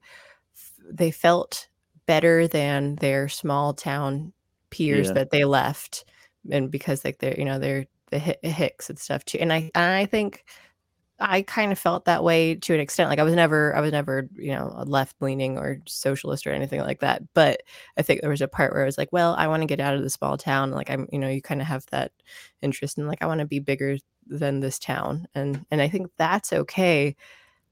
they 0.89 1.11
felt 1.11 1.67
better 2.05 2.47
than 2.47 2.95
their 2.95 3.27
small 3.29 3.73
town 3.73 4.33
peers 4.69 5.07
Yeah. 5.07 5.13
that 5.13 5.31
they 5.31 5.45
left 5.45 6.05
and 6.51 6.71
because 6.71 7.03
like 7.05 7.19
they're 7.19 7.37
you 7.37 7.45
know 7.45 7.59
they're 7.59 7.85
the 8.11 8.19
Hi- 8.19 8.37
hicks 8.43 8.89
and 8.89 8.99
stuff 8.99 9.23
too 9.25 9.37
and 9.39 9.53
i 9.53 9.71
and 9.75 9.95
i 9.95 10.05
think 10.05 10.43
i 11.21 11.41
kind 11.43 11.71
of 11.71 11.79
felt 11.79 12.05
that 12.05 12.23
way 12.23 12.55
to 12.55 12.73
an 12.73 12.79
extent 12.79 13.09
like 13.09 13.19
i 13.19 13.23
was 13.23 13.33
never 13.33 13.75
i 13.75 13.81
was 13.81 13.91
never 13.91 14.27
you 14.35 14.51
know 14.51 14.83
left 14.85 15.15
leaning 15.21 15.57
or 15.57 15.79
socialist 15.85 16.45
or 16.47 16.51
anything 16.51 16.81
like 16.81 16.99
that 16.99 17.21
but 17.33 17.61
i 17.97 18.01
think 18.01 18.21
there 18.21 18.29
was 18.29 18.41
a 18.41 18.47
part 18.47 18.73
where 18.73 18.81
i 18.81 18.85
was 18.85 18.97
like 18.97 19.11
well 19.11 19.35
i 19.37 19.47
want 19.47 19.61
to 19.61 19.67
get 19.67 19.79
out 19.79 19.95
of 19.95 20.01
the 20.01 20.09
small 20.09 20.37
town 20.37 20.71
like 20.71 20.89
i'm 20.89 21.07
you 21.11 21.19
know 21.19 21.29
you 21.29 21.41
kind 21.41 21.61
of 21.61 21.67
have 21.67 21.85
that 21.91 22.11
interest 22.61 22.97
in 22.97 23.07
like 23.07 23.21
i 23.21 23.27
want 23.27 23.39
to 23.39 23.45
be 23.45 23.59
bigger 23.59 23.97
than 24.27 24.59
this 24.59 24.79
town 24.79 25.27
and 25.35 25.65
and 25.71 25.81
i 25.81 25.87
think 25.87 26.09
that's 26.17 26.53
okay 26.53 27.15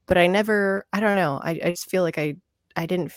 but 0.06 0.18
i 0.18 0.26
never 0.26 0.86
i 0.92 1.00
don't 1.00 1.16
know 1.16 1.40
i, 1.42 1.50
I 1.50 1.70
just 1.70 1.90
feel 1.90 2.02
like 2.02 2.18
i 2.18 2.36
i 2.76 2.86
didn't 2.86 3.12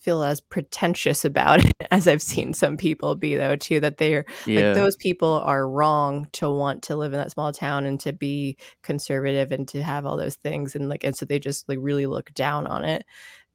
feel 0.00 0.22
as 0.22 0.40
pretentious 0.40 1.24
about 1.24 1.64
it 1.64 1.72
as 1.90 2.06
i've 2.08 2.22
seen 2.22 2.52
some 2.52 2.76
people 2.76 3.14
be 3.14 3.36
though 3.36 3.56
too 3.56 3.80
that 3.80 3.98
they're 3.98 4.24
yeah, 4.46 4.66
like 4.66 4.74
those 4.74 4.96
people 4.96 5.40
are 5.44 5.68
wrong 5.68 6.28
to 6.32 6.50
want 6.50 6.82
to 6.82 6.96
live 6.96 7.12
in 7.12 7.18
that 7.18 7.32
small 7.32 7.52
town 7.52 7.84
and 7.86 8.00
to 8.00 8.12
be 8.12 8.56
conservative 8.82 9.52
and 9.52 9.68
to 9.68 9.82
have 9.82 10.06
all 10.06 10.16
those 10.16 10.36
things 10.36 10.74
and 10.74 10.88
like 10.88 11.04
and 11.04 11.16
so 11.16 11.24
they 11.24 11.38
just 11.38 11.68
like 11.68 11.78
really 11.80 12.06
look 12.06 12.32
down 12.34 12.66
on 12.66 12.84
it. 12.84 13.04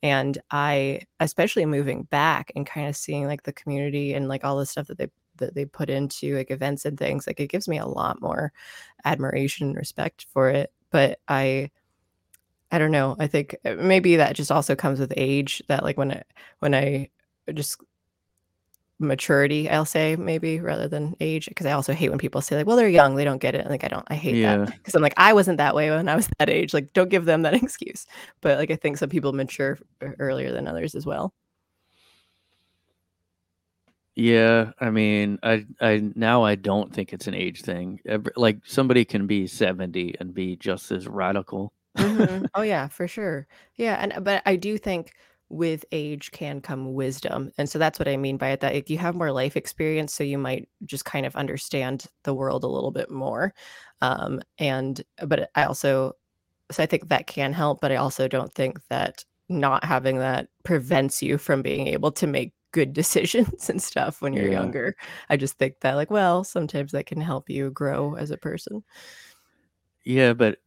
And 0.04 0.38
i 0.50 1.02
especially 1.20 1.66
moving 1.66 2.04
back 2.04 2.52
and 2.56 2.66
kind 2.66 2.88
of 2.88 2.96
seeing 2.96 3.26
like 3.28 3.44
the 3.44 3.54
community 3.54 4.14
and 4.14 4.28
like 4.28 4.44
all 4.44 4.58
the 4.58 4.66
stuff 4.66 4.88
that 4.88 4.98
they 4.98 5.08
that 5.38 5.56
they 5.56 5.66
put 5.66 5.90
into 5.90 6.36
like 6.36 6.52
events 6.52 6.86
and 6.86 6.98
things 6.98 7.26
like 7.26 7.40
it 7.40 7.50
gives 7.50 7.68
me 7.68 7.78
a 7.78 7.86
lot 7.86 8.22
more 8.22 8.52
admiration 9.06 9.68
and 9.68 9.76
respect 9.78 10.28
for 10.34 10.50
it. 10.50 10.72
But 10.92 11.20
i 11.28 11.70
i 12.72 12.78
don't 12.78 12.92
know 12.92 13.16
i 13.20 13.28
think 13.28 13.56
uh, 13.66 13.76
maybe 13.76 14.16
that 14.16 14.36
just 14.36 14.52
also 14.52 14.76
comes 14.76 15.00
with 15.00 15.14
age 15.18 15.62
that 15.68 15.84
like 15.84 15.98
when 15.98 16.12
i 16.12 16.24
when 16.60 16.74
i 16.74 17.10
just 17.54 17.78
maturity 19.00 19.68
i'll 19.70 19.84
say 19.84 20.16
maybe 20.16 20.60
rather 20.60 20.88
than 20.88 21.16
age 21.20 21.48
because 21.48 21.66
i 21.66 21.72
also 21.72 21.92
hate 21.92 22.10
when 22.10 22.20
people 22.20 22.40
say 22.40 22.56
like 22.56 22.68
well 22.68 22.78
they're 22.78 22.88
young 22.88 23.16
they 23.16 23.24
don't 23.24 23.42
get 23.42 23.56
it 23.56 23.68
like 23.68 23.84
i 23.84 23.88
don't 23.88 24.06
i 24.10 24.16
hate 24.16 24.36
Yeah. 24.36 24.58
that 24.58 24.78
because 24.78 24.94
i'm 24.94 25.02
like 25.02 25.16
i 25.18 25.34
wasn't 25.34 25.58
that 25.58 25.74
way 25.74 25.90
when 25.90 26.08
i 26.08 26.16
was 26.16 26.30
that 26.40 26.50
age 26.52 26.72
like 26.74 26.94
don't 26.94 27.10
give 27.10 27.26
them 27.26 27.42
that 27.42 27.54
excuse 27.64 28.06
but 28.42 28.60
like 28.60 28.70
i 28.70 28.76
think 28.76 28.98
some 28.98 29.10
people 29.10 29.34
mature 29.34 29.80
earlier 30.20 30.52
than 30.52 30.68
others 30.68 30.94
as 30.96 31.06
well 31.06 31.34
yeah. 34.16 34.72
I 34.80 34.90
mean, 34.90 35.40
I 35.42 35.66
I 35.80 36.12
now 36.16 36.44
I 36.44 36.56
don't 36.56 36.94
think 36.94 37.14
it's 37.14 37.28
an 37.28 37.34
age 37.34 37.62
thing. 37.62 38.02
Like 38.36 38.58
somebody 38.66 39.06
can 39.06 39.26
be 39.26 39.48
seventy 39.48 40.16
and 40.20 40.34
be 40.34 40.58
just 40.58 40.92
as 40.92 41.08
radical. 41.08 41.72
Mhm. 42.00 42.46
Oh 42.54 42.62
yeah, 42.62 42.88
for 42.88 43.08
sure. 43.08 43.48
Yeah, 43.76 43.96
and 44.00 44.24
but 44.24 44.42
I 44.46 44.56
do 44.56 44.78
think 44.78 45.14
with 45.50 45.84
age 45.92 46.32
can 46.32 46.62
come 46.62 46.94
wisdom. 46.94 47.52
And 47.58 47.70
so 47.70 47.78
that's 47.78 48.00
what 48.00 48.08
I 48.08 48.16
mean 48.18 48.38
by 48.38 48.50
it 48.52 48.62
that 48.62 48.74
like, 48.74 48.90
you 48.90 48.98
have 49.00 49.16
more 49.16 49.32
life 49.34 49.58
experience 49.58 50.14
so 50.14 50.24
you 50.24 50.38
might 50.38 50.70
just 50.86 51.04
kind 51.06 51.26
of 51.26 51.36
understand 51.36 52.06
the 52.24 52.34
world 52.34 52.64
a 52.64 52.68
little 52.68 52.92
bit 52.92 53.12
more. 53.12 53.54
Um 54.02 54.42
and 54.60 55.02
but 55.28 55.50
I 55.56 55.66
also 55.66 56.14
so 56.72 56.84
I 56.84 56.88
think 56.88 57.10
that 57.10 57.28
can 57.28 57.54
help, 57.54 57.82
but 57.82 57.92
I 57.94 57.98
also 57.98 58.28
don't 58.30 58.54
think 58.54 58.80
that 58.90 59.26
not 59.50 59.84
having 59.86 60.20
that 60.20 60.50
prevents 60.66 61.22
you 61.24 61.38
from 61.40 61.62
being 61.64 61.88
able 61.88 62.12
to 62.14 62.28
make 62.28 62.54
good 62.74 62.94
decisions 62.96 63.70
and 63.70 63.82
stuff 63.84 64.22
when 64.22 64.34
you're 64.36 64.48
Yeah. 64.48 64.50
younger. 64.50 64.96
I 65.30 65.38
just 65.38 65.58
think 65.60 65.82
that 65.82 65.96
like 65.96 66.12
well, 66.12 66.44
sometimes 66.46 66.92
that 66.94 67.08
can 67.08 67.22
help 67.22 67.50
you 67.50 67.72
grow 67.72 68.16
as 68.16 68.32
a 68.32 68.38
person. 68.38 68.84
Yeah, 70.04 70.34
but 70.34 70.60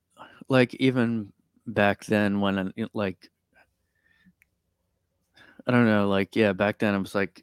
like 0.49 0.75
even 0.75 1.33
back 1.67 2.05
then 2.05 2.41
when 2.41 2.59
uh, 2.59 2.71
like 2.93 3.31
I 5.67 5.73
don't 5.73 5.87
know, 5.87 6.09
like 6.09 6.37
yeah, 6.37 6.53
back 6.53 6.79
then 6.79 6.95
I 6.95 6.99
was 6.99 7.15
like 7.15 7.43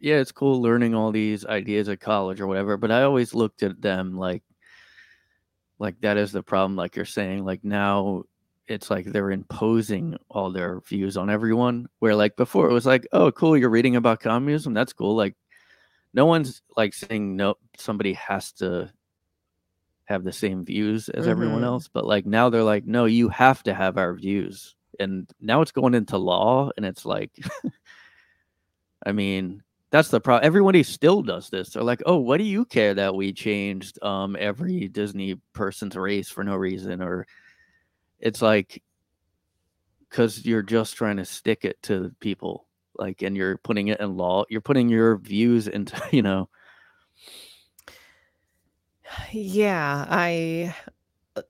yeah, 0.00 0.16
it's 0.16 0.32
cool 0.32 0.60
learning 0.60 0.94
all 0.94 1.12
these 1.12 1.46
ideas 1.46 1.88
at 1.88 2.00
college 2.00 2.40
or 2.40 2.46
whatever, 2.46 2.76
but 2.76 2.90
I 2.90 3.02
always 3.04 3.34
looked 3.34 3.62
at 3.62 3.80
them 3.80 4.18
like 4.18 4.42
like 5.78 6.00
that 6.00 6.16
is 6.16 6.32
the 6.32 6.42
problem 6.42 6.76
like 6.76 6.96
you're 6.96 7.04
saying 7.04 7.44
like 7.44 7.64
now 7.64 8.22
it's 8.66 8.90
like 8.90 9.04
they're 9.06 9.30
imposing 9.30 10.16
all 10.30 10.50
their 10.50 10.80
views 10.80 11.16
on 11.16 11.28
everyone 11.28 11.86
where 11.98 12.14
like 12.14 12.36
before 12.36 12.70
it 12.70 12.72
was 12.72 12.86
like 12.86 13.06
oh 13.12 13.30
cool 13.32 13.56
you're 13.56 13.68
reading 13.70 13.96
about 13.96 14.20
communism 14.20 14.72
that's 14.72 14.92
cool 14.92 15.16
like 15.16 15.34
no 16.14 16.26
one's 16.26 16.62
like 16.76 16.94
saying 16.94 17.36
no 17.36 17.56
somebody 17.76 18.12
has 18.14 18.52
to 18.52 18.90
have 20.06 20.24
the 20.24 20.32
same 20.32 20.64
views 20.64 21.08
as 21.08 21.26
everyone 21.26 21.62
Mhm. 21.62 21.66
else 21.66 21.88
but 21.88 22.04
like 22.06 22.26
now 22.26 22.50
they're 22.50 22.62
like 22.62 22.84
no 22.86 23.06
you 23.06 23.28
have 23.30 23.62
to 23.64 23.74
have 23.74 23.96
our 23.98 24.14
views. 24.14 24.76
And 25.00 25.28
now 25.40 25.60
it's 25.62 25.72
going 25.72 25.94
into 25.94 26.18
law 26.18 26.70
and 26.76 26.86
it's 26.86 27.04
like 27.04 27.32
i 29.06 29.12
mean 29.12 29.62
that's 29.90 30.08
the 30.08 30.20
problem 30.20 30.44
everybody 30.46 30.82
still 30.82 31.22
does 31.22 31.50
this. 31.50 31.70
They're 31.70 31.82
like 31.84 32.02
oh 32.06 32.16
what 32.18 32.38
do 32.38 32.44
you 32.44 32.64
care 32.64 32.94
that 32.94 33.14
we 33.14 33.32
changed 33.32 34.02
um 34.02 34.36
every 34.38 34.88
disney 34.88 35.36
person's 35.52 35.96
race 35.96 36.28
for 36.28 36.42
no 36.44 36.56
reason? 36.56 37.00
Or 37.02 37.26
it's 38.20 38.42
like 38.42 38.82
because 40.08 40.44
you're 40.44 40.62
just 40.62 40.94
trying 40.96 41.16
to 41.16 41.24
stick 41.24 41.64
it 41.64 41.80
to 41.82 42.12
people 42.20 42.66
like 42.98 43.22
and 43.22 43.36
you're 43.36 43.56
putting 43.58 43.88
it 43.88 44.00
in 44.00 44.16
law 44.16 44.44
you're 44.48 44.60
putting 44.60 44.88
your 44.88 45.16
views 45.18 45.66
into 45.68 46.00
you 46.12 46.22
know 46.22 46.48
Yeah, 49.32 50.06
I 50.08 50.74
uh, 51.36 51.42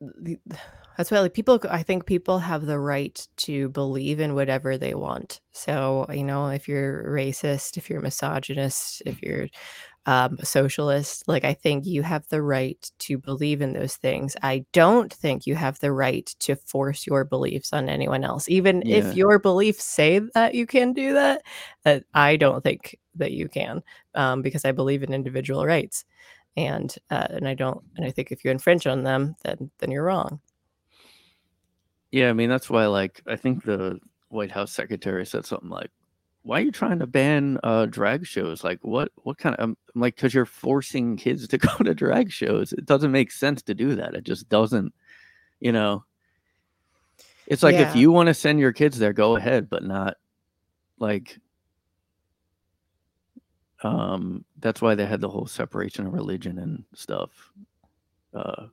that's 0.97 1.11
why 1.11 1.20
like 1.20 1.35
people 1.35 1.59
I 1.70 1.82
think 1.82 2.07
people 2.07 2.39
have 2.39 2.66
the 2.66 2.78
right 2.78 3.27
to 3.39 3.69
believe 3.70 4.20
in 4.20 4.35
whatever 4.35 4.78
they 4.78 4.95
want. 4.95 5.41
So, 5.53 6.07
you 6.12 6.23
know, 6.23 6.49
if 6.49 6.69
you're 6.69 7.05
racist, 7.11 7.77
if 7.77 7.91
you're 7.91 8.01
misogynist, 8.01 9.03
if 9.05 9.20
you're 9.23 9.49
um, 10.07 10.39
socialist, 10.43 11.28
like 11.28 11.45
I 11.45 11.55
think 11.55 11.86
you 11.86 12.03
have 12.03 12.28
the 12.31 12.43
right 12.43 12.91
to 13.01 13.19
believe 13.19 13.62
in 13.62 13.74
those 13.74 13.97
things. 13.97 14.36
I 14.43 14.66
don't 14.73 15.12
think 15.12 15.47
you 15.47 15.57
have 15.57 15.81
the 15.81 15.93
right 15.93 16.27
to 16.41 16.57
force 16.57 17.07
your 17.07 17.24
beliefs 17.24 17.73
on 17.73 17.89
anyone 17.89 18.24
else, 18.24 18.49
even 18.49 18.82
Yeah. 18.82 18.99
if 18.99 19.15
your 19.15 19.39
beliefs 19.41 19.85
say 19.85 20.20
that 20.35 20.55
you 20.55 20.66
can 20.66 20.93
do 20.95 21.15
that. 21.15 21.43
That 21.85 22.05
I 22.15 22.36
don't 22.36 22.65
think 22.65 22.99
that 23.16 23.32
you 23.32 23.49
can, 23.49 23.82
um, 24.15 24.43
because 24.43 24.65
I 24.65 24.73
believe 24.73 25.03
in 25.05 25.15
individual 25.15 25.66
rights 25.66 26.05
and 26.56 26.94
uh, 27.10 27.26
and 27.31 27.48
I 27.48 27.55
don't 27.55 27.82
and 27.97 28.06
I 28.06 28.10
think 28.10 28.31
if 28.31 28.44
you 28.44 28.51
infringe 28.51 28.86
on 28.86 29.02
them, 29.02 29.36
then 29.44 29.70
then 29.78 29.90
you're 29.90 30.05
wrong. 30.05 30.40
Yeah, 32.10 32.31
I 32.31 32.32
mean 32.32 32.48
that's 32.48 32.70
why 32.70 32.86
like 32.86 33.22
I 33.26 33.36
think 33.36 33.64
the 33.64 33.98
White 34.28 34.52
House 34.52 34.72
secretary 34.72 35.26
said 35.26 35.44
something 35.47 35.68
like, 35.68 35.90
"Why 36.43 36.59
are 36.60 36.64
you 36.64 36.72
trying 36.72 37.01
to 37.01 37.06
ban 37.06 37.59
uh 37.62 37.86
drag 37.86 38.26
shows? 38.26 38.62
Like 38.62 38.78
what 38.82 39.10
what 39.16 39.39
kind 39.39 39.56
of 39.56 39.62
I'm 39.62 39.76
I'm 39.94 40.01
like 40.01 40.16
cuz 40.16 40.32
you're 40.32 40.47
forcing 40.47 41.16
kids 41.16 41.48
to 41.48 41.59
go 41.59 41.76
to 41.78 41.94
drag 41.94 42.31
shows. 42.31 42.72
It 42.72 42.86
doesn't 42.86 43.12
make 43.12 43.32
sense 43.32 43.62
to 43.62 43.74
do 43.74 43.97
that. 43.97 44.14
It 44.14 44.24
just 44.24 44.48
doesn't, 44.48 44.94
you 45.60 45.72
know. 45.72 46.05
It's 47.47 47.62
like 47.62 47.74
if 47.74 47.94
you 47.94 48.10
want 48.10 48.28
to 48.28 48.35
send 48.35 48.59
your 48.59 48.72
kids 48.72 48.98
there, 48.98 49.12
go 49.12 49.36
ahead, 49.36 49.68
but 49.68 49.82
not 49.82 50.16
like 50.98 51.39
um 53.85 54.44
that's 54.61 54.82
why 54.82 54.94
they 54.94 55.06
had 55.06 55.20
the 55.20 55.28
whole 55.28 55.47
separation 55.47 56.06
of 56.06 56.12
religion 56.12 56.59
and 56.59 56.85
stuff. 56.94 57.52
Uh 58.35 58.66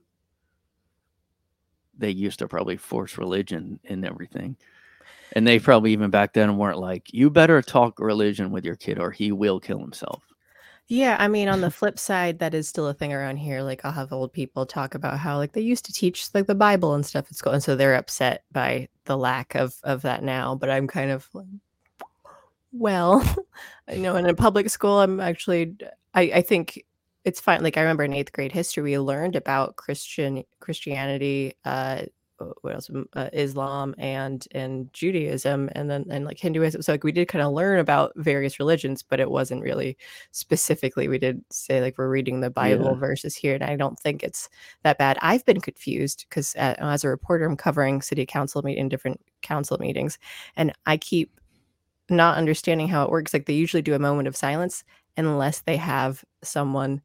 they 1.97 2.09
used 2.09 2.39
to 2.39 2.47
probably 2.47 2.77
force 2.77 3.17
religion 3.17 3.79
in 3.83 4.03
everything. 4.03 4.57
And 5.33 5.47
they 5.47 5.59
probably 5.59 5.93
even 5.93 6.09
back 6.09 6.33
then 6.33 6.57
weren't 6.57 6.79
like, 6.79 7.13
you 7.13 7.29
better 7.29 7.61
talk 7.61 7.99
religion 7.99 8.51
with 8.51 8.65
your 8.65 8.75
kid 8.75 8.99
or 8.99 9.11
he 9.11 9.31
will 9.31 9.59
kill 9.59 9.79
himself. 9.79 10.23
Yeah, 10.87 11.15
I 11.19 11.29
mean, 11.29 11.47
on 11.47 11.61
the 11.61 11.71
flip 11.79 11.97
side, 11.97 12.39
that 12.39 12.53
is 12.53 12.67
still 12.67 12.87
a 12.87 12.93
thing 12.93 13.13
around 13.13 13.37
here. 13.37 13.61
Like, 13.61 13.85
I'll 13.85 13.93
have 13.93 14.11
old 14.11 14.33
people 14.33 14.65
talk 14.65 14.93
about 14.93 15.17
how, 15.19 15.37
like, 15.37 15.53
they 15.53 15.61
used 15.61 15.85
to 15.85 15.93
teach 15.93 16.27
like 16.33 16.47
the 16.47 16.55
Bible 16.55 16.93
and 16.95 17.05
stuff 17.05 17.27
at 17.29 17.37
school, 17.37 17.53
and 17.53 17.63
so 17.63 17.75
they're 17.75 17.95
upset 17.95 18.43
by 18.51 18.89
the 19.05 19.17
lack 19.17 19.55
of 19.55 19.75
of 19.83 20.01
that 20.01 20.23
now. 20.23 20.55
But 20.55 20.69
I'm 20.69 20.87
kind 20.87 21.11
of 21.11 21.29
like, 21.33 21.47
well, 22.71 23.23
you 23.91 23.99
know, 23.99 24.15
in 24.15 24.25
a 24.27 24.33
public 24.35 24.69
school, 24.69 24.99
I'm 25.01 25.19
actually, 25.19 25.75
I 26.13 26.21
I 26.35 26.41
think 26.41 26.83
it's 27.25 27.39
fine. 27.39 27.63
Like, 27.63 27.77
I 27.77 27.81
remember 27.81 28.03
in 28.03 28.13
eighth 28.13 28.31
grade 28.33 28.51
history, 28.51 28.83
we 28.83 28.99
learned 28.99 29.35
about 29.35 29.75
Christian 29.75 30.43
Christianity, 30.59 31.53
uh, 31.65 32.03
what 32.61 32.73
else? 32.73 32.89
Uh, 33.15 33.29
Islam 33.33 33.93
and 33.99 34.47
and 34.51 34.91
Judaism, 34.93 35.69
and 35.73 35.89
then 35.91 36.05
and 36.09 36.25
like 36.25 36.39
Hinduism. 36.39 36.81
So 36.81 36.93
like 36.93 37.03
we 37.03 37.11
did 37.11 37.27
kind 37.27 37.43
of 37.43 37.53
learn 37.53 37.77
about 37.79 38.13
various 38.15 38.59
religions, 38.59 39.03
but 39.03 39.19
it 39.19 39.29
wasn't 39.29 39.61
really 39.61 39.95
specifically. 40.31 41.07
We 41.07 41.19
did 41.19 41.43
say 41.51 41.81
like 41.81 41.97
we're 41.99 42.09
reading 42.09 42.41
the 42.41 42.49
Bible 42.49 42.95
Yeah. 42.95 42.99
verses 42.99 43.35
here, 43.35 43.53
and 43.55 43.63
I 43.63 43.75
don't 43.75 43.99
think 43.99 44.23
it's 44.23 44.49
that 44.83 44.97
bad. 44.97 45.17
I've 45.21 45.45
been 45.45 45.61
confused 45.61 46.25
because 46.29 46.55
uh, 46.55 46.75
as 46.79 47.03
a 47.03 47.09
reporter, 47.09 47.45
I'm 47.45 47.57
covering 47.57 48.01
city 48.01 48.25
council 48.25 48.61
meet 48.63 48.77
in 48.79 48.89
different 48.89 49.21
council 49.43 49.77
meetings, 49.79 50.17
and 50.55 50.73
I 50.87 50.97
keep 50.97 51.39
not 52.11 52.37
understanding 52.37 52.87
how 52.87 53.03
it 53.03 53.11
works. 53.11 53.33
Like 53.33 53.45
they 53.45 53.53
usually 53.53 53.81
do 53.81 53.95
a 53.95 53.99
moment 53.99 54.27
of 54.27 54.35
silence 54.35 54.83
unless 55.17 55.61
they 55.61 55.77
have 55.77 56.23
someone 56.43 57.01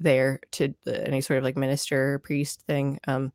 there 0.00 0.40
to 0.52 0.74
uh, 0.86 0.90
any 0.90 1.20
sort 1.20 1.38
of 1.38 1.44
like 1.44 1.56
minister 1.56 2.14
or 2.14 2.18
priest 2.18 2.62
thing. 2.62 2.98
Um, 3.06 3.32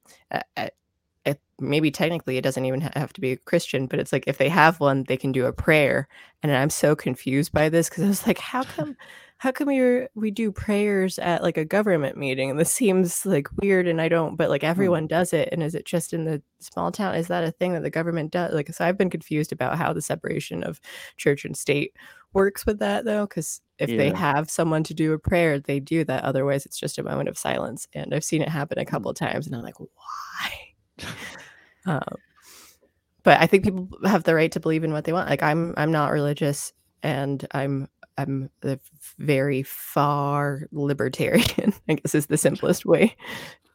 maybe 1.60 1.92
technically 1.92 2.38
it 2.38 2.44
doesn't 2.44 2.66
even 2.66 2.82
have 2.82 3.14
to 3.14 3.22
be 3.22 3.32
a 3.32 3.38
Christian, 3.38 3.88
but 3.88 4.00
it's 4.00 4.12
like 4.12 4.26
if 4.28 4.38
they 4.38 4.50
have 4.50 4.80
one, 4.80 5.04
they 5.08 5.18
can 5.18 5.32
do 5.32 5.46
a 5.46 5.54
prayer. 5.54 6.08
And 6.44 6.52
I'm 6.52 6.70
so 6.70 6.96
confused 6.96 7.52
by 7.52 7.70
this 7.70 7.90
because 7.90 8.04
I 8.04 8.08
was 8.08 8.28
like, 8.28 8.38
how 8.38 8.64
come, 8.64 8.96
how 9.40 9.52
come 9.52 9.68
we 9.68 10.08
we 10.16 10.32
do 10.32 10.52
prayers 10.52 11.20
at 11.20 11.44
like 11.44 11.58
a 11.58 11.66
government 11.66 12.18
meeting? 12.18 12.50
And 12.50 12.60
this 12.60 12.72
seems 12.72 13.26
like 13.26 13.48
weird, 13.62 13.88
and 13.88 14.02
I 14.02 14.10
don't. 14.10 14.36
But 14.36 14.50
like 14.50 14.64
everyone 14.64 15.06
does 15.08 15.32
it, 15.32 15.50
and 15.52 15.62
is 15.62 15.76
it 15.76 15.86
just 15.86 16.12
in 16.14 16.26
the 16.26 16.42
small 16.60 16.92
town? 16.92 17.16
Is 17.16 17.28
that 17.28 17.44
a 17.44 17.52
thing 17.52 17.74
that 17.74 17.84
the 17.84 17.90
government 17.90 18.32
does? 18.32 18.54
Like, 18.54 18.74
so 18.74 18.84
I've 18.84 18.98
been 18.98 19.12
confused 19.12 19.52
about 19.52 19.78
how 19.78 19.94
the 19.94 20.02
separation 20.02 20.64
of 20.64 20.82
church 21.18 21.46
and 21.46 21.56
state 21.56 21.94
works 22.34 22.66
with 22.66 22.80
that 22.80 23.06
though, 23.06 23.28
because 23.28 23.62
if 23.78 23.90
they 23.90 24.10
have 24.10 24.50
someone 24.50 24.84
to 24.84 24.96
do 24.96 25.14
a 25.14 25.20
prayer, 25.20 25.60
they 25.60 25.80
do 25.80 26.04
that. 26.06 26.24
Otherwise, 26.24 26.66
it's 26.66 26.80
just 26.80 26.98
a 26.98 27.04
moment 27.04 27.30
of 27.30 27.38
silence. 27.38 27.88
And 27.94 28.16
I've 28.16 28.24
seen 28.24 28.42
it 28.42 28.50
happen 28.50 28.80
a 28.80 28.86
couple 28.86 29.12
of 29.12 29.18
times, 29.18 29.46
and 29.46 29.56
I'm 29.56 29.64
like, 29.64 29.80
why? 29.80 31.06
Um, 31.86 32.18
but 33.24 33.42
I 33.42 33.48
think 33.48 33.64
people 33.64 33.90
have 34.06 34.24
the 34.24 34.36
right 34.36 34.52
to 34.52 34.60
believe 34.60 34.84
in 34.84 34.92
what 34.92 35.06
they 35.06 35.14
want. 35.14 35.30
Like 35.30 35.42
I'm 35.42 35.74
I'm 35.78 35.92
not 35.92 36.12
religious 36.12 36.74
and 37.04 37.46
I'm 37.52 37.88
I'm 38.18 38.50
a 38.64 38.80
very 39.18 39.64
far 39.64 40.64
libertarian, 40.72 41.74
I 41.90 41.94
guess 41.96 42.16
is 42.16 42.26
the 42.28 42.38
simplest 42.38 42.86
way 42.86 43.16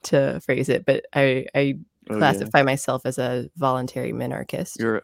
to 0.05 0.41
phrase 0.41 0.69
it. 0.69 0.85
But 0.85 1.05
I 1.15 1.47
I 1.55 1.75
Oh, 2.11 2.15
yeah. 2.15 2.19
classify 2.19 2.63
myself 2.63 3.07
as 3.07 3.17
a 3.17 3.49
voluntary 3.57 4.13
minarchist. 4.13 4.73
You're 4.81 5.03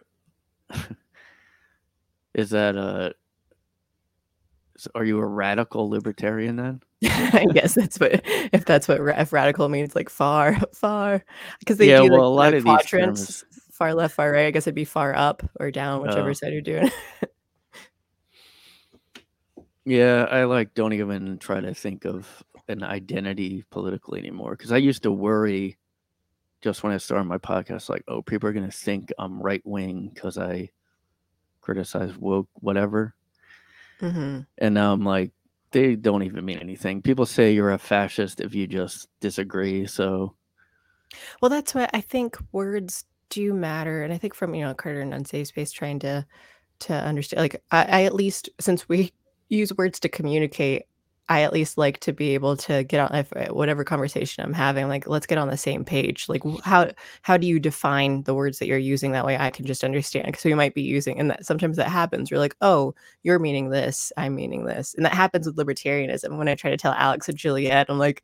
is 2.34 2.50
that 2.50 2.76
uh, 2.76 3.10
a? 4.84 4.98
are 4.98 5.04
you 5.04 5.18
a 5.20 5.26
radical 5.26 5.88
libertarian 5.88 6.56
then? 6.56 6.80
I 7.04 7.46
guess 7.52 7.74
that's 7.74 8.00
what 8.00 8.20
if 8.52 8.64
that's 8.64 8.88
what 8.88 9.00
if 9.18 9.32
radical 9.32 9.68
means 9.68 9.94
like 9.94 10.10
far 10.10 10.56
far 10.74 11.24
because 11.60 11.78
they 11.78 11.88
Yeah, 11.90 12.02
do 12.02 12.10
well, 12.10 12.26
a 12.26 12.28
like, 12.28 12.44
lot 12.46 12.50
the 12.50 12.56
of 12.58 12.64
these 12.64 12.72
quadrants 12.90 13.26
terms- 13.42 13.44
far 13.72 13.94
left 13.94 14.16
far 14.16 14.32
right. 14.32 14.46
I 14.46 14.50
guess 14.50 14.64
it'd 14.66 14.74
be 14.74 14.84
far 14.84 15.14
up 15.14 15.48
or 15.60 15.70
down 15.70 16.02
whichever 16.02 16.30
Oh. 16.30 16.32
side 16.32 16.52
you're 16.52 16.62
doing. 16.62 16.90
Yeah, 19.88 20.24
I 20.30 20.44
like 20.44 20.74
don't 20.74 20.92
even 20.92 21.38
try 21.38 21.60
to 21.60 21.72
think 21.72 22.04
of 22.04 22.44
an 22.68 22.82
identity 22.82 23.64
politically 23.70 24.18
anymore 24.18 24.50
because 24.52 24.70
I 24.72 24.76
used 24.76 25.02
to 25.04 25.12
worry 25.12 25.78
just 26.62 26.82
when 26.82 26.92
I 26.92 26.98
started 26.98 27.24
my 27.24 27.38
podcast, 27.38 27.88
like, 27.88 28.04
oh, 28.08 28.22
people 28.22 28.48
are 28.48 28.52
gonna 28.52 28.70
think 28.70 29.12
I'm 29.18 29.40
right 29.42 29.62
wing 29.66 30.10
because 30.14 30.38
I 30.38 30.70
criticize 31.62 32.16
woke 32.18 32.48
whatever, 32.54 33.14
hmm 34.00 34.46
and 34.58 34.74
now 34.74 34.92
I'm 34.92 35.04
like, 35.04 35.32
they 35.70 35.96
don't 35.96 36.22
even 36.22 36.44
mean 36.44 36.58
anything. 36.58 37.02
People 37.02 37.26
say 37.26 37.52
you're 37.52 37.72
a 37.72 37.78
fascist 37.78 38.40
if 38.40 38.54
you 38.54 38.66
just 38.66 39.08
disagree. 39.20 39.86
So 39.86 40.34
Well, 41.40 41.48
that's 41.48 41.74
why 41.74 41.88
I 41.92 42.00
think 42.00 42.36
words 42.52 43.04
do 43.30 43.52
matter. 43.52 44.02
And 44.02 44.12
I 44.12 44.18
think 44.18 44.34
from, 44.34 44.54
you 44.54 44.64
know, 44.64 44.74
Carter 44.74 45.00
and 45.00 45.14
Unsafe 45.14 45.48
Space 45.48 45.72
trying 45.72 45.98
to 46.00 46.26
to 46.80 46.94
understand 46.94 47.42
like 47.42 47.62
I, 47.72 47.84
I 47.84 48.04
at 48.04 48.14
least 48.14 48.50
since 48.60 48.88
we 48.88 49.12
use 49.48 49.72
words 49.76 50.00
to 50.00 50.08
communicate, 50.08 50.84
I 51.30 51.42
at 51.42 51.52
least 51.52 51.76
like 51.76 52.00
to 52.00 52.12
be 52.14 52.30
able 52.30 52.56
to 52.56 52.84
get 52.84 53.00
on 53.00 53.14
if 53.14 53.30
uh, 53.36 53.52
whatever 53.52 53.84
conversation 53.84 54.42
I'm 54.42 54.54
having, 54.54 54.88
like 54.88 55.06
let's 55.06 55.26
get 55.26 55.36
on 55.36 55.48
the 55.48 55.58
same 55.58 55.84
page. 55.84 56.26
Like 56.28 56.42
how 56.64 56.90
how 57.22 57.36
do 57.36 57.46
you 57.46 57.60
define 57.60 58.22
the 58.22 58.34
words 58.34 58.58
that 58.58 58.66
you're 58.66 58.78
using 58.78 59.12
that 59.12 59.26
way 59.26 59.36
I 59.36 59.50
can 59.50 59.66
just 59.66 59.84
understand? 59.84 60.26
Because 60.26 60.44
we 60.44 60.54
might 60.54 60.74
be 60.74 60.82
using 60.82 61.20
and 61.20 61.30
that 61.30 61.44
sometimes 61.44 61.76
that 61.76 61.88
happens. 61.90 62.30
We're 62.30 62.38
like, 62.38 62.56
oh, 62.62 62.94
you're 63.24 63.38
meaning 63.38 63.68
this, 63.68 64.10
I'm 64.16 64.36
meaning 64.36 64.64
this. 64.64 64.94
And 64.94 65.04
that 65.04 65.12
happens 65.12 65.46
with 65.46 65.56
libertarianism. 65.56 66.38
When 66.38 66.48
I 66.48 66.54
try 66.54 66.70
to 66.70 66.78
tell 66.78 66.92
Alex 66.92 67.28
and 67.28 67.36
Juliet, 67.36 67.86
I'm 67.90 67.98
like, 67.98 68.22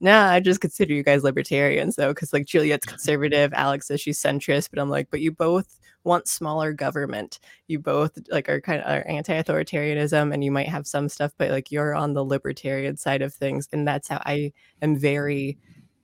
Nah, 0.00 0.28
I 0.30 0.40
just 0.40 0.60
consider 0.60 0.92
you 0.92 1.02
guys 1.02 1.24
libertarians 1.24 1.96
though, 1.96 2.12
because 2.12 2.32
like 2.32 2.46
Juliet's 2.46 2.86
conservative, 2.86 3.52
Alex 3.54 3.86
says 3.88 4.00
she's 4.00 4.20
centrist, 4.20 4.68
but 4.70 4.78
I'm 4.80 4.90
like, 4.90 5.08
but 5.10 5.20
you 5.20 5.32
both 5.32 5.78
want 6.04 6.28
smaller 6.28 6.72
government. 6.72 7.40
You 7.66 7.78
both 7.78 8.18
like 8.30 8.48
are 8.48 8.60
kind 8.60 8.82
of 8.82 8.88
are 8.90 9.06
anti-authoritarianism, 9.08 10.32
and 10.34 10.44
you 10.44 10.50
might 10.52 10.68
have 10.68 10.86
some 10.86 11.08
stuff, 11.08 11.32
but 11.38 11.50
like 11.50 11.70
you're 11.72 11.94
on 11.94 12.12
the 12.14 12.24
libertarian 12.24 12.96
side 12.96 13.22
of 13.22 13.34
things, 13.34 13.68
and 13.72 13.86
that's 13.88 14.08
how 14.08 14.20
I 14.26 14.52
am 14.82 14.96
very. 14.98 15.58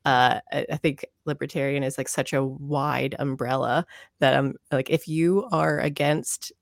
Uh, 0.04 0.40
I 0.52 0.66
I 0.72 0.76
think 0.78 1.04
libertarian 1.26 1.82
is 1.84 1.98
like 1.98 2.08
such 2.08 2.32
a 2.32 2.44
wide 2.44 3.14
umbrella 3.20 3.86
that 4.20 4.34
I'm 4.34 4.54
like, 4.72 4.90
if 4.90 5.06
you 5.08 5.46
are 5.52 5.78
against 5.80 6.52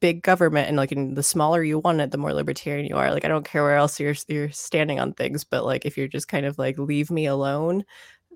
big 0.00 0.22
government 0.22 0.68
and 0.68 0.76
like 0.76 0.92
in 0.92 1.14
the 1.14 1.22
smaller 1.22 1.62
you 1.62 1.78
want 1.80 2.00
it 2.00 2.10
the 2.10 2.18
more 2.18 2.32
libertarian 2.32 2.86
you 2.86 2.96
are. 2.96 3.12
Like 3.12 3.24
i 3.24 3.28
don't 3.28 3.44
care 3.44 3.62
where 3.62 3.76
else 3.76 3.98
you're 4.00 4.14
you're 4.28 4.50
standing 4.50 5.00
on 5.00 5.12
things 5.14 5.44
but 5.44 5.64
like 5.64 5.86
if 5.86 5.96
you're 5.96 6.08
just 6.08 6.28
kind 6.28 6.46
of 6.46 6.58
like 6.58 6.78
leave 6.78 7.10
me 7.10 7.26
alone 7.26 7.84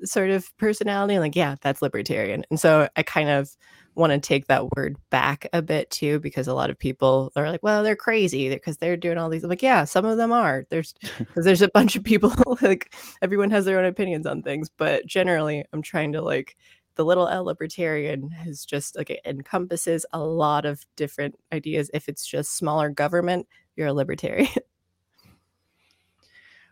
sort 0.05 0.31
of 0.31 0.57
personality 0.59 1.19
like 1.19 1.37
yeah 1.37 1.57
that's 1.61 1.83
libertarian. 1.83 2.45
And 2.51 2.59
so 2.61 2.89
i 2.97 3.03
kind 3.03 3.29
of 3.29 3.57
want 3.95 4.13
to 4.13 4.19
take 4.19 4.47
that 4.47 4.75
word 4.75 4.97
back 5.11 5.47
a 5.53 5.61
bit 5.61 5.91
too 5.91 6.19
because 6.21 6.49
a 6.49 6.55
lot 6.55 6.71
of 6.71 6.79
people 6.79 7.31
are 7.37 7.51
like 7.51 7.63
well 7.63 7.83
they're 7.83 7.97
crazy 7.97 8.49
because 8.49 8.79
they're 8.79 8.97
doing 8.97 9.19
all 9.19 9.29
these 9.29 9.45
I'm 9.45 9.51
like 9.51 9.63
yeah 9.63 9.85
some 9.85 10.05
of 10.05 10.17
them 10.17 10.33
are. 10.33 10.65
There's 10.71 10.95
because 11.19 11.45
there's 11.45 11.63
a 11.63 11.69
bunch 11.69 11.97
of 11.97 12.05
people 12.05 12.33
like 12.63 12.95
everyone 13.21 13.51
has 13.51 13.65
their 13.65 13.79
own 13.79 13.85
opinions 13.85 14.27
on 14.27 14.43
things 14.43 14.71
but 14.77 15.07
generally 15.07 15.65
i'm 15.73 15.83
trying 15.83 16.13
to 16.13 16.23
like 16.23 16.57
the 16.97 17.05
little 17.05 17.29
L 17.29 17.45
libertarian 17.45 18.31
is 18.47 18.65
just 18.65 18.97
like 18.97 19.11
it 19.11 19.21
encompasses 19.25 20.05
a 20.13 20.21
lot 20.21 20.65
of 20.65 20.85
different 20.97 21.37
ideas. 21.53 21.91
If 21.95 22.09
it's 22.09 22.27
just 22.27 22.57
smaller 22.57 22.89
government, 22.91 23.47
you're 23.77 23.89
a 23.89 23.93
libertarian. 23.93 24.49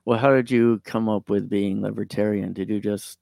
well, 0.05 0.18
how 0.18 0.34
did 0.34 0.51
you 0.51 0.80
come 0.84 1.09
up 1.09 1.30
with 1.30 1.48
being 1.48 1.82
libertarian? 1.82 2.52
Did 2.52 2.68
you 2.68 2.80
just 2.80 3.18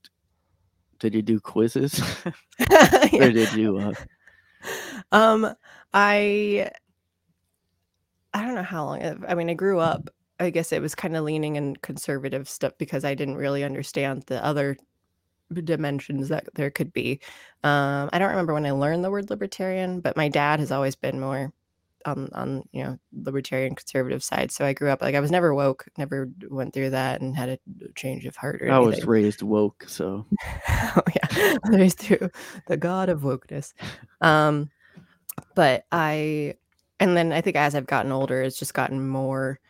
did 0.99 1.15
you 1.15 1.23
do 1.23 1.41
quizzes? 1.41 2.01
Yeah. 3.13 3.27
or 3.29 3.33
did 3.33 3.53
you 3.55 3.79
uh, 3.79 3.93
Um, 5.13 5.55
I 5.95 6.71
I 8.35 8.45
don't 8.45 8.55
know 8.55 8.63
how 8.63 8.85
long. 8.85 9.03
I've- 9.03 9.25
I 9.27 9.35
mean, 9.35 9.51
I 9.51 9.55
grew 9.55 9.79
up. 9.81 10.11
I 10.41 10.51
guess 10.51 10.73
it 10.73 10.83
was 10.83 10.95
kind 10.95 11.17
of 11.17 11.25
leaning 11.25 11.57
in 11.57 11.77
conservative 11.77 12.49
stuff 12.49 12.73
because 12.79 13.05
I 13.05 13.15
didn't 13.15 13.37
really 13.37 13.65
understand 13.65 14.25
the 14.27 14.45
other 14.45 14.77
dimensions 15.55 16.29
that 16.29 16.49
there 16.55 16.71
could 16.71 16.93
be. 16.93 17.21
Um, 17.65 18.11
I 18.13 18.19
don't 18.19 18.31
remember 18.31 18.55
when 18.55 18.67
I 18.67 18.73
learned 18.73 19.05
the 19.05 19.11
word 19.11 19.31
libertarian, 19.31 20.01
but 20.01 20.17
my 20.17 20.29
dad 20.29 20.61
has 20.61 20.73
always 20.73 20.97
been 20.97 21.21
more 21.21 21.53
on 22.05 22.29
on 22.33 22.63
you 22.73 22.85
know 22.85 22.99
libertarian 23.13 23.75
conservative 23.75 24.23
side. 24.23 24.53
So 24.53 24.65
I 24.65 24.73
grew 24.73 24.91
up 24.91 25.03
like 25.03 25.15
I 25.15 25.21
was 25.21 25.31
never 25.31 25.55
woke, 25.55 25.87
never 25.99 26.31
went 26.49 26.73
through 26.73 26.91
that 26.91 27.21
and 27.21 27.37
had 27.37 27.49
a 27.49 27.59
change 27.95 28.25
of 28.27 28.37
heart 28.37 28.63
or 28.63 28.71
I 28.71 28.79
was 28.79 29.05
raised 29.05 29.43
woke, 29.43 29.85
so 29.89 30.27
oh 30.69 31.03
yeah 31.15 31.57
there's 31.71 31.95
through 31.95 32.31
the 32.67 32.77
god 32.77 33.09
of 33.09 33.23
wokeness 33.23 33.73
um 34.21 34.71
but 35.55 35.85
i 35.93 36.55
and 37.01 37.17
then 37.17 37.33
i 37.33 37.41
think 37.41 37.57
as 37.57 37.75
i've 37.75 37.87
gotten 37.87 38.13
older 38.13 38.43
it's 38.43 38.59
just 38.59 38.75
gotten 38.75 39.07
more 39.07 39.61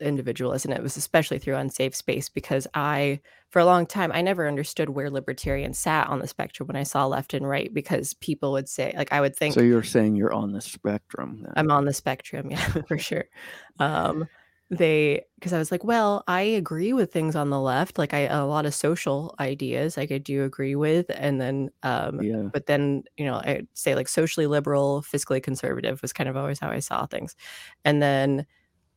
individualist 0.00 0.64
and 0.64 0.74
it 0.74 0.82
was 0.82 0.96
especially 0.96 1.38
through 1.38 1.56
unsafe 1.56 1.94
space 1.94 2.28
because 2.28 2.66
i 2.74 3.20
for 3.50 3.58
a 3.60 3.64
long 3.64 3.86
time 3.86 4.10
i 4.12 4.20
never 4.20 4.46
understood 4.46 4.90
where 4.90 5.10
libertarians 5.10 5.78
sat 5.78 6.08
on 6.08 6.18
the 6.18 6.28
spectrum 6.28 6.66
when 6.66 6.76
i 6.76 6.82
saw 6.82 7.06
left 7.06 7.34
and 7.34 7.48
right 7.48 7.72
because 7.72 8.14
people 8.14 8.52
would 8.52 8.68
say 8.68 8.92
like 8.96 9.12
i 9.12 9.20
would 9.20 9.34
think 9.34 9.54
so 9.54 9.60
you're 9.60 9.82
saying 9.82 10.16
you're 10.16 10.32
on 10.32 10.52
the 10.52 10.60
spectrum. 10.60 11.40
Then. 11.42 11.52
I'm 11.56 11.70
on 11.70 11.84
the 11.84 11.92
spectrum, 11.92 12.50
yeah, 12.50 12.68
for 12.86 12.98
sure. 12.98 13.24
Um, 13.78 14.28
they 14.70 15.24
because 15.36 15.52
I 15.52 15.58
was 15.58 15.70
like, 15.70 15.84
well, 15.84 16.24
I 16.26 16.40
agree 16.42 16.92
with 16.92 17.12
things 17.12 17.36
on 17.36 17.50
the 17.50 17.60
left, 17.60 17.98
like 17.98 18.14
I 18.14 18.20
a 18.20 18.46
lot 18.46 18.66
of 18.66 18.74
social 18.74 19.34
ideas 19.38 19.96
like 19.96 20.10
I 20.10 20.18
do 20.18 20.42
agree 20.44 20.74
with, 20.74 21.06
and 21.14 21.40
then 21.40 21.70
um, 21.82 22.20
Yeah. 22.22 22.48
but 22.52 22.66
then 22.66 23.04
you 23.16 23.24
know 23.26 23.36
I'd 23.36 23.68
say 23.74 23.94
like 23.94 24.08
socially 24.08 24.46
liberal, 24.46 25.02
fiscally 25.02 25.42
conservative 25.42 26.00
was 26.02 26.12
kind 26.12 26.28
of 26.28 26.36
always 26.36 26.58
how 26.58 26.70
I 26.70 26.80
saw 26.80 27.06
things, 27.06 27.36
and 27.84 28.02
then 28.02 28.46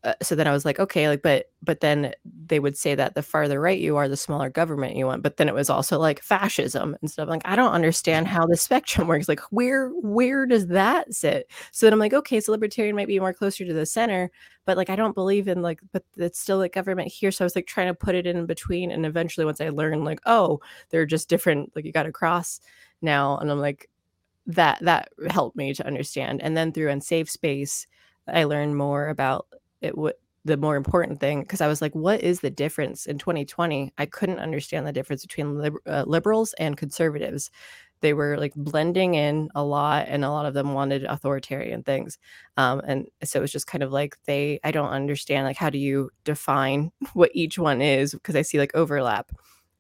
uh, 0.07 0.13
so 0.21 0.35
then 0.35 0.47
I 0.47 0.53
was 0.53 0.63
like, 0.63 0.79
okay, 0.79 1.09
like, 1.09 1.21
but 1.21 1.51
but 1.61 1.81
then 1.81 2.13
they 2.45 2.61
would 2.61 2.77
say 2.77 2.95
that 2.95 3.13
the 3.13 3.21
farther 3.21 3.59
right 3.59 3.77
you 3.77 3.97
are, 3.97 4.07
the 4.07 4.15
smaller 4.15 4.49
government 4.49 4.95
you 4.95 5.05
want. 5.05 5.21
But 5.21 5.35
then 5.35 5.49
it 5.49 5.53
was 5.53 5.69
also 5.69 5.99
like 5.99 6.21
fascism 6.21 6.95
and 7.01 7.11
stuff. 7.11 7.27
Like, 7.27 7.41
I 7.43 7.57
don't 7.57 7.73
understand 7.73 8.25
how 8.27 8.45
the 8.45 8.55
spectrum 8.55 9.07
works. 9.09 9.27
Like, 9.27 9.41
where 9.51 9.89
where 9.89 10.45
does 10.45 10.67
that 10.67 11.13
sit? 11.13 11.51
So 11.73 11.85
then 11.85 11.91
I'm 11.91 11.99
like, 11.99 12.13
okay, 12.13 12.39
so 12.39 12.53
libertarian 12.53 12.95
might 12.95 13.09
be 13.09 13.19
more 13.19 13.34
closer 13.34 13.65
to 13.65 13.73
the 13.73 13.85
center, 13.85 14.31
but 14.63 14.77
like 14.77 14.89
I 14.89 14.95
don't 14.95 15.13
believe 15.13 15.49
in 15.49 15.61
like, 15.61 15.81
but 15.91 16.05
it's 16.15 16.39
still 16.39 16.57
like 16.57 16.73
government 16.73 17.09
here. 17.11 17.29
So 17.31 17.43
I 17.43 17.47
was 17.47 17.55
like 17.55 17.67
trying 17.67 17.88
to 17.88 17.93
put 17.93 18.15
it 18.15 18.25
in 18.25 18.45
between. 18.45 18.91
And 18.91 19.05
eventually 19.05 19.45
once 19.45 19.59
I 19.59 19.69
learned 19.69 20.05
like, 20.05 20.21
oh, 20.25 20.61
they're 20.89 21.05
just 21.05 21.27
different, 21.27 21.75
like 21.75 21.84
you 21.84 21.91
got 21.91 22.03
to 22.03 22.13
cross 22.13 22.61
now. 23.01 23.38
And 23.39 23.51
I'm 23.51 23.59
like, 23.59 23.89
that 24.45 24.79
that 24.84 25.09
helped 25.29 25.57
me 25.57 25.73
to 25.73 25.85
understand. 25.85 26.41
And 26.41 26.55
then 26.55 26.71
through 26.71 26.91
Unsafe 26.91 27.29
Space, 27.29 27.88
I 28.25 28.45
learned 28.45 28.77
more 28.77 29.09
about 29.09 29.47
it 29.81 29.97
would 29.97 30.15
the 30.45 30.57
more 30.57 30.77
important 30.77 31.19
thing 31.19 31.41
because 31.41 31.59
I 31.61 31.67
was 31.67 31.81
like, 31.81 31.93
what 31.93 32.21
is 32.21 32.39
the 32.39 32.49
difference 32.49 33.05
in 33.05 33.17
2020? 33.17 33.91
I 33.97 34.05
couldn't 34.05 34.39
understand 34.39 34.87
the 34.87 34.93
difference 34.93 35.21
between 35.23 35.61
uh, 35.85 36.05
liberals 36.07 36.53
and 36.53 36.77
conservatives. 36.77 37.51
They 38.01 38.13
were 38.13 38.37
like 38.37 38.53
blending 38.55 39.15
in 39.15 39.49
a 39.55 39.63
lot, 39.63 40.05
and 40.07 40.23
a 40.23 40.29
lot 40.29 40.45
of 40.45 40.53
them 40.53 40.73
wanted 40.73 41.03
authoritarian 41.03 41.83
things. 41.83 42.17
Um, 42.55 42.81
and 42.85 43.07
so 43.23 43.39
it 43.39 43.41
was 43.41 43.51
just 43.51 43.67
kind 43.67 43.83
of 43.83 43.91
like 43.91 44.17
they, 44.25 44.59
I 44.63 44.71
don't 44.71 44.89
understand, 44.89 45.45
like, 45.45 45.57
how 45.57 45.69
do 45.71 45.79
you 45.79 46.11
define 46.23 46.91
what 47.13 47.31
each 47.33 47.57
one 47.59 47.81
is? 47.81 48.13
Because 48.13 48.35
I 48.35 48.43
see 48.43 48.59
like 48.59 48.75
overlap. 48.75 49.31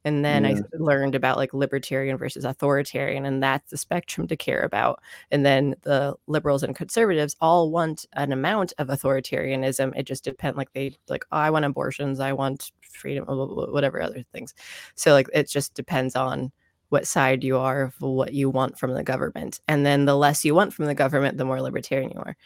And 0.05 0.23
then 0.23 0.45
I 0.45 0.55
learned 0.73 1.15
about 1.15 1.37
like 1.37 1.53
libertarian 1.53 2.17
versus 2.17 2.45
authoritarian, 2.45 3.25
and 3.25 3.43
that's 3.43 3.71
the 3.71 3.77
spectrum 3.77 4.27
to 4.27 4.37
care 4.37 4.61
about. 4.61 5.01
And 5.31 5.45
then 5.45 5.75
the 5.81 6.15
liberals 6.27 6.63
and 6.63 6.75
conservatives 6.75 7.35
all 7.41 7.71
want 7.71 8.05
an 8.13 8.31
amount 8.31 8.73
of 8.77 8.87
authoritarianism. 8.87 9.93
It 9.97 10.03
just 10.03 10.23
depends, 10.23 10.57
like 10.57 10.71
they 10.73 10.95
like, 11.09 11.25
oh, 11.31 11.37
I 11.37 11.49
want 11.49 11.65
abortions, 11.65 12.19
I 12.19 12.31
want 12.31 12.71
freedom, 12.81 13.25
whatever 13.27 14.01
other 14.01 14.23
things. 14.31 14.53
So 14.95 15.11
like 15.11 15.27
it 15.33 15.49
just 15.49 15.73
depends 15.73 16.15
on 16.15 16.51
what 16.89 17.05
side 17.05 17.43
you 17.43 17.57
are 17.57 17.81
of 17.83 17.99
what 17.99 18.33
you 18.33 18.49
want 18.49 18.79
from 18.79 18.93
the 18.93 19.03
government. 19.03 19.59
And 19.67 19.85
then 19.85 20.05
the 20.05 20.15
less 20.15 20.45
you 20.45 20.55
want 20.55 20.73
from 20.73 20.85
the 20.85 20.95
government, 20.95 21.37
the 21.37 21.43
more 21.43 21.61
libertarian 21.61 22.11
you 22.11 22.19
are 22.19 22.37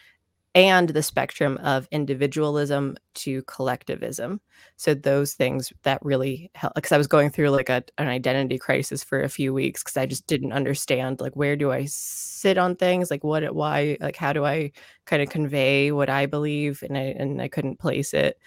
and 0.54 0.90
the 0.90 1.04
spectrum 1.04 1.58
of 1.64 1.88
individualism 1.92 2.98
to 3.16 3.42
collectivism. 3.44 4.42
So 4.76 4.94
those 4.94 5.34
things 5.34 5.72
that 5.84 6.04
really 6.04 6.52
help 6.56 6.74
because 6.76 6.92
I 6.92 6.98
was 6.98 7.08
going 7.08 7.30
through 7.30 7.52
like 7.52 7.70
a, 7.70 7.84
an 7.98 8.08
identity 8.08 8.58
crisis 8.58 9.04
for 9.04 9.22
a 9.22 9.30
few 9.30 9.54
weeks 9.54 9.82
because 9.84 9.98
I 9.98 10.06
just 10.06 10.28
didn't 10.28 10.52
understand 10.54 11.22
like 11.22 11.36
where 11.36 11.56
do 11.56 11.72
I 11.72 11.86
sit 11.86 12.58
on 12.58 12.76
things 12.76 13.10
like 13.10 13.24
what 13.24 13.56
why 13.56 13.98
like 14.02 14.18
how 14.18 14.34
do 14.34 14.44
I 14.46 14.72
kind 15.06 15.22
of 15.22 15.30
convey 15.30 15.92
what 15.92 16.10
I 16.10 16.26
believe 16.26 16.84
and 16.84 16.98
I 16.98 17.02
and 17.18 17.42
I 17.42 17.48
couldn't 17.48 17.80
place 17.80 18.14
it. 18.14 18.38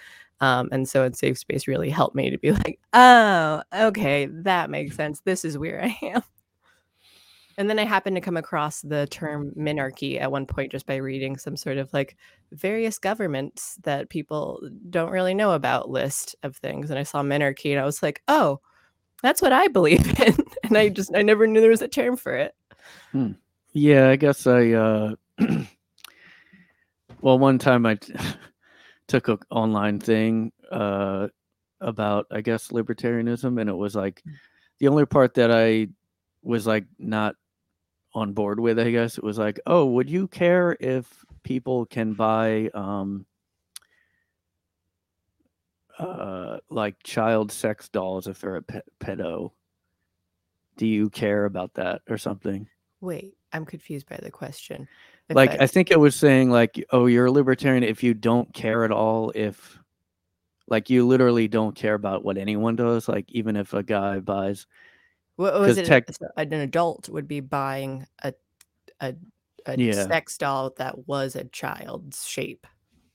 Um, 0.40 0.68
and 0.72 0.88
so 0.88 1.04
Unsafe 1.04 1.38
Space 1.38 1.66
really 1.68 1.90
helped 1.90 2.14
me 2.16 2.30
to 2.30 2.38
be 2.38 2.52
like, 2.64 2.78
oh, 2.92 3.62
okay, 3.72 4.26
that 4.26 4.68
makes 4.70 4.96
sense. 4.96 5.20
This 5.24 5.44
is 5.44 5.56
where 5.58 5.82
I 5.82 5.96
am. 6.02 6.22
And 7.56 7.70
then 7.70 7.78
I 7.78 7.84
happened 7.84 8.16
to 8.16 8.20
come 8.20 8.36
across 8.36 8.80
the 8.80 9.06
term 9.06 9.52
minarchy 9.56 10.20
at 10.20 10.32
one 10.32 10.46
point 10.46 10.72
just 10.72 10.86
by 10.86 10.96
reading 10.96 11.36
some 11.36 11.56
sort 11.56 11.78
of 11.78 11.92
like 11.92 12.16
various 12.52 12.98
governments 12.98 13.78
that 13.82 14.08
people 14.08 14.68
don't 14.90 15.10
really 15.10 15.34
know 15.34 15.52
about 15.52 15.90
list 15.90 16.34
of 16.42 16.56
things. 16.56 16.90
And 16.90 16.98
I 16.98 17.04
saw 17.04 17.22
minarchy 17.22 17.70
and 17.70 17.80
I 17.80 17.84
was 17.84 18.02
like, 18.02 18.22
oh, 18.28 18.60
that's 19.22 19.40
what 19.40 19.52
I 19.52 19.68
believe 19.68 20.20
in. 20.26 20.36
and 20.64 20.76
I 20.76 20.88
just, 20.88 21.14
I 21.14 21.22
never 21.22 21.46
knew 21.46 21.60
there 21.60 21.70
was 21.70 21.82
a 21.82 21.88
term 21.88 22.16
for 22.16 22.34
it. 22.34 22.54
Yeah, 23.74 24.08
I 24.08 24.16
guess 24.16 24.46
I. 24.46 24.70
Uh, 24.70 25.14
well, 27.20 27.38
one 27.38 27.58
time 27.58 27.86
I 27.86 27.96
t- 27.96 28.14
took 29.08 29.28
an 29.28 29.38
online 29.50 29.98
thing 29.98 30.52
uh, 30.70 31.28
about, 31.80 32.26
I 32.30 32.40
guess, 32.40 32.68
libertarianism, 32.68 33.60
and 33.60 33.68
it 33.68 33.74
was 33.74 33.96
like 33.96 34.22
the 34.78 34.88
only 34.88 35.06
part 35.06 35.34
that 35.34 35.50
I 35.50 35.88
was 36.42 36.66
like 36.66 36.84
not 36.98 37.34
on 38.14 38.32
board 38.32 38.60
with. 38.60 38.78
I 38.78 38.90
guess 38.90 39.18
it 39.18 39.24
was 39.24 39.38
like, 39.38 39.60
oh, 39.66 39.84
would 39.86 40.08
you 40.08 40.28
care 40.28 40.76
if 40.80 41.24
people 41.42 41.86
can 41.86 42.14
buy 42.14 42.70
um, 42.74 43.26
uh, 45.98 46.58
like 46.70 47.02
child 47.02 47.52
sex 47.52 47.88
dolls 47.88 48.26
if 48.26 48.40
they're 48.40 48.56
a 48.56 48.62
pe- 48.62 48.80
pedo? 49.00 49.52
Do 50.76 50.86
you 50.86 51.10
care 51.10 51.44
about 51.44 51.74
that 51.74 52.02
or 52.08 52.18
something? 52.18 52.68
Wait, 53.00 53.34
I'm 53.52 53.64
confused 53.64 54.08
by 54.08 54.18
the 54.22 54.30
question. 54.30 54.88
If 55.28 55.36
like 55.36 55.60
I 55.60 55.66
think 55.66 55.90
it 55.90 56.00
was 56.00 56.16
saying 56.16 56.50
like, 56.50 56.84
oh, 56.90 57.06
you're 57.06 57.26
a 57.26 57.30
libertarian 57.30 57.82
if 57.82 58.02
you 58.02 58.14
don't 58.14 58.52
care 58.52 58.84
at 58.84 58.90
all 58.90 59.32
if 59.34 59.78
like 60.66 60.90
you 60.90 61.06
literally 61.06 61.48
don't 61.48 61.76
care 61.76 61.94
about 61.94 62.24
what 62.24 62.38
anyone 62.38 62.76
does, 62.76 63.08
like 63.08 63.30
even 63.30 63.56
if 63.56 63.72
a 63.72 63.82
guy 63.82 64.18
buys 64.18 64.66
what 65.36 65.58
was 65.58 65.78
it? 65.78 65.86
tech- 65.86 66.08
an 66.36 66.52
adult 66.52 67.08
would 67.08 67.26
be 67.28 67.40
buying 67.40 68.06
a, 68.22 68.32
a, 69.00 69.14
a 69.66 69.78
Yeah. 69.78 70.06
sex 70.06 70.38
doll 70.38 70.72
that 70.78 71.06
was 71.08 71.36
a 71.36 71.44
child's 71.44 72.26
shape. 72.26 72.66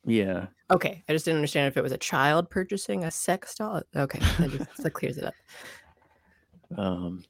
yeah. 0.05 0.47
Okay, 0.71 1.03
I 1.09 1.13
just 1.13 1.25
didn't 1.25 1.37
understand 1.37 1.67
if 1.67 1.77
it 1.77 1.81
was 1.83 1.91
a 1.91 1.97
child 1.97 2.49
purchasing 2.49 3.03
a 3.03 3.11
sex 3.11 3.55
doll. 3.55 3.81
Okay, 3.95 4.19
that, 4.37 4.51
just, 4.51 4.77
that 4.83 4.91
clears 4.91 5.17
it 5.17 5.23
up. 5.25 5.33
Um 6.77 7.23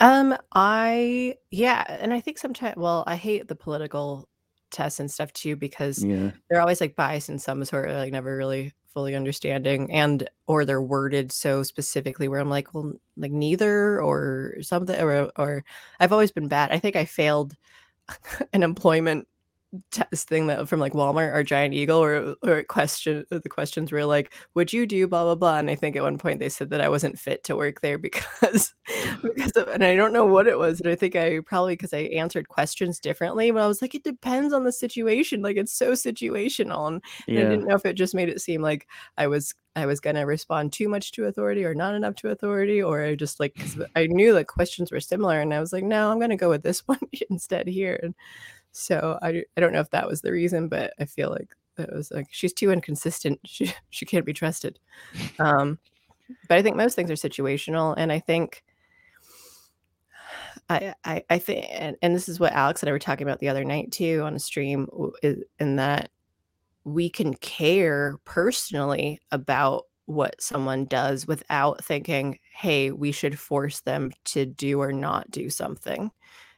Um, 0.00 0.36
I 0.52 1.36
yeah, 1.50 1.84
and 1.88 2.12
I 2.12 2.20
think 2.20 2.38
sometimes 2.38 2.76
well, 2.76 3.04
I 3.06 3.16
hate 3.16 3.48
the 3.48 3.54
political 3.54 4.28
tests 4.70 5.00
and 5.00 5.10
stuff 5.10 5.32
too 5.32 5.56
because 5.56 6.02
yeah. 6.04 6.30
they're 6.48 6.60
always 6.60 6.80
like 6.80 6.94
biased 6.96 7.28
in 7.28 7.38
some 7.38 7.64
sort 7.64 7.88
of 7.90 7.96
like 7.96 8.12
never 8.12 8.36
really 8.36 8.72
fully 8.92 9.14
understanding 9.14 9.90
and 9.92 10.28
or 10.46 10.64
they're 10.64 10.82
worded 10.82 11.32
so 11.32 11.62
specifically 11.62 12.28
where 12.28 12.40
I'm 12.40 12.50
like, 12.50 12.74
well, 12.74 12.92
like 13.16 13.32
neither 13.32 14.00
or 14.02 14.56
something 14.62 15.00
or 15.00 15.30
or 15.36 15.64
I've 16.00 16.12
always 16.12 16.32
been 16.32 16.48
bad. 16.48 16.72
I 16.72 16.78
think 16.78 16.96
I 16.96 17.04
failed 17.04 17.56
an 18.52 18.62
employment 18.62 19.28
test 19.90 20.28
thing 20.28 20.48
that 20.48 20.68
from 20.68 20.80
like 20.80 20.92
Walmart 20.92 21.34
or 21.34 21.42
Giant 21.42 21.74
Eagle 21.74 22.02
or 22.02 22.34
or 22.42 22.62
question 22.64 23.24
uh, 23.30 23.38
the 23.38 23.48
questions 23.48 23.92
were 23.92 24.04
like, 24.04 24.34
would 24.54 24.72
you 24.72 24.86
do 24.86 25.06
blah 25.06 25.24
blah 25.24 25.34
blah? 25.34 25.58
And 25.58 25.70
I 25.70 25.74
think 25.74 25.96
at 25.96 26.02
one 26.02 26.18
point 26.18 26.40
they 26.40 26.48
said 26.48 26.70
that 26.70 26.80
I 26.80 26.88
wasn't 26.88 27.18
fit 27.18 27.44
to 27.44 27.56
work 27.56 27.80
there 27.80 27.98
because 27.98 28.74
because 29.22 29.52
of 29.52 29.68
and 29.68 29.84
I 29.84 29.94
don't 29.94 30.12
know 30.12 30.26
what 30.26 30.46
it 30.46 30.58
was. 30.58 30.80
And 30.80 30.90
I 30.90 30.94
think 30.94 31.14
I 31.16 31.40
probably 31.40 31.74
because 31.74 31.94
I 31.94 32.00
answered 32.00 32.48
questions 32.48 32.98
differently, 32.98 33.50
but 33.50 33.62
I 33.62 33.66
was 33.66 33.80
like, 33.80 33.94
it 33.94 34.04
depends 34.04 34.52
on 34.52 34.64
the 34.64 34.72
situation. 34.72 35.42
Like 35.42 35.56
it's 35.56 35.72
so 35.72 35.92
situational. 35.92 36.88
And 36.88 37.02
and 37.28 37.38
I 37.38 37.42
didn't 37.42 37.66
know 37.66 37.76
if 37.76 37.86
it 37.86 37.94
just 37.94 38.14
made 38.14 38.28
it 38.28 38.40
seem 38.40 38.62
like 38.62 38.88
I 39.16 39.28
was 39.28 39.54
I 39.76 39.86
was 39.86 40.00
gonna 40.00 40.26
respond 40.26 40.72
too 40.72 40.88
much 40.88 41.12
to 41.12 41.26
authority 41.26 41.64
or 41.64 41.74
not 41.74 41.94
enough 41.94 42.16
to 42.16 42.30
authority, 42.30 42.82
or 42.82 43.02
I 43.02 43.14
just 43.14 43.38
like 43.38 43.56
I 43.94 44.06
knew 44.06 44.34
the 44.34 44.44
questions 44.44 44.90
were 44.90 45.00
similar, 45.00 45.40
and 45.40 45.54
I 45.54 45.60
was 45.60 45.72
like, 45.72 45.84
no, 45.84 46.10
I'm 46.10 46.18
gonna 46.18 46.36
go 46.36 46.48
with 46.48 46.62
this 46.62 46.80
one 46.86 46.98
instead 47.30 47.68
here. 47.68 47.98
And 48.02 48.14
so 48.72 49.18
I 49.22 49.44
I 49.56 49.60
don't 49.60 49.72
know 49.72 49.80
if 49.80 49.90
that 49.90 50.08
was 50.08 50.20
the 50.22 50.32
reason, 50.32 50.68
but 50.68 50.92
I 50.98 51.04
feel 51.06 51.30
like 51.30 51.48
it 51.78 51.92
was 51.94 52.10
like 52.10 52.28
she's 52.30 52.52
too 52.52 52.70
inconsistent. 52.72 53.40
She 53.46 53.72
she 53.90 54.06
can't 54.06 54.26
be 54.26 54.32
trusted. 54.32 54.78
Um, 55.38 55.78
but 56.48 56.58
I 56.58 56.62
think 56.62 56.76
most 56.76 56.94
things 56.96 57.10
are 57.10 57.14
situational, 57.14 57.94
and 57.96 58.12
I 58.12 58.20
think 58.20 58.62
I 60.68 60.94
I, 61.04 61.24
I 61.30 61.38
think 61.38 61.66
and, 61.70 61.96
and 62.02 62.14
this 62.14 62.28
is 62.28 62.40
what 62.40 62.52
Alex 62.52 62.82
and 62.82 62.88
I 62.88 62.92
were 62.92 62.98
talking 62.98 63.26
about 63.26 63.40
the 63.40 63.48
other 63.48 63.64
night 63.64 63.92
too 63.92 64.22
on 64.24 64.34
a 64.34 64.38
stream, 64.38 64.88
is- 65.22 65.44
in 65.58 65.76
that 65.76 66.10
we 66.84 67.10
can 67.10 67.34
care 67.34 68.16
personally 68.24 69.20
about 69.32 69.84
what 70.06 70.40
someone 70.42 70.86
does 70.86 71.26
without 71.26 71.84
thinking, 71.84 72.38
hey, 72.54 72.90
we 72.90 73.12
should 73.12 73.38
force 73.38 73.80
them 73.82 74.10
to 74.26 74.46
do 74.46 74.80
or 74.80 74.92
not 74.92 75.30
do 75.30 75.50
something. 75.50 76.10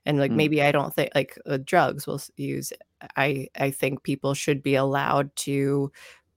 And 0.07 0.19
like 0.19 0.31
Mm. 0.31 0.37
maybe 0.37 0.63
I 0.63 0.73
don't 0.73 0.95
think 0.95 1.11
like 1.15 1.39
uh, 1.47 1.59
drugs 1.65 2.07
will 2.07 2.21
use 2.37 2.73
I 3.17 3.49
I 3.57 3.71
think 3.71 4.03
people 4.03 4.35
should 4.35 4.63
be 4.63 4.75
allowed 4.75 5.35
to 5.37 5.93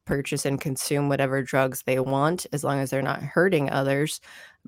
purchase 0.06 0.46
and 0.46 0.62
consume 0.62 1.10
whatever 1.10 1.42
drugs 1.44 1.84
they 1.86 2.00
want 2.00 2.46
as 2.54 2.64
long 2.64 2.80
as 2.80 2.92
they're 2.92 3.02
not 3.02 3.24
hurting 3.24 3.70
others. 3.72 4.22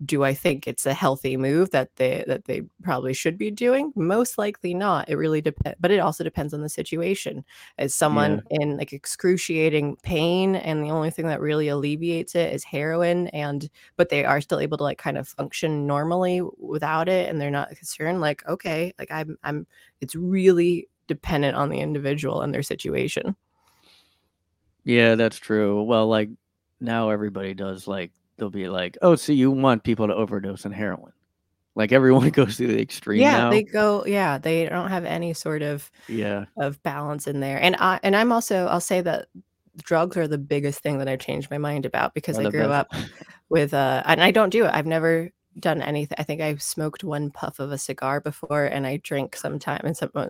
Do 0.05 0.23
I 0.23 0.33
think 0.33 0.67
it's 0.67 0.85
a 0.85 0.93
healthy 0.93 1.37
move 1.37 1.71
that 1.71 1.95
they 1.95 2.23
that 2.27 2.45
they 2.45 2.61
probably 2.83 3.13
should 3.13 3.37
be 3.37 3.49
doing? 3.49 3.91
Most 3.95 4.37
likely 4.37 4.73
not. 4.75 5.09
It 5.09 5.15
really 5.15 5.41
depends, 5.41 5.75
but 5.79 5.89
it 5.89 5.97
also 5.99 6.23
depends 6.23 6.53
on 6.53 6.61
the 6.61 6.69
situation. 6.69 7.43
As 7.79 7.95
someone 7.95 8.43
in 8.51 8.77
like 8.77 8.93
excruciating 8.93 9.97
pain, 10.03 10.55
and 10.55 10.83
the 10.83 10.91
only 10.91 11.09
thing 11.09 11.27
that 11.27 11.41
really 11.41 11.67
alleviates 11.67 12.35
it 12.35 12.53
is 12.53 12.63
heroin, 12.63 13.27
and 13.29 13.69
but 13.95 14.09
they 14.09 14.23
are 14.23 14.39
still 14.39 14.59
able 14.59 14.77
to 14.77 14.83
like 14.83 14.99
kind 14.99 15.17
of 15.17 15.27
function 15.27 15.87
normally 15.87 16.41
without 16.59 17.09
it, 17.09 17.27
and 17.27 17.41
they're 17.41 17.49
not 17.49 17.75
concerned. 17.75 18.21
Like, 18.21 18.47
okay, 18.47 18.93
like 18.99 19.09
I'm, 19.11 19.37
I'm. 19.43 19.65
It's 19.99 20.15
really 20.15 20.87
dependent 21.07 21.55
on 21.55 21.69
the 21.69 21.79
individual 21.79 22.41
and 22.41 22.53
their 22.53 22.63
situation. 22.63 23.35
Yeah, 24.83 25.15
that's 25.15 25.37
true. 25.37 25.81
Well, 25.83 26.07
like 26.07 26.29
now 26.79 27.09
everybody 27.09 27.53
does 27.53 27.87
like 27.87 28.11
they'll 28.37 28.49
be 28.49 28.69
like, 28.69 28.97
"Oh, 29.01 29.15
so 29.15 29.33
you 29.33 29.51
want 29.51 29.83
people 29.83 30.07
to 30.07 30.15
overdose 30.15 30.65
on 30.65 30.71
heroin?" 30.71 31.13
Like 31.75 31.91
everyone 31.91 32.29
goes 32.31 32.57
to 32.57 32.67
the 32.67 32.81
extreme 32.81 33.19
Yeah, 33.21 33.31
now. 33.31 33.49
they 33.51 33.63
go 33.63 34.05
yeah, 34.05 34.37
they 34.37 34.65
don't 34.67 34.89
have 34.89 35.05
any 35.05 35.33
sort 35.33 35.61
of 35.61 35.89
Yeah. 36.07 36.45
of 36.57 36.81
balance 36.83 37.27
in 37.27 37.39
there. 37.41 37.61
And 37.61 37.75
I 37.79 37.99
and 38.03 38.15
I'm 38.15 38.31
also 38.31 38.67
I'll 38.67 38.81
say 38.81 39.01
that 39.01 39.27
drugs 39.83 40.17
are 40.17 40.27
the 40.27 40.37
biggest 40.39 40.81
thing 40.81 40.99
that 40.99 41.07
I've 41.07 41.19
changed 41.19 41.51
my 41.51 41.57
mind 41.59 41.85
about 41.85 42.13
because 42.13 42.39
I 42.39 42.47
grew 42.47 42.69
best. 42.69 42.71
up 42.71 42.89
with 43.49 43.73
uh 43.73 44.03
and 44.05 44.21
I 44.23 44.31
don't 44.31 44.49
do 44.51 44.65
it. 44.65 44.71
I've 44.73 44.85
never 44.87 45.29
done 45.59 45.81
anything. 45.81 46.15
I 46.19 46.23
think 46.23 46.41
I 46.41 46.55
smoked 46.57 47.03
one 47.03 47.31
puff 47.31 47.59
of 47.59 47.71
a 47.71 47.77
cigar 47.79 48.21
before 48.21 48.65
and 48.65 48.85
I 48.87 48.97
drink 48.97 49.35
sometime 49.35 49.81
and 49.85 49.97
some 49.97 50.11
uh, 50.15 50.27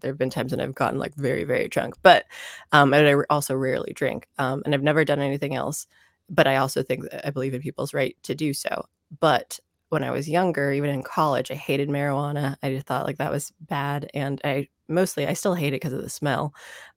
there 0.00 0.10
have 0.12 0.18
been 0.18 0.30
times 0.30 0.52
when 0.52 0.60
I've 0.60 0.74
gotten 0.74 0.98
like 0.98 1.14
very 1.16 1.44
very 1.44 1.68
drunk. 1.68 1.94
But 2.02 2.26
um 2.72 2.94
and 2.94 3.06
I 3.08 3.14
also 3.30 3.54
rarely 3.54 3.92
drink. 3.94 4.28
Um 4.38 4.62
and 4.64 4.74
I've 4.74 4.82
never 4.82 5.04
done 5.04 5.20
anything 5.20 5.54
else. 5.54 5.86
But 6.28 6.46
I 6.46 6.56
also 6.56 6.82
think 6.82 7.02
that 7.10 7.26
I 7.26 7.30
believe 7.30 7.54
in 7.54 7.62
people's 7.62 7.94
right 7.94 8.16
to 8.22 8.34
do 8.34 8.54
so. 8.54 8.84
But 9.20 9.58
when 9.90 10.02
I 10.02 10.10
was 10.10 10.28
younger, 10.28 10.72
even 10.72 10.90
in 10.90 11.02
college, 11.02 11.50
I 11.50 11.54
hated 11.54 11.88
marijuana. 11.88 12.56
I 12.62 12.72
just 12.72 12.86
thought 12.86 13.06
like 13.06 13.18
that 13.18 13.30
was 13.30 13.52
bad 13.60 14.10
and 14.14 14.40
I 14.44 14.68
mostly 14.88 15.26
I 15.26 15.34
still 15.34 15.54
hate 15.54 15.68
it 15.68 15.80
because 15.80 15.92
of 15.92 16.02
the 16.02 16.10
smell. 16.10 16.54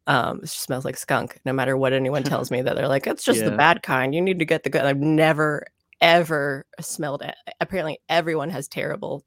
Um, 0.08 0.38
it 0.38 0.44
just 0.44 0.62
smells 0.62 0.86
like 0.86 0.98
skunk. 0.98 1.40
No 1.46 1.54
matter 1.54 1.78
what 1.78 1.94
anyone 1.94 2.24
tells 2.24 2.50
me 2.50 2.62
that 2.62 2.76
they're 2.76 2.88
like, 2.88 3.06
it's 3.06 3.24
just 3.24 3.42
the 3.46 3.52
bad 3.52 3.84
kind. 3.84 4.16
You 4.16 4.22
need 4.22 4.40
to 4.40 4.46
get 4.46 4.64
the 4.64 4.70
good. 4.70 4.84
I've 4.86 4.98
never 4.98 5.66
ever 6.02 6.66
smelled 6.80 7.22
it. 7.22 7.36
Apparently, 7.60 8.00
everyone 8.10 8.50
has 8.50 8.68
terrible, 8.68 9.24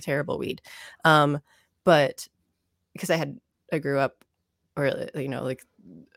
terrible 0.00 0.38
weed. 0.38 0.62
Um, 1.04 1.40
but 1.84 2.26
because 2.94 3.10
I 3.10 3.16
had 3.16 3.38
I 3.72 3.78
grew 3.78 3.98
up, 3.98 4.24
or 4.76 4.86
uh, 4.88 5.06
you 5.14 5.28
know, 5.28 5.42
like 5.42 5.64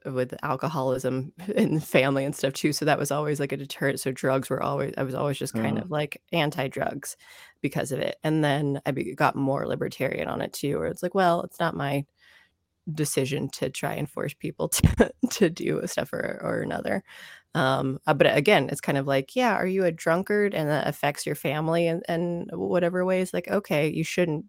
with 0.05 0.33
alcoholism 0.43 1.33
and 1.55 1.83
family 1.83 2.25
and 2.25 2.35
stuff 2.35 2.53
too. 2.53 2.73
So 2.73 2.85
that 2.85 2.99
was 2.99 3.11
always 3.11 3.39
like 3.39 3.51
a 3.51 3.57
deterrent. 3.57 3.99
So 3.99 4.11
drugs 4.11 4.49
were 4.49 4.61
always 4.63 4.93
I 4.97 5.03
was 5.03 5.15
always 5.15 5.37
just 5.37 5.55
kind 5.55 5.77
Uh, 5.77 5.81
of 5.81 5.91
like 5.91 6.21
anti-drugs 6.33 7.17
because 7.61 7.91
of 7.91 7.99
it. 7.99 8.17
And 8.23 8.43
then 8.43 8.81
I 8.85 8.91
got 8.91 9.35
more 9.35 9.67
libertarian 9.67 10.27
on 10.27 10.41
it 10.41 10.53
too, 10.53 10.79
where 10.79 10.87
it's 10.87 11.03
like, 11.03 11.15
well, 11.15 11.41
it's 11.43 11.59
not 11.59 11.75
my 11.75 12.05
decision 12.93 13.49
to 13.49 13.69
try 13.69 13.93
and 13.93 14.09
force 14.09 14.33
people 14.33 14.67
to 14.69 15.11
to 15.31 15.49
do 15.49 15.79
a 15.79 15.87
stuff 15.87 16.11
or, 16.13 16.39
or 16.43 16.61
another. 16.61 17.03
Um, 17.55 17.99
uh, 18.07 18.13
but 18.13 18.35
again, 18.35 18.69
it's 18.71 18.81
kind 18.81 18.97
of 18.97 19.07
like, 19.07 19.35
yeah, 19.35 19.53
are 19.55 19.67
you 19.67 19.85
a 19.85 19.91
drunkard 19.91 20.53
and 20.55 20.69
that 20.69 20.87
affects 20.87 21.25
your 21.25 21.35
family 21.35 21.87
and 21.87 22.03
and 22.07 22.49
whatever 22.53 23.05
ways? 23.05 23.33
Like, 23.33 23.47
okay, 23.49 23.89
you 23.89 24.03
shouldn't 24.03 24.45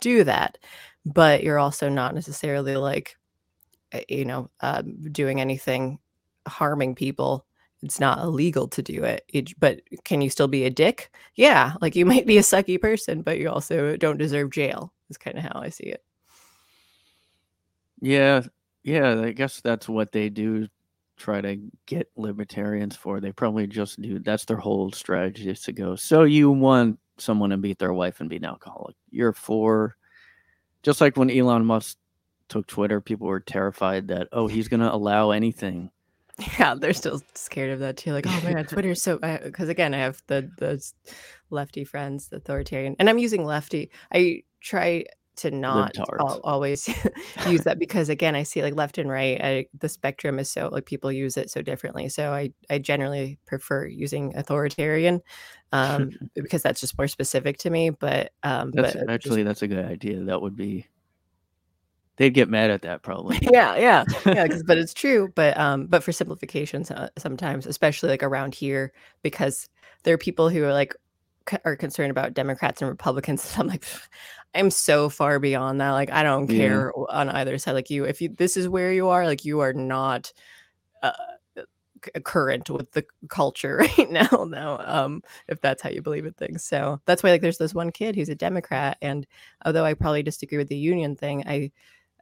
do 0.00 0.24
that, 0.24 0.58
but 1.04 1.42
you're 1.42 1.58
also 1.58 1.88
not 1.88 2.14
necessarily 2.14 2.76
like, 2.76 3.16
uh, 3.92 4.00
you 4.08 4.24
know, 4.24 4.50
um, 4.60 4.96
doing 5.10 5.40
anything 5.40 5.98
harming 6.46 6.94
people. 6.94 7.46
It's 7.82 7.98
not 7.98 8.18
illegal 8.20 8.68
to 8.68 8.82
do 8.82 9.02
it. 9.04 9.24
it. 9.28 9.58
But 9.58 9.80
can 10.04 10.20
you 10.20 10.30
still 10.30 10.46
be 10.48 10.64
a 10.64 10.70
dick? 10.70 11.10
Yeah, 11.34 11.74
like 11.80 11.96
you 11.96 12.06
might 12.12 12.26
be 12.26 12.38
a 12.38 12.42
sucky 12.42 12.80
person, 12.80 13.22
but 13.22 13.38
you 13.38 13.50
also 13.50 13.96
don't 13.96 14.18
deserve 14.18 14.50
jail. 14.50 14.92
Is 15.10 15.18
kind 15.18 15.36
of 15.36 15.44
how 15.44 15.60
I 15.60 15.68
see 15.68 15.84
it. 15.84 16.02
yeah, 18.00 18.42
yeah. 18.82 19.20
I 19.20 19.32
guess 19.32 19.60
that's 19.60 19.88
what 19.88 20.12
they 20.12 20.28
do. 20.28 20.68
Try 21.18 21.40
to 21.40 21.58
get 21.86 22.10
libertarians 22.16 22.96
for. 22.96 23.20
They 23.20 23.32
probably 23.32 23.66
just 23.66 24.00
do. 24.00 24.18
That's 24.20 24.44
their 24.44 24.56
whole 24.56 24.90
strategy 24.92 25.50
is 25.50 25.60
to 25.62 25.72
go. 25.72 25.96
So 25.96 26.22
you 26.22 26.50
want 26.50 26.98
someone 27.18 27.50
to 27.50 27.58
beat 27.58 27.78
their 27.78 27.92
wife 27.92 28.20
and 28.20 28.30
be 28.30 28.36
an 28.36 28.44
alcoholic? 28.44 28.96
You're 29.10 29.32
for. 29.34 29.96
Just 30.82 31.00
like 31.00 31.16
when 31.16 31.30
Elon 31.30 31.64
Musk 31.64 31.96
took 32.48 32.66
Twitter, 32.66 33.00
people 33.00 33.26
were 33.26 33.40
terrified 33.40 34.08
that 34.08 34.28
oh 34.32 34.46
he's 34.46 34.68
gonna 34.68 34.90
allow 34.92 35.30
anything. 35.30 35.90
Yeah, 36.58 36.74
they're 36.74 36.94
still 36.94 37.20
scared 37.34 37.70
of 37.70 37.80
that 37.80 37.98
too. 37.98 38.12
Like, 38.12 38.26
oh 38.26 38.40
my 38.42 38.54
god, 38.54 38.68
Twitter's 38.68 39.02
so. 39.02 39.18
Uh, 39.22 39.38
because 39.44 39.68
again, 39.68 39.94
I 39.94 39.98
have 39.98 40.22
the 40.28 40.50
those 40.58 40.94
lefty 41.50 41.84
friends, 41.84 42.28
the 42.28 42.36
authoritarian, 42.36 42.96
and 42.98 43.08
I'm 43.08 43.18
using 43.18 43.44
lefty. 43.44 43.90
I 44.12 44.42
try 44.60 45.04
to 45.36 45.50
not 45.50 45.96
al- 45.98 46.40
always 46.44 46.88
use 47.48 47.62
that 47.62 47.78
because 47.78 48.08
again, 48.08 48.34
I 48.34 48.42
see 48.42 48.62
like 48.62 48.74
left 48.74 48.98
and 48.98 49.08
right. 49.08 49.40
I, 49.42 49.66
the 49.78 49.88
spectrum 49.88 50.38
is 50.38 50.50
so 50.50 50.68
like 50.70 50.86
people 50.86 51.10
use 51.10 51.36
it 51.36 51.50
so 51.50 51.62
differently. 51.62 52.08
So 52.08 52.32
I 52.32 52.52
I 52.70 52.78
generally 52.78 53.38
prefer 53.46 53.86
using 53.86 54.36
authoritarian, 54.36 55.22
um, 55.72 56.10
because 56.34 56.62
that's 56.62 56.80
just 56.80 56.98
more 56.98 57.08
specific 57.08 57.58
to 57.58 57.70
me. 57.70 57.90
But 57.90 58.32
um, 58.42 58.70
That's 58.72 58.92
but 58.94 59.00
just 59.00 59.10
actually 59.10 59.42
that's 59.42 59.62
a 59.62 59.68
good 59.68 59.84
idea. 59.84 60.20
That 60.24 60.42
would 60.42 60.56
be. 60.56 60.86
They'd 62.18 62.34
get 62.34 62.50
mad 62.50 62.70
at 62.70 62.82
that 62.82 63.02
probably. 63.02 63.38
yeah 63.50 63.74
yeah 63.76 64.04
yeah 64.26 64.46
but 64.66 64.76
it's 64.76 64.92
true 64.92 65.32
but 65.34 65.56
um 65.58 65.86
but 65.86 66.04
for 66.04 66.12
simplifications 66.12 66.90
uh, 66.90 67.08
sometimes 67.16 67.66
especially 67.66 68.10
like 68.10 68.22
around 68.22 68.54
here 68.54 68.92
because 69.22 69.70
there 70.04 70.14
are 70.14 70.18
people 70.18 70.50
who 70.50 70.62
are 70.62 70.74
like 70.74 70.94
are 71.64 71.76
concerned 71.76 72.10
about 72.10 72.34
democrats 72.34 72.80
and 72.82 72.88
republicans 72.88 73.52
and 73.52 73.60
i'm 73.62 73.66
like 73.68 73.84
i'm 74.54 74.70
so 74.70 75.08
far 75.08 75.38
beyond 75.38 75.80
that 75.80 75.90
like 75.92 76.10
i 76.10 76.22
don't 76.22 76.48
care 76.48 76.88
w- 76.88 77.06
on 77.10 77.28
either 77.30 77.58
side 77.58 77.72
like 77.72 77.90
you 77.90 78.04
if 78.04 78.20
you 78.20 78.28
this 78.38 78.56
is 78.56 78.68
where 78.68 78.92
you 78.92 79.08
are 79.08 79.26
like 79.26 79.44
you 79.44 79.60
are 79.60 79.72
not 79.72 80.32
uh, 81.02 81.12
c- 82.04 82.20
current 82.24 82.68
with 82.70 82.90
the 82.92 83.04
culture 83.28 83.76
right 83.98 84.10
now 84.10 84.46
now 84.48 84.78
um 84.84 85.22
if 85.48 85.60
that's 85.60 85.82
how 85.82 85.90
you 85.90 86.02
believe 86.02 86.26
in 86.26 86.32
things. 86.34 86.64
So 86.64 87.00
that's 87.06 87.22
why 87.22 87.30
like 87.30 87.40
there's 87.40 87.58
this 87.58 87.74
one 87.74 87.90
kid 87.90 88.14
who's 88.14 88.28
a 88.28 88.34
democrat 88.34 88.98
and 89.02 89.26
although 89.64 89.84
i 89.84 89.94
probably 89.94 90.22
disagree 90.22 90.58
with 90.58 90.68
the 90.68 90.76
union 90.76 91.16
thing 91.16 91.44
i 91.46 91.70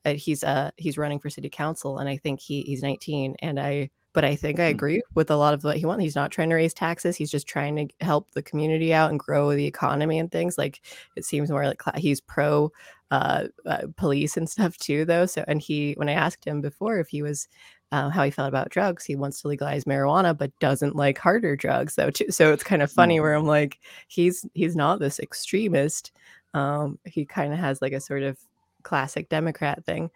uh, 0.05 0.15
he's 0.15 0.43
uh 0.45 0.71
he's 0.77 0.99
running 0.99 1.19
for 1.19 1.31
city 1.31 1.51
council 1.51 1.99
and 1.99 2.09
i 2.09 2.17
think 2.17 2.41
he 2.41 2.63
he's 2.63 2.83
19 2.83 3.37
and 3.41 3.61
i 3.61 3.91
but 4.13 4.25
i 4.25 4.35
think 4.37 4.59
i 4.61 4.71
Hmm. 4.71 4.71
agree 4.71 5.03
with 5.15 5.31
a 5.31 5.37
lot 5.37 5.55
of 5.55 5.65
what 5.65 5.77
he 5.77 5.87
wants 5.87 6.03
he's 6.03 6.17
not 6.17 6.31
trying 6.31 6.51
to 6.51 6.55
raise 6.57 6.75
taxes 6.75 7.17
he's 7.17 7.31
just 7.31 7.47
trying 7.47 7.77
to 7.77 7.89
help 8.05 8.31
the 8.33 8.43
community 8.43 8.93
out 8.95 9.11
and 9.11 9.21
grow 9.21 9.51
the 9.55 9.67
economy 9.67 10.19
and 10.19 10.31
things 10.33 10.59
like 10.59 10.81
it 11.17 11.25
seems 11.25 11.51
more 11.51 11.65
like 11.67 11.83
he's 11.97 12.21
pro 12.21 12.71
uh, 13.11 13.45
uh 13.67 13.83
police 13.97 14.37
and 14.37 14.49
stuff 14.55 14.77
too 14.79 15.05
though 15.05 15.27
so 15.27 15.45
and 15.49 15.61
he 15.61 15.93
when 15.95 16.09
i 16.09 16.13
asked 16.13 16.45
him 16.45 16.61
before 16.61 16.99
if 16.99 17.09
he 17.09 17.23
was 17.23 17.49
uh, 17.93 18.09
how 18.09 18.23
he 18.23 18.31
felt 18.31 18.47
about 18.49 18.69
drugs 18.71 19.05
he 19.05 19.17
wants 19.17 19.43
to 19.43 19.49
legalize 19.49 19.85
marijuana 19.85 20.37
but 20.37 20.57
doesn't 20.61 20.95
like 20.95 21.19
harder 21.19 21.57
drugs 21.57 21.97
though 21.97 22.11
too 22.11 22.31
so 22.31 22.53
it's 22.53 22.63
kind 22.63 22.83
of 22.83 22.91
funny 22.93 23.17
Hmm. 23.17 23.23
where 23.23 23.35
i'm 23.35 23.47
like 23.47 23.81
he's 24.09 24.47
he's 24.55 24.77
not 24.77 25.01
this 25.01 25.19
extremist 25.19 26.13
um 26.55 26.99
he 27.05 27.25
kind 27.25 27.53
of 27.53 27.59
has 27.59 27.83
like 27.83 27.93
a 27.93 28.01
sort 28.01 28.23
of 28.23 28.39
classic 28.83 29.29
Democrat 29.29 29.85
thing. 29.85 30.11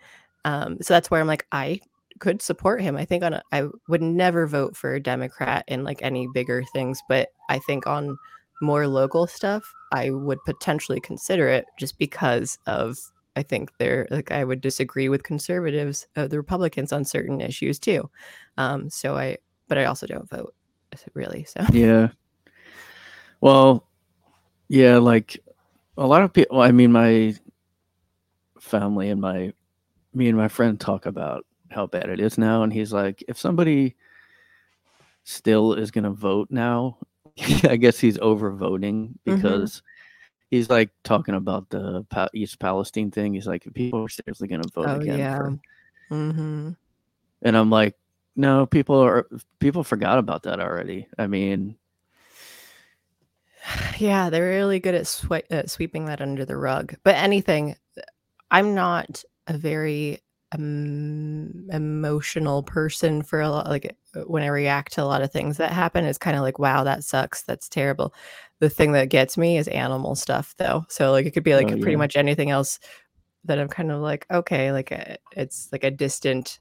Um, 0.46 0.78
so 0.80 0.94
that's 0.94 1.10
where 1.10 1.20
I'm 1.20 1.26
like, 1.26 1.46
I 1.52 1.80
could 2.20 2.42
support 2.42 2.80
him. 2.80 2.96
I 2.96 3.04
think 3.04 3.22
on 3.22 3.34
a, 3.34 3.42
I 3.52 3.64
would 3.88 4.02
never 4.02 4.46
vote 4.46 4.76
for 4.76 4.94
a 4.94 5.00
Democrat 5.00 5.64
in 5.68 5.84
like 5.84 6.02
any 6.02 6.28
bigger 6.32 6.64
things, 6.72 7.00
but 7.08 7.28
I 7.48 7.58
think 7.58 7.86
on 7.86 8.16
more 8.62 8.86
local 8.86 9.26
stuff, 9.26 9.64
I 9.92 10.10
would 10.10 10.38
potentially 10.44 11.00
consider 11.00 11.48
it 11.48 11.66
just 11.78 11.98
because 11.98 12.58
of 12.66 12.96
I 13.36 13.42
think 13.42 13.70
they're 13.78 14.06
like 14.10 14.30
I 14.30 14.44
would 14.44 14.60
disagree 14.60 15.08
with 15.08 15.24
conservatives, 15.24 16.06
uh, 16.16 16.28
the 16.28 16.36
Republicans 16.36 16.92
on 16.92 17.04
certain 17.04 17.40
issues 17.40 17.78
too. 17.78 18.08
Um, 18.56 18.88
so 18.90 19.16
I, 19.16 19.38
but 19.68 19.78
I 19.78 19.86
also 19.86 20.06
don't 20.06 20.30
vote 20.30 20.54
really. 21.14 21.44
So 21.44 21.64
Yeah. 21.72 22.08
Well, 23.40 23.86
yeah, 24.68 24.98
like 24.98 25.38
a 25.96 26.06
lot 26.06 26.22
of 26.22 26.32
people. 26.32 26.60
I 26.60 26.72
mean, 26.72 26.92
my 26.92 27.34
family 28.60 29.10
and 29.10 29.20
my 29.20 29.52
me 30.14 30.28
and 30.28 30.38
my 30.38 30.48
friend 30.48 30.80
talk 30.80 31.06
about 31.06 31.44
how 31.74 31.86
bad 31.86 32.08
it 32.08 32.20
is 32.20 32.38
now, 32.38 32.62
and 32.62 32.72
he's 32.72 32.92
like, 32.92 33.22
if 33.28 33.38
somebody 33.38 33.96
still 35.24 35.74
is 35.74 35.90
gonna 35.90 36.10
vote 36.10 36.48
now, 36.50 36.98
I 37.64 37.76
guess 37.76 37.98
he's 37.98 38.18
overvoting 38.18 39.14
Mhm. 39.26 39.36
because 39.36 39.82
he's 40.50 40.70
like 40.70 40.90
talking 41.02 41.34
about 41.34 41.68
the 41.70 42.04
East 42.34 42.58
Palestine 42.58 43.10
thing. 43.10 43.34
He's 43.34 43.46
like, 43.46 43.66
people 43.74 44.04
are 44.04 44.08
seriously 44.08 44.48
gonna 44.48 44.68
vote 44.74 44.86
oh 44.88 45.00
again 45.00 45.18
yeah, 45.18 45.36
for, 45.36 45.58
hmm 46.08 46.70
and 47.42 47.56
I'm 47.56 47.70
like, 47.70 47.94
no, 48.36 48.66
people 48.66 48.96
are 49.00 49.26
people 49.58 49.84
forgot 49.84 50.18
about 50.18 50.44
that 50.44 50.60
already. 50.60 51.08
I 51.18 51.26
mean, 51.26 51.76
Yeah, 53.98 54.30
they're 54.30 54.48
really 54.48 54.80
good 54.80 54.94
at, 54.94 55.06
swe- 55.06 55.42
at 55.50 55.70
sweeping 55.70 56.06
that 56.06 56.20
under 56.20 56.44
the 56.44 56.56
rug. 56.56 56.94
But 57.02 57.16
anything, 57.16 57.76
I'm 58.50 58.74
not 58.74 59.22
a 59.46 59.56
very 59.56 60.20
um, 60.54 61.66
emotional 61.70 62.62
person 62.62 63.22
for 63.22 63.40
a 63.40 63.48
lot. 63.50 63.68
Like 63.68 63.96
uh, 64.16 64.20
when 64.22 64.42
I 64.42 64.46
react 64.48 64.92
to 64.94 65.02
a 65.02 65.04
lot 65.04 65.22
of 65.22 65.32
things 65.32 65.56
that 65.58 65.72
happen, 65.72 66.04
it's 66.04 66.18
kind 66.18 66.36
of 66.36 66.42
like, 66.42 66.58
wow, 66.58 66.84
that 66.84 67.04
sucks. 67.04 67.42
That's 67.42 67.68
terrible. 67.68 68.14
The 68.60 68.70
thing 68.70 68.92
that 68.92 69.10
gets 69.10 69.36
me 69.36 69.58
is 69.58 69.68
animal 69.68 70.14
stuff, 70.14 70.54
though. 70.58 70.84
So 70.88 71.10
like 71.12 71.26
it 71.26 71.32
could 71.32 71.44
be 71.44 71.54
like 71.54 71.70
Oh, 71.72 71.78
pretty 71.78 71.96
much 71.96 72.16
anything 72.16 72.50
else 72.50 72.78
that 73.44 73.58
I'm 73.58 73.68
kind 73.68 73.92
of 73.92 74.00
like, 74.00 74.26
okay, 74.30 74.72
like 74.72 74.92
uh 74.92 75.16
it's 75.36 75.68
like 75.72 75.84
a 75.84 75.90
distant 75.90 76.60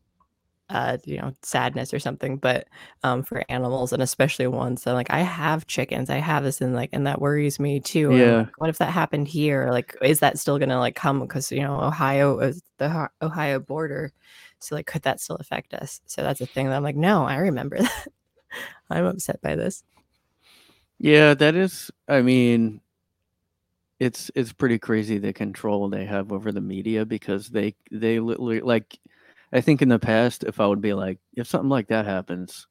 uh 0.74 0.98
you 1.06 1.18
know 1.18 1.34
sadness 1.44 1.94
or 1.94 2.00
something 2.00 2.38
but 2.38 2.68
um 3.04 3.24
for 3.24 3.44
animals 3.50 3.94
and 3.94 4.04
especially 4.04 4.48
ones 4.48 4.84
that 4.84 4.94
like 4.94 5.12
i 5.12 5.22
have 5.22 5.68
chickens 5.68 6.10
i 6.10 6.18
have 6.18 6.44
this 6.44 6.62
and 6.62 6.76
like 6.76 6.90
and 6.94 7.08
that 7.08 7.22
worries 7.22 7.60
me 7.60 7.80
too 7.80 8.12
Yeah. 8.14 8.40
like, 8.40 8.58
what 8.58 8.70
if 8.70 8.78
that 8.80 8.92
happened 8.92 9.28
here 9.28 9.70
like 9.72 9.96
is 10.02 10.20
that 10.20 10.40
still 10.40 10.60
gonna 10.60 10.80
like 10.80 10.96
come 10.96 11.22
because 11.22 11.52
you 11.52 11.62
know 11.62 11.80
ohio 11.82 12.40
is 12.40 12.62
the 12.80 13.10
ohio 13.22 13.60
border 13.60 14.12
So 14.60 14.76
like, 14.76 14.88
could 14.88 15.04
that 15.04 15.20
still 15.20 15.36
affect 15.38 15.74
us? 15.74 16.02
So 16.06 16.24
that's 16.24 16.42
a 16.42 16.48
thing 16.48 16.70
that 16.70 16.76
I'm 16.78 16.84
like, 16.84 16.96
no, 16.96 17.26
I 17.26 17.38
remember 17.38 17.78
that. 17.82 18.08
I'm 18.90 19.06
upset 19.06 19.42
by 19.42 19.56
this. 19.56 19.84
Yeah, 21.00 21.34
that 21.36 21.56
is. 21.56 21.92
I 22.08 22.22
mean, 22.22 22.82
it's 24.00 24.32
it's 24.36 24.52
pretty 24.54 24.80
crazy 24.80 25.18
the 25.18 25.34
control 25.34 25.88
they 25.90 26.06
have 26.06 26.32
over 26.32 26.52
the 26.52 26.62
media 26.62 27.06
because 27.06 27.50
they 27.50 27.76
they 27.92 28.20
literally 28.20 28.62
like. 28.62 29.00
I 29.54 29.62
think 29.62 29.82
in 29.82 29.90
the 29.90 30.00
past, 30.00 30.44
if 30.44 30.60
I 30.60 30.66
would 30.66 30.82
be 30.82 30.94
like, 30.94 31.20
if 31.36 31.48
something 31.48 31.70
like 31.70 31.88
that 31.90 32.06
happens, 32.06 32.68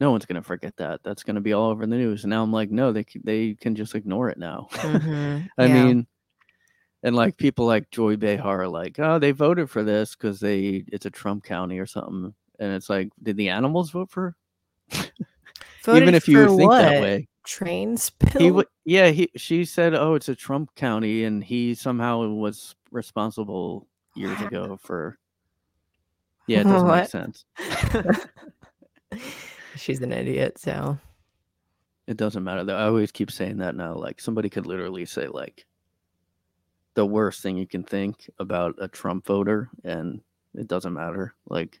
no 0.00 0.10
one's 0.10 0.24
gonna 0.24 0.42
forget 0.42 0.74
that. 0.78 1.02
That's 1.04 1.22
gonna 1.22 1.42
be 1.42 1.52
all 1.52 1.70
over 1.70 1.86
the 1.86 1.94
news. 1.96 2.24
And 2.24 2.30
now 2.30 2.42
I'm 2.42 2.52
like, 2.52 2.70
no, 2.70 2.90
they 2.90 3.04
c- 3.04 3.20
they 3.22 3.54
can 3.54 3.74
just 3.74 3.94
ignore 3.94 4.30
it 4.30 4.38
now. 4.38 4.68
Mhm, 4.72 5.46
I 5.58 5.66
yeah. 5.66 5.74
mean, 5.74 6.06
and 7.02 7.14
like 7.14 7.36
people 7.36 7.66
like 7.66 7.90
Joy 7.90 8.16
Behar 8.16 8.62
are 8.62 8.68
like, 8.68 8.98
oh, 8.98 9.18
they 9.18 9.32
voted 9.32 9.68
for 9.68 9.82
this 9.82 10.16
because 10.16 10.40
they 10.40 10.84
it's 10.88 11.06
a 11.06 11.10
Trump 11.10 11.44
county 11.44 11.78
or 11.78 11.86
something. 11.86 12.34
And 12.58 12.72
it's 12.72 12.88
like, 12.90 13.10
did 13.22 13.36
the 13.36 13.50
animals 13.50 13.90
vote 13.90 14.10
for? 14.10 14.36
Even 15.88 16.14
if 16.14 16.28
you 16.28 16.56
think 16.56 16.72
that 16.72 17.00
way, 17.00 17.28
train 17.44 17.96
spill. 17.96 18.40
he 18.40 18.50
would. 18.50 18.66
Yeah, 18.84 19.08
he 19.08 19.30
she 19.36 19.64
said, 19.66 19.94
oh, 19.94 20.14
it's 20.14 20.28
a 20.28 20.34
Trump 20.34 20.74
county, 20.74 21.24
and 21.24 21.44
he 21.44 21.74
somehow 21.74 22.26
was 22.26 22.74
responsible 22.90 23.86
years 24.14 24.40
What? 24.40 24.46
ago 24.46 24.78
for. 24.82 25.18
Yeah, 26.50 26.62
it 26.62 26.64
doesn't 26.64 26.88
make 26.88 27.08
sense. 27.08 27.44
She's 29.76 30.00
an 30.02 30.12
idiot. 30.12 30.58
So 30.58 30.98
It 32.08 32.16
doesn't 32.16 32.42
matter 32.42 32.64
though. 32.64 32.76
I 32.76 32.86
always 32.86 33.12
keep 33.12 33.30
saying 33.30 33.58
that 33.58 33.76
now. 33.76 33.94
Like 33.94 34.20
somebody 34.20 34.48
could 34.50 34.66
literally 34.66 35.06
say 35.06 35.28
like 35.28 35.64
the 36.94 37.06
worst 37.06 37.40
thing 37.40 37.56
you 37.56 37.68
can 37.68 37.84
think 37.84 38.28
about 38.40 38.74
a 38.80 38.88
Trump 38.88 39.26
voter, 39.26 39.70
and 39.84 40.22
it 40.54 40.66
doesn't 40.66 40.92
matter. 40.92 41.34
Like 41.48 41.80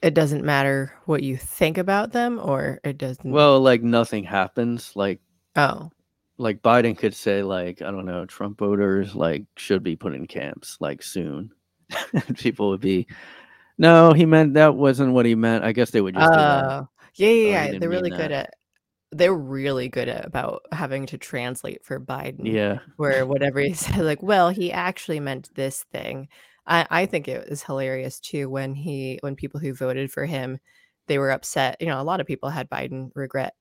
it 0.00 0.14
doesn't 0.14 0.44
matter 0.44 0.94
what 1.06 1.24
you 1.24 1.36
think 1.36 1.76
about 1.76 2.12
them, 2.12 2.38
or 2.40 2.78
it 2.84 2.98
doesn't. 2.98 3.28
well, 3.28 3.60
like 3.60 3.82
nothing 3.82 4.22
happens. 4.22 4.92
Like 4.94 5.18
oh, 5.56 5.90
like 6.38 6.62
Biden 6.62 6.96
could 6.96 7.14
say 7.14 7.42
like 7.42 7.82
I 7.82 7.90
don't 7.90 8.06
know, 8.06 8.26
Trump 8.26 8.58
voters 8.58 9.14
like 9.14 9.44
should 9.56 9.82
be 9.82 9.96
put 9.96 10.14
in 10.14 10.26
camps 10.26 10.76
like 10.80 11.02
soon. 11.02 11.50
People 12.36 12.70
would 12.70 12.80
be, 12.80 13.06
no, 13.78 14.12
he 14.12 14.26
meant 14.26 14.54
that 14.54 14.74
wasn't 14.74 15.12
what 15.12 15.26
he 15.26 15.34
meant. 15.34 15.64
I 15.64 15.72
guess 15.72 15.90
they 15.90 16.00
would 16.00 16.14
just 16.14 16.32
uh, 16.32 16.84
yeah, 17.14 17.28
yeah, 17.28 17.66
he 17.66 17.72
yeah. 17.72 17.78
They're 17.78 17.88
really 17.88 18.10
good 18.10 18.30
that. 18.30 18.32
at. 18.32 18.54
They're 19.12 19.34
really 19.34 19.88
good 19.88 20.08
at 20.08 20.26
about 20.26 20.62
having 20.72 21.06
to 21.06 21.18
translate 21.18 21.84
for 21.84 22.00
Biden. 22.00 22.52
Yeah, 22.52 22.78
where 22.96 23.24
whatever 23.26 23.60
he 23.60 23.72
said, 23.74 24.00
like, 24.00 24.22
well, 24.22 24.50
he 24.50 24.72
actually 24.72 25.20
meant 25.20 25.50
this 25.54 25.84
thing. 25.92 26.28
I, 26.66 26.86
I 26.90 27.06
think 27.06 27.28
it 27.28 27.48
was 27.48 27.62
hilarious 27.62 28.18
too 28.20 28.48
when 28.48 28.74
he 28.74 29.18
when 29.20 29.36
people 29.36 29.60
who 29.60 29.74
voted 29.74 30.10
for 30.10 30.24
him, 30.24 30.58
they 31.06 31.18
were 31.18 31.30
upset. 31.30 31.76
You 31.80 31.88
know, 31.88 32.00
a 32.00 32.02
lot 32.02 32.20
of 32.20 32.26
people 32.26 32.48
had 32.48 32.70
Biden 32.70 33.10
regret, 33.14 33.54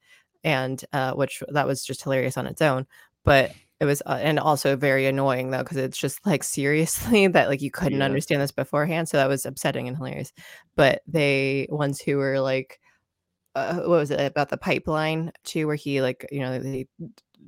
and 0.44 0.84
uh, 0.94 1.14
which 1.14 1.44
that 1.50 1.68
was 1.68 1.84
just 1.86 2.04
hilarious 2.04 2.38
on 2.38 2.48
its 2.48 2.62
own. 2.62 2.86
But 3.24 3.54
it 3.80 3.86
was 3.86 4.02
uh, 4.06 4.20
and 4.22 4.40
also 4.40 4.76
very 4.76 5.06
annoying 5.08 5.50
though 5.52 5.60
because 5.64 5.78
it's 5.78 5.98
just 5.98 6.26
like 6.26 6.44
seriously 6.44 7.28
that 7.30 7.50
like 7.50 7.62
you 7.62 7.72
couldn't 7.72 8.00
Yeah. 8.00 8.06
understand 8.06 8.42
this 8.42 8.52
beforehand. 8.52 9.10
So 9.10 9.18
that 9.18 9.30
was 9.30 9.46
upsetting 9.46 9.88
and 9.88 9.98
hilarious. 9.98 10.32
But 10.76 11.02
they 11.08 11.68
ones 11.70 12.00
who 12.02 12.18
were 12.18 12.40
like 12.40 12.80
uh, 13.56 13.76
what 13.82 13.90
was 14.00 14.12
it 14.12 14.20
about 14.20 14.50
the 14.50 14.58
pipeline 14.58 15.32
too, 15.44 15.68
where 15.68 15.76
he 15.76 16.02
like 16.02 16.26
you 16.32 16.40
know 16.40 16.60
they 16.60 16.88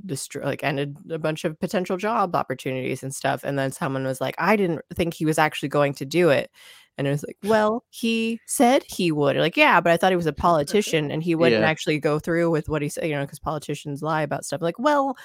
destroy 0.06 0.44
like 0.44 0.64
ended 0.64 0.98
a 1.10 1.18
bunch 1.18 1.46
of 1.46 1.60
potential 1.60 1.98
job 1.98 2.36
opportunities 2.36 3.04
and 3.04 3.14
stuff, 3.16 3.44
and 3.44 3.58
then 3.58 3.72
someone 3.72 4.04
was 4.06 4.22
like, 4.22 4.36
I 4.38 4.56
didn't 4.56 4.82
think 4.94 5.14
he 5.14 5.26
was 5.26 5.40
actually 5.40 5.70
going 5.70 5.94
to 5.96 6.06
do 6.06 6.30
it, 6.30 6.52
and 6.98 7.08
it 7.08 7.12
was 7.12 7.24
like, 7.28 7.38
well, 7.44 7.84
he 7.90 8.40
said 8.46 8.84
he 8.88 9.12
would, 9.12 9.36
like 9.38 9.58
yeah, 9.58 9.82
but 9.82 9.92
I 9.92 9.98
thought 9.98 10.12
he 10.12 10.16
was 10.16 10.26
a 10.26 10.34
politician 10.34 11.12
and 11.12 11.22
he 11.24 11.36
wouldn't 11.36 11.62
Yeah. 11.62 11.68
actually 11.68 12.00
go 12.00 12.20
through 12.20 12.50
with 12.52 12.70
what 12.70 12.82
he 12.82 12.90
said, 12.90 13.08
you 13.08 13.16
know, 13.16 13.22
because 13.22 13.40
politicians 13.40 14.02
lie 14.02 14.22
about 14.22 14.46
stuff. 14.46 14.62
Like, 14.62 14.80
well, 14.80 15.18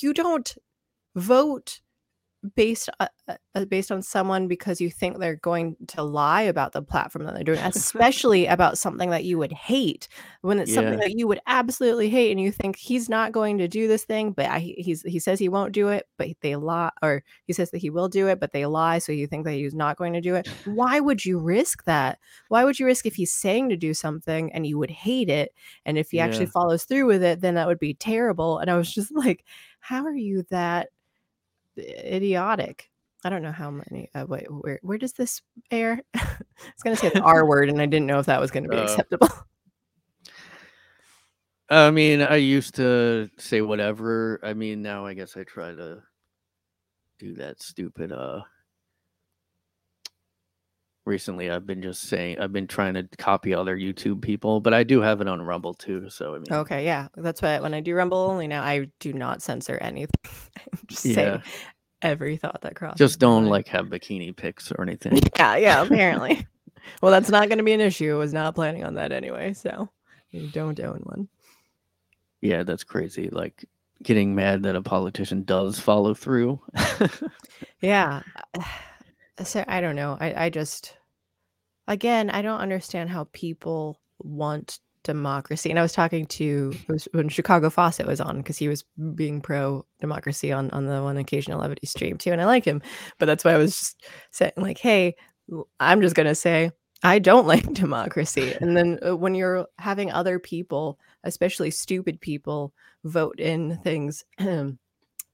you 0.00 0.14
don't 0.14 0.54
vote 1.14 1.80
based 2.56 2.88
uh, 2.98 3.06
uh, 3.28 3.36
uh, 3.54 3.64
based 3.66 3.92
on 3.92 4.02
someone 4.02 4.48
because 4.48 4.80
you 4.80 4.90
think 4.90 5.18
they're 5.18 5.36
going 5.36 5.76
to 5.86 6.02
lie 6.02 6.42
about 6.42 6.72
the 6.72 6.82
platform 6.82 7.24
that 7.24 7.34
they're 7.34 7.44
doing 7.44 7.58
especially 7.64 8.46
about 8.46 8.78
something 8.78 9.10
that 9.10 9.24
you 9.24 9.38
would 9.38 9.52
hate. 9.52 10.08
When 10.40 10.58
it's 10.58 10.74
something 10.74 10.98
that 10.98 11.16
you 11.16 11.28
would 11.28 11.40
absolutely 11.46 12.10
hate 12.10 12.32
and 12.32 12.40
you 12.40 12.50
think 12.50 12.76
he's 12.76 13.08
not 13.08 13.32
going 13.32 13.58
to 13.58 13.68
do 13.68 13.86
this 13.86 14.04
thing 14.04 14.32
but 14.32 14.46
I, 14.46 14.58
he's 14.58 15.02
he 15.02 15.18
says 15.18 15.38
he 15.38 15.48
won't 15.48 15.72
do 15.72 15.88
it 15.88 16.08
but 16.18 16.28
they 16.40 16.56
lie 16.56 16.90
or 17.00 17.22
he 17.46 17.52
says 17.52 17.70
that 17.70 17.78
he 17.78 17.90
will 17.90 18.08
do 18.08 18.28
it 18.28 18.40
but 18.40 18.52
they 18.52 18.66
lie 18.66 18.98
so 18.98 19.12
you 19.12 19.26
think 19.26 19.44
that 19.44 19.52
he's 19.52 19.74
not 19.74 19.96
going 19.96 20.12
to 20.14 20.20
do 20.20 20.34
it. 20.34 20.48
Why 20.64 20.98
would 20.98 21.24
you 21.24 21.38
risk 21.38 21.84
that? 21.84 22.18
Why 22.48 22.64
would 22.64 22.78
you 22.78 22.86
risk 22.86 23.06
if 23.06 23.14
he's 23.14 23.32
saying 23.32 23.68
to 23.68 23.76
do 23.76 23.94
something 23.94 24.52
and 24.52 24.66
you 24.66 24.78
would 24.78 24.90
hate 24.90 25.28
it 25.28 25.52
and 25.86 25.96
if 25.96 26.10
he 26.10 26.18
actually 26.18 26.46
follows 26.46 26.84
through 26.84 27.06
with 27.06 27.22
it 27.22 27.40
then 27.40 27.54
that 27.54 27.68
would 27.68 27.78
be 27.78 27.94
terrible. 27.94 28.58
And 28.58 28.70
i 28.70 28.76
was 28.76 28.92
just 28.92 29.14
like 29.14 29.44
how 29.80 30.04
are 30.04 30.14
you 30.14 30.44
that 30.50 30.88
idiotic. 31.78 32.90
I 33.24 33.28
don't 33.28 33.42
know 33.42 33.52
how 33.52 33.70
many. 33.70 34.10
Uh, 34.14 34.26
wait, 34.28 34.46
where 34.50 34.80
where 34.82 34.98
does 34.98 35.12
this 35.12 35.42
air? 35.70 36.00
I 36.14 36.20
was 36.60 36.82
gonna 36.82 36.96
say 36.96 37.10
the 37.10 37.20
R 37.22 37.46
word, 37.46 37.68
and 37.68 37.80
I 37.80 37.86
didn't 37.86 38.06
know 38.06 38.18
if 38.18 38.26
that 38.26 38.40
was 38.40 38.50
going 38.50 38.64
to 38.64 38.68
be 38.68 38.76
Uh, 38.76 38.82
acceptable. 38.82 39.28
I 41.70 41.90
mean, 41.90 42.20
I 42.20 42.36
used 42.36 42.74
to 42.74 43.30
say 43.38 43.62
whatever. 43.62 44.40
I 44.42 44.52
mean, 44.54 44.82
now 44.82 45.06
I 45.06 45.14
guess 45.14 45.36
I 45.36 45.44
try 45.44 45.74
to 45.74 46.02
do 47.18 47.34
that 47.34 47.62
stupid 47.62 48.10
uh 48.12 48.40
recently 51.04 51.50
I've 51.50 51.66
been 51.66 51.82
just 51.82 52.02
saying 52.02 52.38
I've 52.38 52.52
been 52.52 52.66
trying 52.66 52.94
to 52.94 53.08
copy 53.18 53.54
other 53.54 53.76
YouTube 53.76 54.22
people, 54.22 54.60
but 54.60 54.72
I 54.74 54.84
do 54.84 55.00
have 55.00 55.20
it 55.20 55.28
on 55.28 55.42
Rumble 55.42 55.74
too, 55.74 56.08
so 56.10 56.34
I 56.34 56.38
mean 56.38 56.44
Okay, 56.50 56.84
yeah, 56.84 57.08
that's 57.16 57.42
why 57.42 57.58
when 57.60 57.74
I 57.74 57.80
do 57.80 57.94
Rumble 57.94 58.18
only 58.18 58.46
now, 58.46 58.62
I 58.62 58.88
do 59.00 59.12
not 59.12 59.42
censor 59.42 59.76
anything. 59.78 60.10
I'm 60.26 60.78
just 60.86 61.04
Yeah. 61.04 61.14
saying 61.14 61.42
every 62.02 62.36
thought 62.36 62.60
that 62.62 62.74
crosses. 62.76 62.98
just 62.98 63.18
don't 63.18 63.46
like 63.46 63.68
have 63.68 63.86
bikini 63.86 64.36
pics 64.36 64.70
or 64.72 64.82
anything. 64.88 65.18
Yeah, 65.36 65.56
yeah. 65.56 65.82
Apparently, 65.82 66.46
well, 67.02 67.12
that's 67.12 67.30
not 67.30 67.48
going 67.48 67.58
to 67.58 67.64
be 67.64 67.72
an 67.72 67.80
issue. 67.80 68.14
I 68.14 68.18
was 68.18 68.32
not 68.32 68.54
planning 68.54 68.84
on 68.84 68.94
that 68.94 69.12
anyway, 69.12 69.52
so 69.54 69.88
you 70.30 70.48
don't 70.48 70.78
own 70.80 71.00
one. 71.04 71.28
yeah, 72.40 72.62
that's 72.64 72.84
crazy. 72.84 73.28
Like 73.30 73.64
getting 74.02 74.34
mad 74.34 74.64
that 74.64 74.74
a 74.74 74.82
politician 74.82 75.44
does 75.44 75.78
follow 75.78 76.12
through. 76.14 76.60
Yeah. 77.80 78.22
Uh, 78.58 78.62
So 79.42 79.64
I 79.66 79.80
don't 79.80 79.96
know. 79.96 80.16
I, 80.20 80.46
I 80.46 80.50
just 80.50 80.96
again 81.88 82.30
I 82.30 82.42
don't 82.42 82.60
understand 82.60 83.10
how 83.10 83.28
people 83.32 84.00
want 84.18 84.78
democracy. 85.04 85.70
And 85.70 85.78
I 85.78 85.82
was 85.82 85.92
talking 85.92 86.26
to 86.26 86.72
was 86.88 87.08
when 87.12 87.28
Chicago 87.28 87.70
Fawcett 87.70 88.06
was 88.06 88.20
on 88.20 88.38
because 88.38 88.58
he 88.58 88.68
was 88.68 88.84
being 89.14 89.40
pro 89.40 89.84
democracy 90.00 90.52
on 90.52 90.70
on 90.70 90.86
the 90.86 91.02
one 91.02 91.16
occasional 91.16 91.60
levity 91.60 91.86
stream 91.86 92.18
too. 92.18 92.32
And 92.32 92.40
I 92.40 92.46
like 92.46 92.64
him. 92.64 92.82
But 93.18 93.26
that's 93.26 93.44
why 93.44 93.52
I 93.52 93.58
was 93.58 93.78
just 93.78 94.06
saying 94.30 94.52
like, 94.56 94.78
hey, 94.78 95.14
I'm 95.80 96.00
just 96.00 96.14
gonna 96.14 96.34
say 96.34 96.70
I 97.02 97.18
don't 97.18 97.46
like 97.48 97.72
democracy. 97.72 98.54
And 98.60 98.76
then 98.76 98.98
uh, 99.06 99.16
when 99.16 99.34
you're 99.34 99.66
having 99.78 100.10
other 100.10 100.38
people, 100.38 100.98
especially 101.24 101.70
stupid 101.70 102.20
people, 102.20 102.72
vote 103.04 103.40
in 103.40 103.78
things 103.78 104.24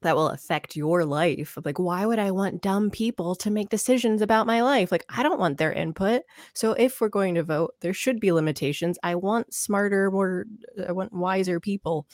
that 0.01 0.15
will 0.15 0.29
affect 0.29 0.75
your 0.75 1.05
life. 1.05 1.57
Like, 1.63 1.79
why 1.79 2.05
would 2.05 2.19
I 2.19 2.31
want 2.31 2.61
dumb 2.61 2.89
people 2.89 3.35
to 3.35 3.51
make 3.51 3.69
decisions 3.69 4.21
about 4.21 4.47
my 4.47 4.61
life? 4.61 4.91
Like, 4.91 5.05
I 5.09 5.23
don't 5.23 5.39
want 5.39 5.57
their 5.57 5.73
input. 5.73 6.21
So, 6.53 6.73
if 6.73 7.01
we're 7.01 7.09
going 7.09 7.35
to 7.35 7.43
vote, 7.43 7.75
there 7.81 7.93
should 7.93 8.19
be 8.19 8.31
limitations. 8.31 8.97
I 9.03 9.15
want 9.15 9.53
smarter, 9.53 10.09
more, 10.11 10.45
I 10.87 10.91
want 10.91 11.13
wiser 11.13 11.59
people 11.59 12.07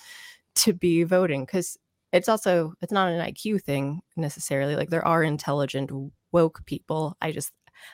to 0.55 0.73
be 0.73 1.03
voting 1.03 1.45
because 1.45 1.77
it's 2.13 2.29
also 2.29 2.73
it's 2.81 2.91
not 2.91 3.09
an 3.11 3.19
IQ 3.21 3.61
thing 3.63 4.01
necessarily. 4.15 4.75
Like, 4.75 4.89
there 4.89 5.05
are 5.05 5.23
intelligent 5.23 5.91
woke 6.31 6.65
people. 6.65 7.15
I 7.21 7.31
just 7.31 7.51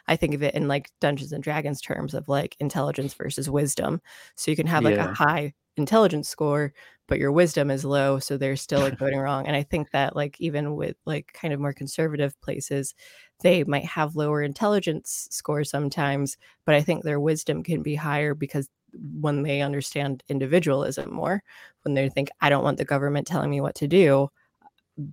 I 0.07 0.15
think 0.15 0.34
of 0.35 0.43
it 0.43 0.53
in 0.55 0.68
like 0.68 0.91
Dungeons 1.01 1.31
and 1.31 1.43
Dragons 1.43 1.81
terms 1.81 2.13
of 2.13 2.27
like 2.27 2.55
intelligence 2.59 3.13
versus 3.13 3.49
wisdom. 3.49 4.01
So 4.35 4.51
you 4.51 4.57
can 4.57 4.68
have 4.68 4.84
like 4.84 4.95
Yeah. 4.95 5.09
a 5.09 5.13
high 5.13 5.53
intelligence 5.77 6.30
score, 6.30 6.73
but 7.07 7.19
your 7.19 7.31
wisdom 7.31 7.69
is 7.72 7.84
low, 7.85 8.19
so 8.19 8.38
they're 8.38 8.56
still 8.56 8.80
like 8.81 8.98
voting 8.99 9.19
wrong. 9.19 9.48
And 9.48 9.56
I 9.56 9.64
think 9.64 9.91
that 9.91 10.15
like 10.15 10.39
even 10.39 10.76
with 10.76 10.95
like 11.06 11.31
kind 11.34 11.53
of 11.53 11.60
more 11.60 11.73
conservative 11.73 12.39
places, 12.41 12.93
they 13.41 13.64
might 13.64 13.85
have 13.85 14.15
lower 14.15 14.41
intelligence 14.41 15.27
scores 15.31 15.69
sometimes, 15.69 16.38
but 16.65 16.76
I 16.76 16.81
think 16.81 17.03
their 17.03 17.19
wisdom 17.19 17.64
can 17.64 17.81
be 17.81 17.95
higher 17.95 18.34
because 18.34 18.69
when 18.93 19.43
they 19.43 19.61
understand 19.61 20.23
individualism 20.30 21.11
more, 21.14 21.43
when 21.84 21.93
they 21.95 22.10
think 22.10 22.30
I 22.41 22.49
don't 22.49 22.64
want 22.64 22.77
the 22.77 22.85
government 22.85 23.27
telling 23.27 23.49
me 23.49 23.61
what 23.61 23.76
to 23.76 23.88
do, 23.88 24.30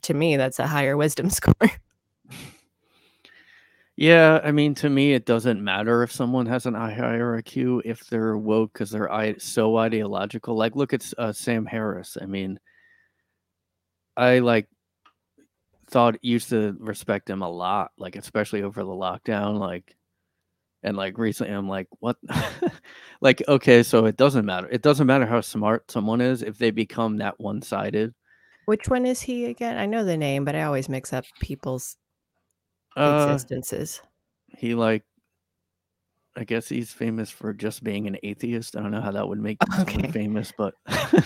to 0.03 0.15
me 0.15 0.37
that's 0.37 0.59
a 0.59 0.67
higher 0.67 0.97
wisdom 0.97 1.31
score. 1.31 1.71
Yeah, 4.01 4.41
I 4.45 4.53
mean, 4.53 4.77
to 4.77 4.89
me, 4.89 5.13
it 5.13 5.27
doesn't 5.27 5.61
matter 5.61 6.05
if 6.05 6.13
someone 6.13 6.47
has 6.47 6.67
an 6.67 6.77
I- 6.77 6.97
IQ 6.97 7.83
if 7.85 8.07
they're 8.07 8.39
woke 8.39 8.73
because 8.73 8.93
they're 8.93 9.11
I- 9.13 9.39
so 9.39 9.77
ideological. 9.77 10.55
Like, 10.57 10.77
look 10.77 10.93
at 10.93 11.13
uh, 11.19 11.33
Sam 11.33 11.67
Harris. 11.67 12.17
I 12.23 12.27
mean, 12.27 12.61
I 14.17 14.39
like 14.39 14.69
thought 15.89 16.23
used 16.23 16.51
to 16.51 16.77
respect 16.79 17.29
him 17.29 17.43
a 17.43 17.51
lot, 17.51 17.91
like 17.99 18.15
especially 18.15 18.63
over 18.63 18.85
the 18.85 18.89
lockdown, 18.89 19.59
like 19.59 19.97
and 20.85 20.97
like 20.97 21.19
recently 21.19 21.53
I'm 21.53 21.69
like, 21.69 21.89
what 21.99 22.19
like 23.21 23.43
okay, 23.49 23.83
so 23.83 24.07
it 24.07 24.17
doesn't 24.17 24.47
matter. 24.47 24.69
It 24.71 24.83
doesn't 24.83 25.09
matter 25.09 25.27
how 25.27 25.41
smart 25.41 25.91
someone 25.91 26.21
is 26.21 26.43
if 26.45 26.57
they 26.57 26.71
become 26.71 27.17
that 27.17 27.41
one 27.41 27.63
sided. 27.63 28.15
Which 28.67 28.87
one 28.89 29.07
is 29.07 29.23
he 29.23 29.47
again? 29.47 29.77
I 29.77 29.87
know 29.87 30.05
the 30.05 30.17
name, 30.17 30.45
but 30.45 30.55
I 30.55 30.63
always 30.63 30.89
mix 30.89 31.13
up 31.13 31.25
people's 31.41 31.97
Uh 32.99 33.33
existences. 33.33 34.01
he 34.49 34.75
like 34.75 35.05
I 36.37 36.45
guess 36.45 36.69
he's 36.69 36.93
famous 36.93 37.31
for 37.31 37.53
just 37.53 37.83
being 37.83 38.07
an 38.07 38.17
atheist. 38.23 38.77
I 38.77 38.81
don't 38.81 38.93
know 38.93 39.01
how 39.01 39.11
that 39.11 39.29
would 39.29 39.41
make 39.41 39.59
Okay. 39.81 40.11
famous, 40.13 40.53
but 40.57 40.75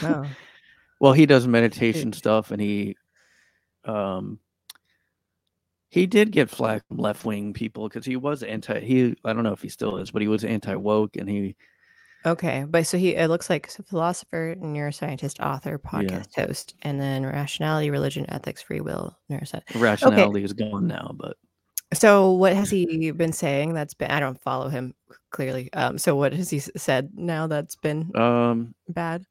Oh. 0.03 0.31
well, 1.01 1.13
he 1.13 1.27
does 1.27 1.47
meditation 1.47 2.13
stuff 2.13 2.51
and 2.51 2.61
he 2.61 2.97
um 3.85 4.39
he 5.91 6.07
did 6.07 6.31
get 6.31 6.49
flack 6.49 6.87
from 6.89 6.97
left 6.97 7.25
wing 7.27 7.53
people 7.53 7.89
because 7.89 8.07
he 8.07 8.17
was 8.17 8.43
anti 8.43 8.81
he 8.81 9.15
I 9.25 9.33
don't 9.35 9.43
know 9.45 9.53
if 9.53 9.61
he 9.61 9.69
still 9.69 9.99
is, 9.99 10.11
but 10.11 10.23
he 10.23 10.29
was 10.29 10.45
anti 10.45 10.75
woke 10.77 11.17
and 11.17 11.29
he 11.29 11.57
Okay, 12.25 12.65
but 12.69 12.87
so 12.87 12.97
he 12.97 13.17
it 13.17 13.27
looks 13.29 13.51
like 13.51 13.67
a 13.79 13.83
philosopher, 13.83 14.55
neuroscientist, 14.61 15.45
author, 15.45 15.81
Yeah. 15.93 16.21
podcast 16.21 16.37
host, 16.37 16.75
and 16.83 17.01
then 17.01 17.27
rationality, 17.27 17.91
religion, 17.91 18.25
ethics, 18.29 18.63
free 18.63 18.81
will, 18.81 19.19
neuroscience. 19.29 19.65
rationality 19.75 20.45
is 20.45 20.53
gone 20.53 20.87
now, 20.87 21.11
but 21.19 21.37
So 21.93 22.33
what 22.33 22.55
has 22.55 22.71
he 22.71 23.11
been 23.11 23.33
saying 23.33 23.75
that's 23.75 23.95
been 23.95 24.11
I 24.11 24.21
don't 24.21 24.41
follow 24.41 24.69
him 24.69 24.95
clearly. 25.31 25.73
Um 25.73 25.99
so 25.99 26.17
what 26.17 26.33
has 26.33 26.51
he 26.51 26.59
s- 26.59 26.71
said 26.77 27.11
now 27.15 27.47
that's 27.47 27.77
been 27.77 28.11
um 28.17 28.75
bad? 28.89 29.25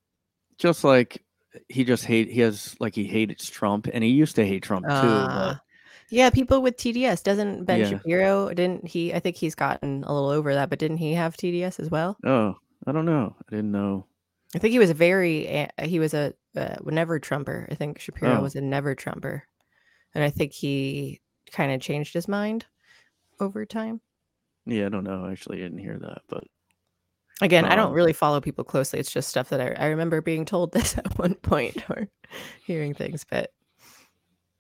just 0.58 0.84
like 0.84 1.24
he 1.70 1.84
just 1.84 2.06
hate 2.06 2.30
he 2.30 2.40
has 2.42 2.76
like 2.80 2.94
he 2.96 3.06
hates 3.06 3.50
Trump 3.50 3.88
and 3.94 4.04
he 4.04 4.10
used 4.12 4.36
to 4.36 4.46
hate 4.46 4.64
Trump 4.64 4.86
too, 4.86 4.92
but 4.92 4.98
Ah. 5.02 5.62
yeah, 6.10 6.30
people 6.30 6.62
with 6.62 6.78
TDS 6.78 7.24
doesn't 7.24 7.66
Ben 7.66 7.80
Yeah. 7.80 7.90
Shapiro 7.90 8.54
didn't 8.54 8.88
he 8.88 9.14
I 9.14 9.20
think 9.20 9.36
he's 9.38 9.56
gotten 9.56 10.04
a 10.04 10.14
little 10.14 10.30
over 10.30 10.54
that, 10.54 10.70
but 10.70 10.80
didn't 10.80 10.98
he 10.98 11.14
have 11.14 11.36
TDS 11.36 11.80
as 11.80 11.90
well? 11.90 12.16
oh, 12.26 12.56
I 12.86 12.92
don't 12.92 13.06
know. 13.06 13.36
I 13.52 13.56
didn't 13.56 13.72
know. 13.72 14.06
I 14.56 14.60
think 14.60 14.72
he 14.74 14.80
was 14.80 14.90
a 14.90 14.94
very 14.96 15.48
a- 15.48 15.72
he 15.86 16.00
was 16.00 16.14
a 16.14 16.34
uh, 16.56 16.76
never 16.86 17.20
Trumper. 17.20 17.68
I 17.72 17.76
think 17.76 18.00
Shapiro 18.00 18.38
Oh. 18.38 18.42
was 18.42 18.56
a 18.56 18.62
never 18.62 18.94
Trumper, 18.96 19.44
and 20.14 20.24
I 20.24 20.30
think 20.30 20.52
he 20.54 21.22
kind 21.52 21.72
of 21.72 21.82
changed 21.82 22.14
his 22.14 22.28
mind 22.28 22.66
over 23.40 23.66
time. 23.66 24.02
Yeah, 24.66 24.86
I 24.86 24.90
don't 24.90 25.04
know. 25.04 25.26
I 25.26 25.32
actually 25.32 25.58
didn't 25.58 25.80
hear 25.80 25.98
that, 26.00 26.22
but 26.28 26.44
Again, 27.42 27.66
I 27.66 27.76
don't 27.76 27.88
Um, 27.88 27.94
really 27.94 28.14
follow 28.14 28.40
people 28.40 28.64
closely. 28.64 29.00
It's 29.00 29.12
just 29.12 29.28
stuff 29.30 29.50
that 29.50 29.60
I, 29.60 29.72
I 29.86 29.88
remember 29.88 30.22
being 30.22 30.46
told 30.46 30.72
this 30.74 30.96
at 30.98 31.18
one 31.18 31.34
point 31.36 31.84
or 31.90 32.08
hearing 32.66 32.94
things. 32.94 33.26
But 33.30 33.50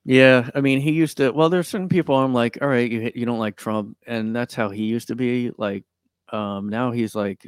yeah, 0.03 0.49
I 0.55 0.61
mean, 0.61 0.81
he 0.81 0.91
used 0.91 1.17
to. 1.17 1.31
Well, 1.31 1.49
there's 1.49 1.67
certain 1.67 1.89
people 1.89 2.15
I'm 2.15 2.33
like, 2.33 2.57
all 2.61 2.67
right, 2.67 2.89
you 2.89 3.11
you 3.13 3.25
don't 3.25 3.37
like 3.39 3.55
Trump, 3.55 3.97
and 4.07 4.35
that's 4.35 4.55
how 4.55 4.69
he 4.69 4.85
used 4.85 5.09
to 5.09 5.15
be. 5.15 5.51
Like, 5.57 5.83
um, 6.31 6.69
now 6.69 6.91
he's 6.91 7.13
like, 7.13 7.47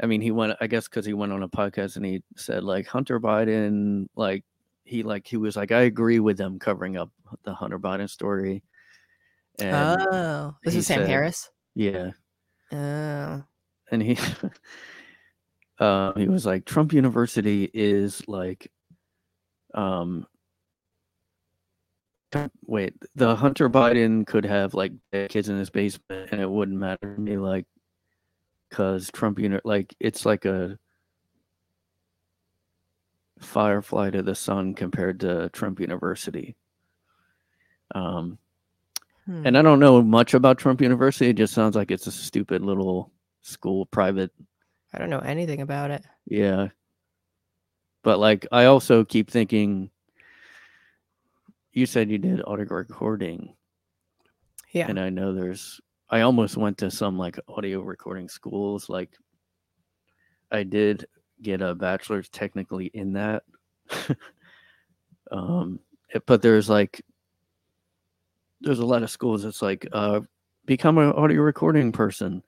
I 0.00 0.06
mean, 0.06 0.20
he 0.20 0.30
went, 0.30 0.56
I 0.60 0.66
guess, 0.68 0.88
because 0.88 1.04
he 1.04 1.14
went 1.14 1.32
on 1.32 1.42
a 1.42 1.48
podcast 1.48 1.96
and 1.96 2.04
he 2.06 2.22
said 2.36 2.62
like 2.64 2.86
Hunter 2.86 3.18
Biden, 3.20 4.06
like 4.16 4.44
he 4.84 5.02
like 5.02 5.26
he 5.26 5.36
was 5.36 5.56
like, 5.56 5.72
I 5.72 5.82
agree 5.82 6.18
with 6.20 6.36
them 6.36 6.58
covering 6.58 6.96
up 6.96 7.10
the 7.44 7.54
Hunter 7.54 7.78
Biden 7.78 8.08
story, 8.10 8.62
and 9.58 9.74
oh, 9.74 10.54
this 10.64 10.74
is 10.74 10.86
Sam 10.86 11.00
said- 11.00 11.08
Harris. 11.08 11.50
yeah, 11.74 12.10
Oh, 12.72 13.42
and 13.90 14.02
he 14.02 14.18
uh, 15.78 16.12
he 16.14 16.28
was 16.28 16.44
like 16.46 16.64
Trump 16.64 16.92
University 16.92 17.70
is 17.72 18.26
like 18.28 18.70
um 19.74 20.26
wait 22.66 22.94
the 23.14 23.36
Hunter 23.36 23.68
Biden 23.68 24.26
could 24.26 24.44
have 24.46 24.72
like 24.74 24.92
kids 25.28 25.48
in 25.50 25.58
his 25.58 25.68
basement 25.70 26.30
and 26.32 26.40
it 26.40 26.50
wouldn't 26.50 26.78
matter 26.78 27.14
to 27.14 27.20
me 27.20 27.36
like 27.36 27.66
because 28.70 29.10
Trump 29.12 29.38
uni- 29.38 29.60
like 29.64 29.94
it's 30.00 30.24
like 30.24 30.46
a 30.46 30.78
firefly 33.44 34.10
to 34.10 34.22
the 34.22 34.34
sun 34.34 34.74
compared 34.74 35.20
to 35.20 35.48
Trump 35.50 35.80
University 35.80 36.56
um 37.94 38.38
hmm. 39.26 39.46
and 39.46 39.58
I 39.58 39.62
don't 39.62 39.80
know 39.80 40.02
much 40.02 40.34
about 40.34 40.58
Trump 40.58 40.80
University 40.80 41.30
it 41.30 41.36
just 41.36 41.54
sounds 41.54 41.76
like 41.76 41.90
it's 41.90 42.06
a 42.06 42.12
stupid 42.12 42.62
little 42.62 43.12
school 43.42 43.86
private 43.86 44.30
I 44.94 44.98
don't 44.98 45.10
know 45.10 45.20
anything 45.20 45.62
about 45.62 45.90
it. 45.90 46.04
Yeah. 46.26 46.68
But 48.02 48.18
like 48.18 48.46
I 48.52 48.66
also 48.66 49.04
keep 49.04 49.30
thinking 49.30 49.90
you 51.72 51.86
said 51.86 52.10
you 52.10 52.18
did 52.18 52.42
audio 52.46 52.66
recording 52.66 53.54
Yeah. 54.72 54.88
and 54.88 55.00
I 55.00 55.08
know 55.08 55.32
there's 55.32 55.80
I 56.10 56.20
almost 56.20 56.56
went 56.56 56.78
to 56.78 56.90
some 56.90 57.16
like 57.16 57.38
audio 57.48 57.80
recording 57.80 58.28
schools 58.28 58.90
like 58.90 59.16
I 60.50 60.64
did 60.64 61.06
get 61.42 61.60
a 61.62 61.74
bachelor's 61.74 62.28
technically 62.28 62.86
in 62.86 63.12
that. 63.14 63.42
um 65.30 65.78
it- 66.10 66.24
but 66.26 66.42
there's 66.42 66.68
like 66.68 67.02
there's 68.60 68.78
a 68.78 68.86
lot 68.86 69.02
of 69.02 69.10
schools 69.10 69.42
that's 69.42 69.62
like 69.62 69.86
uh 69.92 70.20
become 70.66 70.98
an 70.98 71.12
audio 71.12 71.40
recording 71.42 71.90
person. 71.92 72.42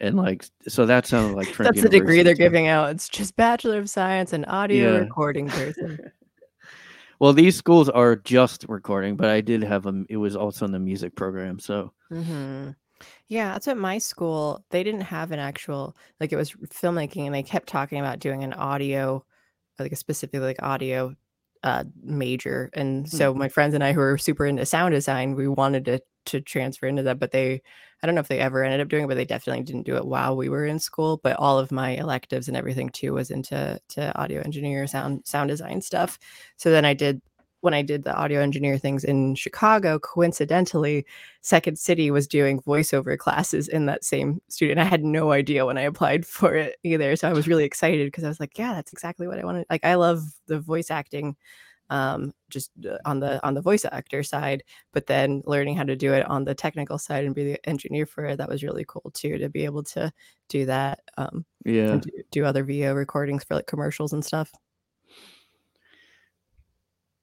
And 0.00 0.16
like 0.16 0.44
so 0.68 0.86
that 0.86 1.06
sounded 1.06 1.34
like 1.36 1.48
Trent 1.52 1.74
That's 1.74 1.82
the 1.82 1.88
degree 1.88 2.16
they're 2.22 2.32
University. 2.32 2.44
giving 2.44 2.66
out. 2.68 2.90
It's 2.90 3.08
just 3.08 3.34
Bachelor 3.36 3.78
of 3.78 3.88
Science 3.90 4.32
and 4.32 4.44
audio 4.46 4.92
Yeah. 4.92 4.98
recording 5.00 5.48
person. 5.48 5.98
well, 7.18 7.32
these 7.32 7.56
schools 7.56 7.88
are 7.88 8.16
just 8.16 8.66
recording, 8.68 9.16
but 9.16 9.30
I 9.30 9.40
did 9.40 9.62
have 9.62 9.82
them. 9.82 10.06
It 10.08 10.16
was 10.16 10.36
also 10.36 10.64
in 10.64 10.72
the 10.72 10.78
music 10.78 11.14
program. 11.16 11.58
So 11.58 11.92
hmm 12.10 12.70
Yeah, 13.28 13.52
that's 13.52 13.66
what 13.66 13.76
my 13.76 13.98
school. 13.98 14.64
They 14.70 14.82
didn't 14.84 15.02
have 15.02 15.32
an 15.32 15.38
actual 15.38 15.96
like 16.20 16.32
it 16.32 16.36
was 16.36 16.52
filmmaking, 16.52 17.26
and 17.26 17.34
they 17.34 17.42
kept 17.42 17.68
talking 17.68 17.98
about 17.98 18.18
doing 18.18 18.44
an 18.44 18.52
audio, 18.52 19.24
like 19.78 19.92
a 19.92 19.96
specifically 19.96 20.46
like 20.46 20.62
audio 20.62 21.14
uh 21.62 21.84
major. 22.02 22.70
And 22.74 23.10
so 23.10 23.34
my 23.34 23.48
friends 23.48 23.74
and 23.74 23.82
I 23.84 23.92
who 23.92 24.00
were 24.00 24.18
super 24.18 24.46
into 24.46 24.66
sound 24.66 24.92
design, 24.92 25.34
we 25.34 25.48
wanted 25.48 25.84
to 25.86 26.00
to 26.26 26.40
transfer 26.40 26.86
into 26.86 27.02
that, 27.04 27.18
but 27.18 27.32
they 27.32 27.62
I 28.02 28.06
don't 28.06 28.14
know 28.14 28.20
if 28.20 28.28
they 28.28 28.40
ever 28.40 28.62
ended 28.64 28.80
up 28.80 28.88
doing 28.88 29.04
it, 29.04 29.08
but 29.08 29.16
they 29.16 29.24
definitely 29.24 29.62
didn't 29.64 29.86
do 29.86 29.96
it 29.96 30.06
while 30.06 30.36
we 30.36 30.48
were 30.50 30.66
in 30.66 30.78
school. 30.78 31.18
But 31.22 31.36
all 31.38 31.58
of 31.58 31.72
my 31.72 31.90
electives 31.92 32.48
and 32.48 32.56
everything 32.56 32.90
too 32.90 33.14
was 33.14 33.30
into 33.30 33.80
to 33.90 34.16
audio 34.18 34.42
engineer, 34.42 34.86
sound 34.86 35.22
sound 35.26 35.48
design 35.48 35.80
stuff. 35.80 36.18
So 36.56 36.70
then 36.70 36.84
I 36.84 36.94
did 36.94 37.22
when 37.64 37.74
I 37.74 37.80
did 37.80 38.04
the 38.04 38.14
audio 38.14 38.40
engineer 38.40 38.76
things 38.76 39.04
in 39.04 39.34
Chicago, 39.34 39.98
coincidentally, 39.98 41.06
Second 41.40 41.78
City 41.78 42.10
was 42.10 42.28
doing 42.28 42.60
voiceover 42.60 43.16
classes 43.18 43.68
in 43.68 43.86
that 43.86 44.04
same 44.04 44.40
studio. 44.48 44.72
And 44.72 44.80
I 44.80 44.84
had 44.84 45.02
no 45.02 45.32
idea 45.32 45.64
when 45.64 45.78
I 45.78 45.82
applied 45.82 46.26
for 46.36 46.54
it 46.54 46.76
either. 46.82 47.16
So 47.16 47.28
I 47.28 47.32
was 47.32 47.48
really 47.48 47.64
excited 47.64 48.06
because 48.06 48.22
I 48.22 48.28
was 48.28 48.38
like, 48.38 48.58
yeah, 48.58 48.74
that's 48.74 48.92
exactly 48.92 49.26
what 49.26 49.38
I 49.38 49.44
wanted. 49.44 49.66
Like 49.70 49.84
I 49.84 49.94
love 49.94 50.22
the 50.46 50.60
voice 50.60 50.90
acting 50.90 51.36
um 51.90 52.32
just 52.48 52.70
uh, 52.88 52.96
on 53.04 53.20
the 53.20 53.46
on 53.46 53.52
the 53.52 53.60
voice 53.60 53.84
actor 53.84 54.22
side 54.22 54.62
but 54.94 55.06
then 55.06 55.42
learning 55.44 55.76
how 55.76 55.82
to 55.82 55.94
do 55.94 56.14
it 56.14 56.24
on 56.30 56.42
the 56.42 56.54
technical 56.54 56.96
side 56.96 57.26
and 57.26 57.34
be 57.34 57.44
the 57.44 57.68
engineer 57.68 58.06
for 58.06 58.24
it 58.24 58.38
that 58.38 58.48
was 58.48 58.62
really 58.62 58.86
cool 58.88 59.10
too 59.12 59.36
to 59.36 59.50
be 59.50 59.66
able 59.66 59.82
to 59.82 60.10
do 60.48 60.64
that 60.64 61.00
um 61.18 61.44
yeah, 61.66 61.96
do, 61.96 62.10
do 62.30 62.44
other 62.46 62.64
VO 62.64 62.94
recordings 62.94 63.44
for 63.44 63.54
like 63.56 63.66
commercials 63.66 64.14
and 64.14 64.24
stuff 64.24 64.50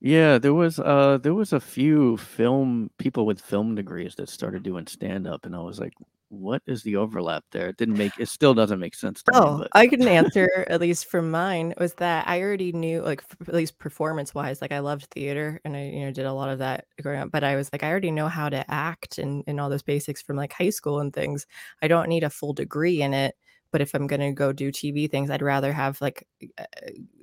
yeah. 0.02 0.38
There 0.38 0.54
was 0.54 0.80
uh 0.80 1.20
there 1.22 1.34
was 1.34 1.54
a 1.54 1.60
few 1.60 2.18
film 2.18 2.90
people 2.98 3.26
with 3.26 3.40
film 3.42 3.76
degrees 3.76 4.16
that 4.16 4.30
started 4.30 4.64
doing 4.64 4.88
stand 4.88 5.28
up, 5.28 5.46
and 5.46 5.56
I 5.56 5.60
was 5.60 5.80
like, 5.80 5.94
what 6.30 6.62
is 6.66 6.84
the 6.84 6.96
overlap 6.96 7.44
there? 7.52 7.70
It 7.70 7.78
didn't 7.78 7.98
make 7.98 8.14
it 8.20 8.30
still 8.30 8.54
doesn't 8.54 8.80
make 8.80 8.96
sense 8.96 9.24
to 9.24 9.34
me. 9.34 9.40
Oh, 9.40 9.60
But 9.60 9.70
I 9.74 9.88
couldn't 9.88 10.08
answer 10.08 10.66
at 10.70 10.82
least 10.82 11.06
from 11.08 11.30
mine 11.32 11.74
was 11.80 11.94
that 11.96 12.28
I 12.28 12.42
already 12.42 12.72
knew 12.72 13.02
like 13.02 13.24
at 13.48 13.54
least 13.54 13.80
performance 13.80 14.34
wise, 14.34 14.62
like 14.62 14.72
I 14.72 14.80
loved 14.80 15.06
theater 15.12 15.62
and 15.66 15.76
I 15.78 15.84
you 15.86 16.06
know 16.06 16.12
did 16.12 16.26
a 16.26 16.34
lot 16.34 16.50
of 16.50 16.60
that 16.60 16.86
growing 17.02 17.20
up. 17.20 17.32
But 17.32 17.44
I 17.44 17.56
was 17.56 17.70
like 17.72 17.84
I 17.84 17.90
already 17.90 18.12
know 18.12 18.28
how 18.28 18.50
to 18.50 18.70
act 18.72 19.18
and 19.20 19.44
and 19.48 19.60
all 19.60 19.70
those 19.70 19.84
basics 19.84 20.22
from 20.22 20.38
like 20.38 20.54
high 20.54 20.70
school 20.72 21.00
and 21.00 21.14
things. 21.14 21.46
I 21.82 21.88
don't 21.88 22.10
need 22.10 22.24
a 22.24 22.30
full 22.30 22.54
degree 22.54 23.02
in 23.02 23.14
it. 23.14 23.36
But 23.72 23.82
if 23.82 23.94
I'm 23.94 24.08
gonna 24.08 24.34
go 24.34 24.52
do 24.52 24.72
TV 24.72 25.10
things, 25.10 25.30
I'd 25.30 25.42
rather 25.42 25.74
have 25.74 26.00
like 26.02 26.28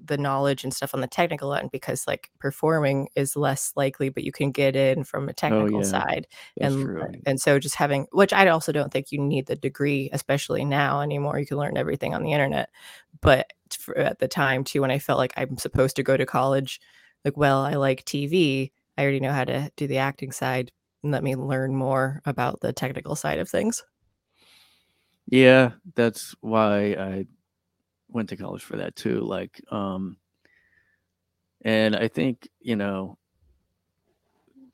the 0.05 0.17
knowledge 0.19 0.65
and 0.65 0.73
stuff 0.73 0.95
on 0.95 1.01
the 1.01 1.07
technical 1.07 1.55
end 1.55 1.71
because 1.71 2.07
like 2.07 2.31
performing 2.39 3.09
is 3.15 3.37
less 3.37 3.73
likely, 3.77 4.09
but 4.09 4.25
you 4.25 4.33
can 4.33 4.51
get 4.51 4.75
in 4.77 5.05
from 5.05 5.29
a 5.29 5.33
oh, 5.33 5.35
technical 5.35 5.81
Oh, 5.81 5.83
yeah, 5.83 5.83
side 5.83 6.27
that's 6.57 6.75
and 6.75 6.85
true. 6.85 7.05
and 7.27 7.41
so 7.41 7.59
just 7.59 7.75
having 7.75 8.07
which 8.13 8.33
i 8.33 8.49
also 8.49 8.73
don't 8.73 8.93
think 8.93 9.13
you 9.13 9.19
need 9.21 9.47
the 9.47 9.57
degree 9.57 10.09
especially 10.13 10.65
now 10.65 11.01
anymore 11.01 11.39
you 11.39 11.47
can 11.47 11.59
learn 11.59 11.77
everything 11.77 12.15
on 12.15 12.23
the 12.23 12.33
internet 12.33 12.71
but 13.21 13.53
for, 13.71 13.97
at 13.99 14.19
the 14.19 14.29
time 14.29 14.65
too 14.65 14.81
when 14.81 14.91
i 14.91 14.99
felt 14.99 15.19
like 15.19 15.33
i'm 15.37 15.57
supposed 15.59 15.97
to 15.97 16.03
go 16.03 16.17
to 16.17 16.27
college 16.27 16.81
like 17.25 17.37
well 17.37 17.61
i 17.61 17.75
like 17.75 18.05
tv 18.05 18.71
i 18.97 19.03
already 19.03 19.21
know 19.21 19.33
how 19.33 19.45
to 19.45 19.71
do 19.77 19.87
the 19.87 19.99
acting 19.99 20.33
side 20.33 20.73
and 21.03 21.13
let 21.13 21.23
me 21.23 21.37
learn 21.37 21.75
more 21.75 22.21
about 22.25 22.61
the 22.61 22.73
technical 22.73 23.15
side 23.17 23.39
of 23.39 23.49
things 23.49 23.85
Yeah, 25.31 25.73
that's 25.95 26.35
why 26.41 26.93
I 26.95 27.27
went 28.09 28.31
to 28.31 28.37
college 28.37 28.63
for 28.63 28.77
that 28.79 28.97
too. 28.97 29.21
Like, 29.21 29.61
um, 29.71 30.17
and 31.63 31.95
I 31.95 32.09
think 32.09 32.49
you 32.61 32.77
know, 32.77 33.19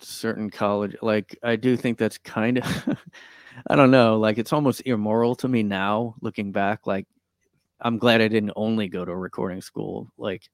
certain 0.00 0.50
college 0.50 0.96
like 1.02 1.38
I 1.42 1.56
do 1.56 1.76
think 1.76 1.98
that's 1.98 2.18
kind 2.18 2.58
of 2.58 2.98
I 3.68 3.76
don't 3.76 3.90
know, 3.90 4.18
like 4.18 4.38
it's 4.38 4.52
almost 4.52 4.82
immoral 4.86 5.34
to 5.36 5.48
me 5.48 5.62
now 5.62 6.14
looking 6.20 6.52
back 6.52 6.86
like 6.86 7.06
I'm 7.80 7.98
glad 7.98 8.20
I 8.20 8.28
didn't 8.28 8.52
only 8.56 8.88
go 8.88 9.04
to 9.04 9.12
a 9.12 9.16
recording 9.16 9.60
school 9.60 10.08
like 10.18 10.48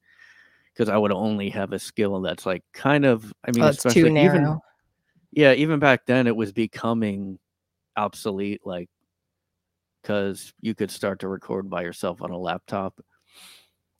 because 0.73 0.89
I 0.89 0.97
would 0.97 1.11
only 1.11 1.49
have 1.49 1.73
a 1.73 1.79
skill 1.79 2.21
that's 2.21 2.45
like 2.45 2.63
kind 2.73 3.05
of 3.05 3.31
I 3.47 3.51
mean 3.51 3.65
Oh, 3.65 3.69
especially 3.69 4.09
even 4.11 4.43
narrow. 4.43 4.61
yeah, 5.31 5.53
even 5.53 5.79
back 5.79 6.05
then 6.05 6.27
it 6.27 6.35
was 6.35 6.51
becoming 6.51 7.39
obsolete 7.97 8.61
like 8.65 8.89
cuz 10.03 10.53
you 10.61 10.75
could 10.75 10.91
start 10.91 11.19
to 11.19 11.27
record 11.27 11.69
by 11.69 11.83
yourself 11.83 12.21
on 12.21 12.31
a 12.31 12.37
laptop. 12.37 12.99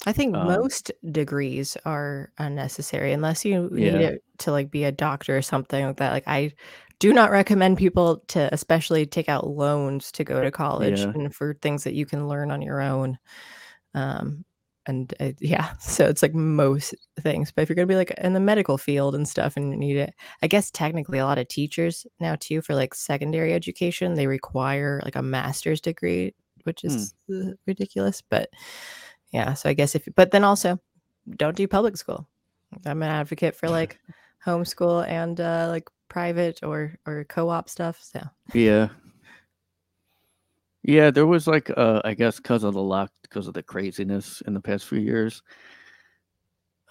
I 0.06 0.14
think 0.14 0.36
Um 0.36 0.48
most 0.48 0.92
degrees 1.12 1.78
are 1.86 2.32
unnecessary 2.38 3.14
unless 3.14 3.46
you 3.46 3.70
need 3.72 3.94
yeah. 3.94 4.00
it 4.00 4.24
to 4.40 4.52
like 4.52 4.72
be 4.72 4.84
a 4.84 4.92
doctor 4.92 5.38
or 5.38 5.42
something 5.44 5.86
like 5.86 5.98
that. 5.98 6.12
Like 6.12 6.28
I 6.28 6.54
do 7.00 7.14
not 7.14 7.32
recommend 7.32 7.78
people 7.78 8.24
to 8.30 8.52
especially 8.54 9.06
take 9.06 9.30
out 9.30 9.48
loans 9.48 10.12
to 10.14 10.24
go 10.24 10.42
to 10.42 10.52
college 10.52 11.00
Yeah. 11.00 11.12
and 11.16 11.34
for 11.36 11.56
things 11.62 11.84
that 11.84 11.94
you 11.94 12.06
can 12.06 12.28
learn 12.28 12.52
on 12.52 12.62
your 12.62 12.82
own. 12.82 13.20
Um 13.94 14.46
and 14.86 15.14
uh, 15.20 15.32
yeah, 15.40 15.74
so 15.80 16.06
it's 16.06 16.22
like 16.22 16.34
most 16.34 16.96
things. 17.20 17.52
But 17.52 17.64
if 17.64 17.70
you're 17.70 17.76
going 17.76 17.88
to 17.88 17.92
be 17.92 17.98
like 17.98 18.12
in 18.12 18.34
the 18.34 18.40
medical 18.40 18.78
field 18.78 19.16
and 19.16 19.28
stuff 19.28 19.58
and 19.58 19.72
you 19.72 19.78
need 19.78 19.98
it, 19.98 20.14
I 20.42 20.48
guess 20.48 20.72
technically 20.72 21.20
a 21.20 21.26
lot 21.26 21.38
of 21.38 21.48
teachers 21.48 22.06
now 22.20 22.36
too 22.40 22.62
for 22.62 22.76
like 22.76 22.94
secondary 22.94 23.54
education, 23.54 24.16
they 24.16 24.28
require 24.28 25.02
like 25.04 25.16
a 25.16 25.22
master's 25.22 25.82
degree, 25.82 26.34
which 26.64 26.84
is 26.84 27.14
uh, 27.34 27.52
ridiculous, 27.68 28.22
but 28.22 28.50
yeah, 29.32 29.54
so 29.54 29.70
I 29.70 29.74
guess 29.74 29.96
if 29.96 30.08
but 30.16 30.32
then 30.32 30.44
also 30.44 30.80
don't 31.38 31.56
do 31.56 31.68
public 31.68 31.98
school. 31.98 32.28
I'm 32.86 33.04
an 33.04 33.10
advocate 33.10 33.56
for 33.56 33.70
like 33.70 34.00
homeschool 34.46 35.08
and 35.08 35.40
uh 35.40 35.68
like 35.70 35.88
private 36.10 36.62
or 36.64 36.98
or 37.06 37.26
co-op 37.26 37.70
stuff. 37.70 38.00
So 38.02 38.22
Yeah. 38.54 38.90
Yeah, 40.84 41.12
there 41.12 41.28
was 41.28 41.48
like 41.48 41.70
uh 41.78 42.02
I 42.04 42.14
guess 42.16 42.38
because 42.38 42.64
of 42.64 42.74
the 42.74 42.82
lock 42.82 43.12
because 43.22 43.48
of 43.48 43.54
the 43.54 43.64
craziness 43.64 44.42
in 44.42 44.54
the 44.54 44.62
past 44.62 44.88
few 44.88 45.00
years. 45.00 45.44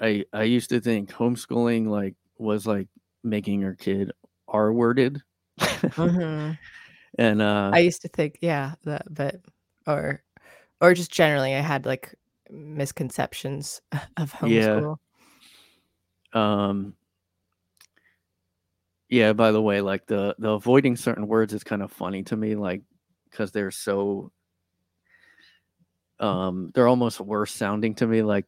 I 0.00 0.24
I 0.32 0.44
used 0.44 0.70
to 0.70 0.80
think 0.80 1.10
homeschooling 1.10 1.86
like 1.88 2.14
was 2.38 2.66
like 2.66 2.88
making 3.22 3.60
your 3.60 3.74
kid 3.74 4.12
R 4.48 4.72
worded. 4.72 5.22
Mhm. 5.96 6.58
and 7.18 7.42
uh 7.42 7.70
I 7.72 7.80
used 7.80 8.02
to 8.02 8.08
think, 8.08 8.38
yeah, 8.40 8.74
that 8.84 9.12
but 9.12 9.36
or 9.86 10.22
or 10.80 10.94
just 10.94 11.12
generally 11.12 11.54
I 11.54 11.60
had 11.60 11.86
like 11.86 12.14
misconceptions 12.50 13.82
of 14.16 14.32
homeschool. 14.32 14.98
yeah. 16.34 16.60
Um 16.68 16.94
yeah, 19.08 19.32
by 19.32 19.50
the 19.52 19.60
way, 19.62 19.80
like 19.80 20.06
the 20.06 20.34
the 20.38 20.50
avoiding 20.50 20.96
certain 20.96 21.26
words 21.26 21.52
is 21.52 21.64
kind 21.64 21.82
of 21.82 21.90
funny 21.92 22.22
to 22.24 22.36
me, 22.36 22.54
like 22.54 22.82
because 23.30 23.52
they're 23.52 23.70
so 23.70 24.32
um 26.18 26.70
they're 26.74 26.88
almost 26.88 27.20
worse 27.20 27.52
sounding 27.52 27.94
to 27.96 28.06
me. 28.06 28.22
Like 28.22 28.46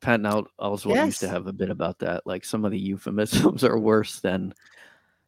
Patton 0.00 0.26
Al- 0.26 0.48
Oswalt 0.60 1.02
used 1.02 1.20
to 1.20 1.28
have 1.28 1.46
a 1.46 1.52
bit 1.52 1.70
about 1.70 1.98
that. 2.00 2.26
Like 2.26 2.44
some 2.44 2.64
of 2.64 2.70
the 2.72 2.78
euphemisms 2.78 3.64
are 3.64 3.78
worse 3.78 4.20
than 4.20 4.54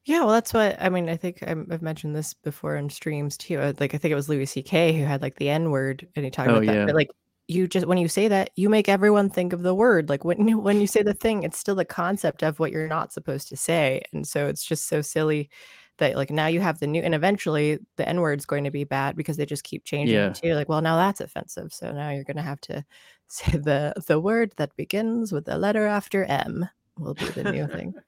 Yeah, 0.04 0.20
well, 0.20 0.30
that's 0.30 0.54
what 0.54 0.76
I 0.80 0.88
mean. 0.88 1.08
I 1.08 1.16
think 1.16 1.42
I'm, 1.44 1.66
I've 1.70 1.82
mentioned 1.82 2.14
this 2.14 2.32
before 2.32 2.76
in 2.76 2.88
streams 2.90 3.36
too. 3.36 3.58
uh, 3.58 3.72
Like, 3.80 3.92
I 3.94 3.98
think 3.98 4.12
it 4.12 4.14
was 4.14 4.28
Louis 4.28 4.46
C.K. 4.46 4.92
who 4.92 5.04
had 5.04 5.20
like 5.20 5.36
the 5.36 5.48
N 5.48 5.70
word, 5.70 6.06
and 6.14 6.24
he 6.24 6.30
talked 6.30 6.48
oh 6.48 6.56
about 6.56 6.66
that. 6.66 6.86
But 6.86 6.94
like, 6.94 7.10
you 7.48 7.66
just 7.66 7.86
when 7.86 7.98
you 7.98 8.06
say 8.08 8.28
that, 8.28 8.50
you 8.54 8.68
make 8.68 8.88
everyone 8.88 9.30
think 9.30 9.52
of 9.52 9.62
the 9.62 9.74
word. 9.74 10.08
Like 10.08 10.24
when 10.24 10.46
you, 10.46 10.58
when 10.58 10.80
you 10.80 10.86
say 10.86 11.02
the 11.02 11.14
thing, 11.14 11.42
it's 11.42 11.58
still 11.58 11.74
the 11.74 11.84
concept 11.84 12.42
of 12.44 12.60
what 12.60 12.70
you're 12.70 12.86
not 12.88 13.12
supposed 13.12 13.48
to 13.48 13.56
say, 13.56 14.02
and 14.12 14.26
so 14.26 14.46
it's 14.46 14.64
just 14.64 14.86
so 14.86 15.02
silly 15.02 15.50
that 15.98 16.14
like 16.16 16.30
now 16.30 16.46
you 16.46 16.60
have 16.60 16.78
the 16.80 16.86
new, 16.86 17.02
and 17.02 17.14
eventually 17.14 17.78
the 17.96 18.08
N 18.08 18.20
word's 18.20 18.44
going 18.46 18.64
to 18.64 18.70
be 18.70 18.84
bad 18.84 19.16
because 19.16 19.36
they 19.36 19.46
just 19.46 19.64
keep 19.64 19.84
changing 19.84 20.14
Yeah. 20.16 20.28
it 20.28 20.34
too. 20.36 20.54
Like, 20.54 20.68
well, 20.68 20.82
now 20.82 20.96
that's 20.96 21.20
offensive, 21.20 21.72
so 21.72 21.92
now 21.92 22.10
you're 22.10 22.24
going 22.24 22.36
to 22.36 22.42
have 22.42 22.60
to 22.62 22.84
say 23.28 23.56
the 23.58 23.92
the 24.06 24.20
word 24.20 24.52
that 24.56 24.74
begins 24.76 25.32
with 25.32 25.44
the 25.46 25.58
letter 25.58 25.86
after 25.86 26.24
M 26.24 26.68
will 26.98 27.14
be 27.14 27.26
the 27.30 27.50
new 27.52 27.66
thing. 27.66 27.94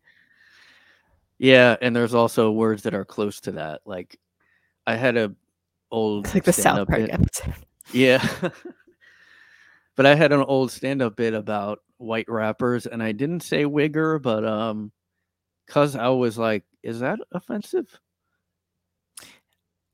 Yeah, 1.41 1.77
and 1.81 1.95
there's 1.95 2.15
also 2.15 2.51
words 2.51 2.83
that 2.83 2.95
are 2.95 3.05
close 3.05 3.39
to 3.43 3.53
that. 3.53 3.83
Like 3.85 4.19
I 4.89 4.97
had 4.97 5.17
a 5.17 5.33
old 5.91 6.27
It's 6.27 6.35
like 6.35 6.43
the 6.45 6.53
South 6.53 6.89
Park 6.89 7.03
bit. 7.03 7.11
episode. 7.15 7.55
Yeah. 7.93 8.27
but 9.97 10.05
I 10.05 10.15
had 10.15 10.33
an 10.33 10.41
old 10.43 10.71
stand-up 10.73 11.15
bit 11.17 11.35
about 11.35 11.79
white 11.99 12.29
rappers 12.29 12.87
and 12.87 13.03
I 13.03 13.13
didn't 13.13 13.41
say 13.45 13.65
wigger, 13.65 14.21
but 14.21 14.45
um 14.45 14.91
cuz 15.69 15.97
I 15.97 16.09
was 16.09 16.39
like, 16.39 16.65
is 16.83 17.01
that 17.01 17.21
offensive? 17.33 18.01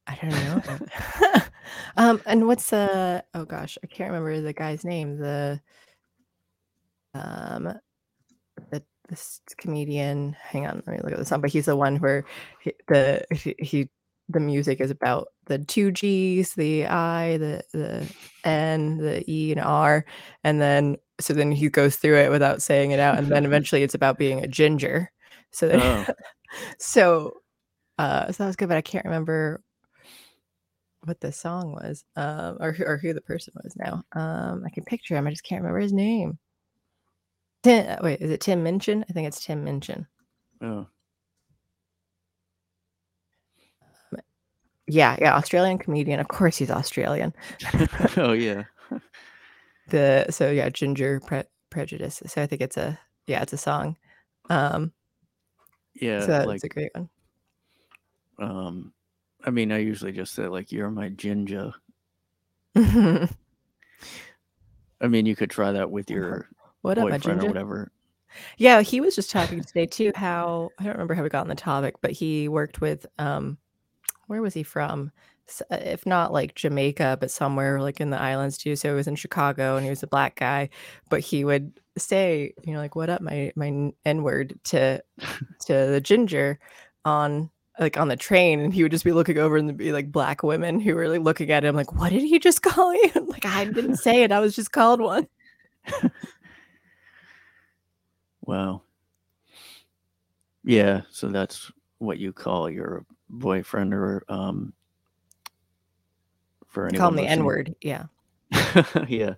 I 0.07 0.19
don't 0.21 0.31
know. 0.31 1.41
um, 1.97 2.23
and 2.27 2.47
what's 2.47 2.71
the 2.71 3.25
oh 3.35 3.45
gosh, 3.45 3.79
I 3.83 3.87
can't 3.87 4.11
remember 4.11 4.41
the 4.41 4.53
guy's 4.53 4.85
name. 4.85 5.19
The 5.19 5.61
um 7.15 7.75
the 8.71 8.83
this 9.09 9.41
comedian. 9.59 10.37
Hang 10.41 10.67
on, 10.67 10.83
let 10.87 10.97
me 10.97 11.01
look 11.03 11.13
at 11.13 11.19
this 11.19 11.33
up. 11.33 11.41
But 11.41 11.51
he's 11.51 11.67
the 11.67 11.77
one 11.77 11.97
where 11.97 12.25
he, 12.61 12.73
the 12.89 13.25
he, 13.33 13.55
he 13.59 13.89
the 14.29 14.41
music 14.41 14.81
is 14.81 14.91
about 14.91 15.29
the 15.47 15.59
two 15.59 15.93
G's, 15.93 16.55
the 16.55 16.87
I, 16.87 17.37
the 17.37 17.63
the 17.73 18.15
N, 18.45 18.99
the 18.99 19.31
E, 19.31 19.53
and 19.53 19.61
R, 19.61 20.05
and 20.43 20.61
then 20.61 20.97
so 21.21 21.33
then 21.33 21.53
he 21.53 21.69
goes 21.69 21.97
through 21.97 22.19
it 22.19 22.31
without 22.31 22.63
saying 22.63 22.91
it 22.91 23.01
out, 23.01 23.19
and 23.19 23.29
then 23.29 23.45
eventually 23.47 23.83
it's 23.83 23.95
about 23.95 24.19
being 24.19 24.43
a 24.43 24.49
ginger. 24.49 25.11
So 25.55 25.71
Oh. 25.73 26.07
so 26.79 27.35
uh, 27.99 28.27
so 28.33 28.43
that 28.43 28.47
was 28.49 28.57
good, 28.57 28.69
but 28.69 28.77
I 28.77 28.83
can't 28.83 29.05
remember 29.05 29.63
what 31.05 31.21
the 31.21 31.31
song 31.33 31.73
was, 31.73 32.05
um, 32.17 32.57
or 32.61 32.73
who- 32.73 32.85
or 32.85 32.97
who 32.97 33.13
the 33.13 33.21
person 33.21 33.55
was 33.63 33.77
now. 33.77 34.03
Um, 34.13 34.65
I 34.67 34.71
can 34.71 34.85
picture 34.85 35.15
him. 35.17 35.27
I 35.27 35.31
just 35.31 35.45
can't 35.45 35.63
remember 35.63 35.79
his 35.81 35.93
name. 35.93 36.39
Tim, 37.63 37.87
uh, 37.89 37.97
wait, 38.03 38.21
is 38.21 38.31
it 38.31 38.41
Tim 38.41 38.63
Minchin? 38.63 39.05
I 39.09 39.13
think 39.13 39.29
it's 39.29 39.45
Tim 39.45 39.63
Minchin. 39.65 40.07
Oh. 40.61 40.87
Yeah, 44.87 45.17
yeah, 45.19 45.35
Australian 45.35 45.79
comedian. 45.79 46.21
Of 46.21 46.29
course, 46.29 46.59
he's 46.59 46.71
Australian. 46.71 47.33
oh 48.17 48.33
yeah. 48.33 48.65
The 49.89 50.25
so 50.31 50.51
yeah, 50.51 50.71
Ginger 50.71 51.21
pre- 51.21 51.43
Prejudice. 51.69 52.23
So 52.27 52.41
I 52.41 52.47
think 52.47 52.63
it's 52.63 52.79
a 52.79 52.99
yeah, 53.27 53.43
it's 53.43 53.53
a 53.53 53.59
song. 53.59 53.99
Um, 54.49 54.93
Yeah, 55.95 56.21
so 56.27 56.33
that's 56.33 56.47
like 56.47 56.65
a 56.65 56.69
great 56.69 56.91
one. 56.95 57.09
um 58.39 58.93
I 59.47 59.51
mean, 59.51 59.73
I 59.73 59.79
usually 59.79 60.13
just 60.13 60.35
say 60.35 60.47
like 60.49 60.73
you're 60.73 60.91
my 60.91 61.11
ginger. 61.11 61.73
I 62.77 63.29
mean, 65.09 65.27
you 65.27 65.37
could 65.37 65.51
try 65.51 65.73
that 65.73 65.91
with 65.91 66.11
your 66.11 66.49
up, 66.85 67.09
my 67.09 67.19
boyfriend 67.19 67.41
or 67.41 67.47
ginger? 67.47 67.47
whatever. 67.47 67.93
Yeah, 68.59 68.83
he 68.83 69.01
was 69.01 69.15
just 69.15 69.31
talking 69.31 69.63
today 69.63 69.87
too. 69.87 70.13
How 70.15 70.73
I 70.79 70.85
don't 70.85 70.93
remember 70.95 71.15
how 71.15 71.23
we 71.23 71.29
got 71.29 71.43
on 71.43 71.49
the 71.49 71.55
topic, 71.55 71.97
but 72.01 72.13
he 72.13 72.49
worked 72.49 72.81
with 72.81 73.07
um, 73.19 73.59
where 74.27 74.43
was 74.43 74.55
he 74.55 74.63
from? 74.63 75.13
S- 75.49 75.63
uh, 75.71 75.77
If 75.81 76.07
not 76.07 76.33
like 76.33 76.55
Jamaica, 76.55 77.19
but 77.21 77.31
somewhere 77.31 77.81
like 77.81 78.01
in 78.01 78.11
the 78.11 78.21
islands 78.21 78.57
too. 78.59 78.77
So 78.77 78.91
he 78.91 78.95
was 78.95 79.07
in 79.09 79.17
Chicago, 79.17 79.77
and 79.77 79.85
he 79.85 79.91
was 79.91 80.03
a 80.03 80.07
black 80.07 80.37
guy, 80.37 80.71
but 81.11 81.21
he 81.21 81.45
would 81.45 81.73
say, 81.99 82.55
you 82.65 82.73
know, 82.73 82.79
like 82.81 82.97
"What 82.97 83.11
up, 83.11 83.21
my 83.21 83.53
my 83.57 83.93
n 84.05 84.23
word" 84.23 84.59
to 84.65 85.03
to 85.67 85.73
the 85.73 86.01
ginger 86.03 86.59
on 87.05 87.51
like 87.79 87.97
on 87.99 88.09
the 88.09 88.17
train, 88.17 88.61
and 88.61 88.73
he 88.75 88.83
would 88.83 88.93
just 88.93 89.05
be 89.05 89.13
looking 89.13 89.39
over 89.39 89.57
and 89.57 89.77
be 89.77 89.93
like 89.93 90.13
black 90.13 90.43
women 90.43 90.81
who 90.81 90.95
were 90.95 91.09
like 91.09 91.21
looking 91.23 91.51
at 91.51 91.65
him 91.65 91.77
like, 91.77 91.93
"What 91.93 92.11
did 92.11 92.23
he 92.23 92.39
just 92.39 92.63
call 92.65 92.95
you?" 92.95 93.13
like 93.29 93.45
I 93.47 93.65
didn't 93.67 93.97
say 93.97 94.23
it. 94.23 94.33
I 94.33 94.41
was 94.41 94.55
just 94.57 94.73
called 94.73 95.01
one. 95.01 95.29
Wow. 98.43 98.83
Yeah, 100.65 101.03
so 101.11 101.29
that's 101.29 101.71
what 101.99 102.19
you 102.19 102.33
call 102.33 102.71
your 102.71 103.05
boyfriend 103.29 103.95
or 103.95 104.25
um 104.29 104.73
for 106.75 106.91
They 106.91 106.99
call 106.99 107.13
the 107.13 107.27
N 107.27 107.45
word. 107.45 107.75
Yeah. 107.81 108.07
yeah. 109.09 109.35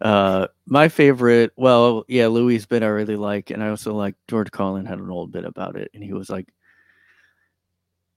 Uh 0.00 0.48
my 0.66 0.88
favorite, 0.88 1.52
well, 1.56 2.04
yeah, 2.08 2.26
Louis 2.26 2.64
bit 2.66 2.82
I 2.82 2.86
really 2.86 3.14
like, 3.16 3.50
and 3.50 3.62
I 3.62 3.68
also 3.68 3.94
like 3.94 4.16
George 4.26 4.50
Carlin 4.50 4.86
had 4.86 4.98
an 4.98 5.10
old 5.10 5.30
bit 5.30 5.44
about 5.44 5.76
it, 5.76 5.90
and 5.94 6.02
he 6.02 6.12
was 6.12 6.28
like, 6.28 6.48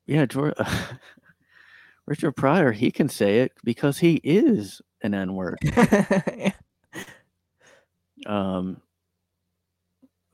Yeah, 0.07 0.25
George 0.25 0.55
Richard 2.07 2.31
Pryor, 2.31 2.71
he 2.71 2.89
can 2.91 3.09
say 3.09 3.41
it 3.41 3.51
because 3.63 3.97
he 3.97 4.19
is 4.23 4.81
an 5.01 5.13
N-word. 5.13 5.59
Yeah. 5.67 6.51
Um 8.25 8.81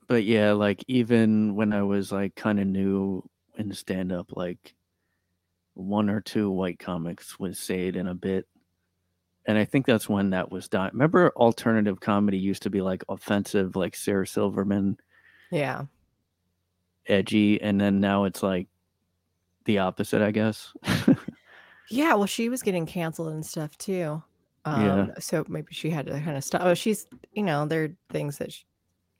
but 0.06 0.24
yeah, 0.24 0.52
like 0.52 0.84
even 0.88 1.56
when 1.56 1.72
I 1.72 1.82
was 1.82 2.12
like 2.12 2.34
kind 2.34 2.60
of 2.60 2.66
new 2.66 3.28
in 3.56 3.72
stand 3.74 4.12
up, 4.12 4.36
like 4.36 4.74
one 5.74 6.10
or 6.10 6.20
two 6.20 6.50
white 6.50 6.78
comics 6.78 7.38
would 7.38 7.56
say 7.56 7.88
it 7.88 7.96
in 7.96 8.08
a 8.08 8.14
bit. 8.14 8.46
And 9.46 9.58
I 9.58 9.64
think 9.64 9.86
that's 9.86 10.08
when 10.08 10.30
that 10.30 10.50
was 10.52 10.68
done. 10.68 10.90
Remember 10.92 11.32
alternative 11.36 11.98
comedy 12.00 12.38
used 12.38 12.62
to 12.62 12.70
be 12.70 12.80
like 12.80 13.02
offensive, 13.08 13.74
like 13.76 13.96
Sarah 13.96 14.26
Silverman. 14.26 14.98
Yeah. 15.50 15.84
edgy, 17.06 17.60
and 17.60 17.80
then 17.80 18.00
now 18.00 18.24
it's 18.24 18.42
like 18.42 18.68
the 19.64 19.78
opposite, 19.78 20.22
I 20.22 20.30
guess. 20.30 20.72
Yeah, 21.88 22.14
well, 22.14 22.26
she 22.26 22.48
was 22.48 22.62
getting 22.62 22.86
canceled 22.86 23.32
and 23.32 23.44
stuff 23.44 23.76
too. 23.76 24.22
Yeah. 24.66 24.92
Um, 24.92 25.12
so 25.18 25.44
maybe 25.48 25.68
she 25.74 25.90
had 25.90 26.06
to 26.06 26.12
kind 26.20 26.36
of 26.36 26.44
stop. 26.44 26.62
Oh, 26.64 26.74
she's, 26.74 27.06
you 27.32 27.42
know, 27.42 27.66
there 27.66 27.84
are 27.84 27.96
things 28.10 28.38
that 28.38 28.52
she, 28.52 28.64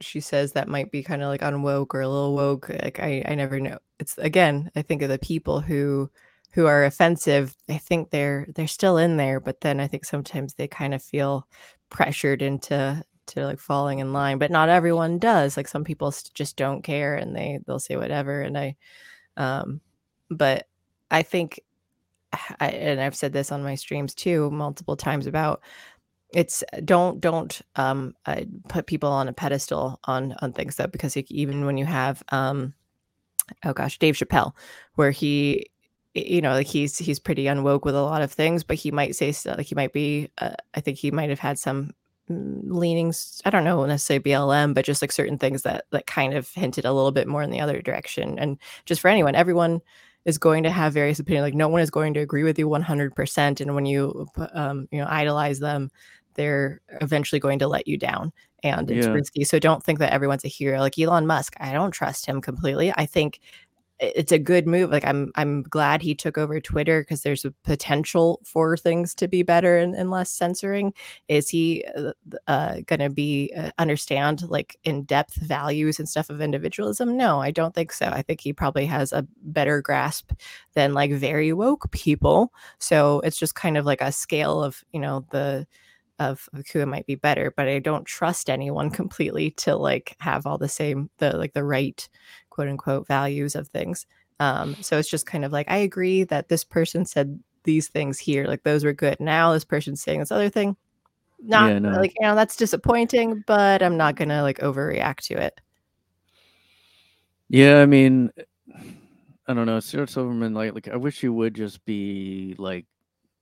she 0.00 0.20
says 0.20 0.52
that 0.52 0.68
might 0.68 0.90
be 0.90 1.02
kind 1.02 1.22
of 1.22 1.28
like 1.28 1.42
unwoke 1.42 1.94
or 1.94 2.00
a 2.00 2.08
little 2.08 2.34
woke. 2.34 2.68
Like 2.70 3.00
I, 3.00 3.24
I 3.26 3.34
never 3.34 3.60
know. 3.60 3.78
It's 3.98 4.16
again, 4.18 4.70
I 4.76 4.82
think 4.82 5.02
of 5.02 5.10
the 5.10 5.18
people 5.18 5.60
who, 5.60 6.10
who 6.52 6.66
are 6.66 6.84
offensive. 6.84 7.56
I 7.68 7.78
think 7.78 8.10
they're 8.10 8.46
they're 8.54 8.66
still 8.66 8.98
in 8.98 9.16
there, 9.16 9.40
but 9.40 9.60
then 9.60 9.80
I 9.80 9.86
think 9.86 10.04
sometimes 10.04 10.54
they 10.54 10.68
kind 10.68 10.94
of 10.94 11.02
feel 11.02 11.46
pressured 11.90 12.42
into 12.42 13.02
to 13.26 13.44
like 13.46 13.58
falling 13.60 14.00
in 14.00 14.12
line. 14.12 14.38
But 14.38 14.50
not 14.50 14.68
everyone 14.68 15.18
does. 15.18 15.56
Like 15.56 15.68
some 15.68 15.84
people 15.84 16.12
just 16.34 16.56
don't 16.56 16.82
care 16.82 17.14
and 17.14 17.34
they 17.34 17.60
they'll 17.66 17.78
say 17.78 17.96
whatever. 17.96 18.42
And 18.42 18.58
I, 18.58 18.76
um, 19.36 19.80
but 20.30 20.68
I 21.10 21.22
think 21.22 21.60
I, 22.60 22.68
and 22.70 23.00
I've 23.00 23.16
said 23.16 23.32
this 23.32 23.52
on 23.52 23.62
my 23.62 23.74
streams 23.74 24.14
too 24.14 24.50
multiple 24.50 24.96
times 24.96 25.26
about 25.26 25.62
it's 26.34 26.64
don't 26.84 27.20
don't 27.20 27.60
um 27.76 28.14
uh, 28.26 28.42
put 28.68 28.86
people 28.86 29.10
on 29.10 29.28
a 29.28 29.32
pedestal 29.32 30.00
on 30.04 30.34
on 30.40 30.52
things 30.52 30.76
though 30.76 30.86
because 30.86 31.16
even 31.16 31.66
when 31.66 31.76
you 31.76 31.84
have 31.84 32.22
um 32.30 32.72
oh 33.64 33.72
gosh 33.74 33.98
Dave 33.98 34.14
Chappelle 34.14 34.52
where 34.94 35.10
he 35.10 35.66
you 36.14 36.40
know 36.42 36.52
like 36.52 36.66
he's 36.66 36.98
he's 36.98 37.18
pretty 37.18 37.44
unwoke 37.44 37.84
with 37.84 37.94
a 37.94 38.02
lot 38.02 38.22
of 38.22 38.32
things 38.32 38.62
but 38.64 38.76
he 38.76 38.90
might 38.90 39.16
say 39.16 39.34
like 39.46 39.66
he 39.66 39.74
might 39.74 39.92
be 39.92 40.30
uh, 40.38 40.54
I 40.74 40.80
think 40.80 40.98
he 40.98 41.10
might 41.10 41.30
have 41.30 41.38
had 41.38 41.58
some 41.58 41.92
mm, 42.30 42.60
leanings 42.64 43.40
I 43.44 43.50
don't 43.50 43.64
know 43.64 43.84
necessarily 43.86 44.22
BLM 44.22 44.74
but 44.74 44.84
just 44.84 45.02
like 45.02 45.12
certain 45.12 45.38
things 45.38 45.62
that 45.62 45.84
that 45.90 46.06
kind 46.06 46.34
of 46.34 46.48
hinted 46.50 46.84
a 46.84 46.92
little 46.92 47.12
bit 47.12 47.28
more 47.28 47.42
in 47.42 47.50
the 47.50 47.60
other 47.60 47.80
direction. 47.82 48.38
And 48.38 48.58
just 48.84 49.00
for 49.00 49.08
anyone 49.08 49.34
everyone 49.34 49.80
is 50.24 50.38
going 50.38 50.62
to 50.64 50.70
have 50.70 50.92
various 50.92 51.18
opinions 51.18 51.44
like 51.44 51.54
no 51.54 51.68
one 51.68 51.80
is 51.82 51.90
going 51.90 52.14
to 52.14 52.20
agree 52.20 52.44
with 52.44 52.58
you 52.58 52.68
100% 52.68 53.60
and 53.60 53.74
when 53.74 53.86
you 53.86 54.26
um, 54.54 54.86
you 54.92 54.98
know 54.98 55.06
idolize 55.08 55.58
them 55.60 55.90
they're 56.34 56.80
eventually 57.00 57.38
going 57.40 57.58
to 57.58 57.68
let 57.68 57.86
you 57.86 57.96
down 57.98 58.32
and 58.64 58.90
it's 58.90 59.08
Yeah. 59.08 59.12
risky. 59.12 59.44
So 59.44 59.58
don't 59.58 59.82
think 59.82 59.98
that 59.98 60.12
everyone's 60.12 60.44
a 60.44 60.48
hero. 60.48 60.78
Like 60.80 60.98
elon 60.98 61.26
musk 61.26 61.54
i 61.60 61.72
don't 61.72 61.90
trust 61.90 62.26
him 62.26 62.40
completely. 62.40 62.92
I 62.96 63.06
think 63.06 63.40
it's 64.02 64.32
a 64.32 64.38
good 64.38 64.66
move 64.66 64.90
like 64.90 65.04
i'm 65.04 65.30
i'm 65.36 65.62
glad 65.62 66.02
he 66.02 66.14
took 66.14 66.36
over 66.36 66.60
twitter 66.60 67.02
because 67.02 67.22
there's 67.22 67.44
a 67.44 67.52
potential 67.64 68.40
for 68.44 68.76
things 68.76 69.14
to 69.14 69.28
be 69.28 69.42
better 69.42 69.78
and, 69.78 69.94
and 69.94 70.10
less 70.10 70.30
censoring. 70.30 70.92
Is 71.28 71.48
he 71.48 71.84
uh, 71.96 72.12
uh, 72.48 72.76
going 72.86 73.00
to 73.00 73.10
be 73.10 73.52
uh, 73.56 73.70
understand 73.78 74.42
like 74.48 74.76
in 74.84 75.04
depth 75.04 75.36
values 75.36 75.98
and 75.98 76.08
stuff 76.08 76.30
of 76.30 76.40
individualism? 76.40 77.16
No 77.16 77.40
i 77.40 77.50
don't 77.50 77.74
think 77.74 77.92
so. 77.92 78.06
I 78.06 78.22
think 78.22 78.40
he 78.40 78.52
probably 78.52 78.86
has 78.86 79.12
a 79.12 79.26
better 79.42 79.80
grasp 79.80 80.32
than 80.74 80.94
like 80.94 81.12
very 81.12 81.52
woke 81.52 81.90
people. 81.92 82.52
So 82.78 83.20
it's 83.20 83.38
just 83.38 83.54
kind 83.54 83.76
of 83.76 83.86
like 83.86 84.00
a 84.00 84.12
scale 84.12 84.62
of 84.62 84.82
you 84.92 85.00
know 85.00 85.24
the 85.30 85.66
of 86.18 86.48
of 86.52 86.66
who 86.72 86.84
might 86.86 87.06
be 87.06 87.14
better 87.14 87.52
but 87.56 87.68
i 87.68 87.78
don't 87.78 88.04
trust 88.04 88.50
anyone 88.50 88.90
completely 89.00 89.50
to 89.52 89.76
like 89.76 90.16
have 90.20 90.46
all 90.46 90.58
the 90.58 90.68
same 90.68 91.10
the 91.18 91.36
like 91.36 91.52
the 91.52 91.64
right 91.64 92.08
quote 92.50 92.68
unquote 92.68 93.06
values 93.06 93.54
of 93.54 93.68
things 93.68 94.06
um 94.40 94.76
so 94.80 94.98
it's 94.98 95.08
just 95.08 95.26
kind 95.26 95.44
of 95.44 95.52
like 95.52 95.70
i 95.70 95.76
agree 95.76 96.24
that 96.24 96.48
this 96.48 96.64
person 96.64 97.04
said 97.04 97.38
these 97.64 97.88
things 97.88 98.18
here 98.18 98.46
like 98.46 98.62
those 98.64 98.84
were 98.84 98.92
good 98.92 99.18
now 99.20 99.52
this 99.52 99.64
person's 99.64 100.02
saying 100.02 100.20
this 100.20 100.32
other 100.32 100.50
thing 100.50 100.76
not 101.44 101.68
Yeah, 101.70 101.78
no. 101.78 101.90
like 101.90 102.12
you 102.18 102.26
know 102.26 102.34
that's 102.34 102.56
disappointing 102.56 103.42
but 103.46 103.82
i'm 103.82 103.96
not 103.96 104.16
gonna 104.16 104.42
like 104.42 104.58
overreact 104.58 105.18
to 105.18 105.34
it 105.34 105.60
Yeah, 107.48 107.82
I 107.82 107.86
mean, 107.86 108.30
I 109.46 109.52
don't 109.54 109.66
know. 109.66 109.78
Sarah 109.80 110.08
Silverman, 110.08 110.54
like, 110.54 110.72
like 110.74 110.88
I 110.88 110.96
wish 110.96 111.22
you 111.22 111.32
would 111.34 111.54
just 111.54 111.84
be 111.84 112.54
like, 112.58 112.86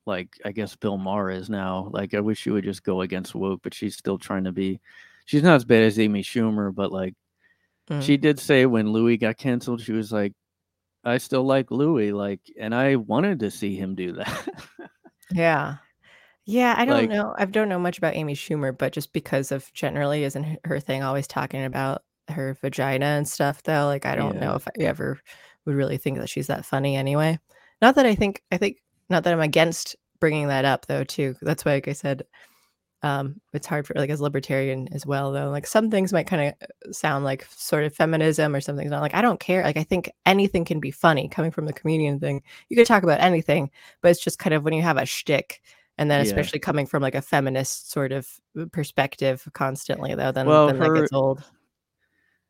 like 0.07 0.39
I 0.45 0.53
guess 0.53 0.75
Bill 0.77 0.97
Maher 0.99 1.31
is 1.31 1.51
now. 1.51 1.89
Like, 1.93 2.15
I 2.15 2.21
wish 2.21 2.39
she 2.41 2.51
would 2.51 2.65
just 2.65 2.83
go 2.85 3.03
against 3.03 3.35
woke, 3.35 3.61
but 3.63 3.75
she's 3.75 3.97
still 3.97 4.19
trying 4.19 4.45
to 4.45 4.53
be. 4.53 4.81
She's 5.27 5.43
not 5.43 5.55
as 5.57 5.65
bad 5.65 5.83
as 5.85 5.99
Amy 5.99 6.23
Schumer, 6.23 6.75
but 6.75 6.91
like, 6.93 7.15
Mm. 7.91 8.03
she 8.03 8.17
did 8.17 8.39
say 8.39 8.67
when 8.67 8.93
Louis 8.93 9.17
got 9.17 9.37
canceled, 9.37 9.81
she 9.81 9.91
was 9.93 10.13
like, 10.13 10.33
"I 11.05 11.19
still 11.19 11.43
like 11.45 11.71
Louis," 11.73 12.13
like, 12.13 12.41
and 12.59 12.73
I 12.75 12.95
wanted 12.97 13.41
to 13.41 13.51
see 13.51 13.75
him 13.77 13.95
do 13.97 14.13
that. 14.13 14.49
Yeah. 15.33 15.77
Yeah, 16.47 16.75
I 16.77 16.85
don't 16.85 16.97
Like- 17.03 17.11
know. 17.11 17.35
I 17.39 17.45
don't 17.45 17.69
know 17.69 17.79
much 17.79 17.99
about 17.99 18.15
Amy 18.17 18.35
Schumer, 18.35 18.77
but 18.77 18.93
just 18.93 19.13
because 19.13 19.53
of 19.53 19.73
generally 19.73 20.25
isn't 20.25 20.59
her 20.65 20.81
thing 20.81 21.03
always 21.03 21.27
talking 21.27 21.65
about 21.65 22.03
her 22.29 22.55
vagina 22.61 23.07
and 23.07 23.29
stuff 23.29 23.63
though. 23.65 23.87
Like 23.87 24.07
I 24.07 24.15
don't 24.15 24.41
know 24.41 24.55
if 24.55 24.67
I 24.69 24.83
ever 24.83 25.19
would 25.67 25.75
really 25.75 25.99
think 25.99 26.19
that 26.19 26.29
she's 26.29 26.47
that 26.49 26.65
funny 26.65 26.97
anyway. 26.97 27.39
Not 27.83 27.95
that 27.97 28.07
I 28.07 28.15
think 28.15 28.43
I 28.53 28.57
think 28.57 28.79
not 29.11 29.25
that 29.25 29.33
I'm 29.33 29.41
against 29.41 29.97
bringing 30.21 30.49
that 30.49 30.65
up 30.65 30.87
though 30.87 31.05
too. 31.05 31.35
That's 31.43 31.65
why 31.65 31.73
like 31.75 31.89
I 31.89 31.93
said 31.93 32.25
um 33.03 33.41
it's 33.55 33.67
hard 33.67 33.87
for 33.87 33.95
like 33.95 34.11
as 34.11 34.21
libertarian 34.21 34.89
as 34.93 35.07
well 35.07 35.33
though. 35.33 35.49
Like 35.51 35.67
some 35.67 35.91
things 35.91 36.13
might 36.13 36.27
kind 36.27 36.55
of 36.61 36.95
sound 36.95 37.25
like 37.25 37.47
sort 37.51 37.85
of 37.85 37.95
feminism 37.95 38.55
or 38.55 38.61
something's 38.61 38.91
not 38.91 39.01
like 39.01 39.15
I 39.15 39.23
don't 39.23 39.41
care. 39.41 39.63
Like 39.63 39.79
I 39.79 39.83
think 39.85 40.11
anything 40.27 40.65
can 40.67 40.81
be 40.81 40.91
funny 40.91 41.29
coming 41.29 41.51
from 41.51 41.65
the 41.67 41.73
comedian 41.73 42.21
thing. 42.21 42.43
You 42.69 42.77
could 42.77 42.87
talk 42.87 43.03
about 43.03 43.21
anything, 43.21 43.71
but 44.03 44.11
it's 44.11 44.23
just 44.23 44.39
kind 44.39 44.53
of 44.55 44.65
when 44.65 44.75
you 44.75 44.83
have 44.83 44.99
a 44.99 45.07
shtick 45.07 45.63
and 45.97 46.11
then 46.11 46.19
Yeah. 46.21 46.27
especially 46.27 46.59
coming 46.59 46.87
from 46.87 47.03
like 47.03 47.15
a 47.15 47.23
feminist 47.23 47.91
sort 47.91 48.13
of 48.13 48.29
uh, 48.59 48.67
perspective 48.71 49.49
constantly 49.55 50.15
though 50.15 50.33
then, 50.33 50.47
Well, 50.47 50.67
then 50.67 50.79
that 50.79 50.95
gets 50.95 51.11
her- 51.11 51.17
old 51.17 51.43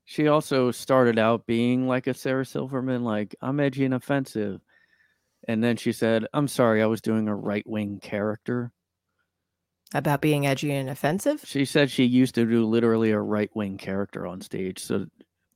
she 0.05 0.27
also 0.27 0.73
started 0.73 1.19
out 1.21 1.47
being 1.47 1.87
like 1.87 2.09
a 2.09 2.15
Sarah 2.15 2.45
Silverman, 2.45 3.05
like 3.05 3.37
I'm 3.41 3.61
edgy 3.61 3.85
and 3.85 3.95
offensive, 3.95 4.61
and 5.51 5.63
then 5.63 5.77
she 5.77 5.93
said, 5.93 6.27
"I'm 6.33 6.49
sorry, 6.49 6.83
I 6.83 6.87
was 6.87 7.01
doing 7.01 7.29
a 7.29 7.35
right 7.35 7.67
wing 7.67 8.01
character." 8.01 8.73
about 9.93 10.21
being 10.21 10.47
edgy 10.47 10.73
and 10.73 10.89
offensive 10.89 11.43
She 11.45 11.65
said 11.65 11.91
she 11.91 12.05
used 12.05 12.37
to 12.37 12.47
do 12.47 12.65
literally 12.65 13.11
a 13.11 13.19
right 13.19 13.51
wing 13.55 13.77
character 13.77 14.25
on 14.27 14.41
stage. 14.41 14.79
So, 14.79 15.07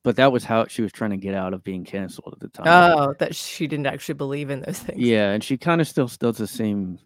but 0.03 0.17
that 0.17 0.31
was 0.31 0.43
how 0.43 0.65
she 0.67 0.81
was 0.81 0.91
trying 0.91 1.11
to 1.11 1.17
get 1.17 1.33
out 1.33 1.53
of 1.53 1.63
being 1.63 1.85
canceled 1.85 2.33
at 2.33 2.39
the 2.41 2.49
time. 2.49 2.65
oh 2.67 3.13
that 3.19 3.35
she 3.35 3.67
didn't 3.67 3.87
actually 3.87 4.15
believe 4.15 4.49
in 4.49 4.61
those 4.61 4.79
things 4.79 4.99
yeah, 4.99 5.31
and 5.31 5.43
she 5.43 5.57
kind 5.57 5.79
of 5.81 5.87
still 5.87 6.07
does 6.19 6.37
the 6.37 6.47
same. 6.47 6.99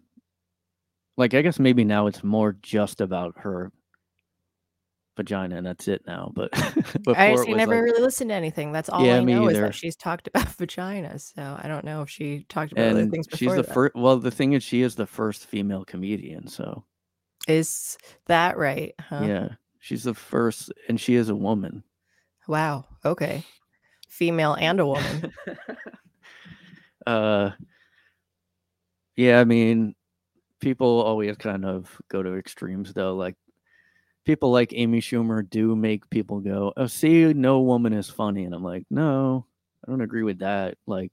Like, 1.16 1.34
I 1.34 1.42
guess 1.42 1.58
maybe 1.58 1.84
now 1.84 2.06
it's 2.06 2.24
more 2.24 2.56
just 2.62 3.00
about 3.00 3.34
her 3.38 3.70
vagina, 5.20 5.56
and 5.56 5.66
that's 5.66 5.86
it 5.86 6.02
now. 6.06 6.32
But 6.34 6.50
before 7.04 7.16
I 7.16 7.32
actually 7.32 7.54
never 7.54 7.74
like, 7.74 7.84
really 7.84 8.02
listened 8.02 8.30
to 8.30 8.34
anything. 8.34 8.72
That's 8.72 8.88
all 8.88 9.04
Yeah, 9.04 9.16
I 9.16 9.20
know 9.20 9.48
is 9.48 9.58
that 9.58 9.74
she's 9.74 9.96
talked 9.96 10.26
about 10.34 10.46
vaginas. 10.56 11.34
So 11.34 11.58
I 11.62 11.68
don't 11.68 11.84
know 11.84 12.00
if 12.00 12.08
she 12.08 12.46
talked 12.48 12.72
about 12.72 12.90
other 12.90 13.00
and 13.00 13.10
things 13.10 13.26
she's 13.34 13.54
the 13.54 13.62
first. 13.62 13.94
Well, 13.94 14.16
the 14.16 14.30
thing 14.30 14.54
is, 14.54 14.62
she 14.62 14.80
is 14.80 14.94
the 14.94 15.06
first 15.06 15.46
female 15.46 15.84
comedian. 15.84 16.48
So 16.48 16.84
Is 17.46 17.98
that 18.26 18.56
right? 18.56 18.94
Huh? 18.98 19.26
yeah, 19.26 19.48
she's 19.78 20.04
the 20.04 20.14
first, 20.14 20.72
and 20.88 20.98
she 20.98 21.16
is 21.16 21.28
a 21.28 21.36
woman. 21.36 21.84
Wow. 22.48 22.86
Okay. 23.04 23.44
Female 24.08 24.54
and 24.54 24.80
a 24.80 24.86
woman. 24.86 25.32
uh 27.06 27.50
yeah 29.16 29.40
i 29.40 29.44
mean 29.44 29.94
people 30.60 31.00
always 31.00 31.34
kind 31.38 31.64
of 31.64 31.98
go 32.08 32.22
to 32.22 32.36
extremes 32.36 32.92
though 32.92 33.14
like 33.14 33.34
people 34.30 34.52
like 34.52 34.72
amy 34.76 35.00
schumer 35.00 35.42
do 35.50 35.74
make 35.74 36.08
people 36.08 36.38
go 36.38 36.72
oh 36.76 36.86
see 36.86 37.34
no 37.34 37.58
woman 37.62 37.92
is 37.92 38.08
funny 38.08 38.44
and 38.44 38.54
i'm 38.54 38.62
like 38.62 38.84
no 38.88 39.44
i 39.84 39.90
don't 39.90 40.02
agree 40.02 40.22
with 40.22 40.38
that 40.38 40.78
like 40.86 41.10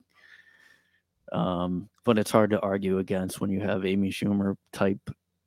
um 1.32 1.90
but 2.06 2.20
it's 2.20 2.30
hard 2.30 2.52
to 2.52 2.60
argue 2.60 3.00
against 3.00 3.42
when 3.42 3.50
you 3.50 3.60
have 3.60 3.88
amy 3.88 4.12
schumer 4.12 4.56
type 4.72 5.00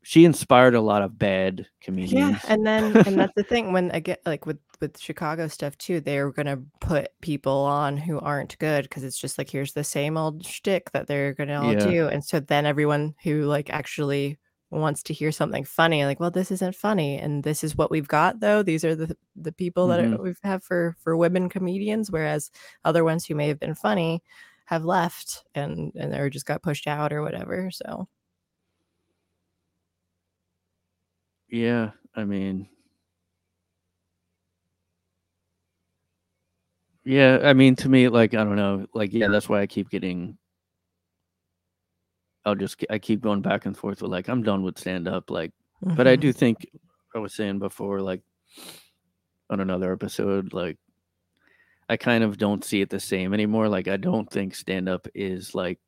she 0.02 0.24
inspired 0.24 0.74
a 0.74 0.80
lot 0.80 1.00
of 1.00 1.16
bad 1.16 1.64
comedians 1.80 2.38
yeah, 2.42 2.52
and 2.52 2.66
then 2.66 2.96
and 3.06 3.16
that's 3.16 3.34
the 3.36 3.44
thing 3.44 3.72
when 3.72 3.92
I 3.92 4.00
get 4.00 4.20
like 4.26 4.46
with 4.46 4.58
with 4.80 4.98
Chicago 4.98 5.46
stuff 5.46 5.76
too, 5.76 6.00
they're 6.00 6.32
gonna 6.32 6.58
put 6.80 7.08
people 7.20 7.52
on 7.52 7.98
who 7.98 8.18
aren't 8.18 8.58
good 8.58 8.84
because 8.84 9.04
it's 9.04 9.18
just 9.18 9.36
like 9.36 9.50
here's 9.50 9.74
the 9.74 9.84
same 9.84 10.16
old 10.16 10.44
shtick 10.44 10.90
that 10.92 11.06
they're 11.06 11.34
gonna 11.34 11.62
all 11.62 11.72
Yeah. 11.72 11.86
do, 11.86 12.08
and 12.08 12.24
so 12.24 12.40
then 12.40 12.64
everyone 12.66 13.14
who 13.22 13.42
like 13.42 13.68
actually 13.70 14.38
wants 14.70 15.02
to 15.04 15.14
hear 15.14 15.32
something 15.32 15.64
funny, 15.64 16.04
like, 16.04 16.20
well, 16.20 16.30
this 16.30 16.50
isn't 16.52 16.76
funny, 16.76 17.18
and 17.18 17.42
this 17.44 17.64
is 17.64 17.76
what 17.76 17.90
we've 17.90 18.08
got 18.08 18.40
though. 18.40 18.62
These 18.62 18.84
are 18.84 18.94
the 18.96 19.16
the 19.36 19.52
people 19.52 19.88
that 19.88 20.00
Mhm. 20.00 20.18
are, 20.18 20.22
we've 20.22 20.38
had 20.42 20.62
for 20.62 20.96
for 21.00 21.16
women 21.16 21.48
comedians, 21.48 22.10
whereas 22.10 22.50
other 22.84 23.04
ones 23.04 23.26
who 23.26 23.34
may 23.34 23.48
have 23.48 23.58
been 23.60 23.74
funny 23.74 24.22
have 24.66 24.84
left 24.84 25.44
and 25.54 25.92
and 25.96 26.14
or 26.14 26.30
just 26.30 26.46
got 26.46 26.62
pushed 26.62 26.86
out 26.86 27.12
or 27.12 27.22
whatever. 27.22 27.70
So 27.72 28.08
Yeah, 31.48 31.90
I 32.14 32.24
mean, 32.24 32.68
yeah, 37.04 37.38
I 37.42 37.54
mean, 37.54 37.76
to 37.76 37.88
me, 37.88 38.08
like, 38.08 38.34
I 38.34 38.44
don't 38.44 38.56
know, 38.56 38.86
like, 38.94 39.12
yeah, 39.12 39.28
that's 39.28 39.48
why 39.48 39.60
I 39.62 39.66
keep 39.66 39.88
getting, 39.90 40.36
I'll 42.44 42.54
just, 42.54 42.84
I 42.90 42.98
keep 42.98 43.20
going 43.20 43.42
back 43.42 43.66
and 43.66 43.76
forth 43.76 44.02
with, 44.02 44.10
like, 44.10 44.28
I'm 44.28 44.42
done 44.42 44.62
with 44.62 44.78
stand 44.78 45.08
up, 45.08 45.30
like, 45.30 45.52
but 45.82 46.06
I 46.06 46.16
do 46.16 46.30
mm-hmm. 46.30 46.38
think, 46.38 46.66
I 47.14 47.18
was 47.18 47.34
saying 47.34 47.58
before, 47.58 48.00
like, 48.00 48.22
on 49.48 49.60
another 49.60 49.92
episode, 49.92 50.52
like, 50.52 50.78
I 51.90 51.96
kind 51.96 52.22
of 52.22 52.38
don't 52.38 52.64
see 52.64 52.82
it 52.82 52.88
the 52.88 53.00
same 53.00 53.34
anymore. 53.34 53.68
Like 53.68 53.88
I 53.88 53.96
don't 53.96 54.30
think 54.30 54.54
stand 54.54 54.88
up 54.88 55.08
is 55.12 55.56
like 55.56 55.80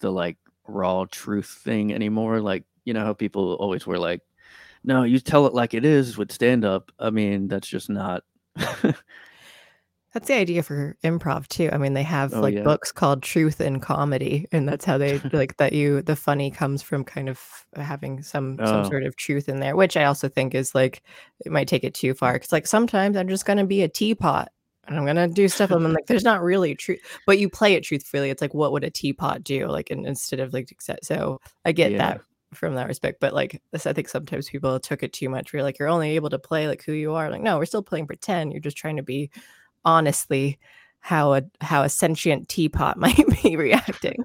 the 0.00 0.10
like 0.10 0.38
raw 0.66 1.04
truth 1.10 1.60
thing 1.62 1.92
anymore. 1.92 2.40
Like 2.40 2.64
you 2.86 2.94
know 2.94 3.04
how 3.04 3.12
people 3.12 3.52
always 3.56 3.86
were 3.86 3.98
like, 3.98 4.22
no, 4.84 5.02
you 5.02 5.20
tell 5.20 5.46
it 5.46 5.52
like 5.52 5.74
it 5.74 5.84
is 5.84 6.16
with 6.16 6.32
stand 6.32 6.64
up. 6.64 6.90
I 6.98 7.10
mean, 7.10 7.48
that's 7.48 7.68
just 7.68 7.90
not. 7.90 8.24
That's 10.14 10.26
the 10.28 10.34
idea 10.34 10.62
for 10.62 10.96
improv 11.04 11.46
too. 11.48 11.68
I 11.70 11.76
mean, 11.76 11.92
they 11.92 12.02
have 12.02 12.32
Oh, 12.32 12.40
like 12.40 12.54
yeah. 12.54 12.62
books 12.62 12.90
called 12.92 13.22
Truth 13.22 13.60
and 13.60 13.82
Comedy, 13.82 14.46
and 14.52 14.66
that's 14.68 14.84
how 14.84 14.96
they 14.96 15.18
like 15.32 15.56
that 15.58 15.72
you 15.74 16.00
the 16.02 16.16
funny 16.16 16.50
comes 16.50 16.82
from 16.82 17.04
kind 17.04 17.28
of 17.28 17.40
having 17.76 18.22
some 18.22 18.56
some 18.64 18.84
Oh. 18.84 18.88
sort 18.88 19.04
of 19.04 19.16
truth 19.16 19.48
in 19.48 19.60
there, 19.60 19.76
which 19.76 19.96
I 19.96 20.04
also 20.04 20.28
think 20.28 20.54
is 20.54 20.74
like 20.74 21.02
it 21.44 21.52
might 21.52 21.68
take 21.68 21.84
it 21.84 21.94
too 21.94 22.14
far. 22.14 22.38
Cause 22.38 22.52
like 22.52 22.66
sometimes 22.66 23.16
I'm 23.16 23.28
just 23.28 23.44
gonna 23.44 23.66
be 23.66 23.82
a 23.82 23.88
teapot 23.88 24.48
and 24.86 24.96
I'm 24.96 25.04
gonna 25.04 25.28
do 25.28 25.46
stuff. 25.48 25.70
I'm 25.70 25.92
like, 25.92 26.06
there's 26.06 26.24
not 26.24 26.42
really 26.42 26.74
truth, 26.74 27.00
but 27.26 27.38
you 27.38 27.50
play 27.50 27.74
it 27.74 27.82
truthfully. 27.84 28.30
It's 28.30 28.40
like, 28.40 28.54
what 28.54 28.72
would 28.72 28.84
a 28.84 28.90
teapot 28.90 29.44
do? 29.44 29.66
Like, 29.68 29.90
and 29.90 30.06
instead 30.06 30.40
of 30.40 30.54
like, 30.54 30.74
so 31.02 31.38
I 31.66 31.72
get 31.72 31.92
Yeah. 31.92 31.98
that 31.98 32.20
from 32.54 32.74
that 32.76 32.86
respect. 32.88 33.20
But 33.20 33.34
like 33.34 33.60
this, 33.72 33.86
I 33.86 33.92
think 33.92 34.08
sometimes 34.08 34.48
people 34.48 34.80
took 34.80 35.02
it 35.02 35.12
too 35.12 35.28
much. 35.28 35.52
Where 35.52 35.58
you're 35.58 35.64
like, 35.64 35.78
you're 35.78 35.88
only 35.88 36.12
able 36.16 36.30
to 36.30 36.38
play 36.38 36.66
like 36.66 36.82
who 36.82 36.92
you 36.92 37.12
are. 37.12 37.30
Like, 37.30 37.42
no, 37.42 37.58
we're 37.58 37.66
still 37.66 37.82
playing 37.82 38.06
pretend. 38.06 38.52
You're 38.52 38.62
just 38.62 38.78
trying 38.78 38.96
to 38.96 39.02
be 39.02 39.30
honestly 39.84 40.58
how 41.00 41.34
a 41.34 41.42
how 41.60 41.82
a 41.82 41.88
sentient 41.88 42.48
teapot 42.48 42.96
might 42.98 43.24
be 43.42 43.56
reacting. 43.56 44.16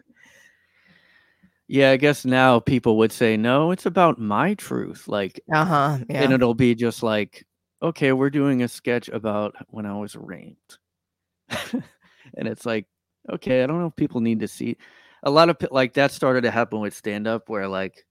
Yeah, 1.67 1.91
I 1.91 1.97
guess 1.97 2.25
now 2.25 2.59
people 2.59 2.97
would 2.97 3.11
say, 3.11 3.37
no, 3.37 3.71
it's 3.71 3.85
about 3.85 4.19
my 4.19 4.53
truth. 4.55 5.07
Like, 5.07 5.39
Uh-huh. 5.51 5.99
Yeah. 6.09 6.23
and 6.23 6.33
it'll 6.33 6.53
be 6.53 6.75
just 6.75 7.01
like, 7.03 7.45
okay, 7.81 8.11
we're 8.11 8.29
doing 8.29 8.61
a 8.63 8.67
sketch 8.67 9.07
about 9.09 9.55
when 9.69 9.85
I 9.85 9.97
was 9.97 10.15
raped. 10.15 10.77
and 11.49 12.47
it's 12.47 12.65
like, 12.65 12.85
okay, 13.31 13.63
I 13.63 13.67
don't 13.67 13.79
know 13.79 13.87
if 13.87 13.95
people 13.95 14.21
need 14.21 14.41
to 14.41 14.47
see 14.47 14.77
a 15.23 15.29
lot 15.31 15.49
of 15.49 15.57
like 15.71 15.93
that 15.93 16.11
started 16.11 16.41
to 16.41 16.51
happen 16.51 16.81
with 16.81 16.93
stand 16.93 17.27
up 17.27 17.47
where 17.47 17.67
like 17.67 18.05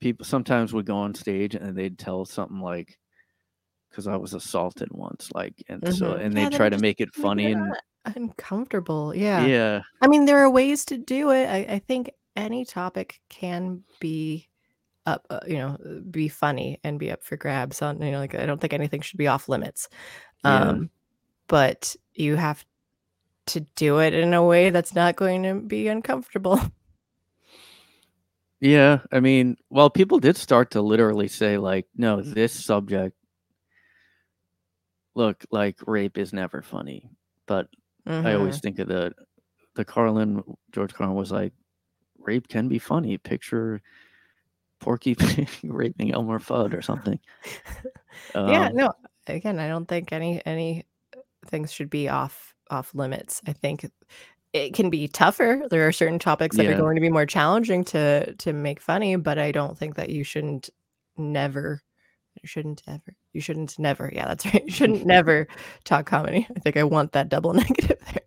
people 0.00 0.24
sometimes 0.24 0.72
would 0.72 0.86
go 0.86 0.96
on 0.96 1.12
stage 1.14 1.56
and 1.56 1.76
they'd 1.76 1.98
tell 1.98 2.24
something 2.24 2.60
like, 2.60 2.96
because 3.90 4.06
I 4.06 4.16
was 4.16 4.34
assaulted 4.34 4.88
once, 4.92 5.30
like, 5.34 5.54
and 5.68 5.82
so, 5.94 6.14
Mhm. 6.14 6.20
and 6.24 6.34
Yeah, 6.36 6.48
they 6.48 6.56
try 6.56 6.68
to 6.68 6.78
make 6.78 7.00
it 7.00 7.14
funny 7.14 7.52
and 7.52 7.74
uncomfortable. 8.04 9.14
Yeah. 9.14 9.46
yeah, 9.46 9.82
I 10.00 10.08
mean, 10.08 10.24
there 10.24 10.38
are 10.38 10.50
ways 10.50 10.84
to 10.86 10.98
do 10.98 11.30
it. 11.30 11.46
I, 11.46 11.74
I 11.74 11.78
think 11.78 12.10
any 12.36 12.64
topic 12.64 13.20
can 13.28 13.82
be 14.00 14.48
up, 15.06 15.26
uh, 15.30 15.40
you 15.46 15.56
know, 15.56 15.76
uh, 15.84 16.00
be 16.10 16.28
funny 16.28 16.78
and 16.84 16.98
be 16.98 17.10
up 17.10 17.24
for 17.24 17.36
grabs 17.36 17.82
on, 17.82 18.00
you 18.02 18.10
know, 18.12 18.18
like 18.18 18.34
I 18.34 18.46
don't 18.46 18.60
think 18.60 18.72
anything 18.74 19.00
should 19.00 19.18
be 19.18 19.26
off 19.26 19.48
limits. 19.48 19.88
Yeah. 20.44 20.68
Um, 20.68 20.90
but 21.48 21.96
you 22.14 22.36
have 22.36 22.64
to 23.46 23.60
do 23.60 23.98
it 24.00 24.12
in 24.12 24.34
a 24.34 24.44
way 24.44 24.68
that's 24.70 24.94
not 24.94 25.16
going 25.16 25.42
to 25.44 25.54
be 25.54 25.88
uncomfortable. 25.88 26.60
Yeah, 28.60 28.98
I 29.12 29.20
mean, 29.20 29.56
well, 29.70 29.88
people 29.88 30.18
did 30.18 30.36
start 30.36 30.72
to 30.72 30.82
literally 30.82 31.28
say 31.28 31.58
like, 31.58 31.86
no, 31.96 32.20
this 32.20 32.52
subject 32.52 33.14
look, 35.18 35.44
like 35.50 35.76
rape 35.86 36.16
is 36.16 36.32
never 36.32 36.62
funny. 36.62 37.10
But 37.46 37.68
I 38.06 38.12
Mhm. 38.32 38.38
always 38.38 38.60
think 38.60 38.78
of 38.78 38.88
the 38.88 39.12
the 39.74 39.84
Carlin 39.84 40.42
George 40.72 40.94
Carlin 40.94 41.16
was 41.16 41.30
like, 41.32 41.52
rape 42.18 42.48
can 42.48 42.68
be 42.68 42.78
funny. 42.78 43.18
Picture 43.18 43.82
Porky 44.80 45.14
Pig 45.14 45.48
raping 45.64 46.12
Elmer 46.14 46.38
Fudd 46.38 46.72
or 46.74 46.82
something. 46.82 47.18
yeah, 48.34 48.68
Um, 48.68 48.76
no. 48.76 48.92
Again, 49.26 49.58
I 49.58 49.68
don't 49.68 49.86
think 49.86 50.12
any 50.12 50.44
any 50.46 50.86
things 51.46 51.72
should 51.72 51.90
be 51.90 52.08
off 52.08 52.54
off 52.70 52.94
limits. 52.94 53.40
I 53.46 53.52
think 53.52 53.90
it 54.52 54.74
can 54.74 54.90
be 54.90 55.08
tougher. 55.08 55.62
There 55.70 55.86
are 55.86 55.92
certain 55.92 56.18
topics 56.18 56.56
that 56.56 56.66
are 56.66 56.74
going 56.74 56.96
to 56.96 57.00
be 57.02 57.10
more 57.10 57.26
challenging 57.26 57.84
to 57.86 58.34
to 58.34 58.52
make 58.52 58.80
funny, 58.80 59.16
but 59.16 59.38
I 59.38 59.52
don't 59.52 59.76
think 59.78 59.96
that 59.96 60.10
you 60.10 60.24
shouldn't 60.24 60.70
never 61.16 61.82
you 62.42 62.46
shouldn't 62.48 62.82
ever 62.86 63.14
you 63.32 63.40
shouldn't 63.40 63.78
never 63.78 64.10
yeah 64.14 64.26
that's 64.26 64.44
right 64.46 64.64
you 64.64 64.70
shouldn't 64.72 65.04
never 65.06 65.46
talk 65.84 66.06
comedy 66.06 66.46
i 66.56 66.60
think 66.60 66.76
i 66.76 66.84
want 66.84 67.12
that 67.12 67.28
double 67.28 67.52
negative 67.64 67.98
there 68.12 68.22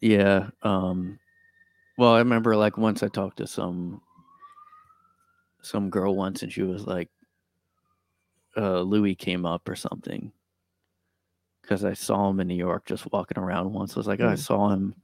Yeah. 0.00 0.48
Um 0.62 1.18
well, 1.98 2.14
I 2.14 2.18
remember 2.20 2.56
like 2.56 2.78
once 2.78 3.02
I 3.02 3.08
talked 3.08 3.36
to 3.38 3.46
some 3.46 4.00
some 5.62 5.90
girl 5.90 6.16
once 6.16 6.42
and 6.42 6.50
she 6.50 6.62
was 6.62 6.86
like 6.86 7.10
uh 8.56 8.80
Louis 8.80 9.14
came 9.14 9.44
up 9.44 9.68
or 9.68 9.76
something. 9.76 10.32
Cuz 11.66 11.84
I 11.84 11.92
saw 11.92 12.30
him 12.30 12.40
in 12.40 12.48
New 12.48 12.54
York 12.54 12.86
just 12.86 13.10
walking 13.12 13.36
around 13.38 13.72
once. 13.74 13.94
I 13.94 14.00
was 14.00 14.06
like, 14.06 14.20
oh, 14.20 14.28
I 14.28 14.34
Mm. 14.34 14.38
saw 14.38 14.70
him. 14.70 14.94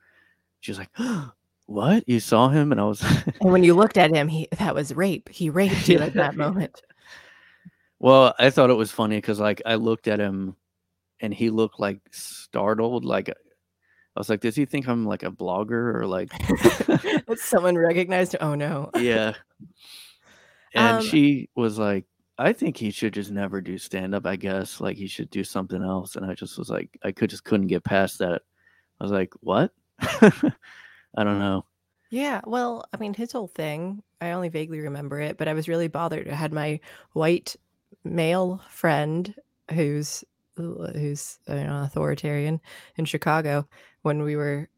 She 0.61 0.71
was 0.73 0.79
like, 0.79 0.91
"What? 1.67 2.05
You 2.09 2.21
saw 2.21 2.49
him?" 2.49 2.73
And 2.73 2.81
I 2.81 2.85
was 2.85 3.03
and 3.41 3.53
when 3.53 3.65
you 3.65 3.75
looked 3.75 3.99
at 3.99 4.15
him 4.15 4.29
he 4.29 4.49
that 4.59 4.75
was 4.75 4.95
rape 4.95 5.29
he 5.29 5.51
raped 5.51 5.89
you 5.89 5.99
at 5.99 6.15
that 6.15 6.37
moment 6.45 6.81
Well, 7.99 8.35
I 8.39 8.51
thought 8.51 8.71
it 8.71 8.75
was 8.75 8.91
funny 8.91 9.21
cuz 9.21 9.41
like 9.41 9.63
I 9.67 9.77
looked 9.77 10.09
at 10.09 10.21
him 10.21 10.57
and 11.21 11.33
he 11.33 11.51
looked 11.51 11.81
like 11.81 12.01
startled 12.11 13.05
like 13.05 13.29
I 13.31 14.21
was 14.21 14.31
like, 14.31 14.41
"Does 14.41 14.57
he 14.57 14.65
think 14.65 14.89
I'm 14.89 15.05
like 15.05 15.23
a 15.25 15.31
blogger 15.31 15.95
or 15.95 16.07
like 16.07 16.31
someone 17.37 17.77
recognized 17.77 18.35
oh 18.41 18.55
no 18.55 18.91
Yeah. 18.97 19.35
And 20.75 20.99
Um, 20.99 21.05
she 21.05 21.49
was 21.55 21.79
like, 21.79 22.05
I 22.39 22.53
think 22.53 22.77
he 22.77 22.91
should 22.91 23.15
just 23.15 23.31
never 23.31 23.61
do 23.61 23.79
stand 23.79 24.15
up, 24.15 24.27
I 24.27 24.37
guess. 24.37 24.81
Like 24.81 24.97
he 24.97 25.07
should 25.07 25.31
do 25.31 25.43
something 25.43 25.83
else. 25.83 26.17
And 26.17 26.27
I 26.27 26.35
just 26.35 26.59
was 26.59 26.69
like, 26.69 26.99
I 27.03 27.13
could 27.13 27.31
just 27.31 27.45
couldn't 27.45 27.69
get 27.69 27.85
past 27.85 28.19
that. 28.19 28.43
I 29.01 29.05
was 29.05 29.13
like, 29.13 29.33
what? 29.41 29.73
I 31.17 31.25
don't 31.25 31.39
know. 31.39 31.67
Yeah, 32.11 32.41
well, 32.47 32.85
I 32.93 32.99
mean, 32.99 33.15
his 33.15 33.33
whole 33.33 33.49
thing, 33.49 34.03
I 34.21 34.31
only 34.31 34.49
vaguely 34.49 34.81
remember 34.81 35.21
it, 35.21 35.37
but 35.37 35.49
I 35.49 35.55
was 35.55 35.69
really 35.69 35.89
bothered. 35.89 36.29
I 36.29 36.35
had 36.35 36.53
my 36.53 36.81
white 37.13 37.57
male 38.05 38.63
friend 38.71 39.35
who's 39.73 40.23
uh, 40.59 40.63
who's 40.93 41.39
you 41.49 41.55
know, 41.55 41.83
authoritarian 41.83 42.61
in 42.97 43.05
Chicago 43.05 43.69
when 44.03 44.23
we 44.23 44.37
were 44.37 44.69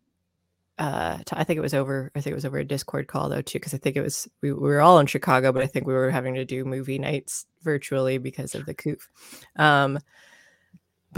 uh 0.78 1.18
t- 1.18 1.36
I 1.36 1.44
think 1.44 1.58
it 1.58 1.62
was 1.62 1.74
over 1.74 2.10
I 2.16 2.20
think 2.20 2.32
it 2.32 2.36
was 2.36 2.46
over 2.46 2.58
a 2.58 2.64
Discord 2.64 3.08
call 3.08 3.28
though 3.28 3.42
too 3.42 3.58
because 3.58 3.74
I 3.74 3.78
think 3.78 3.96
it 3.96 4.02
was 4.02 4.28
we, 4.42 4.52
we 4.52 4.60
were 4.68 4.80
all 4.80 4.98
in 5.00 5.06
Chicago 5.06 5.52
but 5.52 5.62
I 5.62 5.66
think 5.66 5.86
we 5.86 5.94
were 5.94 6.10
having 6.10 6.34
to 6.34 6.44
do 6.44 6.64
movie 6.64 6.98
nights 6.98 7.46
virtually 7.62 8.18
because 8.18 8.54
of 8.54 8.66
the 8.66 8.74
coof. 8.74 9.10
Um 9.56 9.98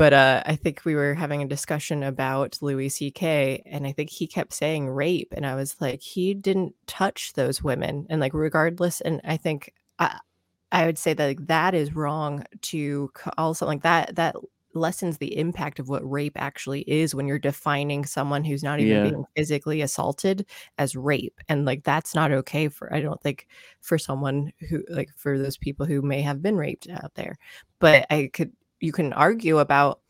but 0.00 0.14
uh, 0.14 0.42
I 0.46 0.56
think 0.56 0.80
we 0.86 0.94
were 0.94 1.12
having 1.14 1.42
a 1.42 1.46
discussion 1.46 2.02
about 2.02 2.56
Louis 2.62 2.88
C.K. 2.88 3.62
and 3.66 3.86
I 3.86 3.92
think 3.92 4.08
he 4.08 4.26
kept 4.26 4.54
saying 4.54 4.88
rape, 4.88 5.34
and 5.36 5.44
I 5.44 5.54
was 5.56 5.76
like, 5.78 6.00
he 6.00 6.32
didn't 6.32 6.74
touch 6.86 7.34
those 7.34 7.62
women, 7.62 8.06
and 8.08 8.18
like 8.18 8.32
regardless, 8.32 9.02
and 9.02 9.20
I 9.24 9.36
think 9.36 9.74
I 9.98 10.18
I 10.72 10.86
would 10.86 10.96
say 10.98 11.12
that 11.14 11.26
like, 11.26 11.46
that 11.48 11.74
is 11.74 11.94
wrong 11.94 12.44
to 12.62 13.10
call 13.14 13.52
something 13.54 13.76
like 13.78 13.82
that. 13.82 14.16
That 14.16 14.36
lessens 14.74 15.18
the 15.18 15.36
impact 15.36 15.80
of 15.80 15.88
what 15.88 16.08
rape 16.08 16.36
actually 16.36 16.82
is 16.82 17.14
when 17.14 17.26
you're 17.26 17.38
defining 17.40 18.04
someone 18.06 18.44
who's 18.44 18.62
not 18.62 18.80
even 18.80 18.92
Yeah. 18.92 19.02
being 19.02 19.24
physically 19.36 19.82
assaulted 19.82 20.46
as 20.78 20.96
rape, 20.96 21.38
and 21.48 21.66
like 21.66 21.84
that's 21.84 22.14
not 22.14 22.32
okay 22.32 22.68
for 22.68 22.92
I 22.94 23.00
don't 23.02 23.20
think 23.22 23.46
for 23.82 23.98
someone 23.98 24.52
who 24.70 24.82
like 24.88 25.10
for 25.16 25.38
those 25.38 25.58
people 25.58 25.84
who 25.86 26.00
may 26.02 26.22
have 26.22 26.40
been 26.42 26.56
raped 26.56 26.88
out 26.88 27.14
there, 27.16 27.36
but 27.80 28.06
I 28.10 28.30
could 28.32 28.52
you 28.80 28.92
can 28.92 29.12
argue 29.12 29.58
about 29.58 30.00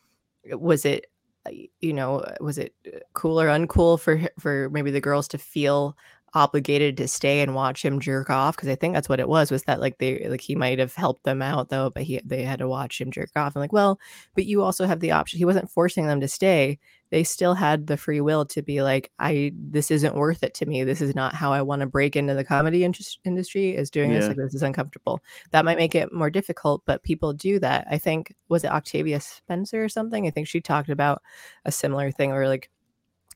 was 0.53 0.85
it 0.85 1.07
uh, 1.47 1.51
you 1.81 1.93
know 1.93 2.21
uh, 2.21 2.35
was 2.41 2.59
it 2.59 2.75
uh, 2.87 2.99
cool 3.15 3.41
or 3.41 3.49
uncool 3.49 3.99
for 3.99 4.21
for 4.39 4.69
maybe 4.71 4.91
the 4.91 5.01
girls 5.01 5.29
to 5.29 5.39
feel 5.39 5.97
obligated 6.35 6.97
to 6.97 7.09
stay 7.09 7.41
and 7.41 7.55
watch 7.55 7.85
him 7.85 8.01
jerk 8.01 8.31
off 8.31 8.57
because 8.57 8.69
i 8.69 8.75
think 8.75 8.95
that's 8.95 9.09
what 9.09 9.21
it 9.21 9.29
was 9.29 9.51
was 9.51 9.65
that 9.65 9.81
like 9.81 9.99
they 9.99 10.27
like 10.29 10.41
he 10.41 10.55
might 10.55 10.79
have 10.79 10.95
helped 10.95 11.25
them 11.25 11.43
out 11.43 11.69
though 11.69 11.91
but 11.91 12.03
he 12.03 12.21
they 12.25 12.43
had 12.43 12.59
to 12.59 12.69
watch 12.69 13.01
him 13.01 13.11
jerk 13.11 13.31
off. 13.37 13.55
And 13.55 13.61
like 13.61 13.73
well 13.73 13.99
but 14.35 14.47
you 14.47 14.63
also 14.63 14.87
have 14.87 15.01
the 15.01 15.13
option 15.13 15.39
he 15.39 15.45
wasn't 15.45 15.71
forcing 15.71 16.07
them 16.07 16.21
to 16.21 16.29
stay 16.29 16.79
they 17.11 17.25
still 17.25 17.55
had 17.55 17.89
the 17.89 17.97
free 17.97 18.21
will 18.21 18.45
to 18.47 18.63
be 18.63 18.83
like 18.83 19.11
i 19.19 19.53
this 19.57 19.91
isn't 19.91 20.15
worth 20.15 20.43
it 20.43 20.55
to 20.55 20.67
me 20.67 20.85
this 20.85 21.01
is 21.01 21.15
not 21.15 21.35
how 21.35 21.53
i 21.53 21.63
want 21.63 21.81
to 21.81 21.87
break 21.87 22.15
into 22.15 22.35
the 22.35 22.45
comedy 22.45 22.85
indus- 22.85 23.19
industry 23.25 23.75
is 23.75 23.91
doing 23.91 24.13
this 24.13 24.29
like 24.29 24.37
this 24.37 24.55
is 24.55 24.63
uncomfortable. 24.63 25.21
That 25.51 25.65
might 25.65 25.77
make 25.79 25.95
it 25.95 26.13
more 26.13 26.31
difficult 26.31 26.83
but 26.87 27.03
people 27.03 27.33
do 27.33 27.59
that. 27.61 27.87
I 27.91 27.99
think 27.99 28.35
was 28.49 28.65
it 28.65 28.71
octavia 28.71 29.21
spencer 29.21 29.85
or 29.85 29.89
something? 29.89 30.27
I 30.27 30.31
think 30.31 30.49
she 30.49 30.61
talked 30.61 30.89
about 30.89 31.23
a 31.65 31.73
similar 31.73 32.11
thing 32.11 32.31
where 32.31 32.49
like 32.49 32.71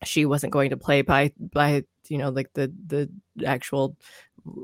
she 0.03 0.27
wasn't 0.27 0.53
going 0.53 0.71
to 0.71 0.77
play 0.77 1.03
by 1.03 1.33
by 1.39 1.85
you 2.09 2.19
know 2.19 2.29
like 2.31 2.53
the 2.55 2.73
the 2.87 3.09
actual 3.47 3.97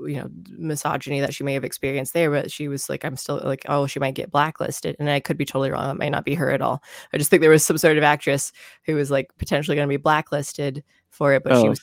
you 0.07 0.17
know 0.17 0.29
misogyny 0.59 1.21
that 1.21 1.33
she 1.33 1.43
may 1.45 1.55
have 1.55 1.65
experienced 1.65 2.13
there 2.13 2.31
but 2.31 2.51
she 2.51 2.69
was 2.69 2.91
like 2.91 3.05
i'm 3.05 3.17
still 3.17 3.41
like 3.45 3.65
oh 3.69 3.87
she 3.87 3.99
might 3.99 4.15
get 4.15 4.31
blacklisted 4.31 4.95
and 4.99 5.09
i 5.09 5.19
could 5.21 5.39
be 5.39 5.45
totally 5.47 5.71
wrong 5.71 5.89
it 5.91 5.97
might 5.99 6.11
not 6.11 6.25
be 6.25 6.35
her 6.35 6.51
at 6.51 6.61
all 6.61 6.83
i 7.15 7.19
just 7.19 7.31
think 7.31 7.41
there 7.41 7.49
was 7.51 7.65
some 7.65 7.79
sort 7.79 7.97
of 7.97 8.05
actress 8.05 8.53
who 8.85 8.95
was 8.95 9.11
like 9.11 9.31
potentially 9.39 9.75
going 9.77 9.89
to 9.89 9.93
be 9.93 9.97
blacklisted 9.97 10.85
for 11.09 11.33
it 11.33 11.43
but 11.43 11.57
she 11.57 11.67
Oh, 11.67 11.71
was 11.71 11.81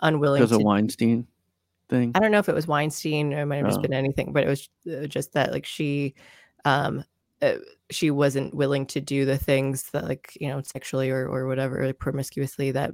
unwilling 0.00 0.40
Because 0.40 0.50
to 0.50 0.56
of 0.56 0.62
Weinstein 0.64 1.26
thing. 1.88 2.12
I 2.14 2.18
don't 2.18 2.32
know 2.32 2.38
if 2.38 2.48
it 2.48 2.54
was 2.54 2.66
Weinstein 2.66 3.32
or 3.32 3.42
it 3.42 3.46
might 3.46 3.56
have 3.58 3.66
just 3.66 3.78
Oh. 3.78 3.82
been 3.82 3.92
anything, 3.94 4.32
but 4.32 4.42
it 4.42 4.48
was 4.48 4.68
uh, 4.90 5.06
just 5.06 5.32
that 5.34 5.52
like 5.52 5.64
she 5.66 6.14
um 6.64 7.04
uh, 7.42 7.54
she 7.90 8.10
wasn't 8.10 8.54
willing 8.54 8.86
to 8.86 9.00
do 9.00 9.24
the 9.24 9.38
things 9.38 9.90
that 9.92 10.04
like 10.04 10.36
you 10.40 10.48
know 10.48 10.60
sexually 10.62 11.10
or 11.10 11.28
or 11.28 11.46
whatever 11.46 11.86
like 11.86 11.98
promiscuously 11.98 12.70
that 12.72 12.92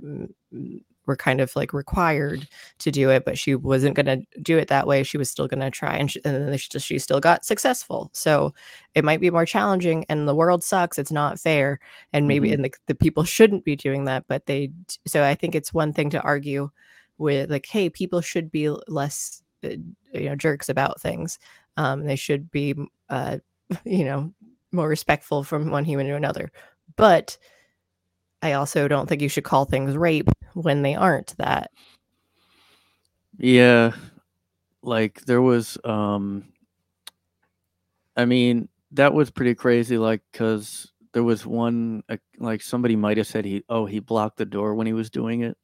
were 1.06 1.16
kind 1.16 1.40
of 1.40 1.54
like 1.56 1.72
required 1.72 2.46
to 2.78 2.92
do 2.92 3.10
it 3.10 3.24
but 3.24 3.36
she 3.36 3.56
wasn't 3.56 3.94
going 3.96 4.06
to 4.06 4.22
do 4.40 4.56
it 4.56 4.68
that 4.68 4.86
way. 4.86 5.02
She 5.02 5.18
was 5.18 5.28
still 5.28 5.48
going 5.48 5.58
to 5.60 5.70
try 5.70 5.96
and, 5.96 6.08
she, 6.10 6.20
and 6.24 6.46
then 6.48 6.56
she, 6.58 6.78
she 6.78 6.98
still 7.00 7.18
got 7.18 7.44
successful. 7.44 8.08
So 8.12 8.54
it 8.94 9.04
might 9.04 9.20
be 9.20 9.30
more 9.30 9.44
challenging 9.46 10.04
and 10.08 10.28
the 10.28 10.34
world 10.34 10.62
sucks 10.62 10.98
it's 10.98 11.10
not 11.10 11.40
fair 11.40 11.80
and 12.12 12.28
maybe 12.28 12.50
Mhm. 12.50 12.54
and 12.54 12.64
the, 12.66 12.72
the 12.86 12.94
people 12.94 13.24
shouldn't 13.24 13.64
be 13.64 13.74
doing 13.74 14.04
that 14.04 14.24
but 14.28 14.46
they 14.46 14.70
so 15.06 15.24
i 15.24 15.34
think 15.34 15.54
it's 15.54 15.72
one 15.74 15.92
thing 15.92 16.10
to 16.10 16.20
argue 16.22 16.70
with 17.18 17.50
like 17.50 17.66
hey 17.66 17.88
people 17.90 18.20
should 18.20 18.50
be 18.50 18.68
less 18.88 19.42
uh, 19.64 19.70
you 20.14 20.28
know 20.28 20.36
jerks 20.36 20.68
about 20.68 21.00
things. 21.00 21.38
Um 21.76 22.04
they 22.04 22.16
should 22.16 22.50
be 22.50 22.74
uh 23.08 23.38
you 23.84 24.04
know 24.04 24.32
more 24.72 24.88
respectful 24.88 25.44
from 25.44 25.70
one 25.70 25.84
human 25.84 26.06
to 26.06 26.14
another 26.14 26.50
but 26.96 27.36
i 28.42 28.52
also 28.52 28.88
don't 28.88 29.08
think 29.08 29.22
you 29.22 29.28
should 29.28 29.44
call 29.44 29.64
things 29.64 29.96
rape 29.96 30.28
when 30.54 30.82
they 30.82 30.94
aren't 30.94 31.36
that 31.38 31.70
Yeah, 33.38 33.92
like 34.82 35.22
there 35.22 35.42
was 35.42 35.78
um 35.84 36.52
I 38.16 38.24
mean, 38.26 38.68
that 38.92 39.14
was 39.14 39.30
pretty 39.30 39.54
crazy 39.54 39.98
like 39.98 40.22
cuz 40.32 40.92
there 41.12 41.22
was 41.22 41.46
one 41.46 42.02
uh, 42.08 42.16
like 42.38 42.62
somebody 42.62 42.96
might 42.96 43.16
have 43.18 43.26
said 43.26 43.44
he 43.44 43.64
oh, 43.68 43.86
he 43.86 44.00
blocked 44.00 44.38
the 44.38 44.44
door 44.46 44.74
when 44.74 44.86
he 44.86 44.92
was 44.92 45.10
doing 45.10 45.42
it. 45.42 45.56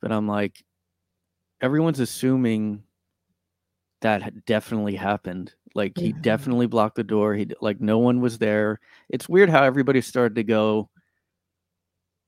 But 0.00 0.12
I'm 0.12 0.28
like 0.28 0.64
everyone's 1.60 2.00
assuming 2.00 2.84
that 4.00 4.46
definitely 4.46 4.96
happened. 4.96 5.54
Like 5.74 5.96
he 5.96 6.12
Mhm. 6.12 6.22
definitely 6.22 6.66
blocked 6.66 6.96
the 6.96 7.04
door. 7.04 7.34
He 7.34 7.48
like 7.60 7.80
no 7.80 7.98
one 7.98 8.20
was 8.20 8.38
there. 8.38 8.80
It's 9.08 9.28
weird 9.28 9.48
how 9.50 9.62
everybody 9.62 10.00
started 10.00 10.34
to 10.36 10.44
go 10.44 10.90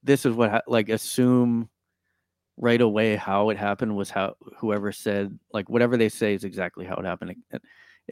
this 0.04 0.26
is 0.26 0.34
what 0.34 0.50
ha-, 0.50 0.60
like 0.66 0.88
assume 0.88 1.68
right 2.56 2.80
away 2.80 3.16
how 3.16 3.50
it 3.50 3.56
happened 3.56 3.96
was 3.96 4.10
how 4.10 4.34
whoever 4.58 4.92
said 4.92 5.38
like 5.52 5.68
whatever 5.70 5.96
they 5.96 6.08
say 6.08 6.34
is 6.34 6.44
exactly 6.44 6.84
how 6.84 6.94
it 6.96 7.04
happened 7.04 7.34
uh, 7.52 7.58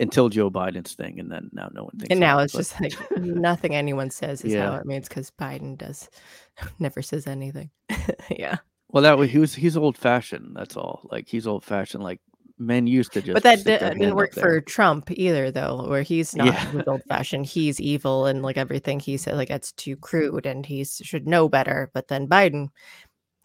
until 0.01 0.29
Joe 0.29 0.51
Biden's 0.51 0.95
thing, 0.95 1.19
and 1.19 1.31
then 1.31 1.51
now 1.53 1.69
no 1.75 1.83
one 1.85 1.93
thinks. 1.99 2.11
and 2.13 2.21
now 2.21 2.39
it's 2.39 2.53
just 2.53 2.81
like 2.81 2.95
nothing 3.19 3.75
anyone 3.75 4.09
says 4.11 4.43
is 4.45 4.55
how 4.55 4.77
it 4.77 4.87
means 4.87 5.09
because 5.09 5.31
biden 5.33 5.77
does 5.77 6.09
never 6.79 7.03
says 7.03 7.27
anything 7.27 7.71
yeah 8.31 8.57
well, 8.93 9.03
that 9.05 9.19
was 9.19 9.31
he 9.31 9.39
was 9.39 9.55
he's 9.55 9.77
old 9.77 9.97
fashioned. 9.97 10.57
That's 10.57 10.77
all. 10.77 11.07
Like 11.13 11.29
he's 11.29 11.47
old 11.47 11.63
fashioned. 11.65 12.03
Like 12.03 12.21
men 12.61 12.87
used 12.87 13.13
to 13.15 13.23
just. 13.23 13.35
but 13.35 13.43
that 13.43 13.59
stick 13.61 13.81
didn't 13.81 14.15
work 14.15 14.35
for 14.35 14.61
Trump 14.61 15.11
either, 15.11 15.51
though, 15.51 15.89
where 15.89 16.03
he's 16.03 16.37
not 16.37 16.47
Yeah. 16.47 16.83
old 16.87 17.03
fashioned. 17.09 17.47
He's 17.47 17.81
evil 17.81 18.27
and 18.27 18.43
like 18.43 18.57
everything 18.59 19.01
he 19.01 19.17
said, 19.17 19.35
like 19.37 19.49
that's 19.49 19.73
too 19.73 19.97
crude 19.97 20.47
and 20.47 20.65
he 20.65 20.85
should 20.85 21.27
know 21.27 21.49
better. 21.49 21.91
But 21.95 22.09
then 22.09 22.29
Biden, 22.29 22.69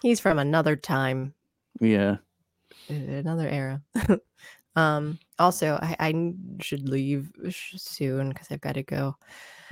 he's 0.03 0.19
from 0.19 0.37
another 0.37 0.75
time, 0.75 1.33
Yeah. 1.79 2.17
uh, 2.89 2.93
another 2.93 3.47
era. 3.47 3.81
um. 4.75 5.17
Also, 5.39 5.79
I, 5.81 5.95
I 5.99 6.33
should 6.61 6.87
leave 6.87 7.31
sh- 7.49 7.73
soon 7.77 8.29
because 8.29 8.47
I've 8.51 8.61
got 8.61 8.75
to 8.75 8.83
go 8.83 9.15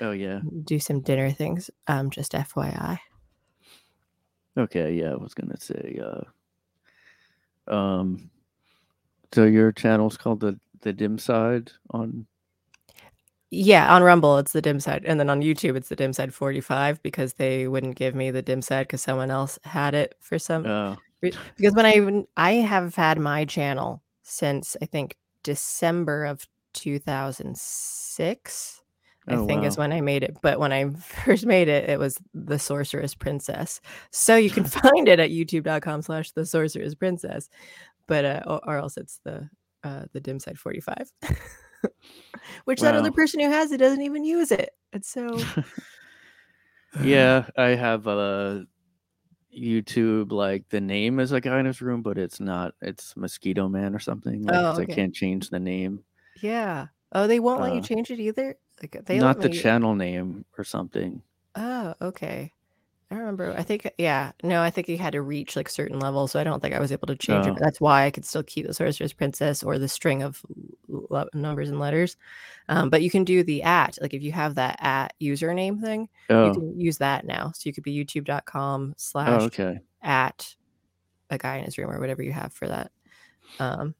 Oh 0.01 0.11
yeah. 0.11 0.41
do 0.65 0.79
some 0.79 1.01
dinner 1.01 1.31
things. 1.31 1.69
Um. 1.87 2.09
Just 2.09 2.31
FYI. 2.33 2.97
Okay. 4.57 4.93
Yeah. 4.93 5.11
I 5.11 5.15
was 5.15 5.33
gonna 5.33 5.59
say. 5.59 5.99
uh 6.03 7.73
Um. 7.73 8.29
So 9.33 9.45
your 9.45 9.71
channel's 9.71 10.17
called 10.17 10.39
the 10.39 10.59
the 10.81 10.93
dim 10.93 11.17
side 11.17 11.71
on. 11.91 12.25
Yeah, 13.51 13.93
on 13.93 14.01
Rumble 14.03 14.37
it's 14.39 14.53
the 14.53 14.61
dim 14.61 14.79
side, 14.79 15.03
and 15.05 15.19
then 15.19 15.29
on 15.29 15.41
YouTube 15.41 15.75
it's 15.75 15.89
the 15.89 15.95
dim 15.95 16.13
side 16.13 16.33
45 16.33 17.01
because 17.03 17.33
they 17.33 17.67
wouldn't 17.67 17.95
give 17.95 18.15
me 18.15 18.31
the 18.31 18.41
dim 18.41 18.61
side 18.63 18.87
because 18.87 19.01
someone 19.01 19.29
else 19.31 19.59
had 19.63 19.93
it 19.93 20.15
for 20.19 20.39
some 20.39 20.65
Oh. 20.65 20.97
Because 21.21 21.73
when 21.73 21.85
I 21.85 21.93
even 21.93 22.25
I 22.35 22.53
have 22.53 22.95
had 22.95 23.17
my 23.19 23.45
channel 23.45 24.01
since 24.23 24.75
I 24.81 24.85
think 24.85 25.15
December 25.43 26.25
of 26.25 26.45
2006. 26.73 28.79
I 29.25 29.35
Oh, 29.35 29.47
think 29.47 29.63
is 29.63 29.77
when 29.77 29.93
I 29.93 30.01
made 30.01 30.23
it. 30.23 30.35
But 30.41 30.59
when 30.59 30.73
I 30.73 30.89
first 30.99 31.45
made 31.45 31.69
it, 31.69 31.89
it 31.89 31.97
was 31.97 32.17
the 32.33 32.59
Sorceress 32.59 33.15
Princess. 33.15 33.79
So 34.11 34.35
you 34.35 34.49
can 34.49 34.65
find 34.65 35.07
it 35.07 35.19
at 35.19 35.29
youtube.com 35.29 36.01
slash 36.01 36.31
the 36.31 36.45
Sorceress 36.45 36.93
Princess. 36.95 37.47
But 38.07 38.25
uh 38.25 38.41
or, 38.47 38.61
or 38.69 38.77
else 38.77 38.97
it's 38.97 39.19
the 39.23 39.49
uh 39.83 40.05
the 40.13 40.19
dim 40.19 40.39
side 40.39 40.59
45. 40.59 41.11
Which 42.65 42.81
that 42.81 42.95
other 42.95 43.11
person 43.11 43.39
who 43.39 43.49
has 43.49 43.71
it 43.71 43.77
doesn't 43.77 44.01
even 44.01 44.23
use 44.25 44.51
it. 44.51 44.71
It's 44.91 45.09
so 45.09 45.49
yeah, 46.99 47.49
I 47.57 47.69
have 47.69 48.07
a 48.07 48.65
YouTube 49.57 50.31
like 50.31 50.69
the 50.69 50.81
name 50.81 51.19
is 51.19 51.31
a 51.31 51.41
guy 51.41 51.59
in 51.59 51.65
his 51.65 51.81
room, 51.81 52.01
but 52.01 52.17
it's 52.17 52.39
not. 52.39 52.75
It's 52.81 53.15
Mosquito 53.17 53.69
Man 53.69 53.95
or 53.95 53.99
something. 53.99 54.43
Like, 54.43 54.55
Oh, 54.55 54.69
'cause 54.69 54.79
okay. 54.79 54.93
I 54.93 54.95
can't 54.95 55.15
change 55.15 55.49
the 55.49 55.59
name, 55.59 56.03
yeah. 56.35 56.87
Oh, 57.11 57.27
they 57.27 57.39
won't 57.39 57.61
let 57.61 57.73
you 57.73 57.81
Uh, 57.81 57.81
change 57.81 58.11
it 58.11 58.19
either. 58.19 58.55
Like 58.81 59.05
they 59.05 59.19
not 59.19 59.37
let 59.37 59.43
the 59.43 59.49
me 59.49 59.55
channel 59.61 59.95
name 59.95 60.45
or 60.57 60.63
something. 60.63 61.23
Oh, 61.55 61.93
okay. 62.01 62.53
I 63.13 63.17
remember. 63.17 63.53
I 63.55 63.61
think 63.61 63.89
yeah, 63.99 64.31
no, 64.41 64.63
I 64.63 64.71
think 64.71 64.89
you 64.89 64.97
had 64.97 65.13
to 65.13 65.21
reach 65.21 65.55
like 65.55 65.69
certain 65.69 65.99
levels, 65.99 66.31
so 66.31 66.39
I 66.39 66.43
don't 66.43 66.61
think 66.61 66.73
I 66.73 66.79
was 66.79 66.91
able 66.91 67.05
to 67.07 67.15
change 67.15 67.45
it. 67.45 67.51
Oh. 67.51 67.53
But 67.53 67.61
that's 67.61 67.79
why 67.79 68.05
I 68.05 68.11
could 68.11 68.25
still 68.25 68.41
keep 68.41 68.65
the 68.65 68.73
Sorceress 68.73 69.13
Princess 69.13 69.61
or 69.61 69.77
the 69.77 69.87
string 69.87 70.23
of 70.23 70.41
l- 70.91 71.05
l- 71.11 71.29
numbers 71.33 71.69
and 71.69 71.79
letters. 71.79 72.17
Um, 72.69 72.89
but 72.89 73.03
you 73.03 73.11
can 73.11 73.23
do 73.23 73.43
the 73.43 73.61
at, 73.61 73.99
like 74.01 74.15
if 74.15 74.23
you 74.23 74.31
have 74.31 74.55
that 74.55 74.77
at 74.81 75.13
username 75.21 75.79
thing, 75.79 76.09
you 76.29 76.35
Oh, 76.35 76.53
can 76.53 76.79
use 76.79 76.97
that 76.97 77.25
now. 77.25 77.51
So 77.53 77.61
you 77.65 77.73
could 77.73 77.83
be 77.83 78.03
youtube.com 78.03 78.89
oh, 78.91 78.95
slash 78.97 79.41
okay. 79.43 79.79
at 80.01 80.55
a 81.29 81.37
guy 81.37 81.57
in 81.57 81.65
his 81.65 81.77
room 81.77 81.91
or 81.91 81.99
whatever 81.99 82.23
you 82.23 82.31
have 82.31 82.51
for 82.51 82.67
that. 82.67 82.91
Um, 83.59 83.93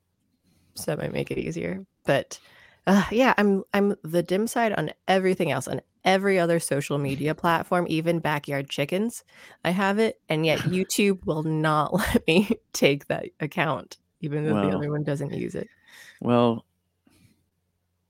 so 0.73 0.85
that 0.91 0.98
might 0.98 1.14
make 1.14 1.30
it 1.30 1.38
easier. 1.38 1.85
But 2.06 2.40
uh, 2.88 3.05
yeah, 3.11 3.34
I'm 3.38 3.64
I'm 3.73 3.95
the 4.03 4.23
dim 4.23 4.47
side 4.47 4.73
on 4.73 4.91
everything 5.07 5.51
else 5.51 5.68
on 5.68 5.81
every 6.03 6.38
other 6.39 6.60
social 6.60 6.97
media 6.97 7.34
platform, 7.43 7.85
even 7.89 8.19
backyard 8.19 8.69
chickens. 8.69 9.23
I 9.64 9.69
have 9.72 9.99
it, 9.99 10.19
and 10.30 10.45
yet 10.45 10.60
YouTube 10.64 11.26
will 11.26 11.43
not 11.43 11.93
let 11.93 12.26
me 12.27 12.49
take 12.73 13.07
that 13.07 13.26
account, 13.39 13.97
even 14.22 14.43
though 14.43 14.49
the 14.60 14.68
Wow. 14.68 14.77
other 14.77 14.91
one 14.91 15.03
doesn't 15.03 15.34
use 15.34 15.55
it. 15.55 15.69
Well, 16.22 16.65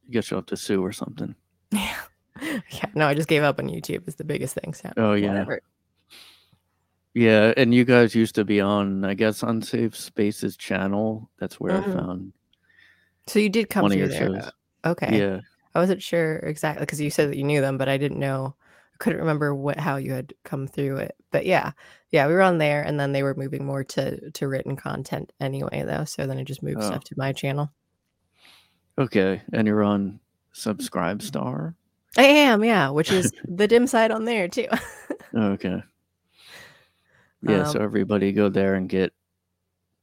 I 0.07 0.11
guess 0.11 0.29
you'll 0.29 0.39
have 0.39 0.47
to 0.47 0.57
sue 0.57 0.83
or 0.83 0.91
something. 0.91 1.35
Yeah, 1.71 1.95
yeah. 2.41 2.85
No, 2.95 3.07
I 3.07 3.13
just 3.13 3.29
gave 3.29 3.43
up 3.43 3.59
on 3.59 3.67
YouTube. 3.69 4.07
Is 4.07 4.15
the 4.15 4.23
biggest 4.23 4.55
thing. 4.55 4.73
So 4.73 4.91
Oh 4.97 5.13
yeah, 5.13 5.29
whatever. 5.29 5.61
yeah. 7.13 7.53
And 7.57 7.73
you 7.73 7.85
guys 7.85 8.13
used 8.15 8.35
to 8.35 8.43
be 8.43 8.59
on, 8.59 9.05
I 9.05 9.13
guess, 9.13 9.43
Unsafe 9.43 9.95
Space's 9.95 10.57
channel. 10.57 11.29
That's 11.39 11.59
where 11.59 11.73
Mhm. 11.81 11.89
I 11.89 11.93
found 11.93 12.33
So 13.27 13.39
you 13.39 13.49
did 13.49 13.69
come 13.69 13.89
through 13.89 13.99
your 13.99 14.07
there. 14.09 14.27
shows. 14.35 14.51
Okay. 14.85 15.17
Yeah. 15.19 15.39
I 15.75 15.79
wasn't 15.79 16.03
sure 16.03 16.37
exactly 16.37 16.81
because 16.85 17.01
you 17.01 17.09
said 17.09 17.29
that 17.29 17.37
you 17.37 17.43
knew 17.43 17.61
them, 17.61 17.77
but 17.77 17.89
I 17.89 17.97
didn't 17.97 18.19
know. 18.19 18.55
I 18.93 18.97
couldn't 18.99 19.19
remember 19.19 19.55
what 19.55 19.79
how 19.79 19.95
you 19.95 20.11
had 20.13 20.33
come 20.43 20.67
through 20.67 20.97
it. 20.97 21.15
But 21.31 21.45
yeah, 21.47 21.71
yeah, 22.11 22.27
we 22.27 22.33
were 22.33 22.41
on 22.43 22.59
there, 22.59 22.83
and 22.83 22.99
then 22.99 23.11
they 23.11 23.23
were 23.23 23.33
moving 23.33 23.65
more 23.65 23.83
to 23.85 24.29
to 24.31 24.47
written 24.47 24.75
content 24.75 25.33
anyway, 25.39 25.83
though. 25.85 26.03
So 26.05 26.27
then 26.27 26.37
I 26.37 26.43
just 26.43 26.61
moved 26.61 26.77
Oh. 26.81 26.87
stuff 26.87 27.03
to 27.05 27.15
my 27.17 27.31
channel. 27.33 27.71
Okay. 28.99 29.41
And 29.51 29.65
you're 29.67 29.83
on 29.83 30.19
Subscribe 30.51 31.23
Star. 31.23 31.73
I 32.15 32.23
am, 32.23 32.63
yeah, 32.63 32.89
which 32.89 33.11
is 33.11 33.31
the 33.47 33.67
dim 33.67 33.87
side 33.87 34.11
on 34.11 34.25
there 34.25 34.47
too. 34.47 34.67
Okay. 35.35 35.81
Yeah. 37.41 37.63
so 37.65 37.79
Um, 37.79 37.85
everybody 37.85 38.31
go 38.33 38.49
there 38.49 38.75
and 38.75 38.87
get 38.87 39.11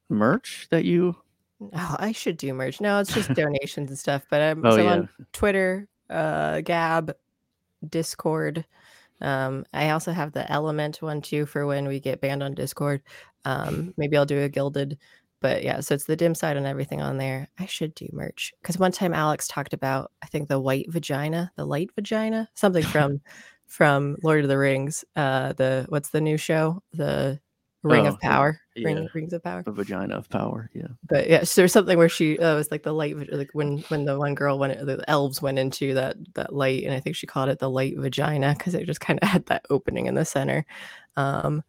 merch 0.09 0.67
that 0.71 0.85
you. 0.85 1.15
Oh, 1.61 1.97
I 1.99 2.13
should 2.13 2.37
do 2.37 2.55
merch. 2.55 2.81
No, 2.81 2.99
it's 3.01 3.13
just 3.13 3.33
donations 3.35 3.91
and 3.91 3.99
stuff. 3.99 4.25
But 4.31 4.41
I'm 4.41 4.65
Oh 4.65 4.71
so 4.71 4.83
yeah. 4.83 4.93
on 4.93 5.09
Twitter, 5.33 5.89
uh, 6.09 6.63
Gab, 6.63 7.15
Discord. 7.89 8.65
Um, 9.21 9.67
I 9.75 9.91
also 9.91 10.13
have 10.13 10.33
the 10.33 10.51
Element 10.51 11.03
one 11.03 11.21
too 11.21 11.45
for 11.45 11.67
when 11.67 11.87
we 11.87 12.01
get 12.01 12.21
banned 12.21 12.43
on 12.43 12.55
Discord. 12.55 13.03
Um, 13.45 13.93
maybe 13.97 14.17
I'll 14.17 14.25
do 14.27 14.41
a 14.41 14.49
Guilded, 14.49 14.99
but 15.41 15.63
yeah, 15.63 15.81
so 15.81 15.95
it's 15.95 16.05
the 16.05 16.17
dim 16.17 16.35
side 16.35 16.57
and 16.57 16.67
everything 16.67 17.03
on 17.03 17.19
there. 17.19 17.49
I 17.59 17.67
should 17.67 17.95
do 17.95 18.09
merch 18.13 18.53
because 18.63 18.79
one 18.79 18.93
time 18.93 19.13
Alex 19.13 19.47
talked 19.47 19.75
about 19.75 20.13
I 20.23 20.27
think 20.27 20.49
the 20.49 20.61
white 20.61 20.91
vagina, 20.91 21.53
the 21.57 21.67
light 21.67 21.91
vagina, 21.95 22.49
something 22.55 22.83
from 22.85 23.21
from 23.67 24.17
Lord 24.23 24.43
of 24.43 24.49
the 24.49 24.59
Rings. 24.59 25.05
Uh, 25.17 25.53
the 25.53 25.85
what's 25.91 26.09
the 26.11 26.21
new 26.21 26.37
show? 26.39 26.83
The 26.95 27.39
Ring 27.83 28.07
Oh, 28.07 28.11
of 28.11 28.21
Power. 28.21 28.61
Ring. 28.77 29.09
Rings 29.15 29.33
of 29.33 29.43
Power 29.43 29.63
A 29.67 29.73
vagina 29.73 30.15
of 30.17 30.29
power. 30.29 30.71
Yeah. 30.75 30.89
but 31.09 31.29
yeah, 31.29 31.45
so 31.45 31.61
there's 31.63 31.73
something 31.73 31.97
where 31.97 32.09
she 32.09 32.39
uh, 32.39 32.55
was 32.55 32.71
like 32.71 32.83
the 32.83 32.93
light, 32.93 33.17
like 33.33 33.51
when 33.53 33.79
when 33.89 34.05
the 34.05 34.19
one 34.19 34.35
girl 34.35 34.59
went, 34.59 34.79
the 34.85 35.03
elves 35.09 35.41
went 35.41 35.59
into 35.59 35.95
that 35.95 36.17
that 36.35 36.55
light, 36.55 36.85
and 36.85 36.93
I 36.95 37.01
think 37.01 37.17
she 37.17 37.27
called 37.27 37.49
it 37.49 37.59
the 37.59 37.71
light 37.71 37.97
vagina 37.97 38.55
because 38.57 38.75
it 38.75 38.87
just 38.87 39.01
kind 39.01 39.19
of 39.23 39.29
had 39.31 39.47
that 39.47 39.65
opening 39.71 40.07
in 40.07 40.15
the 40.15 40.25
center. 40.25 40.67
Um, 41.17 41.63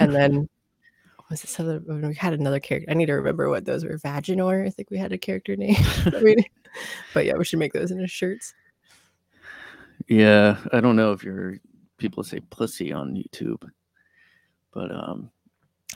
and 0.00 0.14
then 0.14 0.48
was 1.30 1.44
it 1.44 1.50
something? 1.50 2.08
We 2.08 2.14
had 2.14 2.32
another 2.32 2.60
character. 2.60 2.90
I 2.90 2.94
need 2.94 3.06
to 3.06 3.14
remember 3.14 3.48
what 3.50 3.64
those 3.66 3.84
were. 3.84 3.98
Vaginor, 3.98 4.66
I 4.66 4.70
think 4.70 4.90
we 4.90 4.98
had 4.98 5.12
a 5.12 5.18
character 5.18 5.56
name. 5.56 5.76
I 6.06 6.20
mean, 6.20 6.44
but 7.12 7.26
yeah, 7.26 7.36
we 7.36 7.44
should 7.44 7.58
make 7.58 7.72
those 7.74 7.90
into 7.90 8.06
shirts. 8.06 8.54
Yeah, 10.08 10.56
I 10.72 10.80
don't 10.80 10.96
know 10.96 11.12
if 11.12 11.22
you're 11.22 11.58
people 11.98 12.24
say 12.24 12.40
pussy 12.50 12.92
on 12.92 13.14
YouTube, 13.14 13.62
but 14.72 14.90
um, 14.90 15.30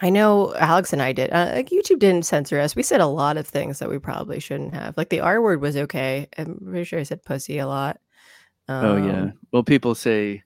I 0.03 0.11
know 0.11 0.55
Alex 0.57 0.93
and 0.93 1.01
I 1.01 1.13
did. 1.13 1.31
Uh, 1.33 1.53
like 1.55 1.69
YouTube 1.71 2.01
didn't 2.01 2.27
censor 2.27 2.59
us. 2.59 2.75
We 2.75 2.83
said 2.83 3.01
a 3.01 3.07
lot 3.07 3.37
of 3.37 3.47
things 3.47 3.79
that 3.79 3.89
we 3.89 3.99
probably 3.99 4.41
shouldn't 4.41 4.75
have. 4.75 4.97
Like 4.97 5.09
the 5.09 5.21
R 5.21 5.41
word 5.41 5.61
was 5.61 5.77
okay. 5.77 6.29
I'm 6.37 6.57
pretty 6.65 6.85
sure 6.85 6.99
I 6.99 7.05
said 7.05 7.25
pussy 7.25 7.59
a 7.59 7.67
lot. 7.67 8.01
oh 8.69 8.97
yeah. 8.97 9.21
Um, 9.23 9.33
Well, 9.53 9.63
people 9.63 9.95
say 9.95 10.43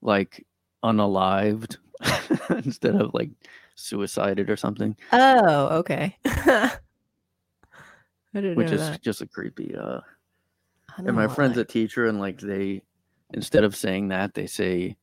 like 0.00 0.46
unalived 0.84 1.78
instead 2.64 2.94
of 2.94 3.12
like 3.14 3.30
suicided 3.74 4.48
or 4.48 4.56
something, 4.56 4.96
Oh, 5.12 5.78
okay. 5.78 6.16
I 6.24 6.70
didn't 8.34 8.56
which 8.56 8.70
is 8.70 8.80
that. 8.80 9.02
just 9.02 9.22
a 9.22 9.26
creepy. 9.26 9.74
uh 9.76 10.00
And 10.98 11.14
my 11.16 11.26
friend's 11.28 11.58
a 11.58 11.64
teacher, 11.64 12.06
and 12.06 12.20
like 12.20 12.38
they, 12.40 12.82
instead 13.32 13.64
of 13.64 13.74
saying 13.76 14.08
that, 14.08 14.34
they 14.34 14.46
say, 14.46 14.96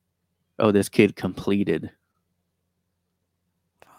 "Oh, 0.60 0.72
this 0.72 0.88
kid 0.90 1.16
completed." 1.16 1.92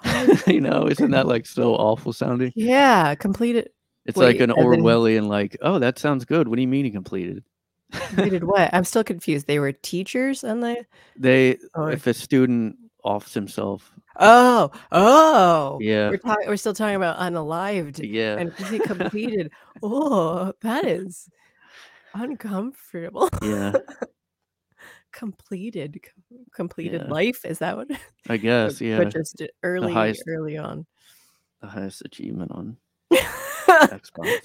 you 0.47 0.61
know, 0.61 0.87
isn't 0.89 1.11
that 1.13 1.27
like 1.27 1.47
so 1.47 1.75
awful 1.77 2.13
sounding? 2.13 2.53
Yeah, 2.55 3.15
completed. 3.15 3.71
It's 4.05 4.17
like 4.17 4.41
an 4.41 4.51
in- 4.51 4.57
Orwellian, 4.57 5.29
like, 5.29 5.57
"Oh, 5.63 5.79
that 5.79 5.99
sounds 5.99 6.25
good." 6.25 6.49
What 6.49 6.57
do 6.57 6.63
you 6.63 6.69
mean 6.69 6.85
he 6.85 6.91
completed? 6.91 7.45
Completed 7.93 8.43
what? 8.45 8.71
I'm 8.73 8.85
still 8.85 9.05
confused. 9.13 9.47
They 9.47 9.59
were 9.61 9.73
teachers 9.73 10.43
and 10.45 10.63
they. 10.63 10.85
They, 11.17 11.59
Or- 11.75 11.93
if 11.93 12.07
a 12.07 12.15
student 12.15 12.77
offs 13.05 13.35
himself, 13.35 13.93
Oh, 14.19 14.71
oh. 14.93 15.79
yeah, 15.81 16.11
We're 16.11 16.19
talking. 16.19 16.49
We're 16.49 16.57
still 16.57 16.75
talking 16.75 16.97
about 16.97 17.19
unalived 17.19 18.01
yeah, 18.03 18.37
and 18.39 18.53
he 18.69 18.79
completed. 18.81 19.51
oh, 19.83 20.53
that 20.63 20.85
is 20.85 21.29
uncomfortable. 22.15 23.29
yeah, 23.43 23.73
completed, 25.13 26.01
completed 26.55 27.03
Yeah. 27.03 27.09
life. 27.13 27.45
Is 27.45 27.59
that 27.61 27.77
what? 27.77 27.89
I 28.29 28.37
guess, 28.37 28.81
yeah, 28.81 28.99
But 28.99 29.13
just 29.13 29.43
early, 29.63 29.93
highest- 29.93 30.25
early 30.27 30.57
on. 30.57 30.87
the 31.61 31.67
highest 31.69 32.03
achievement 32.05 32.51
on 32.53 32.77
Xbox. 33.71 34.41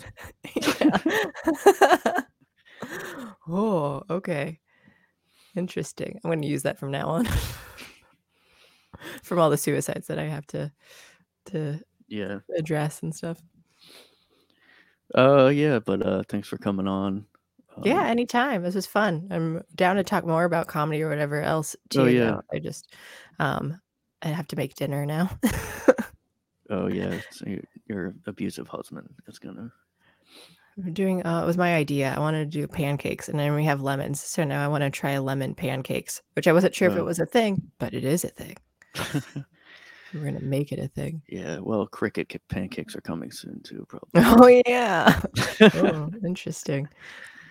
Oh, 3.49 4.03
okay. 4.09 4.59
Interesting. 5.55 6.19
I'm 6.23 6.29
going 6.29 6.41
to 6.41 6.47
use 6.47 6.63
that 6.63 6.77
from 6.77 6.91
now 6.91 7.07
on. 7.07 7.27
from 9.23 9.39
all 9.39 9.49
the 9.49 9.57
suicides 9.57 10.07
that 10.07 10.19
I 10.19 10.25
have 10.25 10.45
to 10.47 10.71
to 11.45 11.79
Yeah, 12.09 12.39
address 12.57 13.01
and 13.03 13.15
stuff. 13.15 13.41
uh, 15.15 15.47
yeah, 15.47 15.79
but 15.79 16.05
uh, 16.05 16.23
thanks 16.27 16.47
for 16.49 16.57
coming 16.57 16.87
on. 16.87 17.25
Yeah, 17.83 18.01
Um, 18.01 18.05
anytime. 18.07 18.63
This 18.63 18.75
was 18.75 18.85
fun. 18.85 19.27
I'm 19.31 19.63
down 19.75 19.95
to 19.97 20.03
talk 20.03 20.25
more 20.25 20.43
about 20.45 20.67
comedy 20.67 21.01
or 21.03 21.09
whatever 21.09 21.41
else 21.41 21.75
too. 21.89 22.01
Oh, 22.01 22.05
yeah. 22.05 22.39
I 22.51 22.59
just 22.59 22.93
um 23.39 23.79
I 24.21 24.29
have 24.29 24.47
to 24.47 24.55
make 24.55 24.75
dinner 24.75 25.05
now. 25.05 25.29
Oh 26.69 26.87
yeah, 26.91 27.19
so 27.31 27.45
your, 27.47 27.61
your 27.87 28.15
abusive 28.25 28.67
husband 28.67 29.07
is 29.27 29.39
gonna. 29.39 29.71
I'm 30.83 30.93
doing 30.93 31.25
uh 31.25 31.41
it 31.43 31.45
was 31.45 31.57
my 31.57 31.75
idea. 31.75 32.13
I 32.15 32.19
wanted 32.19 32.51
to 32.51 32.59
do 32.59 32.67
pancakes 32.67 33.29
and 33.29 33.39
then 33.39 33.53
we 33.55 33.65
have 33.65 33.81
lemons. 33.81 34.21
So 34.21 34.43
now 34.43 34.63
I 34.63 34.67
want 34.67 34.83
to 34.83 34.89
try 34.89 35.17
lemon 35.17 35.55
pancakes, 35.55 36.21
which 36.33 36.47
I 36.47 36.53
wasn't 36.53 36.75
sure 36.75 36.87
if 36.89 36.95
Oh. 36.95 36.99
it 36.99 37.05
was 37.05 37.19
a 37.19 37.25
thing, 37.25 37.71
but 37.79 37.93
it 37.93 38.03
is 38.03 38.23
a 38.23 38.29
thing. 38.29 38.57
We're 40.13 40.23
gonna 40.23 40.39
make 40.41 40.71
it 40.71 40.79
a 40.79 40.87
thing. 40.87 41.21
yeah, 41.27 41.59
well, 41.59 41.85
cricket 41.85 42.41
pancakes 42.47 42.95
are 42.95 43.01
coming 43.01 43.29
soon 43.31 43.61
too, 43.61 43.85
probably. 43.89 44.09
Oh 44.15 44.61
yeah. 44.65 45.21
oh, 45.61 46.09
interesting. 46.25 46.87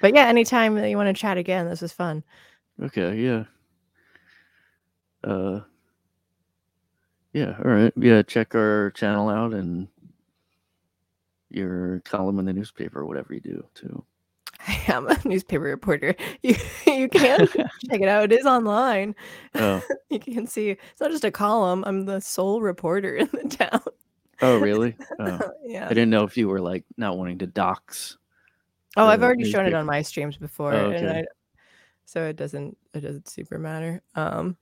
But 0.00 0.14
yeah, 0.14 0.26
anytime 0.26 0.74
that 0.76 0.88
you 0.90 0.96
want 0.96 1.14
to 1.14 1.20
chat 1.20 1.38
again, 1.38 1.68
this 1.68 1.80
was 1.80 1.92
fun. 1.92 2.22
okay, 2.82 3.16
yeah. 3.16 3.44
Uh, 5.24 5.60
yeah, 7.32 7.56
all 7.64 7.70
right, 7.70 7.92
yeah. 7.96 8.22
Check 8.22 8.54
our 8.54 8.90
channel 8.92 9.28
out 9.28 9.52
and 9.52 9.88
your 11.50 12.00
column 12.04 12.38
in 12.38 12.44
the 12.44 12.52
newspaper, 12.52 13.04
whatever 13.06 13.34
you 13.34 13.40
do 13.40 13.64
too. 13.74 14.04
I 14.68 14.80
am 14.88 15.06
a 15.08 15.16
newspaper 15.24 15.64
reporter. 15.64 16.14
You 16.42 16.54
you 16.86 17.08
can 17.08 17.46
check 17.48 18.00
it 18.00 18.08
out. 18.08 18.32
It 18.32 18.38
is 18.40 18.46
online. 18.46 19.14
Oh, 19.54 19.82
You 20.10 20.18
can 20.20 20.46
see 20.46 20.70
it's 20.70 21.00
not 21.00 21.10
just 21.10 21.24
a 21.24 21.30
column. 21.30 21.82
I'm 21.86 22.04
the 22.04 22.20
sole 22.20 22.60
reporter 22.60 23.16
in 23.16 23.28
the 23.32 23.48
town. 23.48 23.82
oh, 24.42 24.58
really? 24.58 24.96
Oh, 25.18 25.38
I 25.74 25.88
didn't 25.88 26.10
know 26.10 26.24
if 26.24 26.36
you 26.36 26.48
were 26.48 26.60
like 26.60 26.84
not 26.96 27.18
wanting 27.18 27.38
to 27.38 27.46
dox. 27.46 28.16
Oh, 28.96 29.06
I've 29.06 29.22
already 29.22 29.44
shown 29.44 29.66
it 29.66 29.74
on 29.74 29.86
my 29.86 30.02
streams 30.02 30.36
before, 30.36 30.72
Oh, 30.74 30.86
and 30.86 31.06
okay. 31.06 31.18
I, 31.20 31.24
so 32.06 32.26
it 32.26 32.36
doesn't 32.36 32.76
it 32.94 33.00
doesn't 33.00 33.28
super 33.28 33.58
matter. 33.58 34.02
Um, 34.14 34.56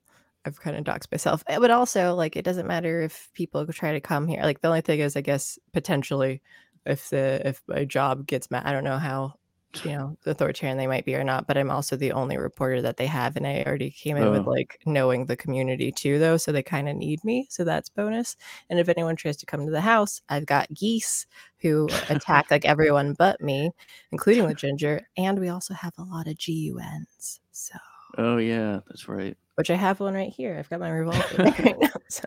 I've 0.47 0.61
kind 0.61 0.77
of 0.77 0.85
doxed 0.85 1.12
myself, 1.12 1.44
Eh, 1.48 1.59
but 1.59 1.70
also 1.70 2.15
like 2.15 2.36
it 2.36 2.44
doesn't 2.44 2.66
matter 2.66 3.02
if 3.02 3.31
people 3.35 3.66
try 3.69 3.93
to 3.93 4.01
come 4.01 4.28
here. 4.28 4.43
Like 4.43 4.61
the 4.62 4.69
only 4.69 4.82
thing 4.82 5.01
is, 5.01 5.16
I 5.16 5.23
guess 5.23 5.59
potentially, 5.73 6.43
if 6.86 7.11
the 7.11 7.43
if 7.48 7.62
my 7.69 7.85
job 7.85 8.27
gets 8.27 8.51
mad, 8.51 8.65
I 8.66 8.73
don't 8.73 8.85
know 8.85 8.98
how 8.98 9.35
you 9.82 9.92
know 9.92 10.16
authoritarian 10.26 10.78
they 10.78 10.86
might 10.86 11.05
be 11.05 11.14
or 11.14 11.24
not. 11.24 11.46
But 11.46 11.56
I'm 11.56 11.70
also 11.70 11.96
the 11.96 12.12
only 12.12 12.36
reporter 12.36 12.80
that 12.82 12.96
they 12.96 13.06
have, 13.06 13.36
and 13.36 13.46
I 13.46 13.62
already 13.66 13.90
came 13.90 14.16
in 14.16 14.30
with 14.30 14.42
Oh. 14.46 14.51
like 14.51 14.78
knowing 14.86 15.26
the 15.26 15.36
community 15.36 15.90
too, 15.90 16.18
though, 16.18 16.36
so 16.36 16.52
they 16.52 16.62
kind 16.62 16.88
of 16.88 16.96
need 16.96 17.22
me. 17.24 17.46
So 17.51 17.64
that's 17.64 17.88
bonus. 17.88 18.36
And 18.70 18.78
if 18.78 18.88
anyone 18.88 19.16
tries 19.16 19.36
to 19.38 19.46
come 19.46 19.64
to 19.64 19.70
the 19.72 19.80
house, 19.80 20.20
I've 20.28 20.46
got 20.46 20.72
geese 20.74 21.26
who 21.60 21.88
attack 22.10 22.51
like 22.51 22.64
everyone 22.66 23.14
but 23.18 23.40
me 23.40 23.70
including 24.12 24.46
the 24.46 24.55
ginger. 24.55 25.01
And 25.16 25.38
we 25.40 25.48
also 25.48 25.72
have 25.74 25.94
a 25.98 26.02
lot 26.05 26.26
of 26.28 26.36
GUNs. 26.38 27.40
So, 27.52 27.74
Oh 28.18 28.36
yeah, 28.36 28.80
that's 28.86 29.09
right. 29.09 29.36
which 29.56 29.70
I 29.70 29.74
have 29.76 29.98
one 30.01 30.14
right 30.14 30.32
here. 30.32 30.56
I've 30.59 30.68
got 30.68 30.80
my 30.80 30.90
revolver 30.90 31.24
right 31.38 31.76
now. 31.80 31.88
So 32.09 32.24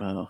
Wow. 0.00 0.28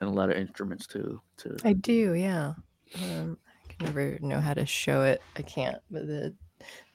And 0.00 0.10
a 0.10 0.12
lot 0.12 0.30
of 0.30 0.36
instruments 0.36 0.86
too. 0.86 1.20
To 1.38 1.56
I 1.64 1.72
do, 1.72 2.14
yeah. 2.14 2.54
Um, 3.02 3.36
never 3.80 4.18
know 4.20 4.40
how 4.40 4.54
to 4.54 4.66
show 4.66 5.02
it. 5.02 5.22
I 5.36 5.42
can't, 5.42 5.78
but 5.90 6.06
the 6.06 6.34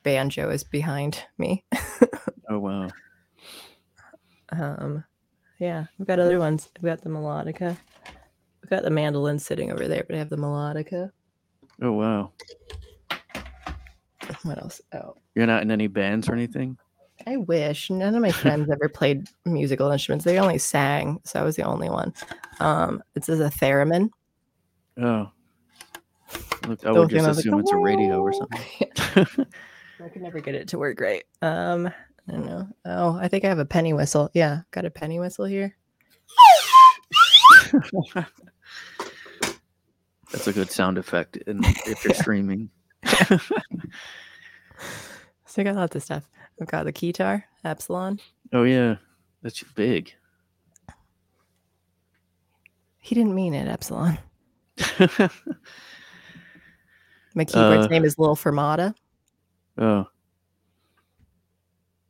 banjo 0.03 0.49
is 0.49 0.63
behind 0.63 1.23
me. 1.37 1.63
oh 2.49 2.59
wow. 2.59 2.89
Um, 4.51 5.03
yeah, 5.59 5.85
we've 5.97 6.07
got 6.07 6.19
other 6.19 6.39
ones. 6.39 6.69
We've 6.81 6.91
got 6.91 7.01
the 7.01 7.09
melodica. 7.09 7.77
We've 8.61 8.69
got 8.69 8.83
the 8.83 8.89
mandolin 8.89 9.39
sitting 9.39 9.71
over 9.71 9.87
there, 9.87 10.03
but 10.07 10.15
I 10.15 10.19
have 10.19 10.29
the 10.29 10.37
melodica. 10.37 11.11
Oh 11.81 11.93
wow. 11.93 12.31
What 14.43 14.57
else? 14.57 14.81
Oh, 14.93 15.15
You're 15.35 15.47
not 15.47 15.63
in 15.63 15.71
any 15.71 15.87
bands 15.87 16.29
or 16.29 16.33
anything? 16.33 16.77
I 17.27 17.37
wish 17.37 17.89
none 17.89 18.15
of 18.15 18.21
my 18.21 18.31
friends 18.31 18.69
ever 18.69 18.89
played 18.89 19.27
musical 19.45 19.91
instruments. 19.91 20.25
They 20.25 20.39
only 20.39 20.57
sang, 20.57 21.19
so 21.23 21.39
I 21.39 21.43
was 21.43 21.55
the 21.55 21.63
only 21.63 21.89
one. 21.89 22.13
Um, 22.59 23.01
this 23.13 23.29
is 23.29 23.39
a 23.39 23.49
theremin. 23.49 24.09
Oh. 25.01 25.31
I 26.63 26.91
would 26.91 27.09
just 27.09 27.27
was 27.27 27.37
like, 27.37 27.45
assume 27.45 27.59
it's 27.59 27.71
a 27.71 27.77
radio 27.77 28.21
or 28.21 28.33
something. 28.33 28.61
I 30.03 30.09
could 30.09 30.21
never 30.21 30.39
get 30.39 30.55
it 30.55 30.67
to 30.69 30.77
work 30.77 30.99
right. 30.99 31.23
Um, 31.41 31.87
I 31.87 32.31
don't 32.31 32.45
know. 32.45 32.67
Oh, 32.85 33.17
I 33.17 33.27
think 33.27 33.45
I 33.45 33.49
have 33.49 33.59
a 33.59 33.65
penny 33.65 33.93
whistle. 33.93 34.29
Yeah, 34.33 34.61
got 34.71 34.85
a 34.85 34.89
penny 34.89 35.19
whistle 35.19 35.45
here. 35.45 35.75
That's 40.31 40.47
a 40.47 40.53
good 40.53 40.71
sound 40.71 40.97
effect 40.97 41.37
in, 41.37 41.59
if 41.63 42.03
you're 42.03 42.13
streaming. 42.13 42.69
So 45.53 45.61
I 45.61 45.65
got 45.65 45.75
lots 45.75 45.95
of 45.95 46.01
stuff. 46.01 46.27
I've 46.59 46.67
got 46.67 46.85
the 46.85 46.91
guitar, 46.91 47.45
Epsilon. 47.63 48.19
Oh 48.53 48.63
yeah, 48.63 48.95
that's 49.43 49.61
big. 49.61 50.11
He 52.97 53.13
didn't 53.13 53.35
mean 53.35 53.53
it, 53.53 53.67
Epsilon. 53.67 54.17
My 57.33 57.45
keyboard's 57.45 57.85
Uh, 57.85 57.89
name 57.89 58.05
is 58.05 58.17
Lil 58.19 58.35
Fermata. 58.35 58.93
oh, 59.77 60.05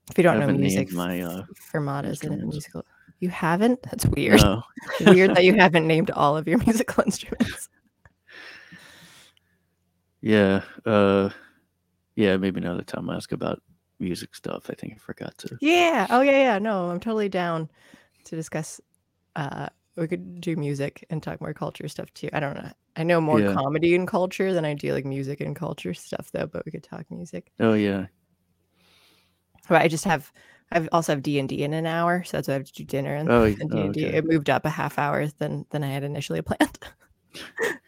If 0.10 0.18
you 0.18 0.24
don't 0.24 0.40
know 0.40 0.48
music, 0.52 0.92
my 0.92 1.22
uh, 1.22 1.44
Fermata 1.72 2.06
is 2.06 2.24
a 2.24 2.30
musical. 2.30 2.84
You 3.20 3.30
haven't? 3.30 3.82
That's 3.84 4.06
weird. 4.06 4.42
no. 4.42 4.64
weird 5.06 5.36
that 5.36 5.44
you 5.46 5.54
haven't 5.56 5.88
named 5.88 6.12
all 6.12 6.36
of 6.36 6.48
your 6.48 6.58
musical 6.66 7.04
instruments. 7.06 7.70
Yeah, 10.22 10.62
uh, 10.86 11.30
yeah. 12.16 12.38
Maybe 12.38 12.60
another 12.62 12.84
time 12.84 13.10
I 13.10 13.16
ask 13.16 13.32
about 13.32 13.62
music 14.00 14.36
stuff. 14.36 14.70
I 14.70 14.74
think 14.74 14.94
I 14.94 14.98
forgot 14.98 15.38
to. 15.40 15.58
Yeah. 15.62 16.08
Oh 16.10 16.22
yeah, 16.22 16.32
yeah. 16.54 16.60
No, 16.60 16.90
I'm 16.90 17.00
totally 17.00 17.30
down 17.30 17.70
to 18.26 18.36
discuss 18.36 18.80
uh 19.36 19.68
we 19.96 20.08
could 20.08 20.42
do 20.42 20.56
music 20.56 21.06
and 21.10 21.22
talk 21.22 21.40
more 21.40 21.54
culture 21.54 21.88
stuff 21.88 22.12
too. 22.14 22.30
I 22.34 22.40
don't 22.40 22.56
know. 22.56 22.72
I 22.96 23.04
know 23.04 23.22
more 23.22 23.40
Yeah. 23.40 23.54
comedy 23.54 23.96
and 23.96 24.08
culture 24.08 24.54
than 24.54 24.66
I 24.66 24.74
do 24.74 24.94
like 24.94 25.06
music 25.06 25.42
and 25.42 25.56
culture 25.56 25.94
stuff 25.94 26.32
though, 26.32 26.48
but 26.48 26.66
we 26.66 26.72
could 26.72 26.84
talk 26.84 27.10
music. 27.12 27.52
Oh 27.60 27.74
yeah, 27.74 28.08
But 29.70 29.82
I 29.82 29.88
just 29.88 30.06
have 30.06 30.32
I 30.72 30.88
also 30.92 31.12
have 31.14 31.22
D 31.22 31.38
and 31.40 31.48
D 31.48 31.64
in 31.64 31.74
an 31.74 31.86
hour, 31.86 32.24
so 32.24 32.38
that's 32.38 32.48
why 32.48 32.56
I 32.56 32.58
have 32.58 32.66
to 32.66 32.74
do 32.74 32.84
dinner 32.84 33.14
and, 33.16 33.30
Oh, 33.30 33.44
and 33.44 33.62
oh, 33.62 33.68
D 33.68 33.82
and 33.82 33.94
D. 33.94 34.08
okay. 34.08 34.18
It 34.18 34.26
moved 34.26 34.50
up 34.50 34.66
a 34.66 34.70
half 34.70 34.98
hour 34.98 35.28
than 35.28 35.66
than 35.70 35.84
I 35.84 35.88
had 35.88 36.04
initially 36.04 36.42
planned. 36.42 36.80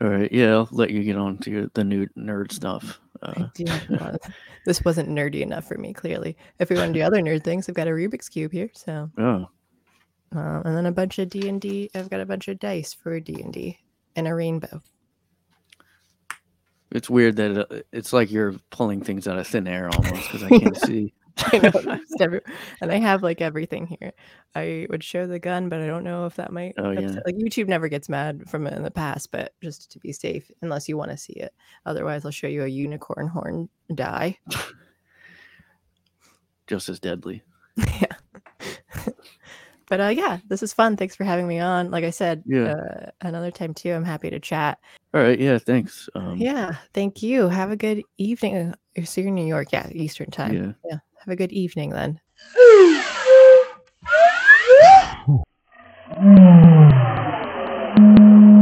All 0.00 0.08
right, 0.08 0.30
yeah, 0.30 0.52
I'll 0.52 0.68
let 0.70 0.90
you 0.90 1.02
get 1.02 1.16
on 1.16 1.38
to 1.38 1.50
your, 1.50 1.66
the 1.74 1.82
new 1.84 2.06
nerd 2.16 2.52
stuff. 2.52 3.00
Uh, 3.20 3.48
this 4.64 4.84
wasn't 4.84 5.08
nerdy 5.08 5.40
enough 5.40 5.66
for 5.66 5.76
me. 5.76 5.92
Clearly, 5.92 6.36
if 6.60 6.70
we 6.70 6.76
want 6.76 6.94
to 6.94 7.00
do 7.00 7.04
other 7.04 7.20
nerd 7.20 7.42
things, 7.42 7.68
I've 7.68 7.74
got 7.74 7.88
a 7.88 7.90
Rubik's 7.90 8.28
cube 8.28 8.52
here. 8.52 8.70
So, 8.74 9.10
oh, 9.18 9.48
um, 10.32 10.62
and 10.64 10.76
then 10.76 10.86
a 10.86 10.92
bunch 10.92 11.18
of 11.18 11.28
D 11.30 11.48
and 11.48 11.60
D. 11.60 11.90
I've 11.94 12.10
got 12.10 12.20
a 12.20 12.26
bunch 12.26 12.48
of 12.48 12.58
dice 12.58 12.92
for 12.94 13.18
D 13.20 13.40
and 13.42 13.52
D 13.52 13.78
and 14.16 14.26
a 14.28 14.34
rainbow. 14.34 14.82
it's 16.90 17.10
weird 17.10 17.36
that 17.36 17.70
uh, 17.70 17.80
it's 17.92 18.12
like 18.12 18.30
you're 18.30 18.54
pulling 18.70 19.02
things 19.02 19.28
out 19.28 19.38
of 19.38 19.46
thin 19.46 19.66
air 19.68 19.88
almost 19.90 20.30
because 20.32 20.42
I 20.42 20.48
can't 20.48 20.76
see. 20.86 21.12
I 21.40 21.58
know, 21.58 21.98
every- 22.20 22.40
and 22.80 22.90
I 22.90 22.96
have 22.96 23.22
like 23.22 23.40
everything 23.40 23.86
here. 23.86 24.12
I 24.56 24.88
would 24.90 25.04
show 25.04 25.26
the 25.28 25.38
gun, 25.38 25.68
but 25.68 25.80
I 25.80 25.86
don't 25.86 26.02
know 26.02 26.26
if 26.26 26.34
that 26.34 26.52
might. 26.52 26.74
Oh, 26.78 26.90
upset- 26.90 27.04
yeah. 27.14 27.20
Like 27.24 27.36
YouTube 27.36 27.68
never 27.68 27.88
gets 27.88 28.08
mad 28.08 28.48
from 28.50 28.66
it 28.66 28.72
in 28.74 28.82
the 28.82 28.90
past, 28.90 29.30
but 29.30 29.54
just 29.62 29.92
to 29.92 30.00
be 30.00 30.12
safe, 30.12 30.50
unless 30.62 30.88
you 30.88 30.96
want 30.96 31.12
to 31.12 31.16
see 31.16 31.34
it. 31.34 31.54
Otherwise, 31.86 32.24
I'll 32.24 32.32
show 32.32 32.48
you 32.48 32.64
a 32.64 32.68
unicorn 32.68 33.28
horn 33.28 33.68
die. 33.94 34.36
Just 36.66 36.88
as 36.88 37.00
deadly. 37.00 37.42
yeah 37.76 38.06
but 39.88 40.00
uh, 40.00 40.08
yeah, 40.08 40.38
this 40.48 40.62
is 40.62 40.72
fun. 40.72 40.96
Thanks 40.96 41.16
for 41.16 41.24
having 41.24 41.46
me 41.46 41.58
on. 41.58 41.90
Like 41.90 42.04
I 42.04 42.10
said, 42.10 42.42
yeah. 42.46 42.72
Uh, 42.72 43.10
another 43.20 43.50
time 43.50 43.74
too. 43.74 43.92
I'm 43.92 44.04
happy 44.04 44.30
to 44.30 44.38
chat. 44.38 44.78
All 45.14 45.22
right. 45.22 45.38
Yeah. 45.38 45.58
Thanks. 45.58 46.08
Um, 46.14 46.36
yeah. 46.36 46.76
Thank 46.94 47.22
you. 47.22 47.48
Have 47.48 47.70
a 47.70 47.76
good 47.76 48.02
evening. 48.18 48.74
Uh, 48.96 49.04
so 49.04 49.20
you're 49.20 49.28
in 49.28 49.34
New 49.34 49.46
York. 49.46 49.72
Yeah. 49.72 49.88
Eastern 49.90 50.30
time. 50.30 50.54
Yeah. 50.54 50.72
yeah. 50.90 50.98
Have 51.18 51.32
a 51.32 51.36
good 51.36 51.52
evening 51.52 51.90
then. 51.90 52.20